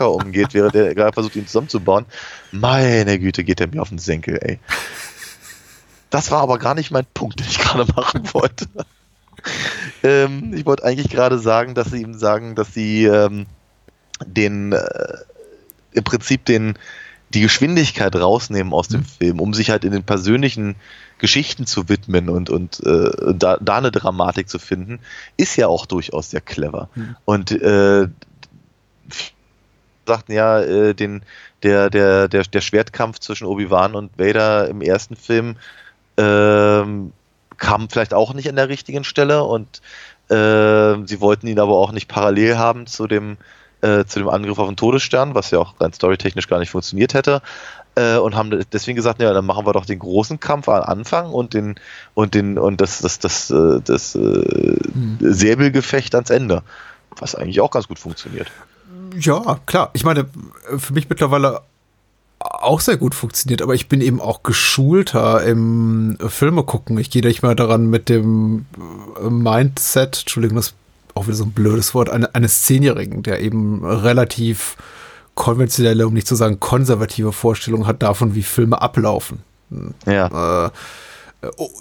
umgeht, 0.00 0.52
während 0.52 0.74
er 0.74 0.94
gerade 0.94 1.12
versucht, 1.12 1.36
ihn 1.36 1.46
zusammenzubauen. 1.46 2.06
Meine 2.50 3.18
Güte, 3.18 3.44
geht 3.44 3.60
er 3.60 3.68
mir 3.68 3.80
auf 3.80 3.90
den 3.90 3.98
Senkel, 3.98 4.38
ey. 4.42 4.58
Das 6.10 6.30
war 6.30 6.40
aber 6.42 6.58
gar 6.58 6.74
nicht 6.74 6.90
mein 6.90 7.06
Punkt, 7.14 7.40
den 7.40 7.46
ich 7.46 7.58
gerade 7.58 7.90
machen 7.92 8.22
wollte. 8.32 8.66
ähm, 10.02 10.52
ich 10.54 10.66
wollte 10.66 10.84
eigentlich 10.84 11.10
gerade 11.10 11.38
sagen, 11.38 11.74
dass 11.74 11.90
sie 11.90 12.02
ihm 12.02 12.14
sagen, 12.14 12.54
dass 12.54 12.72
sie 12.72 13.04
ähm, 13.04 13.46
den 14.26 14.72
äh, 14.72 14.84
im 15.92 16.04
Prinzip 16.04 16.44
den 16.44 16.78
die 17.34 17.40
Geschwindigkeit 17.40 18.14
rausnehmen 18.14 18.72
aus 18.72 18.88
dem 18.88 19.00
mhm. 19.00 19.06
Film, 19.06 19.40
um 19.40 19.54
sich 19.54 19.70
halt 19.70 19.84
in 19.84 19.92
den 19.92 20.04
persönlichen 20.04 20.76
Geschichten 21.18 21.66
zu 21.66 21.88
widmen 21.88 22.28
und, 22.28 22.48
und 22.48 22.80
äh, 22.86 23.34
da, 23.34 23.58
da 23.60 23.78
eine 23.78 23.90
Dramatik 23.90 24.48
zu 24.48 24.58
finden, 24.58 25.00
ist 25.36 25.56
ja 25.56 25.66
auch 25.66 25.86
durchaus 25.86 26.30
sehr 26.30 26.40
clever. 26.40 26.88
Mhm. 26.94 27.16
Und 27.24 27.50
äh, 27.50 28.08
sagten 30.06 30.32
ja, 30.32 30.60
äh, 30.60 30.94
den, 30.94 31.22
der, 31.62 31.90
der, 31.90 32.28
der, 32.28 32.44
der 32.44 32.60
Schwertkampf 32.60 33.18
zwischen 33.18 33.46
Obi-Wan 33.46 33.94
und 33.94 34.18
Vader 34.18 34.68
im 34.68 34.80
ersten 34.80 35.16
Film 35.16 35.56
ähm, 36.16 37.12
kam 37.56 37.88
vielleicht 37.88 38.14
auch 38.14 38.34
nicht 38.34 38.48
an 38.48 38.56
der 38.56 38.68
richtigen 38.68 39.04
Stelle 39.04 39.44
und 39.44 39.80
äh, 40.28 41.04
sie 41.06 41.20
wollten 41.20 41.46
ihn 41.46 41.58
aber 41.58 41.76
auch 41.76 41.92
nicht 41.92 42.08
parallel 42.08 42.58
haben 42.58 42.86
zu 42.86 43.06
dem 43.06 43.38
äh, 43.84 44.06
zu 44.06 44.18
dem 44.18 44.28
Angriff 44.28 44.58
auf 44.58 44.66
den 44.68 44.76
Todesstern, 44.76 45.34
was 45.34 45.50
ja 45.50 45.58
auch 45.58 45.78
rein 45.78 45.92
storytechnisch 45.92 46.48
gar 46.48 46.58
nicht 46.58 46.70
funktioniert 46.70 47.12
hätte. 47.12 47.42
Äh, 47.96 48.16
und 48.16 48.34
haben 48.34 48.64
deswegen 48.72 48.96
gesagt, 48.96 49.20
ja, 49.20 49.32
dann 49.32 49.44
machen 49.44 49.66
wir 49.66 49.72
doch 49.72 49.84
den 49.84 49.98
großen 49.98 50.40
Kampf 50.40 50.68
am 50.68 50.82
Anfang 50.82 51.30
und 51.30 51.54
den 51.54 51.76
und 52.14 52.34
den 52.34 52.58
und 52.58 52.80
das 52.80 53.00
das 53.00 53.18
das 53.18 53.48
das, 53.48 53.82
das 53.84 54.14
äh, 54.14 54.18
hm. 54.18 55.18
Säbelgefecht 55.20 56.14
ans 56.14 56.30
Ende, 56.30 56.62
was 57.18 57.34
eigentlich 57.34 57.60
auch 57.60 57.70
ganz 57.70 57.86
gut 57.86 57.98
funktioniert. 57.98 58.50
Ja, 59.20 59.60
klar. 59.66 59.90
Ich 59.92 60.04
meine, 60.04 60.26
für 60.78 60.92
mich 60.92 61.08
mittlerweile 61.08 61.60
auch 62.40 62.80
sehr 62.80 62.96
gut 62.96 63.14
funktioniert, 63.14 63.62
aber 63.62 63.74
ich 63.74 63.88
bin 63.88 64.00
eben 64.00 64.20
auch 64.20 64.42
geschulter 64.42 65.44
im 65.44 66.18
Filme 66.28 66.64
gucken. 66.64 66.98
Ich 66.98 67.10
gehe 67.10 67.22
nicht 67.22 67.42
mal 67.42 67.54
daran 67.54 67.88
mit 67.88 68.08
dem 68.08 68.66
Mindset, 69.22 70.20
Entschuldigung, 70.20 70.56
das 70.56 70.74
auch 71.14 71.26
wieder 71.26 71.36
so 71.36 71.44
ein 71.44 71.52
blödes 71.52 71.94
Wort, 71.94 72.10
eine, 72.10 72.34
eines 72.34 72.62
Zehnjährigen, 72.62 73.22
der 73.22 73.40
eben 73.40 73.84
relativ 73.84 74.76
konventionelle, 75.34 76.06
um 76.06 76.14
nicht 76.14 76.26
zu 76.26 76.34
sagen 76.34 76.60
konservative 76.60 77.32
Vorstellung 77.32 77.86
hat 77.86 78.02
davon, 78.02 78.34
wie 78.34 78.42
Filme 78.42 78.80
ablaufen. 78.80 79.42
Ja. 80.06 80.66
Äh, 80.66 80.70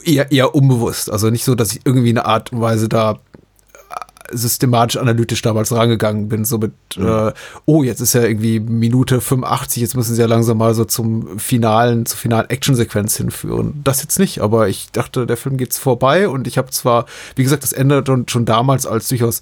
eher, 0.04 0.32
eher 0.32 0.56
unbewusst. 0.56 1.12
Also 1.12 1.30
nicht 1.30 1.44
so, 1.44 1.56
dass 1.56 1.74
ich 1.74 1.82
irgendwie 1.86 2.10
eine 2.10 2.26
Art 2.26 2.52
und 2.52 2.62
Weise 2.62 2.90
da 2.90 3.20
systematisch 4.34 4.98
analytisch 4.98 5.42
damals 5.42 5.72
rangegangen 5.72 6.30
bin, 6.30 6.46
so 6.46 6.58
mit, 6.58 6.74
mhm. 6.98 7.08
äh, 7.08 7.34
oh, 7.66 7.84
jetzt 7.84 8.02
ist 8.02 8.14
ja 8.14 8.24
irgendwie 8.24 8.60
Minute 8.60 9.22
85, 9.22 9.82
jetzt 9.82 9.96
müssen 9.96 10.16
sie 10.16 10.22
ja 10.22 10.28
langsam 10.28 10.58
mal 10.58 10.74
so 10.74 10.86
zum 10.86 11.40
finalen, 11.40 12.06
zur 12.06 12.18
finalen 12.18 12.50
Actionsequenz 12.50 13.18
hinführen. 13.18 13.82
Das 13.84 14.02
jetzt 14.02 14.20
nicht, 14.20 14.40
aber 14.40 14.68
ich 14.68 14.92
dachte, 14.92 15.26
der 15.26 15.38
Film 15.38 15.58
geht's 15.58 15.78
vorbei 15.78 16.28
und 16.28 16.48
ich 16.48 16.58
habe 16.58 16.72
zwar, 16.72 17.06
wie 17.36 17.44
gesagt, 17.44 17.64
das 17.64 17.74
Ende 17.74 18.04
schon, 18.06 18.28
schon 18.28 18.46
damals 18.46 18.86
als 18.86 19.10
durchaus 19.10 19.42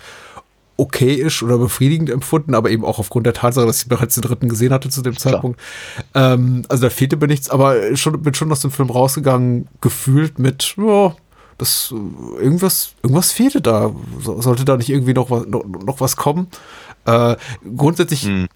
okayisch 0.82 1.44
oder 1.44 1.60
befriedigend 1.60 2.10
empfunden, 2.10 2.56
aber 2.56 2.72
eben 2.72 2.84
auch 2.84 2.98
aufgrund 2.98 3.28
der 3.28 3.34
Tatsache, 3.34 3.68
dass 3.68 3.84
ich 3.84 3.88
bereits 3.88 4.16
den 4.16 4.24
dritten 4.24 4.50
gesehen 4.50 4.74
hatte 4.74 4.89
zu 4.89 5.02
dem 5.02 5.16
Zeitpunkt. 5.16 5.60
Ähm, 6.16 6.64
also 6.70 6.84
da 6.84 6.89
fehlte 6.89 7.18
mir 7.18 7.28
nichts, 7.28 7.50
aber 7.50 7.96
schon, 7.96 8.20
bin 8.22 8.34
schon 8.34 8.52
aus 8.52 8.62
dem 8.62 8.72
Film 8.72 8.89
rausgegangen, 8.89 9.68
gefühlt 9.80 10.39
mit, 10.39 10.76
ja, 10.78 11.16
das 11.62 11.91
irgendwas, 11.91 12.93
irgendwas 13.03 13.32
fehlte 13.32 13.62
da. 13.62 13.93
So, 14.20 14.41
sollte 14.41 14.66
da 14.66 14.78
nicht 14.78 14.89
irgendwie 14.89 15.14
noch 15.14 15.30
was, 15.30 15.45
noch, 15.45 15.64
noch 15.66 16.01
was 16.01 16.16
kommen? 16.16 16.47
Äh, 17.05 17.36
grundsätzlich 17.76 18.24
hm. 18.24 18.47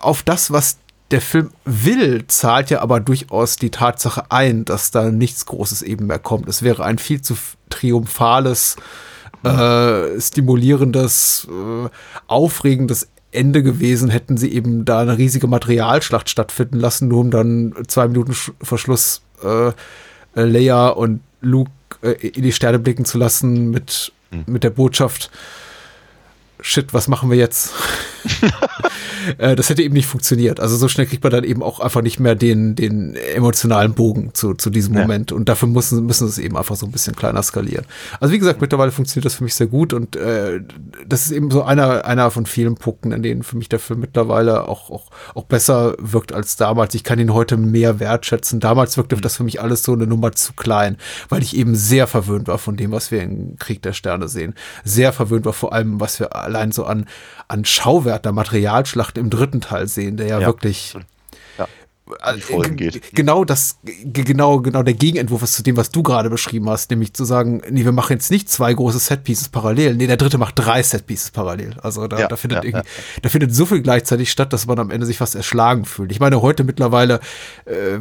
auf 0.00 0.22
das, 0.22 0.50
was 0.50 0.78
der 1.10 1.20
Film 1.20 1.50
will, 1.64 2.26
zahlt 2.26 2.70
ja 2.70 2.80
aber 2.80 3.00
durchaus 3.00 3.56
die 3.56 3.70
Tatsache 3.70 4.30
ein, 4.30 4.64
dass 4.64 4.90
da 4.90 5.10
nichts 5.10 5.46
Großes 5.46 5.82
eben 5.82 6.06
mehr 6.06 6.18
kommt. 6.18 6.48
Es 6.48 6.62
wäre 6.62 6.84
ein 6.84 6.98
viel 6.98 7.22
zu 7.22 7.34
triumphales, 7.70 8.76
äh, 9.44 10.20
stimulierendes, 10.20 11.48
äh, 11.48 11.88
aufregendes 12.26 13.08
Ende 13.30 13.62
gewesen, 13.62 14.10
hätten 14.10 14.36
sie 14.36 14.52
eben 14.52 14.84
da 14.84 15.00
eine 15.00 15.16
riesige 15.16 15.46
Materialschlacht 15.46 16.28
stattfinden 16.28 16.78
lassen, 16.78 17.08
nur 17.08 17.20
um 17.20 17.30
dann 17.30 17.74
zwei 17.86 18.08
Minuten 18.08 18.34
Verschluss 18.62 19.22
äh, 19.42 19.72
äh, 20.38 20.44
Leia 20.44 20.88
und 20.88 21.20
Luke 21.40 21.70
äh, 22.02 22.12
in 22.28 22.42
die 22.42 22.52
Sterne 22.52 22.78
blicken 22.78 23.04
zu 23.04 23.18
lassen 23.18 23.70
mit, 23.70 24.12
hm. 24.30 24.44
mit 24.46 24.64
der 24.64 24.70
Botschaft, 24.70 25.30
shit, 26.60 26.94
was 26.94 27.08
machen 27.08 27.30
wir 27.30 27.36
jetzt? 27.36 27.72
Äh, 29.36 29.56
das 29.56 29.68
hätte 29.68 29.82
eben 29.82 29.94
nicht 29.94 30.06
funktioniert. 30.06 30.58
Also 30.58 30.76
so 30.76 30.88
schnell 30.88 31.06
kriegt 31.06 31.22
man 31.22 31.30
dann 31.30 31.44
eben 31.44 31.62
auch 31.62 31.80
einfach 31.80 32.00
nicht 32.00 32.18
mehr 32.18 32.34
den, 32.34 32.74
den 32.74 33.14
emotionalen 33.14 33.92
Bogen 33.92 34.30
zu, 34.32 34.54
zu 34.54 34.70
diesem 34.70 34.94
ja. 34.94 35.02
Moment. 35.02 35.32
Und 35.32 35.48
dafür 35.50 35.68
müssen, 35.68 36.06
müssen 36.06 36.26
es 36.26 36.38
eben 36.38 36.56
einfach 36.56 36.76
so 36.76 36.86
ein 36.86 36.92
bisschen 36.92 37.14
kleiner 37.14 37.42
skalieren. 37.42 37.84
Also 38.20 38.32
wie 38.32 38.38
gesagt, 38.38 38.62
mittlerweile 38.62 38.90
funktioniert 38.90 39.26
das 39.26 39.34
für 39.34 39.44
mich 39.44 39.54
sehr 39.54 39.66
gut 39.66 39.92
und 39.92 40.16
äh, 40.16 40.60
das 41.06 41.26
ist 41.26 41.32
eben 41.32 41.50
so 41.50 41.62
einer, 41.62 42.06
einer 42.06 42.30
von 42.30 42.46
vielen 42.46 42.76
Punkten, 42.76 43.12
in 43.12 43.22
denen 43.22 43.42
für 43.42 43.56
mich 43.56 43.68
Film 43.68 44.00
mittlerweile 44.00 44.66
auch, 44.66 44.90
auch, 44.90 45.10
auch 45.34 45.44
besser 45.44 45.94
wirkt 45.98 46.32
als 46.32 46.56
damals. 46.56 46.94
Ich 46.94 47.04
kann 47.04 47.18
ihn 47.18 47.34
heute 47.34 47.58
mehr 47.58 48.00
wertschätzen. 48.00 48.60
Damals 48.60 48.96
wirkte 48.96 49.16
mhm. 49.16 49.20
das 49.20 49.36
für 49.36 49.44
mich 49.44 49.60
alles 49.60 49.82
so 49.82 49.92
eine 49.92 50.06
Nummer 50.06 50.32
zu 50.32 50.54
klein, 50.54 50.96
weil 51.28 51.42
ich 51.42 51.54
eben 51.54 51.74
sehr 51.76 52.06
verwöhnt 52.06 52.48
war 52.48 52.58
von 52.58 52.78
dem, 52.78 52.92
was 52.92 53.10
wir 53.10 53.22
in 53.22 53.56
Krieg 53.58 53.82
der 53.82 53.92
Sterne 53.92 54.28
sehen. 54.28 54.54
Sehr 54.84 55.12
verwöhnt 55.12 55.44
war 55.44 55.52
vor 55.52 55.74
allem, 55.74 56.00
was 56.00 56.18
wir 56.18 56.34
allein 56.48 56.72
so 56.72 56.84
an, 56.84 57.06
an 57.46 57.64
Schauwert 57.64 58.24
der 58.24 58.32
Materialschlacht 58.32 59.18
im 59.18 59.30
dritten 59.30 59.60
Teil 59.60 59.86
sehen, 59.86 60.16
der 60.16 60.26
ja, 60.26 60.40
ja. 60.40 60.46
wirklich 60.46 60.94
ja, 61.58 61.66
äh, 62.32 62.70
geht. 62.70 63.14
genau 63.14 63.44
das, 63.44 63.78
genau, 63.84 64.60
genau 64.60 64.82
der 64.82 64.94
Gegenentwurf 64.94 65.42
ist 65.42 65.54
zu 65.54 65.62
dem, 65.62 65.76
was 65.76 65.90
du 65.90 66.02
gerade 66.02 66.30
beschrieben 66.30 66.68
hast, 66.68 66.90
nämlich 66.90 67.12
zu 67.14 67.24
sagen, 67.24 67.62
nee, 67.70 67.84
wir 67.84 67.92
machen 67.92 68.14
jetzt 68.14 68.30
nicht 68.30 68.48
zwei 68.48 68.72
große 68.72 68.98
Setpieces 68.98 69.48
parallel, 69.48 69.94
nee, 69.96 70.06
der 70.06 70.16
dritte 70.16 70.38
macht 70.38 70.58
drei 70.58 70.82
Setpieces 70.82 71.30
parallel. 71.30 71.76
Also 71.82 72.06
da, 72.08 72.18
ja, 72.18 72.28
da 72.28 72.36
findet 72.36 72.64
ja, 72.64 72.82
da 73.22 73.28
findet 73.28 73.54
so 73.54 73.66
viel 73.66 73.82
gleichzeitig 73.82 74.30
statt, 74.30 74.52
dass 74.52 74.66
man 74.66 74.78
am 74.78 74.90
Ende 74.90 75.06
sich 75.06 75.18
fast 75.18 75.34
erschlagen 75.34 75.84
fühlt. 75.84 76.12
Ich 76.12 76.20
meine, 76.20 76.40
heute 76.42 76.64
mittlerweile 76.64 77.20
äh, 77.66 78.00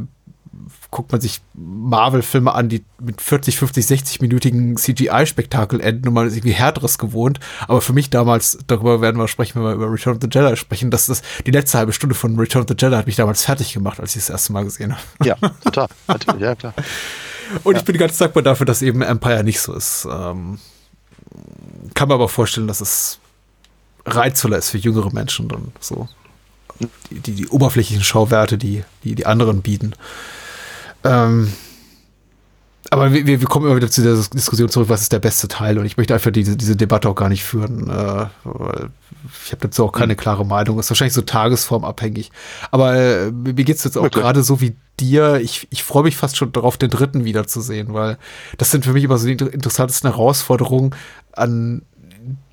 guckt 0.98 1.12
man 1.12 1.22
sich 1.22 1.42
Marvel-Filme 1.54 2.52
an, 2.56 2.70
die 2.70 2.84
mit 3.00 3.22
40, 3.22 3.56
50, 3.56 3.86
60-minütigen 3.86 4.78
CGI-Spektakel 4.78 5.80
enden 5.80 6.08
und 6.08 6.16
man 6.16 6.26
ist 6.26 6.36
irgendwie 6.36 6.56
härteres 6.56 6.98
gewohnt. 6.98 7.40
Aber 7.68 7.82
für 7.82 7.94
mich 7.94 8.10
damals, 8.10 8.58
darüber 8.66 9.00
werden 9.00 9.22
wir 9.22 9.28
sprechen, 9.28 9.60
wenn 9.60 9.68
wir 9.68 9.74
über 9.74 9.92
Return 9.92 10.16
of 10.16 10.22
the 10.24 10.28
Jedi 10.28 10.58
sprechen, 10.58 10.90
dass 10.90 11.06
das 11.06 11.22
die 11.46 11.52
letzte 11.52 11.78
halbe 11.78 11.94
Stunde 11.94 12.16
von 12.16 12.36
Return 12.40 12.64
of 12.64 12.68
the 12.68 12.76
Jedi 12.76 12.96
hat 12.96 13.06
mich 13.06 13.16
damals 13.16 13.46
fertig 13.46 13.74
gemacht, 13.74 14.00
als 14.00 14.16
ich 14.16 14.24
das 14.24 14.32
erste 14.32 14.54
Mal 14.54 14.64
gesehen 14.64 14.94
habe. 14.94 15.04
Ja, 15.24 15.36
total. 15.64 15.88
Natürlich, 16.08 16.42
ja, 16.42 16.56
klar. 16.56 16.74
Und 17.64 17.76
ja. 17.76 17.80
ich 17.80 17.86
bin 17.86 17.96
ganz 18.00 18.18
dankbar 18.18 18.42
dafür, 18.42 18.66
dass 18.66 18.82
eben 18.82 19.04
Empire 19.04 19.44
nicht 19.44 19.62
so 19.62 19.76
ist. 19.76 20.08
Ähm, 20.12 20.58
kann 21.94 22.08
mir 22.08 22.16
aber 22.16 22.28
vorstellen, 22.28 22.68
dass 22.68 22.82
es 22.82 23.20
reizvoller 24.04 24.58
ist 24.58 24.72
für 24.72 24.80
jüngere 24.80 25.14
Menschen 25.14 25.48
dann 25.48 25.74
so. 25.80 26.10
Die, 27.12 27.20
die, 27.20 27.34
die 27.34 27.48
oberflächlichen 27.50 28.04
Schauwerte, 28.04 28.58
die, 28.58 28.84
die 29.04 29.14
die 29.14 29.28
anderen 29.28 29.62
bieten. 29.62 29.94
Ähm, 31.08 31.52
aber 32.90 33.12
wir, 33.12 33.26
wir 33.26 33.40
kommen 33.48 33.66
immer 33.66 33.76
wieder 33.76 33.90
zu 33.90 34.02
der 34.02 34.16
Diskussion 34.16 34.70
zurück, 34.70 34.90
was 34.90 35.02
ist 35.02 35.12
der 35.12 35.20
beste 35.20 35.48
Teil? 35.48 35.78
Und 35.78 35.86
ich 35.86 35.98
möchte 35.98 36.14
einfach 36.14 36.32
diese, 36.32 36.56
diese 36.56 36.76
Debatte 36.76 37.10
auch 37.10 37.16
gar 37.16 37.30
nicht 37.30 37.44
führen. 37.44 37.90
Äh, 37.90 38.28
ich 39.44 39.52
habe 39.52 39.62
dazu 39.62 39.86
auch 39.86 39.92
keine 39.92 40.14
hm. 40.14 40.18
klare 40.18 40.46
Meinung. 40.46 40.80
Ist 40.80 40.90
wahrscheinlich 40.90 41.14
so 41.14 41.22
tagesformabhängig. 41.22 42.32
Aber 42.72 42.96
äh, 42.96 43.32
mir 43.32 43.54
geht's 43.54 43.84
jetzt 43.84 43.98
auch 43.98 44.06
okay. 44.06 44.22
gerade 44.22 44.44
so 44.44 44.62
wie 44.62 44.76
dir. 45.00 45.40
Ich, 45.42 45.68
ich 45.70 45.84
freue 45.84 46.04
mich 46.04 46.16
fast 46.16 46.38
schon 46.38 46.52
darauf, 46.54 46.78
den 46.78 46.90
dritten 46.90 47.26
wiederzusehen, 47.26 47.94
weil 47.94 48.18
das 48.58 48.72
sind 48.72 48.86
für 48.86 48.94
mich 48.94 49.04
immer 49.04 49.18
so 49.18 49.28
die 49.28 49.34
interessantesten 49.34 50.10
Herausforderungen 50.10 50.96
an 51.34 51.82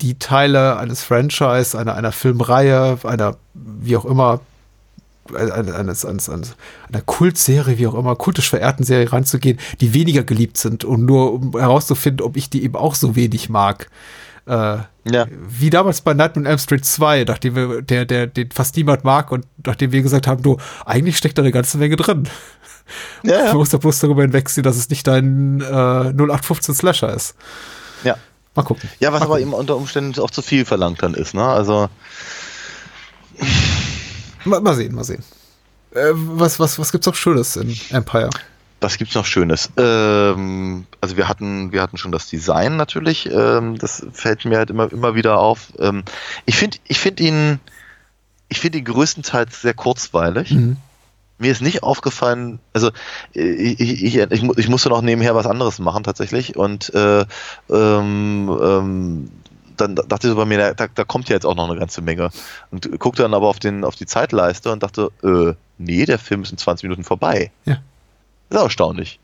die 0.01 0.19
Teile 0.19 0.77
eines 0.77 1.03
Franchise, 1.03 1.77
einer, 1.77 1.95
einer 1.95 2.11
Filmreihe, 2.11 2.97
einer 3.03 3.37
wie 3.53 3.97
auch 3.97 4.05
immer 4.05 4.41
eines, 5.33 6.05
eines, 6.05 6.29
eines, 6.29 6.55
einer 6.87 7.01
Kultserie, 7.01 7.77
wie 7.77 7.87
auch 7.87 7.95
immer, 7.95 8.15
kultisch 8.15 8.49
verehrten 8.49 8.83
Serie 8.83 9.11
ranzugehen, 9.11 9.59
die 9.81 9.93
weniger 9.93 10.23
geliebt 10.23 10.57
sind 10.57 10.83
und 10.83 11.05
nur 11.05 11.33
um 11.33 11.57
herauszufinden, 11.57 12.25
ob 12.25 12.37
ich 12.37 12.49
die 12.49 12.63
eben 12.63 12.75
auch 12.75 12.95
so 12.95 13.15
wenig 13.15 13.49
mag. 13.49 13.89
Äh, 14.47 14.77
ja. 15.09 15.25
Wie 15.29 15.69
damals 15.69 16.01
bei 16.01 16.13
Nightmare 16.13 16.45
on 16.45 16.51
Elm 16.51 16.59
Street 16.59 16.85
2, 16.85 17.23
nachdem 17.27 17.55
wir, 17.55 17.81
der, 17.81 18.05
der, 18.05 18.27
den 18.27 18.51
fast 18.51 18.75
niemand 18.75 19.03
mag 19.03 19.31
und 19.31 19.45
nachdem 19.65 19.91
wir 19.91 20.01
gesagt 20.01 20.27
haben, 20.27 20.43
du, 20.43 20.57
eigentlich 20.85 21.17
steckt 21.17 21.37
da 21.37 21.41
eine 21.41 21.51
ganze 21.51 21.77
Menge 21.77 21.95
drin. 21.95 22.27
Ja, 23.23 23.45
ja. 23.45 23.51
Du 23.51 23.57
musst 23.57 23.73
ja 23.73 23.79
bloß 23.79 23.99
darüber 23.99 24.21
hinwegsehen, 24.21 24.63
dass 24.63 24.75
es 24.75 24.89
nicht 24.91 25.07
dein 25.07 25.59
äh, 25.59 25.63
0815 25.63 26.75
Slasher 26.75 27.13
ist. 27.15 27.35
Ja. 28.03 28.15
Mal 28.53 28.61
gucken. 28.61 28.89
Ja, 28.99 29.11
was 29.11 29.21
Mal 29.21 29.25
aber 29.25 29.35
gucken. 29.35 29.47
eben 29.47 29.53
unter 29.53 29.75
Umständen 29.75 30.19
auch 30.19 30.29
zu 30.29 30.43
viel 30.43 30.65
verlangt 30.65 31.01
dann 31.01 31.15
ist, 31.15 31.33
ne? 31.33 31.43
Also. 31.43 31.89
Mal, 34.45 34.61
mal 34.61 34.75
sehen, 34.75 34.95
mal 34.95 35.03
sehen. 35.03 35.23
Äh, 35.91 36.11
was, 36.13 36.59
was, 36.59 36.77
was 36.79 36.91
gibt's 36.91 37.07
noch 37.07 37.15
Schönes 37.15 37.55
in 37.55 37.75
Empire? 37.89 38.29
Was 38.81 38.97
gibt's 38.97 39.15
noch 39.15 39.25
Schönes? 39.25 39.69
Ähm, 39.77 40.85
also 41.01 41.17
wir 41.17 41.27
hatten, 41.27 41.71
wir 41.71 41.81
hatten 41.81 41.97
schon 41.97 42.11
das 42.11 42.27
Design 42.27 42.75
natürlich. 42.75 43.29
Ähm, 43.31 43.77
das 43.77 44.05
fällt 44.11 44.45
mir 44.45 44.57
halt 44.57 44.69
immer, 44.69 44.91
immer 44.91 45.15
wieder 45.15 45.39
auf. 45.39 45.73
Ähm, 45.79 46.03
ich 46.45 46.55
finde, 46.55 46.77
ich 46.87 46.99
finde 46.99 47.23
ihn, 47.23 47.59
ich 48.49 48.59
finde 48.59 48.77
ihn 48.77 48.85
größtenteils 48.85 49.61
sehr 49.61 49.73
kurzweilig. 49.73 50.51
Mhm. 50.51 50.77
Mir 51.37 51.51
ist 51.51 51.61
nicht 51.61 51.83
aufgefallen, 51.83 52.59
also 52.71 52.91
ich, 53.33 53.79
ich, 53.79 54.15
ich, 54.15 54.31
ich, 54.31 54.69
musste 54.69 54.87
noch 54.89 55.01
nebenher 55.01 55.35
was 55.35 55.47
anderes 55.47 55.79
machen 55.79 56.03
tatsächlich 56.03 56.55
und 56.55 56.93
äh, 56.93 57.25
ähm, 57.69 58.57
ähm, 58.61 59.31
dann 59.77 59.95
dachte 59.95 60.27
ich 60.27 60.31
so 60.31 60.35
bei 60.35 60.45
mir, 60.45 60.73
da, 60.73 60.87
da 60.87 61.03
kommt 61.03 61.29
ja 61.29 61.35
jetzt 61.35 61.45
auch 61.45 61.55
noch 61.55 61.69
eine 61.69 61.79
ganze 61.79 62.01
Menge. 62.01 62.29
Und 62.71 62.99
guckte 62.99 63.23
dann 63.23 63.33
aber 63.33 63.47
auf, 63.47 63.59
den, 63.59 63.83
auf 63.83 63.95
die 63.95 64.05
Zeitleiste 64.05 64.71
und 64.71 64.83
dachte, 64.83 65.11
äh, 65.23 65.53
nee, 65.77 66.05
der 66.05 66.19
Film 66.19 66.43
ist 66.43 66.51
in 66.51 66.57
20 66.57 66.83
Minuten 66.83 67.03
vorbei. 67.03 67.51
Ja. 67.65 67.77
Das 68.49 68.59
ist 68.59 68.65
erstaunlich. 68.65 69.19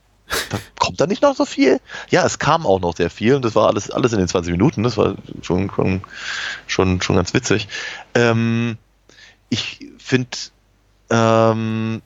Da 0.49 0.57
kommt 0.79 0.99
da 1.01 1.07
nicht 1.07 1.21
noch 1.21 1.35
so 1.35 1.45
viel? 1.45 1.79
Ja, 2.09 2.25
es 2.25 2.39
kam 2.39 2.65
auch 2.65 2.79
noch 2.79 2.95
sehr 2.95 3.09
viel 3.09 3.35
und 3.35 3.43
das 3.43 3.55
war 3.55 3.67
alles, 3.67 3.91
alles 3.91 4.13
in 4.13 4.19
den 4.19 4.27
20 4.27 4.51
Minuten. 4.51 4.83
Das 4.83 4.97
war 4.97 5.15
schon, 5.41 5.69
schon, 5.71 6.01
schon, 6.67 7.01
schon 7.01 7.15
ganz 7.15 7.33
witzig. 7.33 7.67
Ähm, 8.13 8.77
ich 9.49 9.79
finde, 9.97 10.37
ähm, 11.09 12.01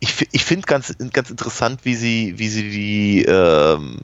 ich, 0.00 0.28
ich 0.32 0.44
finde 0.44 0.66
ganz, 0.66 0.94
ganz 1.12 1.30
interessant, 1.30 1.80
wie 1.84 1.94
sie, 1.94 2.38
wie 2.38 2.48
sie 2.48 2.70
die, 2.70 3.24
ähm, 3.24 3.98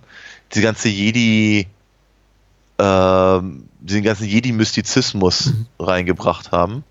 die 0.55 0.61
ganze 0.61 0.89
Jedi, 0.89 1.67
ähm, 2.79 3.69
den 3.81 4.03
ganzen 4.03 4.27
Jedi-Mystizismus 4.27 5.47
mhm. 5.47 5.67
reingebracht 5.79 6.53
haben, 6.53 6.85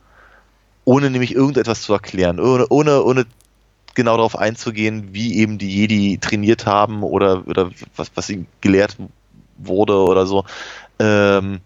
ohne 0.85 1.09
nämlich 1.09 1.35
irgendetwas 1.35 1.81
zu 1.81 1.93
erklären, 1.93 2.39
ohne, 2.39 2.67
ohne, 2.69 3.03
ohne 3.03 3.25
genau 3.95 4.17
darauf 4.17 4.37
einzugehen, 4.37 5.13
wie 5.13 5.37
eben 5.37 5.57
die 5.57 5.69
Jedi 5.69 6.17
trainiert 6.19 6.65
haben 6.65 7.03
oder, 7.03 7.47
oder 7.47 7.71
was, 7.95 8.11
was 8.15 8.29
ihnen 8.29 8.47
gelehrt 8.61 8.97
wurde 9.57 9.97
oder 9.97 10.25
so. 10.25 10.45
Ähm, 10.99 11.59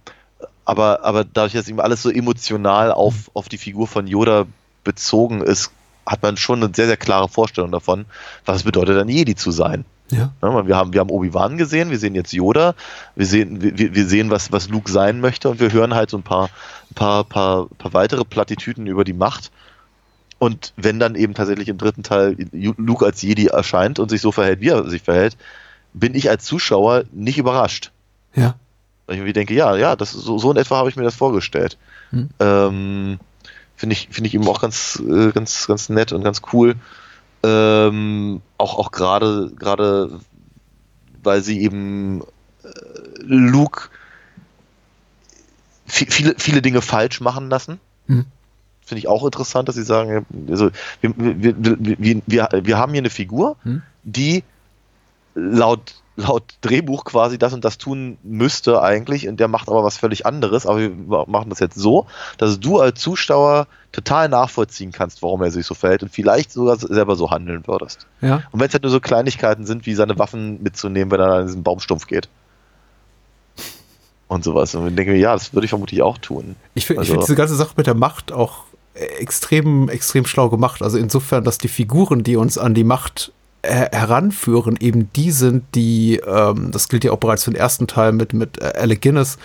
aber, 0.66 1.04
aber 1.04 1.24
dadurch, 1.24 1.54
dass 1.54 1.70
eben 1.70 1.80
alles 1.80 2.02
so 2.02 2.10
emotional 2.10 2.92
auf, 2.92 3.14
mhm. 3.14 3.32
auf 3.34 3.50
die 3.50 3.58
Figur 3.58 3.88
von 3.88 4.08
Yoda 4.08 4.46
bezogen 4.84 5.42
ist, 5.42 5.72
hat 6.06 6.24
man 6.24 6.38
schon 6.38 6.64
eine 6.64 6.74
sehr, 6.74 6.88
sehr 6.88 6.98
klare 6.98 7.30
Vorstellung 7.30 7.72
davon, 7.72 8.06
was 8.46 8.58
es 8.58 8.64
bedeutet, 8.64 8.98
ein 8.98 9.10
Jedi 9.10 9.36
zu 9.36 9.52
sein. 9.52 9.86
Ja. 10.10 10.32
Ja, 10.42 10.68
wir 10.68 10.76
haben, 10.76 10.94
wir 10.94 11.00
haben 11.00 11.10
Obi-Wan 11.10 11.58
gesehen, 11.58 11.90
wir 11.90 12.00
sehen 12.00 12.16
jetzt 12.16 12.32
Yoda, 12.32 12.76
wir 13.16 13.26
sehen, 13.26 13.62
wir, 13.62 13.94
wir 13.94 14.06
sehen, 14.06 14.30
was, 14.30 14.52
was 14.52 14.70
Luke 14.70 14.90
sein 14.90 15.20
möchte 15.20 15.50
und 15.50 15.60
wir 15.60 15.72
hören 15.72 15.94
halt 15.94 16.10
so 16.10 16.18
ein 16.18 16.24
paar, 16.24 16.50
ein 16.92 16.96
paar, 16.96 17.24
paar, 17.24 17.68
paar 17.78 17.94
weitere 17.94 18.24
Plattitüden 18.24 18.88
über 18.88 19.04
die 19.04 19.14
Macht. 19.14 19.52
Und 20.40 20.74
wenn 20.78 21.00
dann 21.00 21.16
eben 21.16 21.34
tatsächlich 21.34 21.68
im 21.68 21.78
dritten 21.78 22.04
Teil 22.04 22.38
Luke 22.52 23.06
als 23.06 23.22
Jedi 23.22 23.48
erscheint 23.48 24.00
und 24.00 24.10
sich 24.10 24.22
so 24.22 24.32
verhält, 24.32 24.62
wie 24.62 24.70
er 24.70 24.88
sich 24.88 25.02
verhält, 25.02 25.36
bin 25.94 26.16
ich 26.16 26.30
als 26.30 26.46
Zuschauer 26.46 27.04
nicht 27.12 27.38
überrascht. 27.38 27.92
Ja. 28.36 28.56
Weil 29.08 29.16
ich 29.16 29.20
irgendwie 29.20 29.34
denke, 29.34 29.54
ja, 29.56 29.76
ja, 29.76 29.96
das 29.96 30.12
so, 30.12 30.38
so 30.38 30.52
in 30.52 30.58
etwa 30.58 30.78
habe 30.78 30.90
ich 30.90 30.96
mir 30.96 31.04
das 31.04 31.16
vorgestellt. 31.16 31.78
Hm. 32.12 32.30
Ähm, 32.40 33.20
Finde 33.78 33.94
ich, 33.94 34.10
finde 34.10 34.28
ich 34.28 34.34
eben 34.34 34.48
auch 34.48 34.60
ganz, 34.60 35.02
äh, 35.08 35.32
ganz, 35.32 35.68
ganz 35.68 35.90
nett 35.90 36.12
und 36.12 36.24
ganz 36.24 36.42
cool. 36.52 36.76
Ähm, 37.48 38.42
auch 38.58 38.78
auch 38.78 38.92
gerade, 38.92 39.52
gerade, 39.58 40.20
weil 41.24 41.42
sie 41.42 41.62
eben 41.62 42.22
äh, 42.64 42.68
Luke 43.22 43.90
vi- 45.88 46.12
viele, 46.12 46.36
viele 46.38 46.62
Dinge 46.62 46.82
falsch 46.82 47.22
machen 47.22 47.50
lassen. 47.50 47.80
Hm. 48.08 48.26
Finde 48.86 49.00
ich 49.00 49.08
auch 49.08 49.24
interessant, 49.26 49.68
dass 49.70 49.76
sie 49.76 49.84
sagen, 49.84 50.26
also 50.50 50.72
wir, 51.02 51.14
wir, 51.18 51.56
wir, 51.64 51.98
wir, 52.00 52.22
wir, 52.28 52.78
haben 52.78 52.92
hier 52.92 53.02
eine 53.02 53.10
Figur, 53.10 53.56
Hm. 53.64 53.82
die 54.04 54.44
laut, 55.38 55.94
laut 56.16 56.44
Drehbuch 56.62 57.06
quasi 57.06 57.38
das 57.38 57.54
und 57.54 57.64
das 57.64 57.78
tun 57.78 58.18
müsste 58.24 58.82
eigentlich 58.82 59.28
und 59.28 59.40
der 59.40 59.48
macht 59.48 59.70
aber 59.70 59.84
was 59.84 59.98
völlig 59.98 60.26
anderes, 60.26 60.66
aber 60.66 60.80
wir 60.80 60.90
machen 61.28 61.50
das 61.50 61.60
jetzt 61.60 61.76
so, 61.76 62.08
dass 62.40 62.60
du 62.60 62.80
als 62.80 63.00
Zuschauer 63.00 63.68
total 63.92 64.28
nachvollziehen 64.28 64.92
kannst, 64.92 65.22
warum 65.22 65.44
er 65.44 65.52
sich 65.52 65.66
so 65.66 65.76
verhält 65.76 66.02
und 66.02 66.10
vielleicht 66.12 66.52
sogar 66.52 66.76
selber 66.78 67.16
so 67.16 67.30
handeln 67.30 67.64
würdest. 67.68 68.08
Ja. 68.22 68.42
Und 68.52 68.60
wenn 68.60 68.68
es 68.68 68.74
halt 68.74 68.84
nur 68.84 68.92
so 68.92 69.00
Kleinigkeiten 69.00 69.66
sind, 69.66 69.86
wie 69.86 69.94
seine 69.94 70.18
Waffen 70.18 70.62
mitzunehmen, 70.64 71.12
wenn 71.12 71.20
er 71.20 71.34
an 71.34 71.46
diesen 71.46 71.64
Baumstumpf 71.64 72.08
geht. 72.08 72.30
Und 74.28 74.44
sowas. 74.44 74.76
Und 74.76 74.88
ich 74.90 74.96
denke 74.96 75.14
mir, 75.14 75.20
ja, 75.20 75.34
das 75.34 75.54
würde 75.54 75.66
ich 75.66 75.70
vermutlich 75.70 76.02
auch 76.02 76.18
tun. 76.18 76.56
Ich 76.74 76.86
finde 76.86 77.04
ich 77.04 77.10
Also- 77.10 77.14
find 77.14 77.24
diese 77.28 77.36
ganze 77.36 77.56
Sache 77.56 77.74
mit 77.78 77.88
der 77.88 77.94
Macht 77.94 78.32
auch 78.32 78.64
äh, 78.94 79.06
extrem, 79.20 79.88
extrem 79.88 80.26
schlau 80.26 80.50
gemacht. 80.50 80.82
Also 80.82 80.98
insofern, 80.98 81.44
dass 81.44 81.58
die 81.60 81.70
Figuren, 81.70 82.24
die 82.24 82.36
uns 82.36 82.58
an 82.58 82.74
die 82.74 82.84
Macht 82.84 83.32
heranführen, 83.68 84.78
eben 84.80 85.12
die 85.14 85.32
sind, 85.32 85.64
die, 85.76 86.18
ähm, 86.26 86.72
das 86.72 86.88
gilt 86.90 87.04
ja 87.04 87.12
auch 87.12 87.18
bereits 87.20 87.44
für 87.44 87.52
den 87.52 87.60
ersten 87.60 87.88
Teil 87.88 88.12
mit, 88.12 88.34
mit 88.34 88.62
äh, 88.62 88.74
Alec 88.78 89.02
Guinness, 89.02 89.38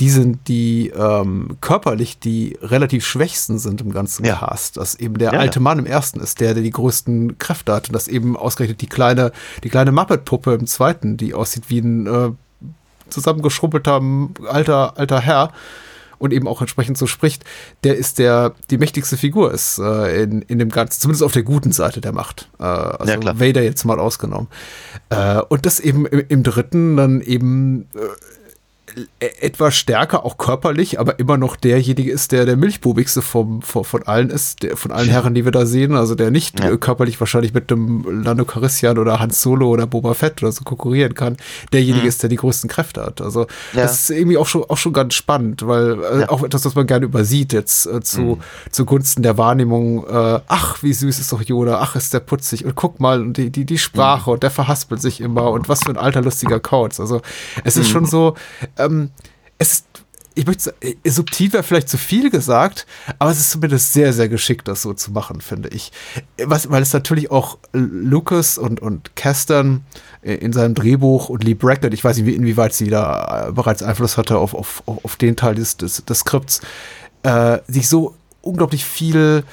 die 0.00 0.10
sind 0.10 0.48
die 0.48 0.88
ähm, 0.88 1.58
körperlich 1.60 2.18
die 2.18 2.58
relativ 2.62 3.06
schwächsten 3.06 3.58
sind 3.58 3.80
im 3.82 3.92
ganzen 3.92 4.24
Ja. 4.24 4.36
Cast. 4.36 4.76
Dass 4.76 4.94
eben 4.94 5.18
der 5.18 5.32
Ja, 5.34 5.38
alte. 5.38 5.60
Mann 5.60 5.78
im 5.78 5.86
ersten 5.86 6.18
ist, 6.20 6.40
der, 6.40 6.54
der 6.54 6.62
die 6.62 6.70
größten 6.70 7.38
Kräfte 7.38 7.72
hat 7.72 7.88
und 7.88 7.94
dass 7.94 8.08
eben 8.08 8.36
ausgerechnet 8.36 8.80
die 8.80 8.88
kleine, 8.88 9.32
die 9.62 9.68
kleine 9.68 9.92
Muppet-Puppe 9.92 10.54
im 10.54 10.66
zweiten, 10.66 11.16
die 11.16 11.34
aussieht 11.34 11.64
wie 11.68 11.80
ein 11.80 12.06
äh, 12.06 12.30
zusammengeschrumpelter 13.10 14.00
alter, 14.48 14.98
alter 14.98 15.20
Herr 15.20 15.52
und 16.22 16.32
eben 16.32 16.46
auch 16.46 16.60
entsprechend 16.60 16.96
so 16.96 17.06
spricht, 17.06 17.44
der 17.82 17.96
ist 17.96 18.18
der, 18.18 18.54
die 18.70 18.78
mächtigste 18.78 19.16
Figur 19.16 19.52
ist 19.52 19.78
äh, 19.78 20.22
in, 20.22 20.42
in 20.42 20.58
dem 20.58 20.68
Ganzen, 20.68 21.00
zumindest 21.00 21.24
auf 21.24 21.32
der 21.32 21.42
guten 21.42 21.72
Seite 21.72 22.00
der 22.00 22.12
Macht. 22.12 22.48
Äh, 22.58 22.62
also 22.62 23.12
Ja, 23.12 23.18
klar. 23.18 23.40
Vader 23.40 23.62
jetzt 23.62 23.84
mal 23.84 23.98
ausgenommen. 23.98 24.46
Äh, 25.10 25.40
und 25.48 25.66
das 25.66 25.80
eben 25.80 26.06
im, 26.06 26.24
im 26.28 26.42
dritten 26.44 26.96
dann 26.96 27.20
eben 27.20 27.88
äh, 27.94 27.98
etwas 29.20 29.74
stärker, 29.76 30.24
auch 30.24 30.36
körperlich, 30.36 31.00
aber 31.00 31.18
immer 31.18 31.36
noch 31.36 31.56
derjenige 31.56 32.10
ist, 32.10 32.32
der 32.32 32.44
der 32.44 32.56
milchbubigste 32.56 33.22
vom, 33.22 33.62
von, 33.62 33.84
von 33.84 34.02
allen 34.04 34.30
ist, 34.30 34.62
der, 34.62 34.76
von 34.76 34.90
allen 34.92 35.08
Herren, 35.08 35.34
die 35.34 35.44
wir 35.44 35.52
da 35.52 35.64
sehen, 35.66 35.94
also 35.94 36.14
der 36.14 36.30
nicht 36.30 36.60
Ja. 36.60 36.70
äh, 36.70 36.76
körperlich 36.76 37.18
wahrscheinlich 37.20 37.54
mit 37.54 37.70
dem 37.70 38.22
Lando 38.24 38.44
Calrissian 38.44 38.98
oder 38.98 39.18
Hans 39.20 39.40
Solo 39.42 39.68
oder 39.68 39.86
Boba 39.86 40.14
Fett 40.14 40.42
oder 40.42 40.52
so 40.52 40.64
konkurrieren 40.64 41.14
kann, 41.14 41.36
derjenige 41.72 42.06
ist, 42.06 42.22
der 42.22 42.30
die 42.30 42.36
größten 42.36 42.68
Kräfte 42.68 43.02
hat. 43.04 43.20
Also 43.20 43.40
Mhm. 43.42 43.46
Ja. 43.78 43.82
das 43.82 44.02
ist 44.02 44.10
irgendwie 44.10 44.36
auch 44.36 44.46
schon, 44.46 44.64
auch 44.68 44.76
schon 44.76 44.92
ganz 44.92 45.14
spannend, 45.14 45.66
weil 45.66 45.98
äh, 46.02 46.20
Ja. 46.22 46.28
auch 46.30 46.42
etwas, 46.42 46.64
was 46.64 46.74
man 46.74 46.86
gerne 46.86 47.04
übersieht 47.06 47.52
jetzt 47.52 47.86
äh, 47.86 48.00
zu, 48.00 48.20
Mhm. 48.20 48.40
zugunsten 48.70 49.22
der 49.22 49.38
Wahrnehmung, 49.38 50.06
äh, 50.06 50.40
ach, 50.48 50.82
wie 50.82 50.92
süß 50.92 51.18
ist 51.18 51.32
doch 51.32 51.42
Yoda, 51.42 51.78
ach, 51.80 51.96
ist 51.96 52.12
der 52.14 52.20
putzig 52.20 52.64
und 52.64 52.74
guck 52.74 53.00
mal, 53.00 53.20
und 53.20 53.36
die, 53.36 53.50
die, 53.50 53.64
die 53.64 53.78
Sprache 53.78 54.30
Mhm. 54.30 54.34
und 54.34 54.42
der 54.42 54.50
verhaspelt 54.50 55.00
sich 55.00 55.20
immer 55.20 55.50
und 55.50 55.68
was 55.68 55.84
für 55.84 55.90
ein 55.90 55.96
alter 55.96 56.20
lustiger 56.22 56.60
Kauz. 56.60 57.00
Also 57.00 57.22
es 57.64 57.76
ist 57.76 57.88
Mhm. 57.88 57.92
schon 57.92 58.06
so, 58.06 58.34
ähm, 58.84 59.10
es 59.58 59.72
ist, 59.72 59.86
ich 60.34 60.46
möchte 60.46 60.74
äh, 60.80 61.10
subtil 61.10 61.52
wäre 61.52 61.62
vielleicht 61.62 61.88
zu 61.90 61.98
viel 61.98 62.30
gesagt, 62.30 62.86
aber 63.18 63.30
es 63.30 63.38
ist 63.38 63.50
zumindest 63.50 63.92
sehr, 63.92 64.12
sehr 64.14 64.28
geschickt, 64.30 64.66
das 64.66 64.80
so 64.82 64.94
zu 64.94 65.10
machen, 65.12 65.40
finde 65.42 65.68
ich. 65.68 65.92
Was, 66.42 66.70
weil 66.70 66.82
es 66.82 66.92
natürlich 66.94 67.30
auch 67.30 67.58
Lucas 67.72 68.56
und, 68.56 68.80
und 68.80 69.14
Castan 69.14 69.82
äh, 70.22 70.34
in 70.34 70.52
seinem 70.54 70.74
Drehbuch 70.74 71.28
und 71.28 71.44
Lee 71.44 71.52
Brackett, 71.54 71.92
ich 71.92 72.02
weiß 72.02 72.16
nicht, 72.16 72.26
wie- 72.26 72.34
inwieweit 72.34 72.72
sie 72.72 72.88
da 72.88 73.48
äh, 73.48 73.52
bereits 73.52 73.82
Einfluss 73.82 74.16
hatte 74.16 74.38
auf, 74.38 74.54
auf, 74.54 74.82
auf 74.86 75.04
auf 75.04 75.16
den 75.16 75.36
Teil 75.36 75.54
des, 75.54 75.76
des, 75.76 76.02
des 76.04 76.18
Skripts, 76.20 76.62
äh, 77.24 77.58
sich 77.68 77.88
so 77.88 78.14
unglaublich 78.40 78.84
viel 78.86 79.44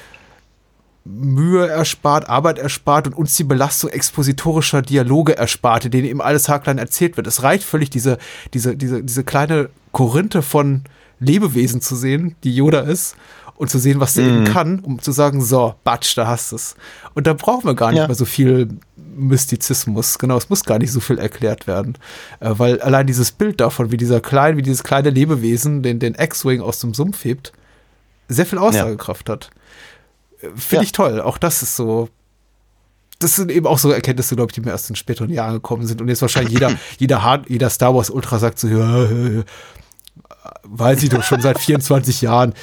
Mühe 1.04 1.66
erspart, 1.66 2.28
Arbeit 2.28 2.58
erspart 2.58 3.06
und 3.06 3.14
uns 3.14 3.36
die 3.36 3.44
Belastung 3.44 3.90
expositorischer 3.90 4.82
Dialoge 4.82 5.36
erspart, 5.36 5.86
in 5.86 5.90
denen 5.90 6.06
eben 6.06 6.20
alles 6.20 6.48
haarklein 6.48 6.78
erzählt 6.78 7.16
wird. 7.16 7.26
Es 7.26 7.42
reicht 7.42 7.64
völlig, 7.64 7.90
diese, 7.90 8.18
diese, 8.52 8.76
diese, 8.76 9.02
diese 9.02 9.24
kleine 9.24 9.70
Korinthe 9.92 10.42
von 10.42 10.82
Lebewesen 11.18 11.80
zu 11.80 11.96
sehen, 11.96 12.36
die 12.44 12.54
Yoda 12.54 12.80
ist, 12.80 13.16
und 13.56 13.68
zu 13.68 13.78
sehen, 13.78 14.00
was 14.00 14.14
der 14.14 14.24
eben 14.24 14.44
kann, 14.44 14.78
um 14.80 15.00
zu 15.00 15.12
sagen, 15.12 15.42
so, 15.42 15.74
Batsch, 15.84 16.16
da 16.16 16.26
hast 16.26 16.50
du 16.52 16.56
es. 16.56 16.76
Und 17.12 17.26
da 17.26 17.34
brauchen 17.34 17.64
wir 17.66 17.74
gar 17.74 17.90
nicht 17.90 18.00
Ja. 18.00 18.06
mehr 18.06 18.16
so 18.16 18.24
viel 18.24 18.68
Mystizismus. 19.16 20.18
Genau, 20.18 20.36
es 20.38 20.48
muss 20.48 20.64
gar 20.64 20.78
nicht 20.78 20.92
so 20.92 21.00
viel 21.00 21.18
erklärt 21.18 21.66
werden. 21.66 21.96
Äh, 22.40 22.52
weil 22.56 22.80
allein 22.80 23.06
dieses 23.06 23.32
Bild 23.32 23.60
davon, 23.60 23.92
wie 23.92 23.96
dieser 23.98 24.20
kleine, 24.20 24.56
wie 24.56 24.62
dieses 24.62 24.82
kleine 24.82 25.10
Lebewesen 25.10 25.82
den, 25.82 25.98
den 25.98 26.14
X-Wing 26.14 26.60
aus 26.62 26.80
dem 26.80 26.94
Sumpf 26.94 27.24
hebt, 27.24 27.52
sehr 28.28 28.46
viel 28.46 28.58
Aussagekraft 28.58 29.28
hat. 29.28 29.50
Finde 30.40 30.76
Ja. 30.76 30.82
ich 30.82 30.92
toll. 30.92 31.20
Auch 31.20 31.38
das 31.38 31.62
ist 31.62 31.76
so. 31.76 32.08
Das 33.18 33.36
sind 33.36 33.50
eben 33.50 33.66
auch 33.66 33.78
so 33.78 33.90
Erkenntnisse, 33.90 34.34
glaube 34.34 34.50
ich, 34.50 34.54
die 34.54 34.62
mir 34.62 34.70
erst 34.70 34.88
in 34.88 34.96
späteren 34.96 35.28
Jahren 35.30 35.52
gekommen 35.54 35.86
sind. 35.86 36.00
Und 36.00 36.08
jetzt 36.08 36.22
wahrscheinlich 36.22 36.54
jeder, 36.54 36.72
jeder, 36.98 37.22
Hard, 37.22 37.50
jeder 37.50 37.68
Star 37.68 37.94
Wars 37.94 38.08
Ultra 38.08 38.38
sagt 38.38 38.58
so, 38.58 38.66
ja, 38.68 39.04
ja, 39.04 39.28
ja, 39.28 39.42
weiß 40.62 41.02
ich 41.02 41.10
doch 41.10 41.22
schon 41.22 41.42
seit 41.42 41.58
24 41.58 42.20
Jahren. 42.22 42.54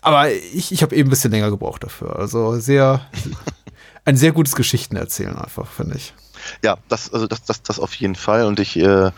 Aber 0.00 0.30
ich, 0.30 0.70
ich 0.70 0.82
habe 0.82 0.94
eben 0.94 1.08
ein 1.08 1.10
bisschen 1.10 1.32
länger 1.32 1.50
gebraucht 1.50 1.82
dafür. 1.82 2.16
Also 2.16 2.60
sehr, 2.60 3.00
ein 4.04 4.16
sehr 4.16 4.30
gutes 4.30 4.54
Geschichtenerzählen 4.54 5.36
einfach, 5.36 5.66
finde 5.68 5.96
ich. 5.96 6.14
Ja, 6.62 6.78
das, 6.88 7.12
also 7.12 7.26
das, 7.26 7.42
das, 7.42 7.62
das 7.64 7.80
auf 7.80 7.92
jeden 7.94 8.14
Fall. 8.14 8.44
Und 8.46 8.60
ich, 8.60 8.76
äh, 8.76 9.10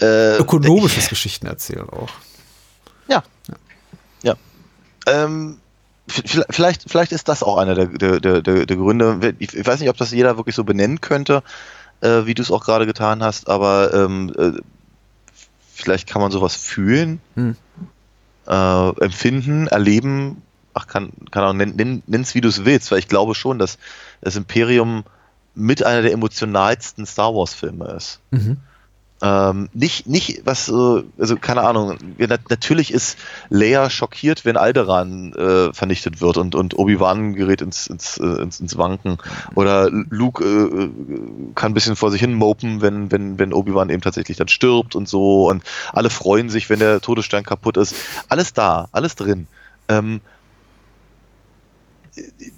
äh, 0.00 0.36
Ökonomisches 0.38 1.08
Geschichtenerzählen 1.08 1.88
auch. 1.88 2.10
Ja. 3.08 3.22
Ja. 4.24 4.34
Ähm, 5.06 5.58
v- 5.58 5.65
vielleicht, 6.08 6.88
vielleicht 6.90 7.12
ist 7.12 7.28
das 7.28 7.42
auch 7.42 7.56
einer 7.56 7.74
der, 7.74 8.20
der, 8.20 8.42
der, 8.42 8.66
der 8.66 8.76
Gründe. 8.76 9.34
Ich 9.38 9.66
weiß 9.66 9.80
nicht, 9.80 9.88
ob 9.88 9.96
das 9.96 10.12
jeder 10.12 10.36
wirklich 10.36 10.54
so 10.54 10.64
benennen 10.64 11.00
könnte, 11.00 11.42
äh, 12.00 12.26
wie 12.26 12.34
du 12.34 12.42
es 12.42 12.50
auch 12.50 12.64
gerade 12.64 12.86
getan 12.86 13.22
hast, 13.22 13.48
aber 13.48 13.92
ähm, 13.92 14.32
äh, 14.38 14.52
vielleicht 15.74 16.08
kann 16.08 16.22
man 16.22 16.30
sowas 16.30 16.56
fühlen, 16.56 17.20
Hm. 17.34 17.56
äh, 18.46 18.88
empfinden, 19.04 19.66
erleben. 19.66 20.42
Ach, 20.74 20.86
kann, 20.86 21.10
kann 21.30 21.44
auch 21.44 21.52
nenn, 21.52 21.74
nenn, 21.76 22.02
nenn's 22.06 22.34
wie 22.34 22.40
du 22.40 22.48
es 22.48 22.64
willst, 22.64 22.90
weil 22.90 22.98
ich 22.98 23.08
glaube 23.08 23.34
schon, 23.34 23.58
dass 23.58 23.78
das 24.20 24.36
Imperium 24.36 25.04
mit 25.54 25.82
einer 25.82 26.02
der 26.02 26.12
emotionalsten 26.12 27.06
Star 27.06 27.34
Wars 27.34 27.54
Filme 27.54 27.86
ist. 27.92 28.20
Mhm. 28.30 28.58
Ähm, 29.22 29.70
nicht, 29.72 30.06
nicht, 30.06 30.42
was, 30.44 30.68
äh, 30.68 31.02
also 31.18 31.36
keine 31.36 31.62
Ahnung, 31.62 31.96
natürlich 32.50 32.92
ist 32.92 33.16
Leia 33.48 33.88
schockiert, 33.88 34.44
wenn 34.44 34.58
Alderan 34.58 35.32
äh, 35.32 35.72
vernichtet 35.72 36.20
wird 36.20 36.36
und, 36.36 36.54
und 36.54 36.78
Obi-Wan 36.78 37.34
gerät 37.34 37.62
ins, 37.62 37.86
ins, 37.86 38.18
äh, 38.18 38.42
ins, 38.42 38.60
ins 38.60 38.76
Wanken. 38.76 39.16
Oder 39.54 39.88
Luke 39.90 40.44
äh, 40.44 40.84
äh, 40.84 40.90
kann 41.54 41.70
ein 41.70 41.74
bisschen 41.74 41.96
vor 41.96 42.10
sich 42.10 42.20
hin 42.20 42.34
mopen, 42.34 42.82
wenn, 42.82 43.10
wenn, 43.10 43.38
wenn 43.38 43.54
Obi-Wan 43.54 43.88
eben 43.88 44.02
tatsächlich 44.02 44.36
dann 44.36 44.48
stirbt 44.48 44.94
und 44.94 45.08
so. 45.08 45.48
Und 45.48 45.62
alle 45.94 46.10
freuen 46.10 46.50
sich, 46.50 46.68
wenn 46.68 46.80
der 46.80 47.00
Todesstern 47.00 47.44
kaputt 47.44 47.78
ist. 47.78 47.94
Alles 48.28 48.52
da, 48.52 48.88
alles 48.92 49.16
drin. 49.16 49.46
Ähm, 49.88 50.20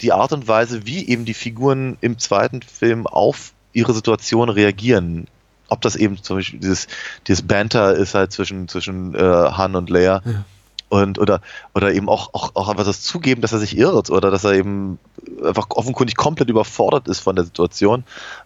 die 0.00 0.12
Art 0.12 0.32
und 0.32 0.48
Weise, 0.48 0.86
wie 0.86 1.06
eben 1.06 1.24
die 1.24 1.34
Figuren 1.34 1.98
im 2.00 2.18
zweiten 2.18 2.62
Film 2.62 3.06
auf 3.06 3.52
ihre 3.72 3.94
Situation 3.94 4.48
reagieren, 4.48 5.28
ob 5.68 5.80
das 5.82 5.96
eben 5.96 6.22
zum 6.22 6.36
Beispiel 6.36 6.60
dieses, 6.60 6.88
dieses 7.26 7.42
Banter 7.42 7.94
ist 7.94 8.14
halt 8.14 8.32
zwischen, 8.32 8.68
zwischen 8.68 9.14
äh, 9.14 9.18
Han 9.20 9.76
und 9.76 9.90
Leia. 9.90 10.22
Ja. 10.24 10.44
Und, 10.90 11.18
oder, 11.18 11.42
oder 11.74 11.92
eben 11.92 12.08
auch, 12.08 12.32
auch, 12.32 12.52
auch 12.54 12.70
einfach 12.70 12.86
das 12.86 13.02
Zugeben, 13.02 13.42
dass 13.42 13.52
er 13.52 13.58
sich 13.58 13.76
irrt 13.76 14.08
oder 14.08 14.30
dass 14.30 14.44
er 14.44 14.54
eben 14.54 14.98
einfach 15.44 15.66
offenkundig 15.68 16.16
komplett 16.16 16.48
überfordert 16.48 17.08
ist 17.08 17.20
von 17.20 17.36
der 17.36 17.44
Situation. 17.44 18.04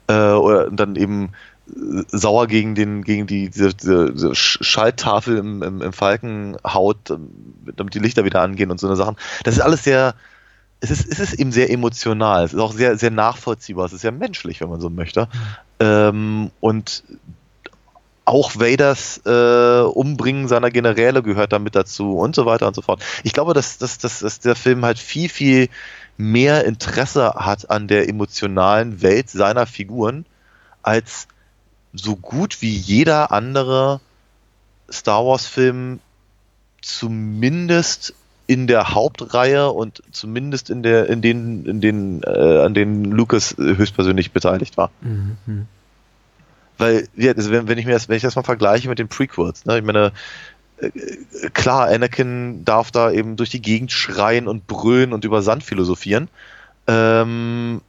Äh, 0.08 0.32
oder 0.32 0.68
dann 0.68 0.96
eben 0.96 1.34
äh, 1.68 2.02
sauer 2.08 2.48
gegen 2.48 2.74
den, 2.74 3.04
gegen 3.04 3.28
die, 3.28 3.48
diese, 3.48 3.72
diese, 3.72 4.12
diese 4.12 4.30
Sch- 4.30 4.60
Schalttafel 4.60 5.36
im, 5.38 5.62
im, 5.62 5.82
im 5.82 5.92
Falken 5.92 6.56
haut, 6.66 7.16
damit 7.76 7.94
die 7.94 8.00
Lichter 8.00 8.24
wieder 8.24 8.42
angehen 8.42 8.72
und 8.72 8.80
so 8.80 8.88
eine 8.88 8.96
Sachen. 8.96 9.14
Das 9.44 9.54
ist 9.54 9.60
alles 9.60 9.84
sehr, 9.84 10.16
es 10.80 10.90
ist, 10.90 11.06
es 11.12 11.20
ist 11.20 11.34
eben 11.34 11.52
sehr 11.52 11.70
emotional, 11.70 12.44
es 12.44 12.54
ist 12.54 12.58
auch 12.58 12.72
sehr, 12.72 12.98
sehr 12.98 13.12
nachvollziehbar, 13.12 13.86
es 13.86 13.92
ist 13.92 14.02
ja 14.02 14.10
menschlich, 14.10 14.60
wenn 14.60 14.68
man 14.68 14.80
so 14.80 14.90
möchte. 14.90 15.28
Ähm, 15.82 16.52
und 16.60 17.02
auch 18.24 18.54
Vaders 18.54 19.20
äh, 19.26 19.82
Umbringen 19.82 20.46
seiner 20.46 20.70
Generäle 20.70 21.22
gehört 21.22 21.52
damit 21.52 21.74
dazu 21.74 22.16
und 22.18 22.36
so 22.36 22.46
weiter 22.46 22.68
und 22.68 22.74
so 22.74 22.82
fort. 22.82 23.02
Ich 23.24 23.32
glaube, 23.32 23.52
dass, 23.52 23.78
dass, 23.78 23.98
dass, 23.98 24.20
dass 24.20 24.38
der 24.38 24.54
Film 24.54 24.84
halt 24.84 24.98
viel, 24.98 25.28
viel 25.28 25.68
mehr 26.16 26.64
Interesse 26.64 27.34
hat 27.34 27.68
an 27.68 27.88
der 27.88 28.08
emotionalen 28.08 29.02
Welt 29.02 29.28
seiner 29.28 29.66
Figuren 29.66 30.24
als 30.82 31.26
so 31.92 32.14
gut 32.14 32.62
wie 32.62 32.74
jeder 32.74 33.32
andere 33.32 34.00
Star 34.90 35.26
Wars-Film 35.26 35.98
zumindest 36.80 38.14
in 38.52 38.66
der 38.66 38.94
Hauptreihe 38.94 39.70
und 39.70 40.02
zumindest 40.12 40.68
in 40.68 40.82
der 40.82 41.08
in 41.08 41.22
den 41.22 41.64
in 41.64 41.80
den 41.80 42.22
äh, 42.22 42.60
an 42.60 42.74
denen 42.74 43.06
Lucas 43.06 43.56
höchstpersönlich 43.56 44.32
beteiligt 44.32 44.76
war. 44.76 44.90
Mhm. 45.00 45.66
Weil 46.76 47.08
ja, 47.16 47.32
also 47.32 47.50
wenn, 47.50 47.66
wenn 47.68 47.78
ich 47.78 47.86
mir 47.86 47.92
das 47.92 48.10
wenn 48.10 48.16
ich 48.16 48.22
das 48.22 48.36
mal 48.36 48.42
vergleiche 48.42 48.90
mit 48.90 48.98
den 48.98 49.08
Prequels, 49.08 49.64
ne, 49.64 49.78
ich 49.78 49.84
meine 49.84 50.12
äh, 50.76 50.90
klar, 51.54 51.88
Anakin 51.88 52.62
darf 52.66 52.90
da 52.90 53.10
eben 53.10 53.36
durch 53.36 53.48
die 53.48 53.62
Gegend 53.62 53.90
schreien 53.90 54.46
und 54.46 54.66
brüllen 54.66 55.14
und 55.14 55.24
über 55.24 55.40
Sand 55.40 55.64
philosophieren. 55.64 56.28
Ähm, 56.86 57.80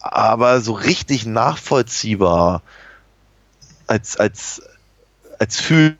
aber 0.00 0.60
so 0.60 0.72
richtig 0.72 1.24
nachvollziehbar 1.24 2.62
als, 3.86 4.18
als, 4.18 4.62
als 5.38 5.58
Fühl 5.58 5.96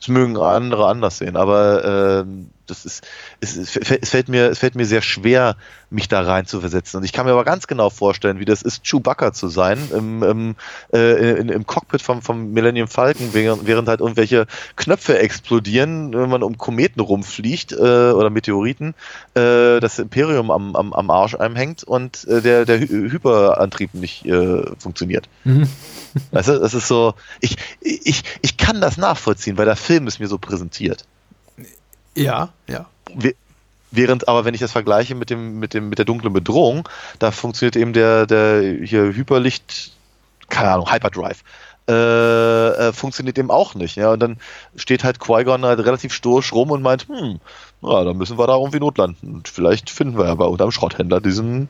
das 0.00 0.08
mögen 0.08 0.36
andere 0.36 0.86
anders 0.88 1.18
sehen, 1.18 1.36
aber 1.36 2.24
ähm, 2.24 2.50
das 2.70 2.84
ist, 2.84 3.06
es, 3.40 3.56
es, 3.56 4.08
fällt 4.08 4.28
mir, 4.28 4.50
es 4.50 4.58
fällt 4.58 4.74
mir 4.74 4.86
sehr 4.86 5.02
schwer, 5.02 5.56
mich 5.90 6.08
da 6.08 6.22
rein 6.22 6.46
zu 6.46 6.60
versetzen. 6.60 6.98
Und 6.98 7.04
ich 7.04 7.12
kann 7.12 7.26
mir 7.26 7.32
aber 7.32 7.44
ganz 7.44 7.66
genau 7.66 7.90
vorstellen, 7.90 8.38
wie 8.38 8.44
das 8.44 8.62
ist, 8.62 8.84
Chewbacca 8.84 9.32
zu 9.32 9.48
sein 9.48 9.78
im, 9.92 10.22
im, 10.22 10.56
äh, 10.92 11.40
in, 11.40 11.48
im 11.48 11.66
Cockpit 11.66 12.00
vom, 12.00 12.22
vom 12.22 12.52
Millennium 12.52 12.88
Falcon, 12.88 13.30
während, 13.32 13.66
während 13.66 13.88
halt 13.88 14.00
irgendwelche 14.00 14.46
Knöpfe 14.76 15.18
explodieren, 15.18 16.12
wenn 16.12 16.30
man 16.30 16.42
um 16.42 16.56
Kometen 16.58 17.00
rumfliegt 17.00 17.72
äh, 17.72 17.76
oder 17.76 18.30
Meteoriten, 18.30 18.94
äh, 19.34 19.80
das 19.80 19.98
Imperium 19.98 20.50
am, 20.50 20.76
am, 20.76 20.92
am 20.92 21.10
Arsch 21.10 21.34
einem 21.34 21.56
hängt 21.56 21.82
und 21.82 22.26
äh, 22.28 22.40
der, 22.40 22.64
der 22.64 22.78
Hyperantrieb 22.78 23.94
nicht 23.94 24.24
äh, 24.26 24.62
funktioniert. 24.78 25.28
Mhm. 25.44 25.68
Weißt 26.30 26.48
du, 26.48 26.58
das 26.58 26.74
ist 26.74 26.88
so, 26.88 27.14
ich, 27.40 27.56
ich, 27.80 28.22
ich 28.42 28.56
kann 28.56 28.80
das 28.80 28.96
nachvollziehen, 28.96 29.58
weil 29.58 29.66
der 29.66 29.76
Film 29.76 30.06
ist 30.06 30.20
mir 30.20 30.28
so 30.28 30.38
präsentiert. 30.38 31.04
Ja, 32.14 32.50
ja. 32.68 32.86
Während 33.92 34.28
aber, 34.28 34.44
wenn 34.44 34.54
ich 34.54 34.60
das 34.60 34.72
vergleiche 34.72 35.14
mit 35.14 35.30
dem, 35.30 35.58
mit 35.58 35.74
dem, 35.74 35.88
mit 35.88 35.98
der 35.98 36.04
dunklen 36.04 36.32
Bedrohung, 36.32 36.88
da 37.18 37.32
funktioniert 37.32 37.76
eben 37.76 37.92
der, 37.92 38.26
der 38.26 38.62
hier 38.84 39.14
Hyperlicht, 39.14 39.92
keine 40.48 40.70
Ahnung, 40.70 40.92
Hyperdrive, 40.92 41.42
äh, 41.88 42.88
äh, 42.88 42.92
funktioniert 42.92 43.36
eben 43.36 43.50
auch 43.50 43.74
nicht. 43.74 43.96
Ja? 43.96 44.12
Und 44.12 44.20
dann 44.20 44.36
steht 44.76 45.02
halt 45.02 45.18
Qui-Gon 45.18 45.64
halt 45.64 45.80
relativ 45.80 46.12
stoisch 46.12 46.52
rum 46.52 46.70
und 46.70 46.82
meint, 46.82 47.08
hm, 47.08 47.40
ja, 47.82 48.04
dann 48.04 48.16
müssen 48.16 48.38
wir 48.38 48.46
da 48.46 48.54
irgendwie 48.54 48.78
notlanden. 48.78 49.34
Und 49.34 49.48
vielleicht 49.48 49.90
finden 49.90 50.16
wir 50.16 50.26
ja 50.26 50.34
bei 50.36 50.44
unserem 50.44 50.70
Schrotthändler 50.70 51.20
diesen 51.20 51.68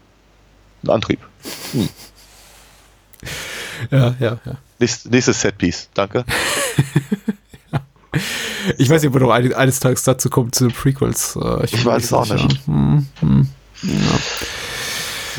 Antrieb. 0.87 1.21
Hm. 1.73 1.89
Ja, 3.91 4.15
ja, 4.21 4.39
ja. 4.45 4.57
Nächstes, 4.79 5.11
nächstes 5.11 5.41
Setpiece, 5.41 5.89
danke. 5.95 6.25
Ich 8.79 8.91
weiß 8.91 9.03
nicht, 9.03 9.09
ob 9.09 9.15
wir 9.15 9.21
noch 9.21 9.31
eines 9.31 9.81
Tages 9.81 10.03
dazu 10.03 10.31
kommen 10.31 10.53
zu 10.53 10.67
den 10.67 10.75
Prequels. 10.75 11.37
Äh, 11.41 11.65
ich, 11.65 11.75
ich 11.75 11.85
weiß 11.85 12.05
es 12.05 12.13
auch 12.13 12.29
nicht. 12.29 12.67
Hm, 12.67 13.07
hm, 13.21 13.49
ja. 13.83 14.19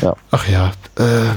Ja. 0.08 0.16
Ach 0.30 0.48
ja. 0.48 0.72
Äh, 0.96 1.30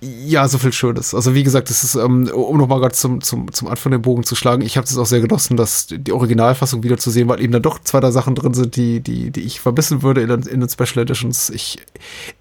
ja, 0.00 0.46
so 0.46 0.58
viel 0.58 0.72
Schönes. 0.72 1.12
Also 1.14 1.34
wie 1.34 1.42
gesagt, 1.42 1.70
das 1.70 1.82
ist, 1.82 1.96
ähm, 1.96 2.28
um 2.28 2.56
nochmal 2.56 2.80
gerade 2.80 2.94
zum, 2.94 3.20
zum, 3.20 3.52
zum 3.52 3.68
Anfang 3.68 3.90
den 3.90 4.02
Bogen 4.02 4.22
zu 4.22 4.36
schlagen, 4.36 4.62
ich 4.62 4.76
habe 4.76 4.84
es 4.86 4.96
auch 4.96 5.06
sehr 5.06 5.20
genossen, 5.20 5.56
dass 5.56 5.88
die 5.90 6.12
Originalfassung 6.12 6.84
wiederzusehen, 6.84 7.28
weil 7.28 7.40
eben 7.40 7.52
dann 7.52 7.62
doch 7.62 7.80
zwei, 7.80 7.98
drei 7.98 8.12
Sachen 8.12 8.36
drin 8.36 8.54
sind, 8.54 8.76
die, 8.76 9.00
die, 9.00 9.30
die 9.30 9.40
ich 9.40 9.60
vermissen 9.60 10.02
würde 10.02 10.22
in, 10.22 10.30
in 10.30 10.60
den 10.60 10.68
Special 10.68 11.02
Editions. 11.02 11.50
Ich, 11.50 11.78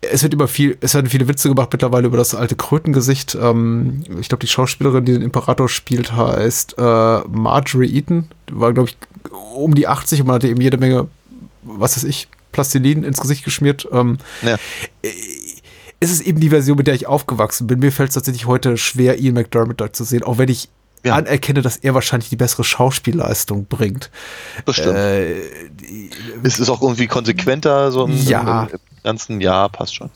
es 0.02 0.22
wird 0.22 0.34
immer 0.36 0.48
viel, 0.48 0.78
es 0.82 0.94
werden 0.94 1.10
viele 1.10 1.28
Witze 1.28 1.50
gemacht 1.50 1.70
mittlerweile 1.72 2.08
über 2.08 2.18
das 2.18 2.36
alte 2.36 2.56
Krötengesicht. 2.56 3.36
Ähm, 3.42 4.04
ich 4.20 4.30
glaube, 4.30 4.42
die 4.42 4.52
Schauspielerin, 4.52 5.06
die 5.06 5.14
den 5.14 5.24
Imperator 5.24 5.68
spielt, 5.68 6.14
heißt 6.14 6.76
äh, 6.78 7.20
Marjorie 7.28 7.96
Eaton. 7.96 8.28
War, 8.52 8.72
glaube 8.72 8.90
ich, 8.90 8.98
um 9.56 9.74
die 9.74 9.88
80 9.88 10.22
und 10.22 10.28
man 10.28 10.36
hatte 10.36 10.48
eben 10.48 10.62
jede 10.62 10.78
Menge, 10.78 11.08
was 11.64 11.98
weiß 11.98 12.04
ich, 12.04 12.28
Plastilin 12.52 13.04
ins 13.04 13.20
Gesicht 13.20 13.44
geschmiert. 13.44 13.88
Ähm, 13.92 14.18
ja. 14.44 14.58
Äh, 15.02 15.10
ist 16.00 16.12
es 16.12 16.22
eben 16.22 16.40
die 16.40 16.50
Version, 16.50 16.78
mit 16.78 16.88
der 16.88 16.94
ich 16.94 17.08
aufgewachsen 17.08 17.68
bin. 17.68 17.80
Mir 17.80 17.92
fällt 17.92 18.10
es 18.10 18.16
tatsächlich 18.16 18.46
heute 18.46 18.78
schwer, 18.78 19.20
Ian 19.20 19.34
McDermott 19.34 19.82
da 19.82 19.92
zu 19.92 20.04
sehen, 20.04 20.24
auch 20.24 20.38
wenn 20.38 20.50
ich 20.50 20.70
ja. 21.04 21.16
anerkenne, 21.16 21.62
dass 21.62 21.78
er 21.78 21.94
wahrscheinlich 21.94 22.30
die 22.30 22.36
bessere 22.36 22.64
Schauspielleistung 22.64 23.66
bringt. 23.66 24.12
Bestimmt. 24.66 24.96
Äh, 24.96 25.42
es 26.44 26.60
ist 26.60 26.70
auch 26.70 26.82
irgendwie 26.82 27.08
konsequenter, 27.08 27.92
so 27.92 28.06
im, 28.06 28.18
ja. 28.26 28.64
im 28.66 28.80
ganzen 29.04 29.42
Jahr, 29.42 29.70
passt 29.70 29.96
schon. 29.96 30.10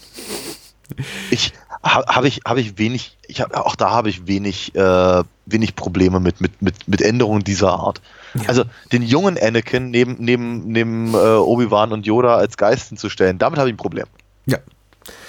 Ich 1.29 1.53
habe 1.83 2.27
ich, 2.27 2.41
hab 2.45 2.57
ich 2.57 2.77
wenig, 2.77 3.17
ich 3.27 3.41
hab, 3.41 3.55
auch 3.55 3.75
da 3.75 3.89
habe 3.89 4.09
ich 4.09 4.27
wenig, 4.27 4.75
äh, 4.75 5.23
wenig 5.47 5.75
Probleme 5.75 6.19
mit, 6.19 6.41
mit, 6.41 6.61
mit, 6.61 6.87
mit 6.87 7.01
Änderungen 7.01 7.43
dieser 7.43 7.71
Art. 7.71 8.01
Ja. 8.35 8.49
Also 8.49 8.65
den 8.91 9.01
jungen 9.01 9.37
Anakin 9.41 9.89
neben, 9.89 10.17
neben, 10.19 10.67
neben 10.67 11.13
äh, 11.13 11.17
Obi-Wan 11.17 11.91
und 11.91 12.05
Yoda 12.05 12.35
als 12.35 12.57
Geisten 12.57 12.97
zu 12.97 13.09
stellen, 13.09 13.39
damit 13.39 13.57
habe 13.57 13.69
ich 13.69 13.73
ein 13.73 13.77
Problem. 13.77 14.05
Ja, 14.45 14.59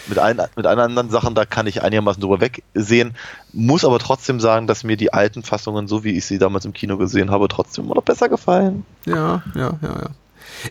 mit, 0.06 0.18
ein, 0.18 0.40
mit 0.56 0.66
allen 0.66 0.78
anderen 0.78 1.10
Sachen, 1.10 1.34
da 1.34 1.44
kann 1.44 1.66
ich 1.66 1.82
einigermaßen 1.82 2.20
drüber 2.20 2.40
wegsehen, 2.40 3.14
muss 3.52 3.84
aber 3.84 3.98
trotzdem 3.98 4.40
sagen, 4.40 4.66
dass 4.66 4.84
mir 4.84 4.96
die 4.96 5.12
alten 5.12 5.42
Fassungen, 5.42 5.88
so 5.88 6.04
wie 6.04 6.16
ich 6.16 6.26
sie 6.26 6.38
damals 6.38 6.64
im 6.64 6.72
Kino 6.72 6.96
gesehen 6.96 7.30
habe, 7.30 7.48
trotzdem 7.48 7.84
immer 7.84 7.94
noch 7.94 8.02
besser 8.02 8.28
gefallen. 8.28 8.84
Ja, 9.06 9.42
ja, 9.54 9.78
ja, 9.82 9.88
ja. 9.88 10.10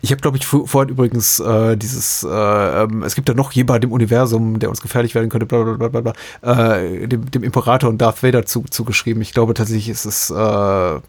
Ich 0.02 0.12
habe, 0.12 0.22
glaube 0.22 0.38
ich, 0.38 0.46
vorhin 0.46 0.90
übrigens 0.90 1.40
äh, 1.40 1.76
dieses, 1.76 2.24
äh, 2.24 2.84
ähm, 2.84 3.04
es 3.04 3.16
gibt 3.16 3.28
da 3.30 3.34
noch 3.34 3.52
jemand 3.52 3.84
im 3.84 3.92
Universum, 3.92 4.60
der 4.60 4.70
uns 4.70 4.82
gefährlich 4.82 5.16
werden 5.16 5.30
könnte, 5.30 5.46
bla 5.46 5.64
bla 5.64 5.88
bla 5.88 6.02
bla, 6.02 6.78
äh, 6.78 7.08
dem, 7.08 7.30
dem 7.30 7.44
Imperator 7.44 7.90
und 7.90 7.98
Darth 8.00 8.24
Vader 8.24 8.46
zu, 8.46 8.64
zugeschrieben. 8.70 9.22
Ich 9.22 9.34
glaube 9.34 9.54
tatsächlich 9.54 9.90
ist 9.90 10.06
es 10.06 10.30
äh, 10.30 11.00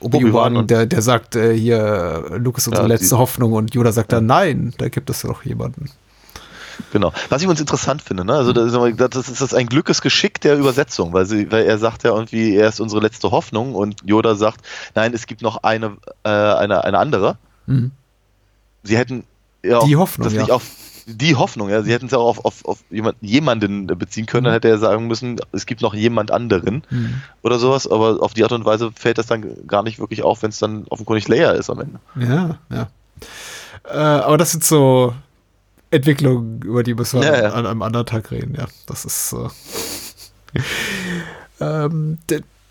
Obi-Wan, 0.00 0.66
der, 0.66 0.86
der 0.86 1.02
sagt 1.02 1.36
äh, 1.36 1.56
hier, 1.56 2.24
Luke 2.36 2.58
ist 2.58 2.68
unsere 2.68 2.84
ja, 2.84 2.94
letzte 2.94 3.18
Hoffnung 3.18 3.52
und 3.52 3.74
Yoda 3.74 3.92
sagt 3.92 4.12
ja. 4.12 4.18
dann, 4.18 4.26
nein, 4.26 4.74
da 4.78 4.88
gibt 4.88 5.10
es 5.10 5.24
noch 5.24 5.44
jemanden. 5.44 5.90
Genau. 6.92 7.12
Was 7.28 7.42
ich 7.42 7.48
uns 7.48 7.60
interessant 7.60 8.02
finde, 8.02 8.24
ne? 8.24 8.34
also 8.34 8.52
das 8.52 8.66
ist, 8.72 9.30
das 9.30 9.40
ist 9.40 9.54
ein 9.54 9.66
Glückesgeschick 9.66 10.40
der 10.40 10.56
Übersetzung, 10.56 11.12
weil, 11.12 11.26
sie, 11.26 11.50
weil 11.50 11.64
er 11.64 11.78
sagt 11.78 12.04
ja 12.04 12.10
irgendwie, 12.14 12.56
er 12.56 12.68
ist 12.68 12.80
unsere 12.80 13.00
letzte 13.00 13.30
Hoffnung 13.30 13.74
und 13.74 14.00
Yoda 14.04 14.34
sagt, 14.34 14.64
nein, 14.94 15.12
es 15.14 15.26
gibt 15.26 15.42
noch 15.42 15.62
eine, 15.62 15.96
äh, 16.24 16.28
eine, 16.28 16.84
eine 16.84 16.98
andere. 16.98 17.36
Mhm. 17.66 17.92
Sie 18.82 18.96
hätten 18.96 19.24
ja 19.62 19.84
die 19.84 19.96
Hoffnung, 19.96 20.24
das 20.24 20.34
nicht 20.34 20.48
ja. 20.48 20.54
auf 20.54 20.64
die 21.06 21.36
Hoffnung, 21.36 21.68
ja. 21.68 21.82
Sie 21.82 21.92
hätten 21.92 22.06
es 22.06 22.12
ja 22.12 22.18
auch 22.18 22.38
auf, 22.38 22.44
auf, 22.44 22.64
auf 22.64 22.78
jemand, 22.90 23.16
jemanden 23.20 23.86
beziehen 23.86 24.26
können, 24.26 24.42
mhm. 24.42 24.46
dann 24.46 24.54
hätte 24.54 24.68
er 24.68 24.78
sagen 24.78 25.06
müssen, 25.06 25.40
es 25.52 25.66
gibt 25.66 25.82
noch 25.82 25.94
jemand 25.94 26.30
anderen 26.30 26.84
mhm. 26.90 27.22
oder 27.42 27.58
sowas, 27.58 27.86
aber 27.86 28.22
auf 28.22 28.34
die 28.34 28.44
Art 28.44 28.52
und 28.52 28.64
Weise 28.64 28.90
fällt 28.94 29.18
das 29.18 29.26
dann 29.26 29.66
gar 29.66 29.82
nicht 29.82 29.98
wirklich 29.98 30.22
auf, 30.22 30.42
wenn 30.42 30.50
es 30.50 30.58
dann 30.58 30.84
offenkundig 30.88 31.28
Leia 31.28 31.52
ist 31.52 31.70
am 31.70 31.80
Ende. 31.80 31.98
Ja, 32.16 32.58
ja. 32.70 32.88
Äh, 33.84 34.22
aber 34.22 34.38
das 34.38 34.52
sind 34.52 34.64
so, 34.64 35.14
Entwicklung, 35.92 36.62
über 36.62 36.82
die 36.82 36.94
müssen 36.94 37.20
wir 37.20 37.28
ja, 37.28 37.42
ja. 37.42 37.52
an 37.52 37.66
einem 37.66 37.82
anderen 37.82 38.06
Tag 38.06 38.30
reden, 38.30 38.54
ja. 38.54 38.66
Das 38.86 39.04
ist. 39.04 39.34
Äh, 39.34 40.60
ähm, 41.60 42.18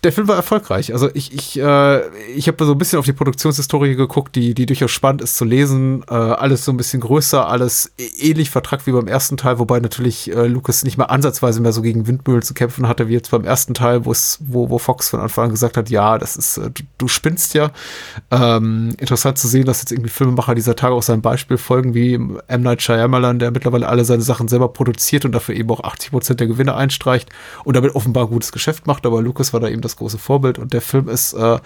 der 0.04 0.12
Film 0.12 0.26
war 0.26 0.34
erfolgreich. 0.34 0.92
Also 0.92 1.08
ich, 1.14 1.32
ich, 1.32 1.60
äh, 1.60 2.08
ich 2.34 2.48
habe 2.48 2.64
so 2.64 2.72
ein 2.72 2.78
bisschen 2.78 2.98
auf 2.98 3.04
die 3.04 3.12
Produktionshistorie 3.12 3.94
geguckt, 3.94 4.34
die, 4.34 4.52
die 4.52 4.66
durchaus 4.66 4.90
spannend 4.90 5.22
ist 5.22 5.36
zu 5.36 5.44
lesen. 5.44 6.04
Äh, 6.10 6.14
alles 6.14 6.64
so 6.64 6.72
ein 6.72 6.76
bisschen 6.76 7.00
größer, 7.00 7.48
alles 7.48 7.92
ähnlich 8.18 8.50
vertrackt 8.50 8.88
wie 8.88 8.92
beim 8.92 9.06
ersten 9.06 9.36
Teil, 9.36 9.60
wobei 9.60 9.78
natürlich 9.78 10.34
äh, 10.34 10.46
Lucas 10.48 10.82
nicht 10.82 10.98
mal 10.98 11.04
ansatzweise 11.04 11.60
mehr 11.60 11.72
so 11.72 11.82
gegen 11.82 12.08
Windmühlen 12.08 12.42
zu 12.42 12.52
kämpfen 12.52 12.88
hatte, 12.88 13.06
wie 13.06 13.12
jetzt 13.12 13.30
beim 13.30 13.44
ersten 13.44 13.74
Teil, 13.74 14.04
wo, 14.04 14.12
wo 14.40 14.78
Fox 14.78 15.08
von 15.08 15.20
Anfang 15.20 15.44
an 15.44 15.50
gesagt 15.50 15.76
hat, 15.76 15.88
ja, 15.88 16.18
das 16.18 16.36
ist, 16.36 16.56
äh, 16.56 16.70
du, 16.70 16.82
du 16.98 17.06
spinnst 17.06 17.54
ja. 17.54 17.70
Ähm, 18.32 18.94
interessant 18.98 19.38
zu 19.38 19.46
sehen, 19.46 19.66
dass 19.66 19.82
jetzt 19.82 19.92
irgendwie 19.92 20.10
Filmemacher 20.10 20.56
dieser 20.56 20.74
Tage 20.74 20.94
auch 20.94 21.02
seinem 21.02 21.22
Beispiel 21.22 21.58
folgen, 21.58 21.94
wie 21.94 22.14
M. 22.14 22.62
Night 22.62 22.82
Shyamalan, 22.82 23.38
der 23.38 23.52
mittlerweile 23.52 23.88
alle 23.88 24.04
seine 24.04 24.22
Sachen 24.22 24.48
selber 24.48 24.68
produziert 24.68 25.24
und 25.24 25.32
dafür 25.32 25.54
eben 25.54 25.70
auch 25.70 25.84
80 25.84 26.10
Prozent 26.10 26.40
der 26.40 26.48
Gewinne 26.48 26.74
einstreicht 26.74 27.28
und 27.62 27.76
damit 27.76 27.94
offenbar 27.94 28.26
gutes 28.26 28.50
Geschäft 28.50 28.88
macht, 28.88 29.06
aber 29.06 29.22
Lucas 29.22 29.52
war 29.52 29.60
da 29.60 29.68
eben 29.68 29.80
das 29.80 29.91
das 29.92 29.98
große 29.98 30.18
Vorbild. 30.18 30.58
Und 30.58 30.72
der 30.72 30.80
Film 30.80 31.08
ist 31.08 31.32
äh, 31.34 31.58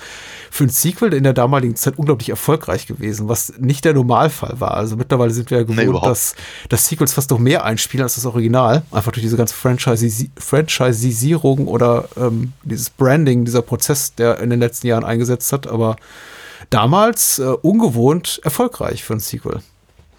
für 0.51 0.65
ein 0.65 0.69
Sequel 0.69 1.15
in 1.15 1.25
der 1.25 1.33
damaligen 1.33 1.77
Zeit 1.77 1.99
unglaublich 1.99 2.29
erfolgreich 2.29 2.87
gewesen, 2.87 3.29
was 3.29 3.55
nicht 3.59 3.85
der 3.85 3.95
Normalfall 3.95 4.61
war. 4.61 4.75
Also 4.75 4.97
mittlerweile 4.97 5.31
sind 5.31 5.51
wir 5.51 5.59
ja 5.59 5.65
gewohnt, 5.65 5.79
nee, 5.79 6.09
dass, 6.09 6.35
dass 6.69 6.89
Sequels 6.89 7.13
fast 7.13 7.31
noch 7.31 7.39
mehr 7.39 7.65
einspielen 7.65 8.03
als 8.03 8.17
das 8.17 8.27
Original. 8.27 8.83
Einfach 8.91 9.13
durch 9.13 9.25
diese 9.25 9.37
ganze 9.37 9.55
Franchisierung 9.55 11.69
oder 11.69 12.09
ähm, 12.17 12.53
dieses 12.63 12.91
Branding, 12.91 13.45
dieser 13.45 13.63
Prozess, 13.63 14.15
der 14.15 14.41
in 14.41 14.51
den 14.51 14.61
letzten 14.61 14.87
Jahren 14.87 15.05
eingesetzt 15.05 15.53
hat. 15.53 15.67
Aber 15.67 15.97
damals 16.71 17.39
äh, 17.39 17.45
ungewohnt 17.45 18.41
erfolgreich 18.43 19.05
für 19.05 19.15
ein 19.15 19.21
Sequel. 19.21 19.61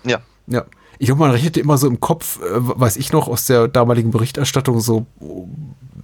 Ja. 0.03 0.19
Ja. 0.47 0.65
Ich 0.99 1.07
glaube, 1.07 1.19
man 1.19 1.31
rechnete 1.31 1.59
immer 1.59 1.77
so 1.77 1.87
im 1.87 1.99
Kopf, 1.99 2.39
äh, 2.41 2.47
weiß 2.49 2.97
ich 2.97 3.11
noch, 3.11 3.27
aus 3.27 3.45
der 3.45 3.67
damaligen 3.67 4.11
Berichterstattung 4.11 4.79
so 4.79 5.05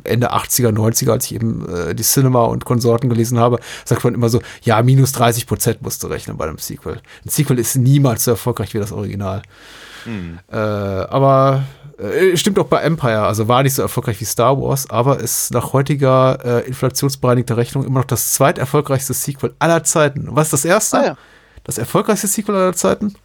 Ende 0.03 0.33
80er, 0.33 0.69
90er, 0.69 1.11
als 1.11 1.25
ich 1.25 1.35
eben 1.35 1.67
äh, 1.69 1.95
die 1.95 2.03
Cinema 2.03 2.43
und 2.43 2.65
Konsorten 2.65 3.09
gelesen 3.09 3.39
habe, 3.39 3.59
sagt 3.85 4.03
man 4.03 4.13
immer 4.13 4.29
so, 4.29 4.41
ja, 4.61 4.81
minus 4.81 5.11
30 5.13 5.47
Prozent 5.47 5.81
musst 5.81 6.03
du 6.03 6.07
rechnen 6.07 6.37
bei 6.37 6.45
einem 6.45 6.57
Sequel. 6.57 7.01
Ein 7.25 7.29
Sequel 7.29 7.59
ist 7.59 7.75
niemals 7.75 8.25
so 8.25 8.31
erfolgreich 8.31 8.73
wie 8.73 8.79
das 8.79 8.91
Original. 8.91 9.41
Hm. 10.05 10.39
Äh, 10.51 10.57
aber 10.57 11.63
äh, 11.97 12.35
stimmt 12.35 12.59
auch 12.59 12.67
bei 12.67 12.81
Empire, 12.81 13.21
also 13.21 13.47
war 13.47 13.63
nicht 13.63 13.75
so 13.75 13.81
erfolgreich 13.81 14.19
wie 14.19 14.25
Star 14.25 14.59
Wars, 14.59 14.89
aber 14.89 15.19
ist 15.19 15.51
nach 15.53 15.73
heutiger 15.73 16.39
äh, 16.43 16.67
inflationsbereinigter 16.67 17.57
Rechnung 17.57 17.85
immer 17.85 17.99
noch 17.99 18.07
das 18.07 18.33
zweiterfolgreichste 18.33 19.13
Sequel 19.13 19.53
aller 19.59 19.83
Zeiten. 19.83 20.27
Was 20.31 20.47
ist 20.47 20.53
das 20.53 20.65
erste? 20.65 20.97
Ah, 20.97 21.05
ja. 21.05 21.17
Das 21.63 21.77
erfolgreichste 21.77 22.27
Sequel 22.27 22.55
aller 22.55 22.73
Zeiten? 22.73 23.15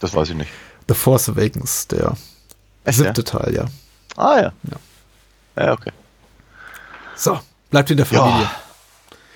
Das 0.00 0.14
weiß 0.14 0.30
ich 0.30 0.36
nicht. 0.36 0.50
The 0.88 0.94
Force 0.94 1.28
Awakens, 1.28 1.86
der 1.88 2.16
Echt, 2.84 2.98
siebte 2.98 3.24
Teil, 3.24 3.54
ja. 3.54 3.64
Ah 4.16 4.40
ja. 4.40 4.52
Ja, 5.56 5.72
okay. 5.72 5.92
So, 7.16 7.40
bleibt 7.70 7.90
in 7.90 7.96
der 7.96 8.06
Familie. 8.06 8.48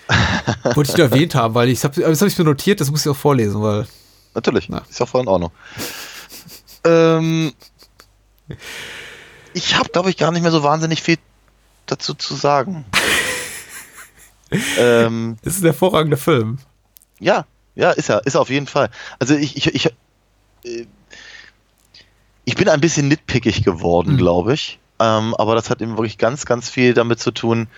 Wollte 0.74 0.90
ich 0.92 0.96
nur 0.96 1.06
erwähnt 1.06 1.34
haben, 1.34 1.54
weil 1.54 1.68
ich 1.68 1.82
habe 1.84 2.00
das 2.00 2.20
habe 2.20 2.28
ich 2.30 2.38
mir 2.38 2.44
notiert, 2.44 2.80
das 2.80 2.90
muss 2.90 3.04
ich 3.06 3.10
auch 3.10 3.16
vorlesen, 3.16 3.62
weil 3.62 3.86
Natürlich. 4.34 4.68
Na. 4.68 4.82
Ist 4.88 5.00
ja 5.00 5.06
voll 5.06 5.22
in 5.22 5.28
Ordnung. 5.28 5.50
ähm, 6.84 7.52
ich 9.54 9.76
habe, 9.76 9.88
glaube 9.90 10.10
ich, 10.10 10.16
gar 10.16 10.30
nicht 10.32 10.42
mehr 10.42 10.50
so 10.52 10.62
wahnsinnig 10.62 11.02
viel 11.02 11.18
dazu 11.86 12.14
zu 12.14 12.34
sagen. 12.34 12.84
ähm, 14.78 15.36
es 15.42 15.54
ist 15.56 15.62
ein 15.62 15.66
hervorragender 15.66 16.16
Film. 16.16 16.58
ja, 17.20 17.44
ja, 17.76 17.92
ist 17.92 18.08
er, 18.10 18.26
ist 18.26 18.34
er 18.34 18.40
auf 18.40 18.50
jeden 18.50 18.66
Fall. 18.66 18.90
Also 19.20 19.34
ich, 19.36 19.56
ich, 19.56 19.74
ich, 19.74 19.86
äh, 20.64 20.86
ich 22.44 22.54
bin 22.56 22.68
ein 22.68 22.80
bisschen 22.80 23.06
nitpickig 23.08 23.64
geworden, 23.64 24.14
Mhm. 24.14 24.18
glaube 24.18 24.54
ich. 24.54 24.79
Ähm, 25.00 25.34
aber 25.34 25.54
das 25.54 25.70
hat 25.70 25.80
eben 25.80 25.96
wirklich 25.96 26.18
ganz, 26.18 26.44
ganz 26.44 26.68
viel 26.68 26.94
damit 26.94 27.20
zu 27.20 27.30
tun, 27.30 27.68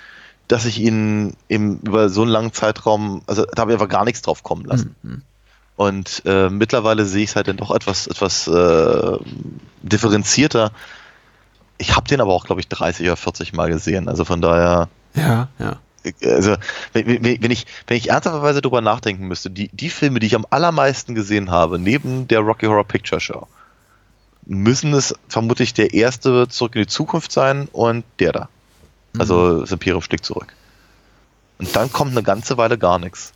dass 0.48 0.64
ich 0.66 0.80
ihn 0.80 1.34
eben 1.48 1.78
über 1.80 2.08
so 2.08 2.22
einen 2.22 2.30
langen 2.30 2.52
Zeitraum, 2.52 3.22
also 3.26 3.46
da 3.46 3.62
habe 3.62 3.70
ich 3.70 3.76
einfach 3.76 3.88
gar 3.88 4.04
nichts 4.04 4.22
drauf 4.22 4.42
kommen 4.42 4.64
lassen. 4.64 4.96
Mhm. 5.02 5.22
Und 5.76 6.22
äh, 6.26 6.50
mittlerweile 6.50 7.06
sehe 7.06 7.24
ich 7.24 7.30
es 7.30 7.36
halt 7.36 7.48
dann 7.48 7.56
doch 7.56 7.70
etwas, 7.70 8.06
etwas 8.06 8.46
äh, 8.48 9.16
differenzierter. 9.82 10.72
Ich 11.78 11.96
habe 11.96 12.08
den 12.08 12.20
aber 12.20 12.32
auch, 12.32 12.44
glaube 12.44 12.60
ich, 12.60 12.68
30 12.68 13.06
oder 13.06 13.16
40 13.16 13.52
Mal 13.52 13.70
gesehen. 13.70 14.08
Also 14.08 14.24
von 14.24 14.40
daher, 14.40 14.88
Ja, 15.14 15.48
ja. 15.58 15.78
also 16.24 16.56
wenn, 16.92 17.24
wenn, 17.24 17.50
ich, 17.50 17.66
wenn 17.86 17.96
ich 17.96 18.10
ernsthafterweise 18.10 18.60
drüber 18.60 18.80
nachdenken 18.80 19.26
müsste, 19.28 19.48
die, 19.48 19.70
die 19.72 19.90
Filme, 19.90 20.20
die 20.20 20.26
ich 20.26 20.34
am 20.34 20.46
allermeisten 20.50 21.14
gesehen 21.14 21.50
habe, 21.50 21.78
neben 21.78 22.28
der 22.28 22.40
Rocky 22.40 22.66
Horror 22.66 22.84
Picture 22.84 23.20
Show, 23.20 23.46
müssen 24.46 24.92
es 24.94 25.14
vermutlich 25.28 25.74
der 25.74 25.94
erste 25.94 26.48
Zurück 26.48 26.74
in 26.74 26.82
die 26.82 26.88
Zukunft 26.88 27.32
sein 27.32 27.68
und 27.72 28.04
der 28.18 28.32
da. 28.32 28.48
Also 29.18 29.60
das 29.60 29.72
Imperium 29.72 30.02
schlägt 30.02 30.24
zurück. 30.24 30.54
Und 31.58 31.74
dann 31.76 31.92
kommt 31.92 32.12
eine 32.12 32.22
ganze 32.22 32.56
Weile 32.56 32.78
gar 32.78 32.98
nichts. 32.98 33.32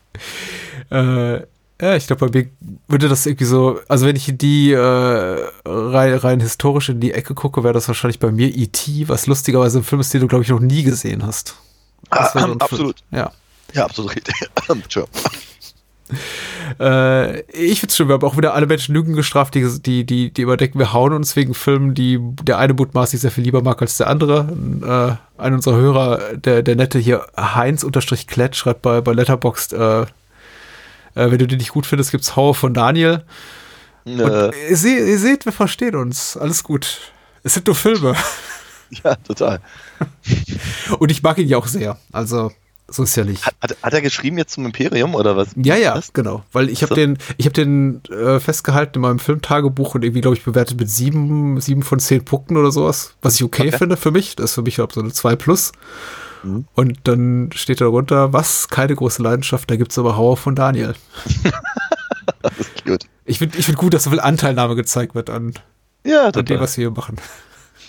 Äh, 0.91 1.41
ja, 1.81 1.95
ich 1.95 2.07
glaube, 2.07 2.29
bei 2.29 2.39
mir 2.39 2.51
würde 2.89 3.09
das 3.09 3.27
irgendwie 3.27 3.45
so, 3.45 3.81
also 3.89 4.07
wenn 4.07 4.17
ich 4.17 4.33
die 4.37 4.73
äh, 4.73 5.51
rein, 5.67 6.15
rein 6.15 6.41
historisch 6.41 6.89
in 6.89 7.01
die 7.01 7.13
Ecke 7.13 7.35
gucke, 7.35 7.63
wäre 7.65 7.75
das 7.75 7.87
wahrscheinlich 7.87 8.19
bei 8.19 8.33
mir 8.33 8.49
E.T., 8.49 9.09
was 9.09 9.27
lustigerweise 9.27 9.79
ein 9.81 9.85
Film 9.85 10.01
ist, 10.01 10.13
den 10.15 10.23
du, 10.23 10.27
glaube 10.27 10.43
ich, 10.43 10.51
noch 10.51 10.61
nie 10.61 10.83
gesehen 10.83 11.25
hast. 11.27 11.57
So 12.11 12.39
Film. 12.39 12.61
absolut. 12.61 12.97
Ja. 13.11 13.31
Ja, 13.75 13.85
absolut 13.85 14.17
richtig. 14.17 14.35
Entschuldigung. 14.69 15.21
Äh, 16.81 17.43
ich 17.53 17.81
find's 17.81 17.97
schön, 17.97 18.09
wir 18.09 18.15
haben 18.15 18.27
auch 18.27 18.37
wieder 18.37 18.53
alle 18.53 18.67
Menschen 18.67 18.95
Lügen 18.95 19.15
gestraft, 19.15 19.55
die, 19.55 19.67
die, 19.81 20.05
die, 20.05 20.31
die 20.33 20.43
überdecken, 20.43 20.81
wir 20.81 20.93
hauen 20.93 21.13
uns 21.13 21.37
wegen 21.37 21.55
Filmen, 21.55 21.95
die 21.95 22.19
der 22.43 22.59
eine 22.59 22.75
mutmaßlich 22.75 23.21
sehr 23.21 23.31
viel 23.31 23.45
lieber 23.45 23.63
mag 23.63 23.81
als 23.81 23.97
der 23.97 24.09
andere. 24.09 25.19
Äh, 25.39 25.41
ein 25.41 25.55
unserer 25.55 25.77
Hörer, 25.77 26.37
der, 26.37 26.63
der 26.63 26.77
nette 26.77 26.99
hier, 26.99 27.25
Heinz-Klett, 27.37 28.57
schreibt 28.57 28.83
bei, 28.83 29.01
bei 29.01 29.13
Letterboxd, 29.13 29.73
äh, 29.73 30.03
äh, 30.03 30.07
wenn 31.15 31.39
du 31.39 31.47
die 31.47 31.57
nicht 31.57 31.71
gut 31.71 31.87
findest, 31.87 32.11
gibt's 32.11 32.37
Hauer 32.37 32.55
von 32.55 32.75
Daniel. 32.75 33.25
Und 34.05 34.19
ihr, 34.19 34.77
seht, 34.77 35.07
ihr 35.07 35.19
seht, 35.19 35.47
wir 35.47 35.53
verstehen 35.53 35.97
uns. 35.97 36.37
Alles 36.37 36.63
gut. 36.63 37.13
Es 37.43 37.55
sind 37.55 37.67
nur 37.67 37.77
Filme. 37.77 38.15
ja, 39.05 39.15
total. 39.17 39.61
Und 40.99 41.11
ich 41.11 41.23
mag 41.23 41.39
ihn 41.39 41.49
ja 41.49 41.59
auch 41.59 41.67
sehr. 41.67 41.97
Also, 42.13 42.53
so 42.89 43.03
ist 43.03 43.17
ja 43.17 43.25
nicht. 43.25 43.45
Hat, 43.45 43.55
hat, 43.61 43.77
hat 43.83 43.95
er 43.95 44.01
geschrieben 44.01 44.39
jetzt 44.39 44.53
zum 44.55 44.65
Imperium 44.67 45.15
oder 45.15 45.37
was? 45.37 45.49
Ja, 45.57 45.77
ja, 45.77 45.97
Was? 45.97 46.13
genau. 46.13 46.45
Weil 46.53 46.69
ich 46.71 46.83
habe 46.83 46.91
So. 46.91 46.95
den, 46.95 47.19
ich 47.37 47.47
habe 47.47 47.55
den 47.55 48.05
äh, 48.05 48.39
festgehalten 48.39 48.97
in 48.97 49.01
meinem 49.03 49.19
Filmtagebuch 49.19 49.95
und 49.97 50.05
irgendwie, 50.05 50.21
glaube 50.21 50.37
ich, 50.37 50.45
bewertet 50.45 50.79
mit 50.79 50.89
sieben, 50.89 51.61
sieben 51.61 51.83
von 51.83 51.99
zehn 51.99 52.25
Punkten 52.25 52.57
oder 52.57 52.71
sowas, 52.71 53.15
was 53.23 53.35
ich 53.37 53.43
okay, 53.45 53.69
Okay. 53.69 53.79
finde 53.79 53.97
für 53.97 54.11
mich. 54.13 54.37
Das 54.37 54.51
ist 54.51 54.55
für 54.55 54.63
mich 54.63 54.77
glaub, 54.77 54.93
so 54.93 55.01
eine 55.01 55.13
2 55.13 55.35
plus. 55.37 55.73
Mhm. 56.45 56.67
Und 56.75 56.99
dann 57.05 57.51
steht 57.55 57.81
da 57.81 57.87
drunter, 57.87 58.33
was? 58.33 58.69
Keine 58.69 58.95
große 58.95 59.21
Leidenschaft, 59.23 59.69
da 59.71 59.77
gibt's 59.77 59.99
aber 59.99 60.17
Hauer 60.17 60.37
von 60.37 60.55
Daniel. 60.55 60.95
Das 62.43 62.53
ist 62.59 62.85
cute. 62.85 63.07
Ich 63.25 63.39
finde 63.39 63.57
ich 63.59 63.67
find 63.67 63.79
gut, 63.79 63.95
dass 63.95 64.05
so 64.05 64.11
viel 64.11 64.21
Anteilnahme 64.21 64.75
gezeigt 64.77 65.15
wird 65.15 65.31
an, 65.31 65.55
Ja, 66.05 66.27
an 66.29 66.45
dem, 66.45 66.61
was 66.61 66.77
wir 66.77 66.89
hier 66.89 66.97
machen. 66.97 67.17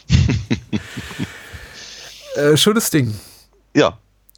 äh, 2.36 2.57
schönes 2.57 2.90
Ding. 2.90 3.14
Ja, 3.76 3.98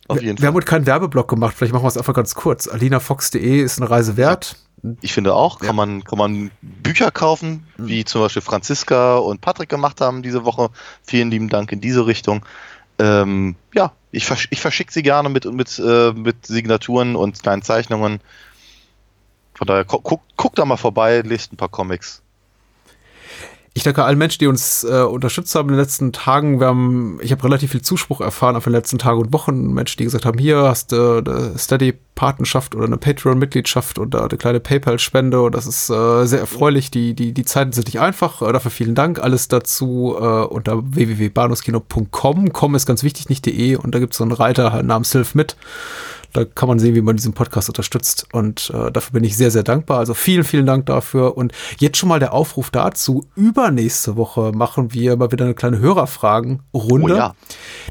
auf 0.10 0.18
Wir, 0.18 0.23
jeden 0.27 0.40
wir 0.40 0.48
haben 0.48 0.53
Fall. 0.53 0.61
heute 0.61 0.65
keinen 0.69 0.86
Werbeblock 0.86 1.27
gemacht, 1.30 1.56
vielleicht 1.57 1.73
machen 1.73 1.84
wir 1.84 1.88
es 1.88 1.98
einfach 1.98 2.14
ganz 2.14 2.36
kurz. 2.36 2.68
alinafox.de 2.68 3.61
ist 3.61 3.80
eine 3.80 3.90
Reise 3.90 4.18
wert. 4.18 4.57
Ich 5.02 5.14
finde 5.14 5.34
auch, 5.34 5.60
kann, 5.60 5.68
Ja. 5.68 5.73
man, 5.73 6.03
kann 6.03 6.18
man 6.18 6.52
Bücher 6.61 7.11
kaufen, 7.11 7.68
wie 7.77 8.06
zum 8.06 8.22
Beispiel 8.22 8.41
Franziska 8.41 9.18
und 9.18 9.41
Patrick 9.41 9.69
gemacht 9.69 9.99
haben 10.02 10.22
diese 10.23 10.45
Woche. 10.45 10.69
Vielen 11.03 11.31
lieben 11.31 11.49
Dank 11.49 11.72
in 11.72 11.81
diese 11.81 12.06
Richtung. 12.07 12.45
Ähm, 12.98 13.56
ja, 13.73 13.91
ich, 14.11 14.26
versch 14.26 14.48
ich 14.52 14.61
verschicke 14.61 14.91
sie 14.91 15.03
gerne 15.03 15.30
mit, 15.30 15.45
mit, 15.45 15.80
äh, 15.80 16.11
mit 16.14 16.45
Signaturen 16.45 17.15
und 17.15 17.41
kleinen 17.41 17.61
Zeichnungen. 17.61 18.19
Von 19.53 19.68
daher, 19.68 19.84
gu 19.84 19.99
guck, 19.99 20.22
guck 20.38 20.56
da 20.56 20.64
mal 20.65 20.77
vorbei, 20.77 21.22
lest 21.22 21.52
ein 21.52 21.57
paar 21.57 21.69
Comics. 21.69 22.22
Ich 23.80 23.84
danke 23.84 24.03
allen 24.03 24.18
Menschen, 24.18 24.39
die 24.39 24.47
uns 24.47 24.84
äh, 24.84 25.03
unterstützt 25.03 25.56
haben 25.56 25.69
in 25.69 25.76
den 25.76 25.80
letzten 25.80 26.11
Tagen. 26.11 26.60
Wir 26.60 26.68
haben, 26.68 27.18
ich 27.22 27.31
habe 27.31 27.45
relativ 27.45 27.72
viel 27.72 27.81
Zuspruch 27.81 28.19
erfahren 28.19 28.57
auf 28.57 28.65
den 28.65 28.73
letzten 28.73 28.97
Tagen 28.97 29.22
und 29.22 29.31
Wochen. 29.31 29.72
Menschen, 29.72 29.99
die 29.99 30.03
gesagt 30.03 30.26
haben, 30.26 30.38
hier 30.38 30.57
hast 30.64 30.91
du 30.91 31.19
eine 31.19 31.57
Steady-Patenschaft 31.57 32.76
oder 32.76 32.88
eine 32.88 32.97
Patreon-Mitgliedschaft 32.97 33.97
oder 33.97 34.26
eine 34.26 34.38
kleine 34.38 34.60
PayPal-Spende. 34.60 35.41
Und 35.41 35.56
das 35.56 35.65
ist 35.65 35.89
äh, 35.89 36.26
sehr 36.26 36.41
erfreulich. 36.41 36.91
Die, 36.91 37.14
die, 37.14 37.31
die 37.31 37.45
Zeiten 37.45 37.72
sind 37.72 37.88
nicht 37.88 38.01
einfach. 38.01 38.41
Äh, 38.41 38.51
dafür 38.51 38.69
vielen 38.69 38.95
Dank. 38.95 39.23
Alles 39.23 39.47
dazu 39.47 40.14
äh, 40.19 40.23
unter 40.23 40.81
www.bahnhofskino.com. 40.84 42.51
Com 42.51 42.76
ist 42.76 42.85
ganz 42.85 43.03
wichtig, 43.03 43.30
nicht 43.30 43.45
de. 43.45 43.77
Und 43.77 43.95
da 43.95 43.99
gibt 43.99 44.11
es 44.11 44.18
so 44.18 44.26
einen 44.26 44.34
Reiter 44.34 44.84
namens 44.84 45.14
Hilf 45.14 45.35
mit. 45.35 45.56
Da 46.34 46.45
kann 46.45 46.69
man 46.69 46.80
sehen, 46.80 46.95
wie 46.95 47.01
man 47.01 47.15
diesen 47.15 47.34
Podcast 47.34 47.69
unterstützt. 47.69 48.27
Und 48.34 48.72
äh, 48.73 48.91
dafür 48.91 49.14
bin 49.14 49.23
ich 49.23 49.35
sehr, 49.35 49.51
sehr 49.51 49.64
dankbar. 49.64 49.99
Also 49.99 50.14
vielen, 50.14 50.43
vielen 50.43 50.65
Dank 50.65 50.85
dafür. 50.85 51.38
Und 51.38 51.53
jetzt 51.80 51.97
schon 51.97 52.10
mal 52.10 52.19
der 52.19 52.34
Aufruf 52.34 52.69
dazu. 52.69 53.26
Übernächste 53.35 54.15
Woche 54.15 54.51
machen 54.53 54.93
wir 54.93 55.18
mal 55.18 55.31
wieder 55.31 55.45
eine 55.45 55.53
kleine 55.53 55.80
Hörerfragen-Runde. 55.80 57.14
Oh 57.14 57.18
ja. 57.18 57.35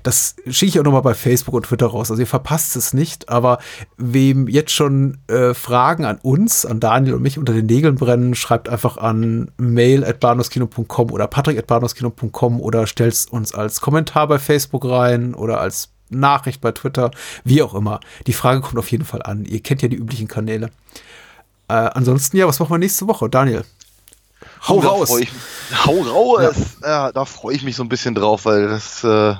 Das 0.03 0.37
schicke 0.47 0.71
ich 0.71 0.81
auch 0.81 0.85
nochmal 0.85 1.03
bei 1.03 1.15
Facebook 1.15 1.55
und 1.55 1.67
Twitter 1.67 1.87
raus. 1.87 2.11
Also 2.11 2.21
ihr 2.21 2.27
verpasst 2.27 2.77
es 2.77 2.95
nicht. 2.95 3.29
Aber 3.29 3.59
wem 3.97 4.49
jetzt 4.49 4.73
schon 4.73 5.19
äh, 5.29 5.55
Fragen 5.55 6.05
an 6.05 6.19
uns, 6.23 6.65
an 6.65 6.81
Daniel 6.81 7.15
und 7.15 7.23
mich 7.23 7.39
unter 7.39 7.53
den 7.53 7.67
Nägeln 7.67 7.97
brennen, 7.97 8.35
schreibt 8.35 8.69
einfach 8.69 8.97
an 8.97 9.51
mail.bahnhofskino.com 9.59 11.11
oder 11.11 11.27
patrick.bahnhofskino.com 11.27 12.61
oder 12.61 12.87
stellt 12.87 13.27
uns 13.31 13.55
als 13.55 13.81
Kommentar 13.81 14.29
bei 14.29 14.39
Facebook 14.39 14.85
rein 14.85 15.35
oder 15.35 15.61
als 15.61 15.91
Nachricht 16.11 16.61
bei 16.61 16.73
Twitter, 16.73 17.11
wie 17.45 17.63
auch 17.63 17.75
immer. 17.75 18.01
Die 18.27 18.33
Frage 18.33 18.61
kommt 18.61 18.79
auf 18.79 18.91
jeden 18.91 19.05
Fall 19.05 19.23
an. 19.23 19.45
Ihr 19.45 19.63
kennt 19.63 19.83
ja 19.83 19.89
die 19.89 19.97
üblichen 19.97 20.29
Kanäle. 20.29 20.71
Äh, 21.69 21.75
ansonsten, 21.75 22.37
ja, 22.37 22.47
was 22.47 22.59
machen 22.61 22.71
wir 22.71 22.79
nächste 22.79 23.07
Woche? 23.07 23.29
Daniel. 23.29 23.65
Hau 24.67 24.81
Da 24.81 24.89
raus! 24.89 25.19
Ich, 25.21 25.31
hau 25.85 26.01
raus! 26.01 26.57
Ja. 26.83 27.13
da 27.13 27.25
freue 27.25 27.55
ich 27.55 27.63
mich 27.63 27.77
so 27.77 27.83
ein 27.83 27.89
bisschen 27.89 28.15
drauf, 28.15 28.45
weil 28.45 28.69
das 28.69 29.05
äh, 29.05 29.35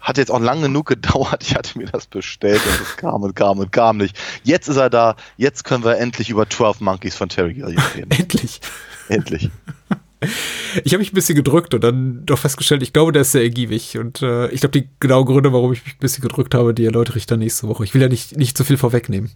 hat 0.00 0.18
jetzt 0.18 0.30
auch 0.30 0.40
lang 0.40 0.60
genug 0.62 0.86
gedauert. 0.86 1.42
Ich 1.48 1.54
hatte 1.54 1.78
mir 1.78 1.86
das 1.86 2.06
bestellt 2.06 2.60
und 2.66 2.80
es 2.82 2.96
kam 2.96 3.22
und 3.22 3.34
kam 3.34 3.58
und 3.58 3.72
kam 3.72 3.98
nicht. 3.98 4.18
Jetzt 4.42 4.68
ist 4.68 4.76
er 4.76 4.90
da. 4.90 5.16
Jetzt 5.36 5.64
können 5.64 5.84
wir 5.84 5.98
endlich 5.98 6.30
über 6.30 6.48
12 6.48 6.80
Monkeys 6.80 7.16
von 7.16 7.28
Terry 7.28 7.54
Gilliam 7.54 7.82
reden. 7.94 8.10
Endlich. 8.18 8.60
endlich. 9.08 9.50
Ich 10.84 10.92
habe 10.92 10.98
mich 10.98 11.12
ein 11.12 11.14
bisschen 11.14 11.36
gedrückt 11.36 11.74
und 11.74 11.82
dann 11.82 12.26
doch 12.26 12.38
festgestellt, 12.38 12.82
ich 12.82 12.92
glaube, 12.92 13.12
der 13.12 13.22
ist 13.22 13.32
sehr 13.32 13.42
ergiebig. 13.42 13.98
Und 13.98 14.22
äh, 14.22 14.48
ich 14.50 14.60
glaube, 14.60 14.80
die 14.80 14.88
genauen 15.00 15.24
Gründe, 15.24 15.52
warum 15.52 15.72
ich 15.72 15.84
mich 15.84 15.94
ein 15.94 16.00
bisschen 16.00 16.22
gedrückt 16.22 16.54
habe, 16.54 16.74
die 16.74 16.84
erläutere 16.84 17.18
ich 17.18 17.26
dann 17.26 17.38
nächste 17.38 17.68
Woche. 17.68 17.84
Ich 17.84 17.94
will 17.94 18.02
ja 18.02 18.08
nicht, 18.08 18.36
nicht 18.36 18.56
zu 18.56 18.64
viel 18.64 18.76
vorwegnehmen. 18.76 19.30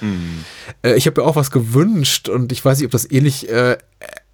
Hm. 0.00 0.44
Äh, 0.82 0.96
ich 0.96 1.06
habe 1.06 1.20
mir 1.20 1.26
auch 1.26 1.36
was 1.36 1.50
gewünscht 1.50 2.28
und 2.28 2.52
ich 2.52 2.64
weiß 2.64 2.78
nicht, 2.78 2.86
ob 2.86 2.92
das 2.92 3.10
ähnlich 3.10 3.48
äh, 3.48 3.76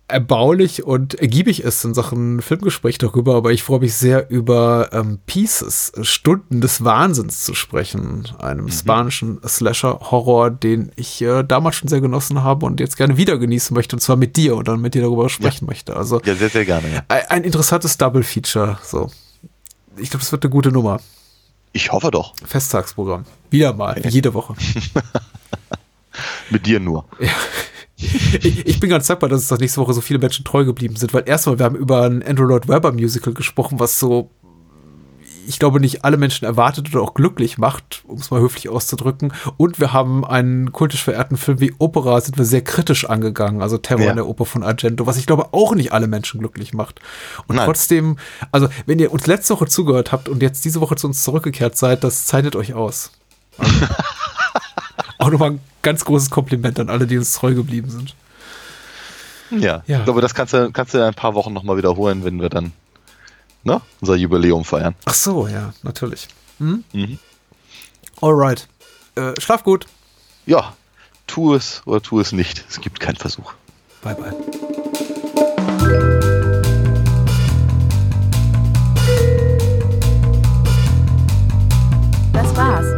erbaulich 0.09 0.85
und 0.85 1.15
ergiebig 1.15 1.63
ist 1.63 1.85
in 1.85 1.95
Sachen 1.95 2.41
Filmgespräch 2.41 2.99
darüber, 2.99 3.37
aber 3.37 3.53
ich 3.53 3.63
freue 3.63 3.81
mich 3.81 3.95
sehr 3.95 4.31
über 4.31 4.89
ähm, 4.93 5.19
Pieces, 5.27 5.93
Stunden 6.03 6.61
des 6.61 6.83
Wahnsinns 6.83 7.45
zu 7.45 7.55
sprechen, 7.55 8.27
einem 8.39 8.65
mhm. 8.65 8.71
spanischen 8.71 9.41
Slasher-Horror, 9.47 10.51
den 10.51 10.91
ich 10.97 11.21
äh, 11.21 11.45
damals 11.45 11.77
schon 11.77 11.89
sehr 11.89 12.01
genossen 12.01 12.43
habe 12.43 12.65
und 12.65 12.81
jetzt 12.81 12.97
gerne 12.97 13.19
wieder 13.19 13.39
genießen 13.39 13.75
möchte, 13.75 13.97
und 13.97 14.01
zwar 14.01 14.17
mit 14.17 14.37
dir 14.37 14.57
und 14.57 14.67
dann 14.67 14.81
mit 14.81 14.95
dir 14.95 15.03
darüber 15.03 15.29
sprechen 15.29 15.67
ja. 15.67 15.71
möchte. 15.71 15.95
Also 15.95 16.21
ja, 16.25 16.35
sehr, 16.35 16.49
sehr 16.49 16.65
gerne. 16.65 16.89
Ja. 16.93 17.03
Ein, 17.09 17.27
ein 17.29 17.45
interessantes 17.45 17.99
Double-Feature. 17.99 18.79
So, 18.83 19.11
ich 19.99 20.11
glaube, 20.11 20.23
das 20.23 20.33
wird 20.33 20.43
eine 20.45 20.51
gute 20.51 20.73
Nummer. 20.73 21.01
Ich 21.73 21.93
hoffe 21.93 22.11
doch. 22.11 22.35
Festtagsprogramm. 22.45 23.25
Wieder 23.51 23.75
mal, 23.75 24.01
jede 24.09 24.33
Woche. 24.33 24.55
mit 26.51 26.67
dir 26.67 26.81
nur. 26.81 27.05
Ja 27.21 27.29
ich, 27.99 28.67
ich, 28.67 28.81
bin 28.81 28.91
ganz 28.91 29.09
dankbar, 29.09 29.29
dass 29.29 29.43
es 29.43 29.49
doch 29.49 29.59
nächste 29.59 29.81
Woche 29.81 29.93
so 29.93 30.01
viele 30.01 30.21
Menschen 30.21 30.45
treu 30.45 30.65
geblieben 30.65 30.95
sind, 30.97 31.13
weil 31.13 31.25
erstmal, 31.27 31.59
wir 31.59 31.67
haben 31.67 31.77
über 31.77 32.03
ein 32.03 32.23
Andrew 32.23 32.45
Lloyd 32.45 32.69
Webber 32.69 32.93
Musical 32.93 33.35
gesprochen, 33.35 33.81
was 33.81 33.99
so, 33.99 34.31
ich 35.49 35.59
glaube, 35.59 35.81
nicht 35.81 36.05
alle 36.05 36.17
Menschen 36.17 36.45
erwartet 36.45 36.95
oder 36.95 37.03
auch 37.03 37.15
glücklich 37.15 37.59
macht, 37.59 38.03
um 38.07 38.19
es 38.19 38.31
mal 38.31 38.41
höflich 38.41 38.69
auszudrücken. 38.69 39.33
Und 39.57 39.81
wir 39.81 39.93
haben 39.93 40.25
einen 40.25 40.73
kultisch 40.73 41.03
verehrten 41.03 41.37
Film 41.37 41.59
wie 41.61 41.75
Opera, 41.79 42.21
sind 42.21 42.39
wir 42.39 42.45
sehr 42.45 42.63
kritisch 42.63 43.05
angegangen, 43.05 43.63
also 43.63 43.79
Terror 43.79 44.05
ja. 44.05 44.11
in 44.11 44.17
der 44.17 44.29
Oper 44.29 44.45
von 44.45 44.63
Argento, 44.63 45.07
was 45.07 45.17
ich 45.17 45.27
glaube 45.27 45.49
auch 45.53 45.75
nicht 45.75 45.93
alle 45.93 46.07
Menschen 46.07 46.39
glücklich 46.39 46.75
macht. 46.75 47.01
Und 47.49 47.57
Nein. 47.57 47.67
trotzdem, 47.67 48.17
also 48.53 48.69
wenn 48.87 49.01
ihr 49.01 49.13
uns 49.13 49.27
letzte 49.27 49.55
Woche 49.55 49.67
zugehört 49.67 50.13
habt 50.13 50.29
und 50.29 50.41
jetzt 50.41 50.65
diese 50.65 50.81
Woche 50.81 50.95
zu 50.95 51.09
uns 51.09 51.25
zurückgekehrt 51.25 51.77
seid, 51.77 52.05
das 52.05 52.27
zeichnet 52.27 52.55
euch 52.55 52.75
aus. 52.75 53.11
Auch 55.19 55.31
nochmal 55.31 55.51
ein 55.51 55.61
ganz 55.83 56.05
großes 56.05 56.31
Kompliment 56.31 56.79
an 56.79 56.89
alle, 56.89 57.07
die 57.07 57.19
uns 57.19 57.35
treu 57.35 57.55
geblieben 57.55 57.91
sind. 57.91 58.15
Ja, 59.51 59.83
ja. 59.87 59.99
ich 59.99 60.05
glaube, 60.05 60.21
das 60.21 60.35
kannst 60.35 60.55
du, 60.55 60.71
kannst 60.73 60.95
du 60.95 60.99
in 60.99 61.05
ein 61.05 61.15
paar 61.15 61.35
Wochen 61.35 61.53
nochmal 61.53 61.77
wiederholen, 61.77 62.25
wenn 62.25 62.41
wir 62.41 62.49
dann 62.49 62.73
ne, 63.65 63.81
unser 64.01 64.15
Jubiläum 64.15 64.65
feiern. 64.65 64.95
Ach 65.05 65.15
so, 65.15 65.49
ja, 65.49 65.73
natürlich. 65.83 66.29
Hm? 66.59 66.85
Mhm. 66.93 67.19
Alright. 68.21 68.69
Äh, 69.15 69.33
schlaf 69.41 69.65
gut. 69.65 69.87
Ja, 70.47 70.75
tu 71.27 71.55
es 71.55 71.83
oder 71.85 72.01
tu 72.01 72.21
es 72.21 72.33
nicht. 72.33 72.65
Es 72.69 72.81
gibt 72.81 73.01
keinen 73.01 73.17
Versuch. 73.17 73.53
Bye, 74.03 74.15
bye. 74.15 74.35
Das 82.33 82.57
war's. 82.57 82.98